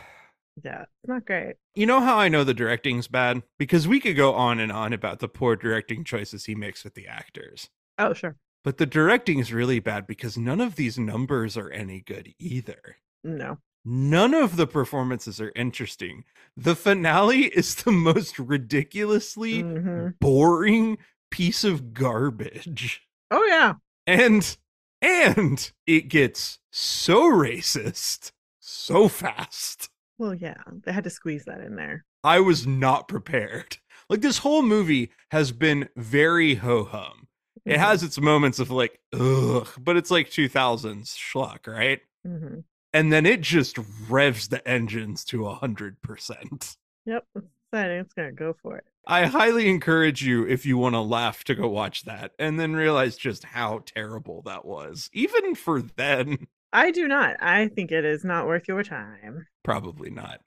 Yeah, 0.63 0.81
it's 0.81 1.07
not 1.07 1.25
great. 1.25 1.55
you 1.75 1.85
know 1.85 1.99
how 2.01 2.17
I 2.17 2.27
know 2.29 2.43
the 2.43 2.53
directing's 2.53 3.07
bad? 3.07 3.43
Because 3.57 3.87
we 3.87 3.99
could 3.99 4.15
go 4.15 4.33
on 4.33 4.59
and 4.59 4.71
on 4.71 4.93
about 4.93 5.19
the 5.19 5.27
poor 5.27 5.55
directing 5.55 6.03
choices 6.03 6.45
he 6.45 6.55
makes 6.55 6.83
with 6.83 6.95
the 6.95 7.07
actors. 7.07 7.69
Oh, 7.97 8.13
sure. 8.13 8.35
But 8.63 8.77
the 8.77 8.85
directing 8.85 9.39
is 9.39 9.53
really 9.53 9.79
bad 9.79 10.05
because 10.07 10.37
none 10.37 10.59
of 10.61 10.75
these 10.75 10.99
numbers 10.99 11.55
are 11.57 11.69
any 11.69 12.01
good 12.01 12.33
either. 12.39 12.97
No. 13.23 13.59
None 13.85 14.33
of 14.33 14.57
the 14.57 14.67
performances 14.67 15.39
are 15.39 15.53
interesting. 15.55 16.25
The 16.57 16.75
finale 16.75 17.45
is 17.55 17.75
the 17.75 17.91
most 17.91 18.37
ridiculously 18.37 19.63
Mhm. 19.63 20.19
boring 20.19 20.97
piece 21.31 21.63
of 21.63 21.93
garbage. 21.93 23.01
Oh, 23.31 23.45
yeah. 23.45 23.73
And 24.07 24.57
and 25.01 25.71
it 25.87 26.09
gets 26.09 26.59
so 26.71 27.21
racist 27.31 28.31
so 28.59 29.07
fast. 29.07 29.88
Well, 30.19 30.35
yeah. 30.35 30.61
They 30.83 30.91
had 30.91 31.05
to 31.05 31.09
squeeze 31.09 31.45
that 31.45 31.61
in 31.61 31.75
there. 31.75 32.05
I 32.23 32.39
was 32.41 32.67
not 32.67 33.07
prepared. 33.07 33.77
Like 34.09 34.21
this 34.21 34.39
whole 34.39 34.63
movie 34.63 35.11
has 35.29 35.51
been 35.51 35.87
very 35.95 36.55
ho 36.55 36.83
hum. 36.83 37.27
It 37.65 37.73
Mhm. 37.75 37.77
has 37.77 38.01
its 38.01 38.19
moments 38.19 38.57
of 38.57 38.71
like, 38.71 38.99
ugh, 39.13 39.67
but 39.79 39.97
it's 39.97 40.09
like 40.09 40.31
2000s 40.31 41.15
schlock, 41.15 41.67
right? 41.67 41.99
Mhm. 42.25 42.63
And 42.91 43.13
then 43.13 43.27
it 43.27 43.41
just 43.41 43.77
revs 44.09 44.47
the 44.47 44.67
engines 44.67 45.23
to 45.25 45.45
a 45.47 45.53
100%. 45.53 46.75
Yep. 47.05 47.23
Exciting. 47.35 47.99
It's 47.99 48.13
going 48.13 48.29
to 48.29 48.33
go 48.35 48.55
for 48.63 48.77
it. 48.77 48.85
I 49.05 49.25
highly 49.25 49.69
encourage 49.69 50.23
you, 50.23 50.47
if 50.47 50.65
you 50.65 50.75
want 50.77 50.95
to 50.95 51.01
laugh, 51.01 51.43
to 51.43 51.53
go 51.55 51.67
watch 51.67 52.05
that 52.05 52.31
and 52.39 52.59
then 52.59 52.73
realize 52.75 53.15
just 53.15 53.43
how 53.43 53.83
terrible 53.85 54.41
that 54.43 54.65
was. 54.65 55.09
Even 55.13 55.53
for 55.53 55.83
then, 55.83 56.47
I 56.71 56.91
do 56.91 57.07
not. 57.07 57.37
I 57.41 57.67
think 57.67 57.91
it 57.91 58.05
is 58.05 58.23
not 58.23 58.47
worth 58.47 58.67
your 58.67 58.83
time. 58.83 59.47
probably 59.63 60.09
not. 60.09 60.41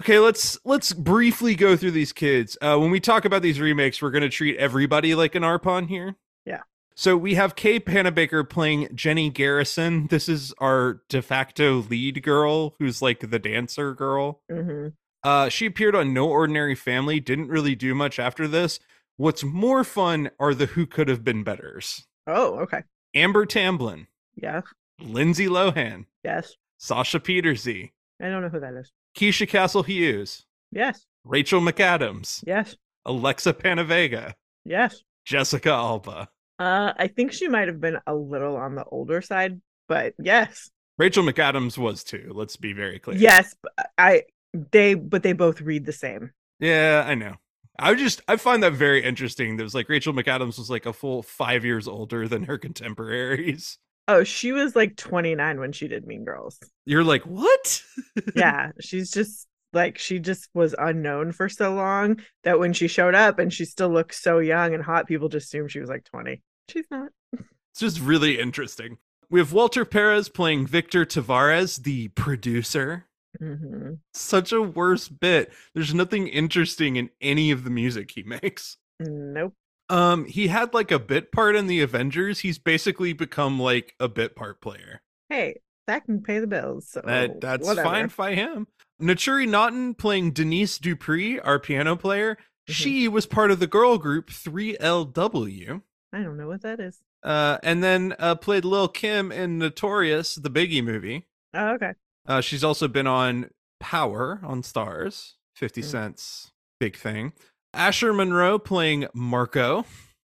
Okay, 0.00 0.18
let's 0.20 0.58
let's 0.64 0.92
briefly 0.92 1.54
go 1.56 1.76
through 1.76 1.90
these 1.92 2.12
kids. 2.12 2.56
Uh, 2.60 2.76
when 2.78 2.90
we 2.90 3.00
talk 3.00 3.24
about 3.24 3.42
these 3.42 3.58
remakes, 3.60 4.00
we're 4.00 4.10
going 4.12 4.22
to 4.22 4.28
treat 4.28 4.56
everybody 4.56 5.14
like 5.14 5.34
an 5.34 5.42
Arpon 5.42 5.88
here. 5.88 6.14
Yeah. 6.44 6.62
So 6.94 7.16
we 7.16 7.34
have 7.34 7.56
Kay 7.56 7.80
Panabaker 7.80 8.48
playing 8.48 8.88
Jenny 8.94 9.28
Garrison. 9.30 10.06
This 10.08 10.28
is 10.28 10.52
our 10.58 11.02
de 11.08 11.20
facto 11.22 11.82
lead 11.82 12.22
girl, 12.22 12.74
who's 12.78 13.02
like 13.02 13.28
the 13.30 13.38
dancer 13.40 13.92
girl. 13.94 14.40
hmm 14.50 14.88
Uh, 15.24 15.48
she 15.48 15.66
appeared 15.66 15.96
on 15.96 16.14
No 16.14 16.28
Ordinary 16.28 16.74
Family. 16.76 17.18
Didn't 17.20 17.48
really 17.48 17.74
do 17.74 17.92
much 17.94 18.18
after 18.20 18.46
this. 18.46 18.78
What's 19.16 19.42
more 19.42 19.82
fun 19.82 20.30
are 20.38 20.54
the 20.54 20.66
Who 20.66 20.86
Could 20.86 21.08
Have 21.08 21.24
Been 21.24 21.42
Betters. 21.42 22.06
Oh, 22.28 22.60
okay. 22.60 22.82
Amber 23.16 23.46
Tamblyn, 23.46 24.06
Yes. 24.36 24.62
Lindsay 25.00 25.46
Lohan, 25.46 26.06
Yes. 26.24 26.54
Sasha 26.78 27.20
Pieterse, 27.20 27.90
I 28.20 28.28
don't 28.28 28.42
know 28.42 28.48
who 28.48 28.60
that 28.60 28.74
is. 28.74 28.92
Keisha 29.16 29.48
Castle 29.48 29.82
Hughes, 29.82 30.44
Yes. 30.72 31.06
Rachel 31.24 31.60
McAdams, 31.60 32.42
Yes. 32.46 32.76
Alexa 33.04 33.54
PenaVega, 33.54 34.34
Yes. 34.64 35.02
Jessica 35.24 35.70
Alba. 35.70 36.28
Uh, 36.58 36.92
I 36.96 37.06
think 37.08 37.32
she 37.32 37.48
might 37.48 37.68
have 37.68 37.80
been 37.80 37.98
a 38.06 38.14
little 38.14 38.56
on 38.56 38.74
the 38.74 38.84
older 38.84 39.22
side, 39.22 39.60
but 39.88 40.14
yes. 40.18 40.70
Rachel 40.98 41.22
McAdams 41.22 41.78
was 41.78 42.02
too. 42.02 42.32
Let's 42.34 42.56
be 42.56 42.72
very 42.72 42.98
clear. 42.98 43.16
Yes. 43.16 43.54
I, 43.96 44.24
they, 44.72 44.94
but 44.94 45.22
they 45.22 45.32
both 45.32 45.60
read 45.60 45.86
the 45.86 45.92
same. 45.92 46.32
Yeah, 46.58 47.04
I 47.06 47.14
know. 47.14 47.36
I 47.78 47.94
just 47.94 48.22
I 48.26 48.36
find 48.36 48.64
that 48.64 48.72
very 48.72 49.04
interesting. 49.04 49.56
There's 49.56 49.74
like 49.76 49.88
Rachel 49.88 50.12
McAdams 50.12 50.58
was 50.58 50.68
like 50.68 50.84
a 50.86 50.92
full 50.92 51.22
five 51.22 51.64
years 51.64 51.86
older 51.86 52.26
than 52.26 52.42
her 52.44 52.58
contemporaries. 52.58 53.78
Oh, 54.08 54.24
she 54.24 54.52
was 54.52 54.74
like 54.74 54.96
29 54.96 55.60
when 55.60 55.72
she 55.72 55.86
did 55.86 56.06
Mean 56.06 56.24
Girls. 56.24 56.58
You're 56.86 57.04
like, 57.04 57.22
what? 57.24 57.82
Yeah. 58.34 58.72
she's 58.80 59.10
just 59.10 59.46
like, 59.72 59.98
she 59.98 60.18
just 60.18 60.48
was 60.54 60.74
unknown 60.78 61.32
for 61.32 61.48
so 61.48 61.74
long 61.74 62.20
that 62.42 62.58
when 62.58 62.72
she 62.72 62.88
showed 62.88 63.14
up 63.14 63.38
and 63.38 63.52
she 63.52 63.64
still 63.66 63.90
looked 63.90 64.14
so 64.14 64.38
young 64.38 64.74
and 64.74 64.82
hot, 64.82 65.06
people 65.06 65.28
just 65.28 65.46
assumed 65.48 65.70
she 65.70 65.80
was 65.80 65.90
like 65.90 66.04
20. 66.04 66.42
She's 66.70 66.86
not. 66.90 67.10
It's 67.34 67.80
just 67.80 68.00
really 68.00 68.40
interesting. 68.40 68.96
We 69.30 69.40
have 69.40 69.52
Walter 69.52 69.84
Perez 69.84 70.30
playing 70.30 70.66
Victor 70.66 71.04
Tavares, 71.04 71.82
the 71.82 72.08
producer. 72.08 73.04
hmm 73.38 73.92
Such 74.14 74.52
a 74.52 74.62
worse 74.62 75.08
bit. 75.08 75.52
There's 75.74 75.92
nothing 75.94 76.28
interesting 76.28 76.96
in 76.96 77.10
any 77.20 77.50
of 77.50 77.62
the 77.64 77.70
music 77.70 78.10
he 78.12 78.22
makes. 78.22 78.78
Nope. 79.00 79.52
Um, 79.90 80.26
he 80.26 80.48
had 80.48 80.74
like 80.74 80.90
a 80.90 80.98
bit 80.98 81.32
part 81.32 81.56
in 81.56 81.66
the 81.66 81.80
Avengers. 81.80 82.40
He's 82.40 82.58
basically 82.58 83.12
become 83.12 83.58
like 83.58 83.94
a 83.98 84.08
bit 84.08 84.36
part 84.36 84.60
player. 84.60 85.00
Hey, 85.28 85.60
that 85.86 86.04
can 86.04 86.22
pay 86.22 86.38
the 86.40 86.46
bills. 86.46 86.88
So 86.90 87.00
That 87.04 87.40
that's 87.40 87.66
whatever. 87.66 87.88
fine 87.88 88.12
by 88.16 88.34
him. 88.34 88.66
Naturi 89.00 89.48
Naughton 89.48 89.94
playing 89.94 90.32
Denise 90.32 90.78
Dupree, 90.78 91.38
our 91.40 91.58
piano 91.58 91.96
player. 91.96 92.36
Mhm. 92.68 92.72
She 92.74 93.08
was 93.08 93.24
part 93.26 93.50
of 93.50 93.60
the 93.60 93.66
girl 93.66 93.96
group 93.96 94.30
3LW. 94.30 95.82
I 96.12 96.22
don't 96.22 96.36
know 96.36 96.48
what 96.48 96.62
that 96.62 96.80
is. 96.80 96.98
Uh, 97.22 97.58
and 97.62 97.82
then 97.82 98.14
uh, 98.18 98.34
played 98.36 98.64
Lil 98.64 98.88
Kim 98.88 99.32
in 99.32 99.58
Notorious, 99.58 100.34
the 100.36 100.50
Biggie 100.50 100.84
movie. 100.84 101.26
Oh, 101.54 101.74
okay. 101.74 101.92
Uh, 102.26 102.40
she's 102.40 102.62
also 102.64 102.88
been 102.88 103.06
on 103.06 103.50
Power 103.80 104.40
on 104.42 104.62
Starz, 104.62 105.32
50 105.56 105.80
Mm. 105.82 105.84
Cent's 105.84 106.52
big 106.80 106.96
thing. 106.96 107.32
Asher 107.78 108.12
Monroe 108.12 108.58
playing 108.58 109.06
Marco. 109.14 109.86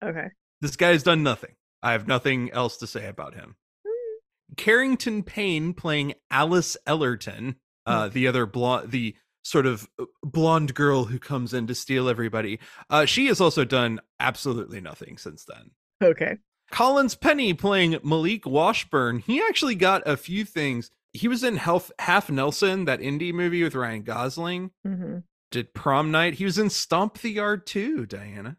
Okay. 0.04 0.28
This 0.62 0.76
guy 0.76 0.90
has 0.90 1.02
done 1.02 1.24
nothing. 1.24 1.56
I 1.82 1.94
have 1.94 2.08
nothing 2.08 2.52
else 2.52 2.78
to 2.78 2.88
say 2.88 3.08
about 3.08 3.34
him. 3.34 3.56
Kherington 4.56 5.26
Payne 5.26 5.74
playing 5.74 6.14
Alice 6.30 6.78
Ellerton, 6.86 7.56
uh, 7.88 8.10
the 8.10 8.28
other 8.28 8.46
blonde, 8.46 8.92
the 8.92 9.16
sort 9.44 9.66
of 9.66 9.90
uh, 9.98 10.06
blonde 10.24 10.76
girl 10.76 11.06
who 11.06 11.18
comes 11.18 11.54
in 11.54 11.66
to 11.66 11.74
steal 11.74 12.08
everybody. 12.08 12.60
Uh, 12.90 13.06
she 13.06 13.26
has 13.26 13.42
also 13.42 13.66
done 13.66 14.00
absolutely 14.20 14.80
nothing 14.80 15.18
since 15.18 15.46
then. 15.46 15.72
Okay. 16.04 16.38
Collins 16.70 17.16
Pennie 17.16 17.54
playing 17.56 17.98
Malik 18.04 18.46
Washburn. 18.46 19.20
He 19.20 19.42
actually 19.42 19.76
got 19.76 20.08
a 20.08 20.16
few 20.16 20.46
things. 20.46 20.92
He 21.12 21.28
was 21.28 21.44
in 21.44 21.58
Half, 21.58 21.92
Half 21.98 22.30
Nelson, 22.30 22.86
that 22.86 23.00
indie 23.00 23.34
movie 23.34 23.64
with 23.64 23.74
Ryan 23.74 24.04
Gosling. 24.04 24.72
hmm 24.86 25.20
Did 25.52 25.74
Prom 25.74 26.12
Night. 26.12 26.36
He 26.36 26.46
was 26.46 26.58
in 26.58 26.70
Stomp 26.70 27.20
the 27.20 27.30
Yard 27.30 27.68
too, 27.68 28.06
Diana. 28.06 28.58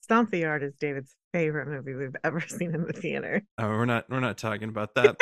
Stomp 0.00 0.30
the 0.30 0.38
Yard 0.38 0.62
is 0.62 0.74
David's 0.76 1.16
favorite 1.32 1.68
movie 1.68 1.94
we've 1.94 2.16
ever 2.24 2.40
seen 2.48 2.74
in 2.74 2.84
the 2.84 2.92
theater. 2.92 3.42
Oh, 3.58 3.68
we're 3.68 3.84
not 3.84 4.08
we're 4.08 4.20
not 4.20 4.38
talking 4.38 4.68
about 4.68 4.94
that. 4.94 5.16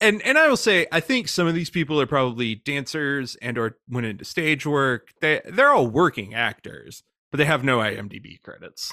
and 0.00 0.22
and 0.22 0.36
I 0.38 0.48
will 0.48 0.56
say, 0.56 0.86
I 0.92 1.00
think 1.00 1.28
some 1.28 1.46
of 1.46 1.54
these 1.54 1.70
people 1.70 2.00
are 2.00 2.06
probably 2.06 2.54
dancers 2.54 3.36
and 3.40 3.56
or 3.56 3.78
went 3.88 4.06
into 4.06 4.24
stage 4.24 4.66
work. 4.66 5.08
They 5.20 5.40
they're 5.46 5.72
all 5.72 5.88
working 5.88 6.34
actors, 6.34 7.02
but 7.30 7.38
they 7.38 7.46
have 7.46 7.64
no 7.64 7.78
IMDb 7.78 8.40
credits. 8.42 8.92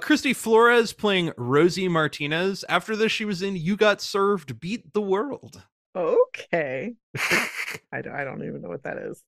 Kristy 0.00 0.34
Flores 0.34 0.92
playing 0.92 1.32
Rosie 1.36 1.86
Martinez. 1.86 2.64
After 2.68 2.96
this, 2.96 3.12
she 3.12 3.24
was 3.24 3.40
in 3.40 3.54
You 3.54 3.76
Got 3.76 4.00
Served, 4.00 4.58
Beat 4.58 4.92
the 4.94 5.00
World. 5.00 5.62
Okay. 5.94 6.94
I 7.92 8.02
don't, 8.02 8.12
I 8.12 8.24
don't 8.24 8.42
even 8.42 8.62
know 8.62 8.68
what 8.68 8.82
that 8.82 8.98
is. 8.98 9.22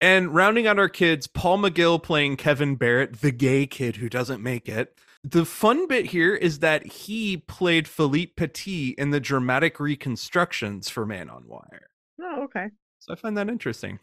And 0.00 0.34
rounding 0.34 0.66
out 0.66 0.78
our 0.78 0.88
kids, 0.88 1.26
Paul 1.26 1.58
McGill 1.58 2.02
playing 2.02 2.36
Kevin 2.36 2.76
Barrett, 2.76 3.20
the 3.20 3.30
gay 3.32 3.66
kid 3.66 3.96
who 3.96 4.08
doesn't 4.08 4.42
make 4.42 4.68
it. 4.68 4.98
The 5.22 5.44
fun 5.44 5.86
bit 5.86 6.06
here 6.06 6.34
is 6.34 6.60
that 6.60 6.86
he 6.86 7.36
played 7.36 7.86
Philippe 7.86 8.32
Petit 8.36 8.94
in 8.96 9.10
the 9.10 9.20
dramatic 9.20 9.78
reconstructions 9.78 10.88
for 10.88 11.04
Man 11.04 11.28
on 11.28 11.44
Wire. 11.46 11.90
Oh, 12.22 12.44
okay. 12.44 12.68
So 13.00 13.12
I 13.12 13.16
find 13.16 13.36
that 13.36 13.50
interesting. 13.50 13.98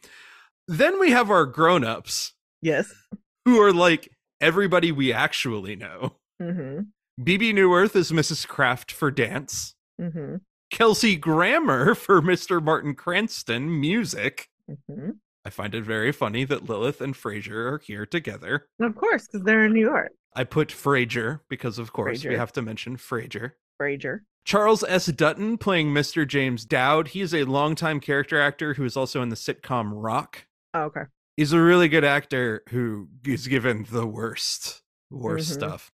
Then 0.67 0.99
we 0.99 1.11
have 1.11 1.31
our 1.31 1.45
grown-ups 1.45 2.33
Yes. 2.61 2.93
who 3.45 3.59
are 3.61 3.73
like 3.73 4.09
everybody 4.41 4.91
we 4.91 5.11
actually 5.11 5.75
know. 5.75 6.17
Mm-hmm. 6.39 6.81
Bebe 7.23 7.51
Neuwirth 7.53 7.95
is 7.95 8.11
Mrs. 8.11 8.47
Kraft 8.47 8.91
for 8.91 9.09
dance. 9.09 9.73
Mm-hmm. 9.99 10.35
Kelsey 10.69 11.15
Grammer 11.15 11.95
for 11.95 12.21
Mr. 12.21 12.61
Martin 12.61 12.93
Cranston 12.93 13.79
music. 13.79 14.49
Mm-hmm. 14.69 15.11
I 15.47 15.49
find 15.49 15.73
it 15.73 15.85
very 15.85 16.11
funny 16.11 16.43
that 16.43 16.67
Lilith 16.67 16.99
and 16.99 17.13
Frasier 17.15 17.71
are 17.71 17.77
here 17.81 18.05
together. 18.05 18.67
Of 18.81 18.97
course, 18.97 19.27
because 19.27 19.45
they're 19.45 19.63
in 19.63 19.71
New 19.71 19.79
York. 19.79 20.11
I 20.35 20.43
put 20.43 20.67
Frasier 20.67 21.39
because, 21.47 21.79
of 21.79 21.93
course, 21.93 22.25
we 22.25 22.35
have 22.35 22.51
to 22.51 22.61
mention 22.61 22.97
Frasier. 22.97 23.53
Fraser. 23.77 24.23
Charles 24.43 24.83
S. 24.83 25.05
Dutton 25.05 25.57
playing 25.57 25.93
Mr. 25.93 26.27
James 26.27 26.65
Dowd. 26.65 27.09
He 27.09 27.21
is 27.21 27.33
a 27.33 27.45
longtime 27.45 28.01
character 28.01 28.41
actor 28.41 28.73
who 28.73 28.83
is 28.83 28.97
also 28.97 29.21
in 29.21 29.29
the 29.29 29.37
sitcom 29.37 29.91
Roc. 29.93 30.45
Oh, 30.73 30.81
okay. 30.83 31.03
He's 31.37 31.53
a 31.53 31.61
really 31.61 31.87
good 31.87 32.03
actor 32.03 32.63
who 32.67 33.07
is 33.25 33.47
given 33.47 33.87
the 33.89 34.05
worst, 34.05 34.81
worst 35.09 35.51
Mhm. 35.51 35.53
stuff. 35.53 35.91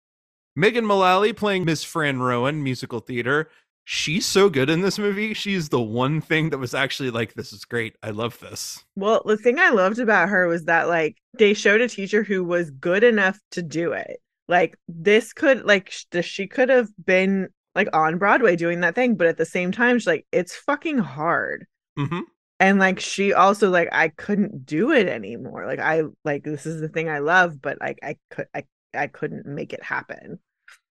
Megan 0.55 0.85
Mullally 0.85 1.31
playing 1.31 1.63
Miss 1.65 1.83
Fran 1.83 2.21
Rowan, 2.21 2.63
musical 2.63 3.01
theater. 3.01 3.51
She's 3.85 4.25
so 4.25 4.49
good 4.49 4.69
in 4.69 4.81
this 4.81 4.97
movie. 4.97 5.33
She's 5.33 5.69
the 5.69 5.81
one 5.81 6.21
thing 6.21 6.49
that 6.51 6.57
was 6.57 6.73
actually 6.73 7.11
like, 7.11 7.33
this 7.33 7.51
is 7.51 7.65
great. 7.65 7.95
I 8.01 8.11
love 8.11 8.39
this. 8.39 8.83
Well, 8.95 9.21
the 9.25 9.37
thing 9.37 9.59
I 9.59 9.69
loved 9.69 9.99
about 9.99 10.29
her 10.29 10.47
was 10.47 10.65
that 10.65 10.87
like 10.87 11.17
they 11.37 11.53
showed 11.53 11.81
a 11.81 11.89
teacher 11.89 12.23
who 12.23 12.43
was 12.43 12.71
good 12.71 13.03
enough 13.03 13.37
to 13.51 13.61
do 13.61 13.91
it. 13.91 14.21
Like 14.47 14.77
this 14.87 15.33
could 15.33 15.63
like 15.65 15.89
sh- 15.91 16.05
she 16.21 16.47
could 16.47 16.69
have 16.69 16.89
been 17.03 17.49
like 17.75 17.89
on 17.93 18.17
Broadway 18.17 18.55
doing 18.55 18.81
that 18.81 18.95
thing, 18.95 19.15
but 19.15 19.27
at 19.27 19.37
the 19.37 19.45
same 19.45 19.71
time, 19.71 19.99
she's 19.99 20.07
like 20.07 20.25
it's 20.31 20.55
fucking 20.55 20.99
hard. 20.99 21.65
hmm 21.97 22.21
And 22.59 22.79
like 22.79 22.99
she 22.99 23.33
also 23.33 23.69
like 23.69 23.89
I 23.91 24.09
couldn't 24.09 24.65
do 24.65 24.91
it 24.91 25.07
anymore. 25.07 25.65
Like 25.65 25.79
I 25.79 26.03
like 26.23 26.43
this 26.43 26.65
is 26.65 26.79
the 26.81 26.89
thing 26.89 27.09
I 27.09 27.19
love, 27.19 27.61
but 27.61 27.79
like 27.81 27.99
I 28.03 28.17
could 28.29 28.47
I 28.53 28.63
I 28.93 29.07
couldn't 29.07 29.45
make 29.45 29.73
it 29.73 29.83
happen. 29.83 30.39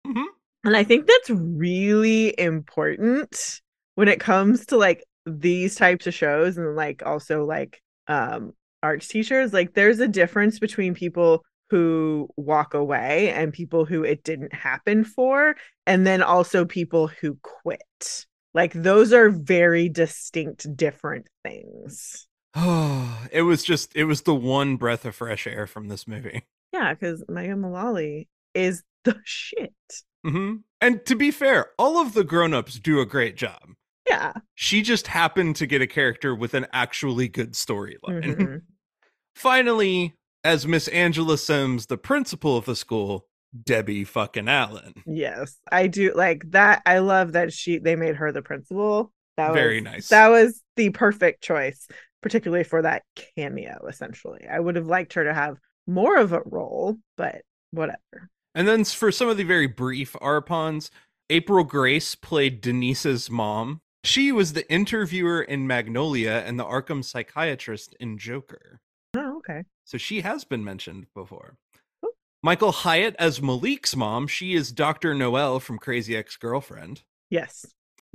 Mhm. 0.05 0.40
And 0.63 0.75
I 0.75 0.83
think 0.83 1.07
that's 1.07 1.29
really 1.29 2.39
important 2.39 3.61
when 3.95 4.07
it 4.07 4.19
comes 4.19 4.65
to 4.67 4.77
like 4.77 5.03
these 5.25 5.75
types 5.75 6.07
of 6.07 6.13
shows 6.13 6.57
and 6.57 6.75
like 6.75 7.03
also 7.05 7.45
like 7.45 7.81
um 8.07 8.53
arts 8.83 9.07
teachers. 9.07 9.53
Like 9.53 9.73
there's 9.73 9.99
a 9.99 10.07
difference 10.07 10.59
between 10.59 10.93
people 10.93 11.43
who 11.69 12.29
walk 12.35 12.73
away 12.73 13.31
and 13.31 13.53
people 13.53 13.85
who 13.85 14.03
it 14.03 14.23
didn't 14.23 14.53
happen 14.53 15.03
for, 15.03 15.55
and 15.87 16.05
then 16.05 16.21
also 16.21 16.65
people 16.65 17.07
who 17.07 17.37
quit. 17.41 18.25
Like 18.53 18.73
those 18.73 19.13
are 19.13 19.29
very 19.29 19.87
distinct 19.87 20.75
different 20.75 21.27
things. 21.43 22.27
Oh, 22.53 23.25
it 23.31 23.43
was 23.43 23.63
just, 23.63 23.95
it 23.95 24.03
was 24.03 24.23
the 24.23 24.35
one 24.35 24.75
breath 24.75 25.05
of 25.05 25.15
fresh 25.15 25.47
air 25.47 25.65
from 25.65 25.87
this 25.87 26.07
movie. 26.07 26.45
Yeah, 26.73 26.93
because 26.93 27.23
Megan 27.27 27.61
Mullally 27.61 28.27
is 28.53 28.83
the 29.03 29.19
shit. 29.25 29.73
Hmm 30.23 30.55
And 30.79 31.05
to 31.05 31.15
be 31.15 31.31
fair, 31.31 31.67
all 31.77 31.99
of 31.99 32.13
the 32.13 32.23
grown-ups 32.23 32.79
do 32.79 32.99
a 32.99 33.05
great 33.05 33.35
job. 33.35 33.61
Yeah. 34.07 34.33
She 34.55 34.81
just 34.81 35.07
happened 35.07 35.55
to 35.57 35.65
get 35.65 35.81
a 35.81 35.87
character 35.87 36.35
with 36.35 36.53
an 36.53 36.67
actually 36.73 37.27
good 37.27 37.53
storyline. 37.53 38.23
Mhm. 38.23 38.61
Finally, 39.35 40.15
as 40.43 40.67
Miss 40.67 40.87
Angela 40.89 41.37
Sims, 41.37 41.85
the 41.85 41.97
principal 41.97 42.57
of 42.57 42.65
the 42.65 42.75
school, 42.75 43.27
Debbie 43.63 44.03
fucking 44.03 44.47
Allen. 44.47 44.93
Yes, 45.05 45.57
I 45.71 45.87
do 45.87 46.13
like 46.13 46.43
that. 46.51 46.81
I 46.85 46.99
love 46.99 47.33
that 47.33 47.53
she 47.53 47.77
they 47.77 47.95
made 47.95 48.15
her 48.15 48.31
the 48.31 48.41
principal. 48.41 49.11
That 49.37 49.49
was 49.49 49.55
Very 49.55 49.81
nice. 49.81 50.09
That 50.09 50.27
was 50.29 50.61
the 50.75 50.89
perfect 50.89 51.41
choice, 51.41 51.87
particularly 52.21 52.63
for 52.63 52.81
that 52.81 53.03
cameo. 53.35 53.85
Essentially, 53.87 54.45
I 54.49 54.59
would 54.59 54.75
have 54.75 54.87
liked 54.87 55.13
her 55.13 55.23
to 55.23 55.33
have 55.33 55.57
more 55.87 56.17
of 56.17 56.33
a 56.33 56.41
role, 56.45 56.97
but 57.17 57.41
whatever. 57.71 58.29
And 58.53 58.67
then 58.67 58.83
for 58.83 59.11
some 59.11 59.29
of 59.29 59.37
the 59.37 59.43
very 59.43 59.67
brief 59.67 60.13
Arpons, 60.21 60.89
April 61.29 61.63
Grace 61.63 62.15
played 62.15 62.61
Denise's 62.61 63.29
mom. 63.29 63.81
She 64.03 64.31
was 64.31 64.53
the 64.53 64.69
interviewer 64.71 65.41
in 65.41 65.67
Magnolia 65.67 66.43
and 66.45 66.59
the 66.59 66.65
Arkham 66.65 67.03
psychiatrist 67.03 67.95
in 67.99 68.17
Joker. 68.17 68.81
Oh, 69.15 69.37
okay. 69.37 69.63
So 69.85 69.97
she 69.97 70.21
has 70.21 70.43
been 70.43 70.63
mentioned 70.63 71.05
before. 71.13 71.55
Cool. 72.01 72.11
Michael 72.41 72.71
Hyatt 72.71 73.15
as 73.19 73.41
Malik's 73.41 73.95
mom. 73.95 74.27
She 74.27 74.53
is 74.53 74.71
Dr. 74.71 75.13
Noel 75.13 75.59
from 75.59 75.77
Crazy 75.77 76.15
Ex 76.15 76.35
Girlfriend. 76.35 77.03
Yes. 77.29 77.65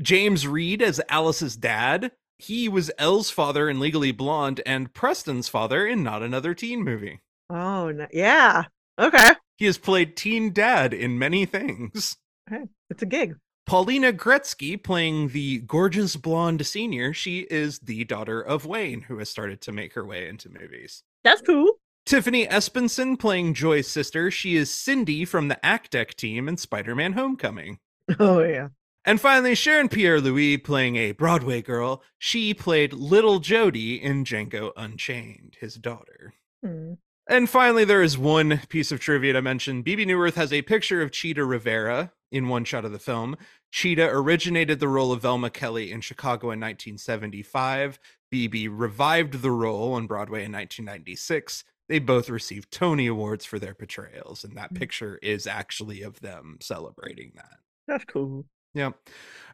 James 0.01 0.47
Read 0.47 0.83
as 0.83 1.01
Alice's 1.09 1.57
dad. 1.57 2.13
He 2.39 2.69
was 2.69 2.91
Elle's 2.99 3.31
father 3.31 3.71
in 3.71 3.81
Legally 3.81 4.13
Blonde 4.13 4.61
and 4.67 4.93
Preston's 4.93 5.49
father 5.49 5.87
in 5.87 6.03
Not 6.03 6.23
Another 6.23 6.53
Teen 6.53 6.83
Movie. 6.83 7.21
Oh, 7.49 7.91
no. 7.91 8.07
yeah. 8.13 8.65
Okay. 8.99 9.31
He 9.57 9.65
has 9.67 9.79
played 9.79 10.17
teen 10.17 10.53
dad 10.53 10.93
in 10.93 11.19
many 11.19 11.47
things. 11.47 12.17
Okay. 12.51 12.65
It's 12.91 13.03
a 13.03 13.07
gig. 13.07 13.37
Paulina 13.67 14.13
Gretzky 14.13 14.81
playing 14.81 15.31
the 15.31 15.59
gorgeous 15.59 16.15
blonde 16.15 16.65
senior. 16.65 17.13
She 17.13 17.41
is 17.51 17.81
the 17.81 18.05
daughter 18.05 18.41
of 18.41 18.65
Wayne, 18.65 19.03
who 19.03 19.19
has 19.19 19.29
started 19.29 19.61
to 19.63 19.73
make 19.73 19.95
her 19.95 20.07
way 20.07 20.29
into 20.29 20.49
movies. 20.49 21.03
That's 21.25 21.41
cool. 21.41 21.73
Tiffany 22.05 22.47
Espensen 22.47 23.19
playing 23.19 23.55
Joy's 23.55 23.89
sister. 23.89 24.31
She 24.31 24.55
is 24.55 24.71
Cindy 24.71 25.25
from 25.25 25.49
the 25.49 25.59
Actec 25.65 26.15
team 26.15 26.49
in 26.49 26.57
Spider 26.57 26.95
Man 26.95 27.15
Homecoming. 27.15 27.79
Oh 28.21 28.41
yeah. 28.41 28.69
And 29.05 29.21
finally, 29.21 29.57
Sharon 29.57 29.89
Pierre 29.89 30.21
Louis 30.21 30.59
playing 30.59 30.95
a 30.95 31.11
Broadway 31.11 31.61
girl. 31.61 32.05
She 32.19 32.55
played 32.55 32.93
Little 32.93 33.41
Jody 33.41 34.01
in 34.01 34.25
Django 34.25 34.71
Unchained, 34.77 35.57
his 35.61 35.75
daughter. 35.75 36.35
Hmm. 36.65 36.95
And 37.29 37.51
finally, 37.51 37.85
there 37.85 38.03
is 38.03 38.17
one 38.17 38.61
piece 38.69 38.93
of 38.93 39.01
trivia 39.01 39.33
to 39.33 39.43
mention. 39.43 39.83
Bebe 39.83 40.07
Neuwirth 40.07 40.35
has 40.35 40.53
a 40.53 40.63
picture 40.63 41.03
of 41.03 41.11
Chita 41.11 41.45
Rivera 41.45 42.13
in 42.31 42.49
one 42.49 42.65
shot 42.65 42.85
of 42.85 42.93
the 42.93 43.01
film. 43.01 43.37
Cheetah 43.73 44.09
originated 44.11 44.79
the 44.79 44.89
role 44.89 45.13
of 45.13 45.23
Velma 45.23 45.51
Kelly 45.51 45.91
in 45.91 46.01
Chicago 46.01 46.47
in 46.47 46.61
1975. 46.61 47.99
BB 48.33 48.69
revived 48.71 49.43
the 49.43 49.51
role 49.51 49.95
on 49.95 50.07
Broadway 50.07 50.45
in 50.45 50.53
1996. 50.53 51.65
They 51.89 51.99
both 51.99 52.29
received 52.29 52.71
Tony 52.71 53.07
Awards 53.07 53.45
for 53.45 53.59
their 53.59 53.75
portrayals, 53.75 54.45
and 54.45 54.57
that 54.57 54.73
mm. 54.73 54.79
picture 54.79 55.19
is 55.23 55.47
actually 55.47 56.03
of 56.03 56.21
them 56.21 56.59
celebrating 56.61 57.33
that. 57.37 57.59
That's 57.87 58.05
cool. 58.05 58.45
Yep. 58.75 58.95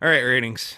All 0.01 0.09
right, 0.09 0.21
ratings. 0.21 0.77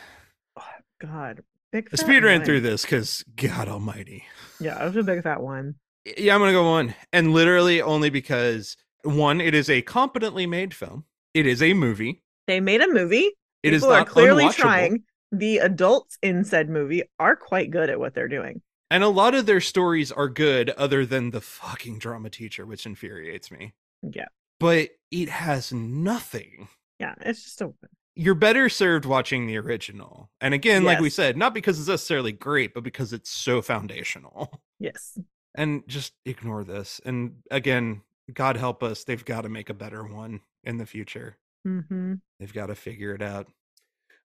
Oh, 0.57 0.63
God. 1.01 1.43
Big 1.73 1.97
speed 1.97 2.23
ran 2.23 2.45
through 2.45 2.61
this 2.61 2.83
because 2.83 3.25
God 3.35 3.69
Almighty. 3.69 4.25
Yeah, 4.61 4.81
it 4.81 4.87
was 4.87 4.97
a 4.97 5.03
big 5.03 5.25
fat 5.25 5.43
one. 5.43 5.75
Yeah, 6.19 6.35
I'm 6.35 6.41
gonna 6.41 6.53
go 6.53 6.71
one, 6.71 6.95
and 7.13 7.33
literally 7.33 7.81
only 7.81 8.11
because 8.11 8.77
one, 9.03 9.41
it 9.41 9.55
is 9.55 9.71
a 9.71 9.83
competently 9.83 10.47
made 10.47 10.75
film. 10.75 11.05
It 11.33 11.47
is 11.47 11.63
a 11.63 11.75
movie. 11.75 12.23
They 12.47 12.61
made 12.61 12.81
a 12.83 12.89
movie. 12.89 13.33
It 13.63 13.73
is 13.73 13.83
People 13.83 13.95
are 13.95 13.99
not 14.01 14.09
clearly 14.09 14.49
trying. 14.51 15.05
The 15.33 15.59
adults 15.59 16.19
in 16.23 16.45
said 16.45 16.69
movie 16.69 17.03
are 17.19 17.35
quite 17.37 17.71
good 17.71 17.91
at 17.91 17.99
what 17.99 18.15
they're 18.15 18.29
doing. 18.29 18.61
and 18.91 19.03
a 19.03 19.09
lot 19.09 19.35
of 19.35 19.47
their 19.47 19.61
stories 19.61 20.13
are 20.13 20.29
good, 20.29 20.71
other 20.71 21.05
than 21.07 21.31
the 21.31 21.41
fucking 21.41 21.99
drama 21.99 22.31
teacher, 22.31 22.65
which 22.67 22.87
infuriates 22.87 23.51
me. 23.51 23.73
Yeah. 24.03 24.27
But 24.61 24.91
it 25.11 25.29
has 25.31 25.73
nothing. 25.73 26.69
Yeah, 27.01 27.15
it's 27.23 27.43
just 27.43 27.61
a 27.63 27.73
You're 28.15 28.35
better 28.37 28.69
served 28.69 29.07
watching 29.07 29.47
the 29.47 29.57
original. 29.57 30.31
And 30.41 30.55
again, 30.55 30.85
like 30.85 31.01
we 31.01 31.11
said, 31.11 31.37
not 31.37 31.55
because 31.55 31.79
it's 31.81 31.89
necessarily 31.89 32.31
great, 32.33 32.75
but 32.75 32.85
because 32.85 33.13
it's 33.13 33.31
so 33.31 33.61
foundational. 33.63 34.61
yes. 34.79 35.19
And 35.55 35.83
just 35.87 36.13
ignore 36.25 36.65
this. 36.65 37.01
And 37.05 37.37
again, 37.51 38.03
God 38.33 38.57
help 38.57 38.83
us, 38.83 39.05
they've 39.05 39.25
got 39.25 39.43
to 39.43 39.49
make 39.49 39.71
a 39.71 39.75
better 39.75 40.03
one 40.05 40.41
in 40.65 40.79
the 40.79 40.87
future. 40.87 41.37
hmm 41.65 42.15
They've 42.41 42.53
got 42.53 42.67
to 42.67 42.75
figure 42.75 43.15
it 43.15 43.23
out. 43.23 43.47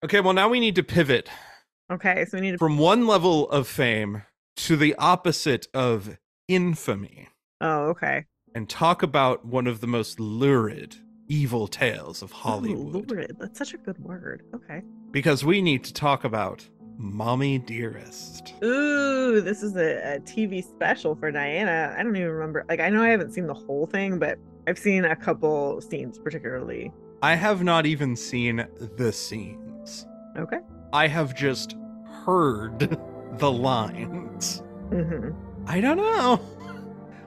Okay, 0.04 0.22
well, 0.22 0.34
now 0.34 0.50
we 0.50 0.60
need 0.60 0.76
to 0.76 0.84
pivot 0.84 1.30
Okay, 1.92 2.26
so 2.26 2.38
we 2.38 2.42
need 2.42 2.52
to. 2.52 2.58
from 2.58 2.78
one 2.78 3.08
level 3.08 3.50
of 3.50 3.68
fame 3.68 4.24
to 4.58 4.76
the 4.78 4.96
opposite 4.96 5.68
of 5.74 6.18
infamy 6.48 7.28
Oh, 7.62 7.88
okay. 7.90 8.26
and 8.56 8.70
talk 8.70 9.04
about 9.04 9.46
one 9.46 9.68
of 9.68 9.82
the 9.82 9.88
most 9.88 10.20
lurid, 10.20 10.96
evil 11.28 11.68
tales 11.68 12.22
of 12.22 12.32
Hollywood. 12.32 13.10
Lord, 13.12 13.36
that's 13.40 13.58
such 13.60 13.74
a 13.74 13.78
good 13.78 13.98
word. 14.00 14.44
Okay. 14.56 14.82
Because 15.12 15.44
we 15.44 15.62
need 15.62 15.84
to 15.86 15.94
talk 15.94 16.24
about 16.24 16.68
Mommy 17.02 17.58
Dearest. 17.58 18.54
Ooh, 18.62 19.40
this 19.40 19.64
is 19.64 19.78
a, 19.78 20.16
a 20.16 20.20
TV 20.20 20.62
special 20.62 21.16
for 21.16 21.32
Diana. 21.32 21.96
I 21.98 22.04
don't 22.04 22.14
even 22.16 22.30
remember. 22.30 22.66
Like, 22.68 22.82
I 22.82 22.90
know 22.90 23.02
I 23.02 23.08
haven't 23.08 23.32
seen 23.32 23.48
the 23.48 23.54
whole 23.54 23.86
thing, 23.88 24.20
but 24.20 24.38
I've 24.68 24.78
seen 24.78 25.06
a 25.06 25.16
couple 25.16 25.80
scenes, 25.80 26.20
particularly. 26.20 26.92
I 27.22 27.36
have 27.36 27.64
not 27.64 27.86
even 27.86 28.18
seen 28.18 28.68
the 28.98 29.14
scenes. 29.14 30.08
Okay. 30.38 30.60
I 30.92 31.08
have 31.08 31.34
just 31.34 31.78
heard 32.26 32.98
the 33.38 33.52
lines. 33.52 34.62
hmm 34.90 35.30
I 35.68 35.80
don't 35.80 35.98
know. 35.98 36.42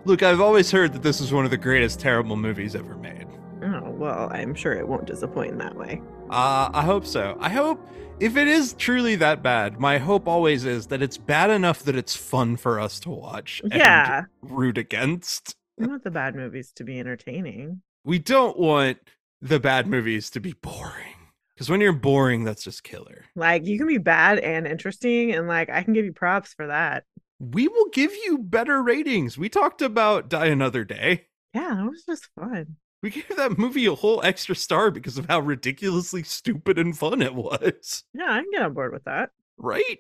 Look, 0.05 0.23
I've 0.23 0.41
always 0.41 0.71
heard 0.71 0.93
that 0.93 1.03
this 1.03 1.21
is 1.21 1.33
one 1.33 1.47
of 1.47 1.51
the 1.51 1.57
greatest 1.57 1.99
terrible 1.99 2.37
movies 2.37 2.75
ever 2.75 2.97
made. 2.97 3.27
Oh 3.63 3.89
well, 3.91 4.29
I'm 4.33 4.55
sure 4.55 4.73
it 4.75 4.87
won't 4.87 5.07
disappoint 5.07 5.53
in 5.53 5.59
that 5.59 5.77
way. 5.77 6.03
Uh, 6.29 6.69
I 6.75 6.83
hope 6.83 7.07
so. 7.07 7.37
I 7.41 7.49
hope 7.49 7.81
if 8.23 8.37
it 8.37 8.47
is 8.47 8.73
truly 8.75 9.17
that 9.17 9.43
bad, 9.43 9.81
my 9.81 9.99
hope 9.99 10.29
always 10.29 10.65
is 10.65 10.87
that 10.87 11.03
it's 11.03 11.19
bad 11.19 11.51
enough 11.51 11.83
that 11.83 11.97
it's 11.97 12.15
fun 12.15 12.57
for 12.57 12.79
us 12.79 13.01
to 13.01 13.11
watch 13.11 13.61
and 13.65 13.73
Yeah, 13.75 14.23
root 14.43 14.79
against. 14.79 15.57
we 15.77 15.89
want 15.89 16.05
the 16.05 16.11
bad 16.11 16.37
movies 16.37 16.73
to 16.77 16.85
be 16.85 17.01
entertaining. 17.01 17.83
We 18.05 18.19
don't 18.21 18.59
want 18.59 18.99
the 19.41 19.59
bad 19.59 19.87
movies 19.89 20.31
to 20.31 20.41
be 20.41 20.53
boring. 20.53 21.17
Because 21.55 21.69
when 21.69 21.81
you're 21.81 21.93
boring, 21.93 22.45
that's 22.45 22.65
just 22.65 22.83
killer. 22.85 23.25
Like 23.35 23.67
you 23.67 23.77
can 23.77 23.87
be 23.89 23.99
bad 23.99 24.39
and 24.39 24.67
interesting, 24.67 25.33
and 25.33 25.47
like 25.49 25.69
I 25.69 25.83
can 25.83 25.93
give 25.93 26.05
you 26.05 26.13
props 26.13 26.55
for 26.55 26.69
that. 26.69 27.05
We 27.41 27.67
will 27.67 27.89
give 27.93 28.13
you 28.25 28.39
better 28.39 28.81
ratings. 28.83 29.37
We 29.37 29.49
talked 29.49 29.83
about 29.83 30.29
Die 30.29 30.47
Another 30.47 30.85
Day. 30.85 31.27
Yeah, 31.55 31.75
that 31.75 31.91
was 31.91 32.05
just 32.05 32.29
fun. 32.39 32.77
We 33.03 33.11
gave 33.11 33.37
that 33.37 33.59
movie 33.59 33.87
a 33.87 33.95
whole 33.97 34.23
extra 34.23 34.55
star 34.55 34.93
because 34.93 35.19
of 35.19 35.27
how 35.27 35.41
ridiculously 35.41 36.23
stupid 36.23 36.79
and 36.79 36.97
fun 36.97 37.21
it 37.21 37.35
was. 37.35 38.05
Yeah, 38.15 38.33
I 38.33 38.43
can 38.43 38.51
get 38.53 38.63
on 38.63 38.75
board 38.75 38.93
with 38.93 39.05
that. 39.05 39.31
Right? 39.59 39.99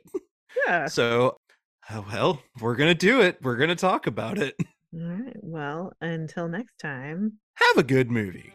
Yeah. 0.67 0.87
So, 0.87 1.39
uh, 1.91 2.03
well, 2.13 2.43
we're 2.61 2.77
going 2.77 2.91
to 2.91 2.95
do 2.95 3.21
it. 3.21 3.39
We're 3.43 3.57
going 3.57 3.71
to 3.71 3.75
talk 3.75 4.07
about 4.07 4.39
it. 4.39 4.55
All 4.95 5.01
right. 5.01 5.37
Well, 5.41 5.95
until 6.01 6.47
next 6.47 6.79
time. 6.79 7.39
Have 7.55 7.79
a 7.79 7.83
good 7.83 8.11
movie. 8.11 8.55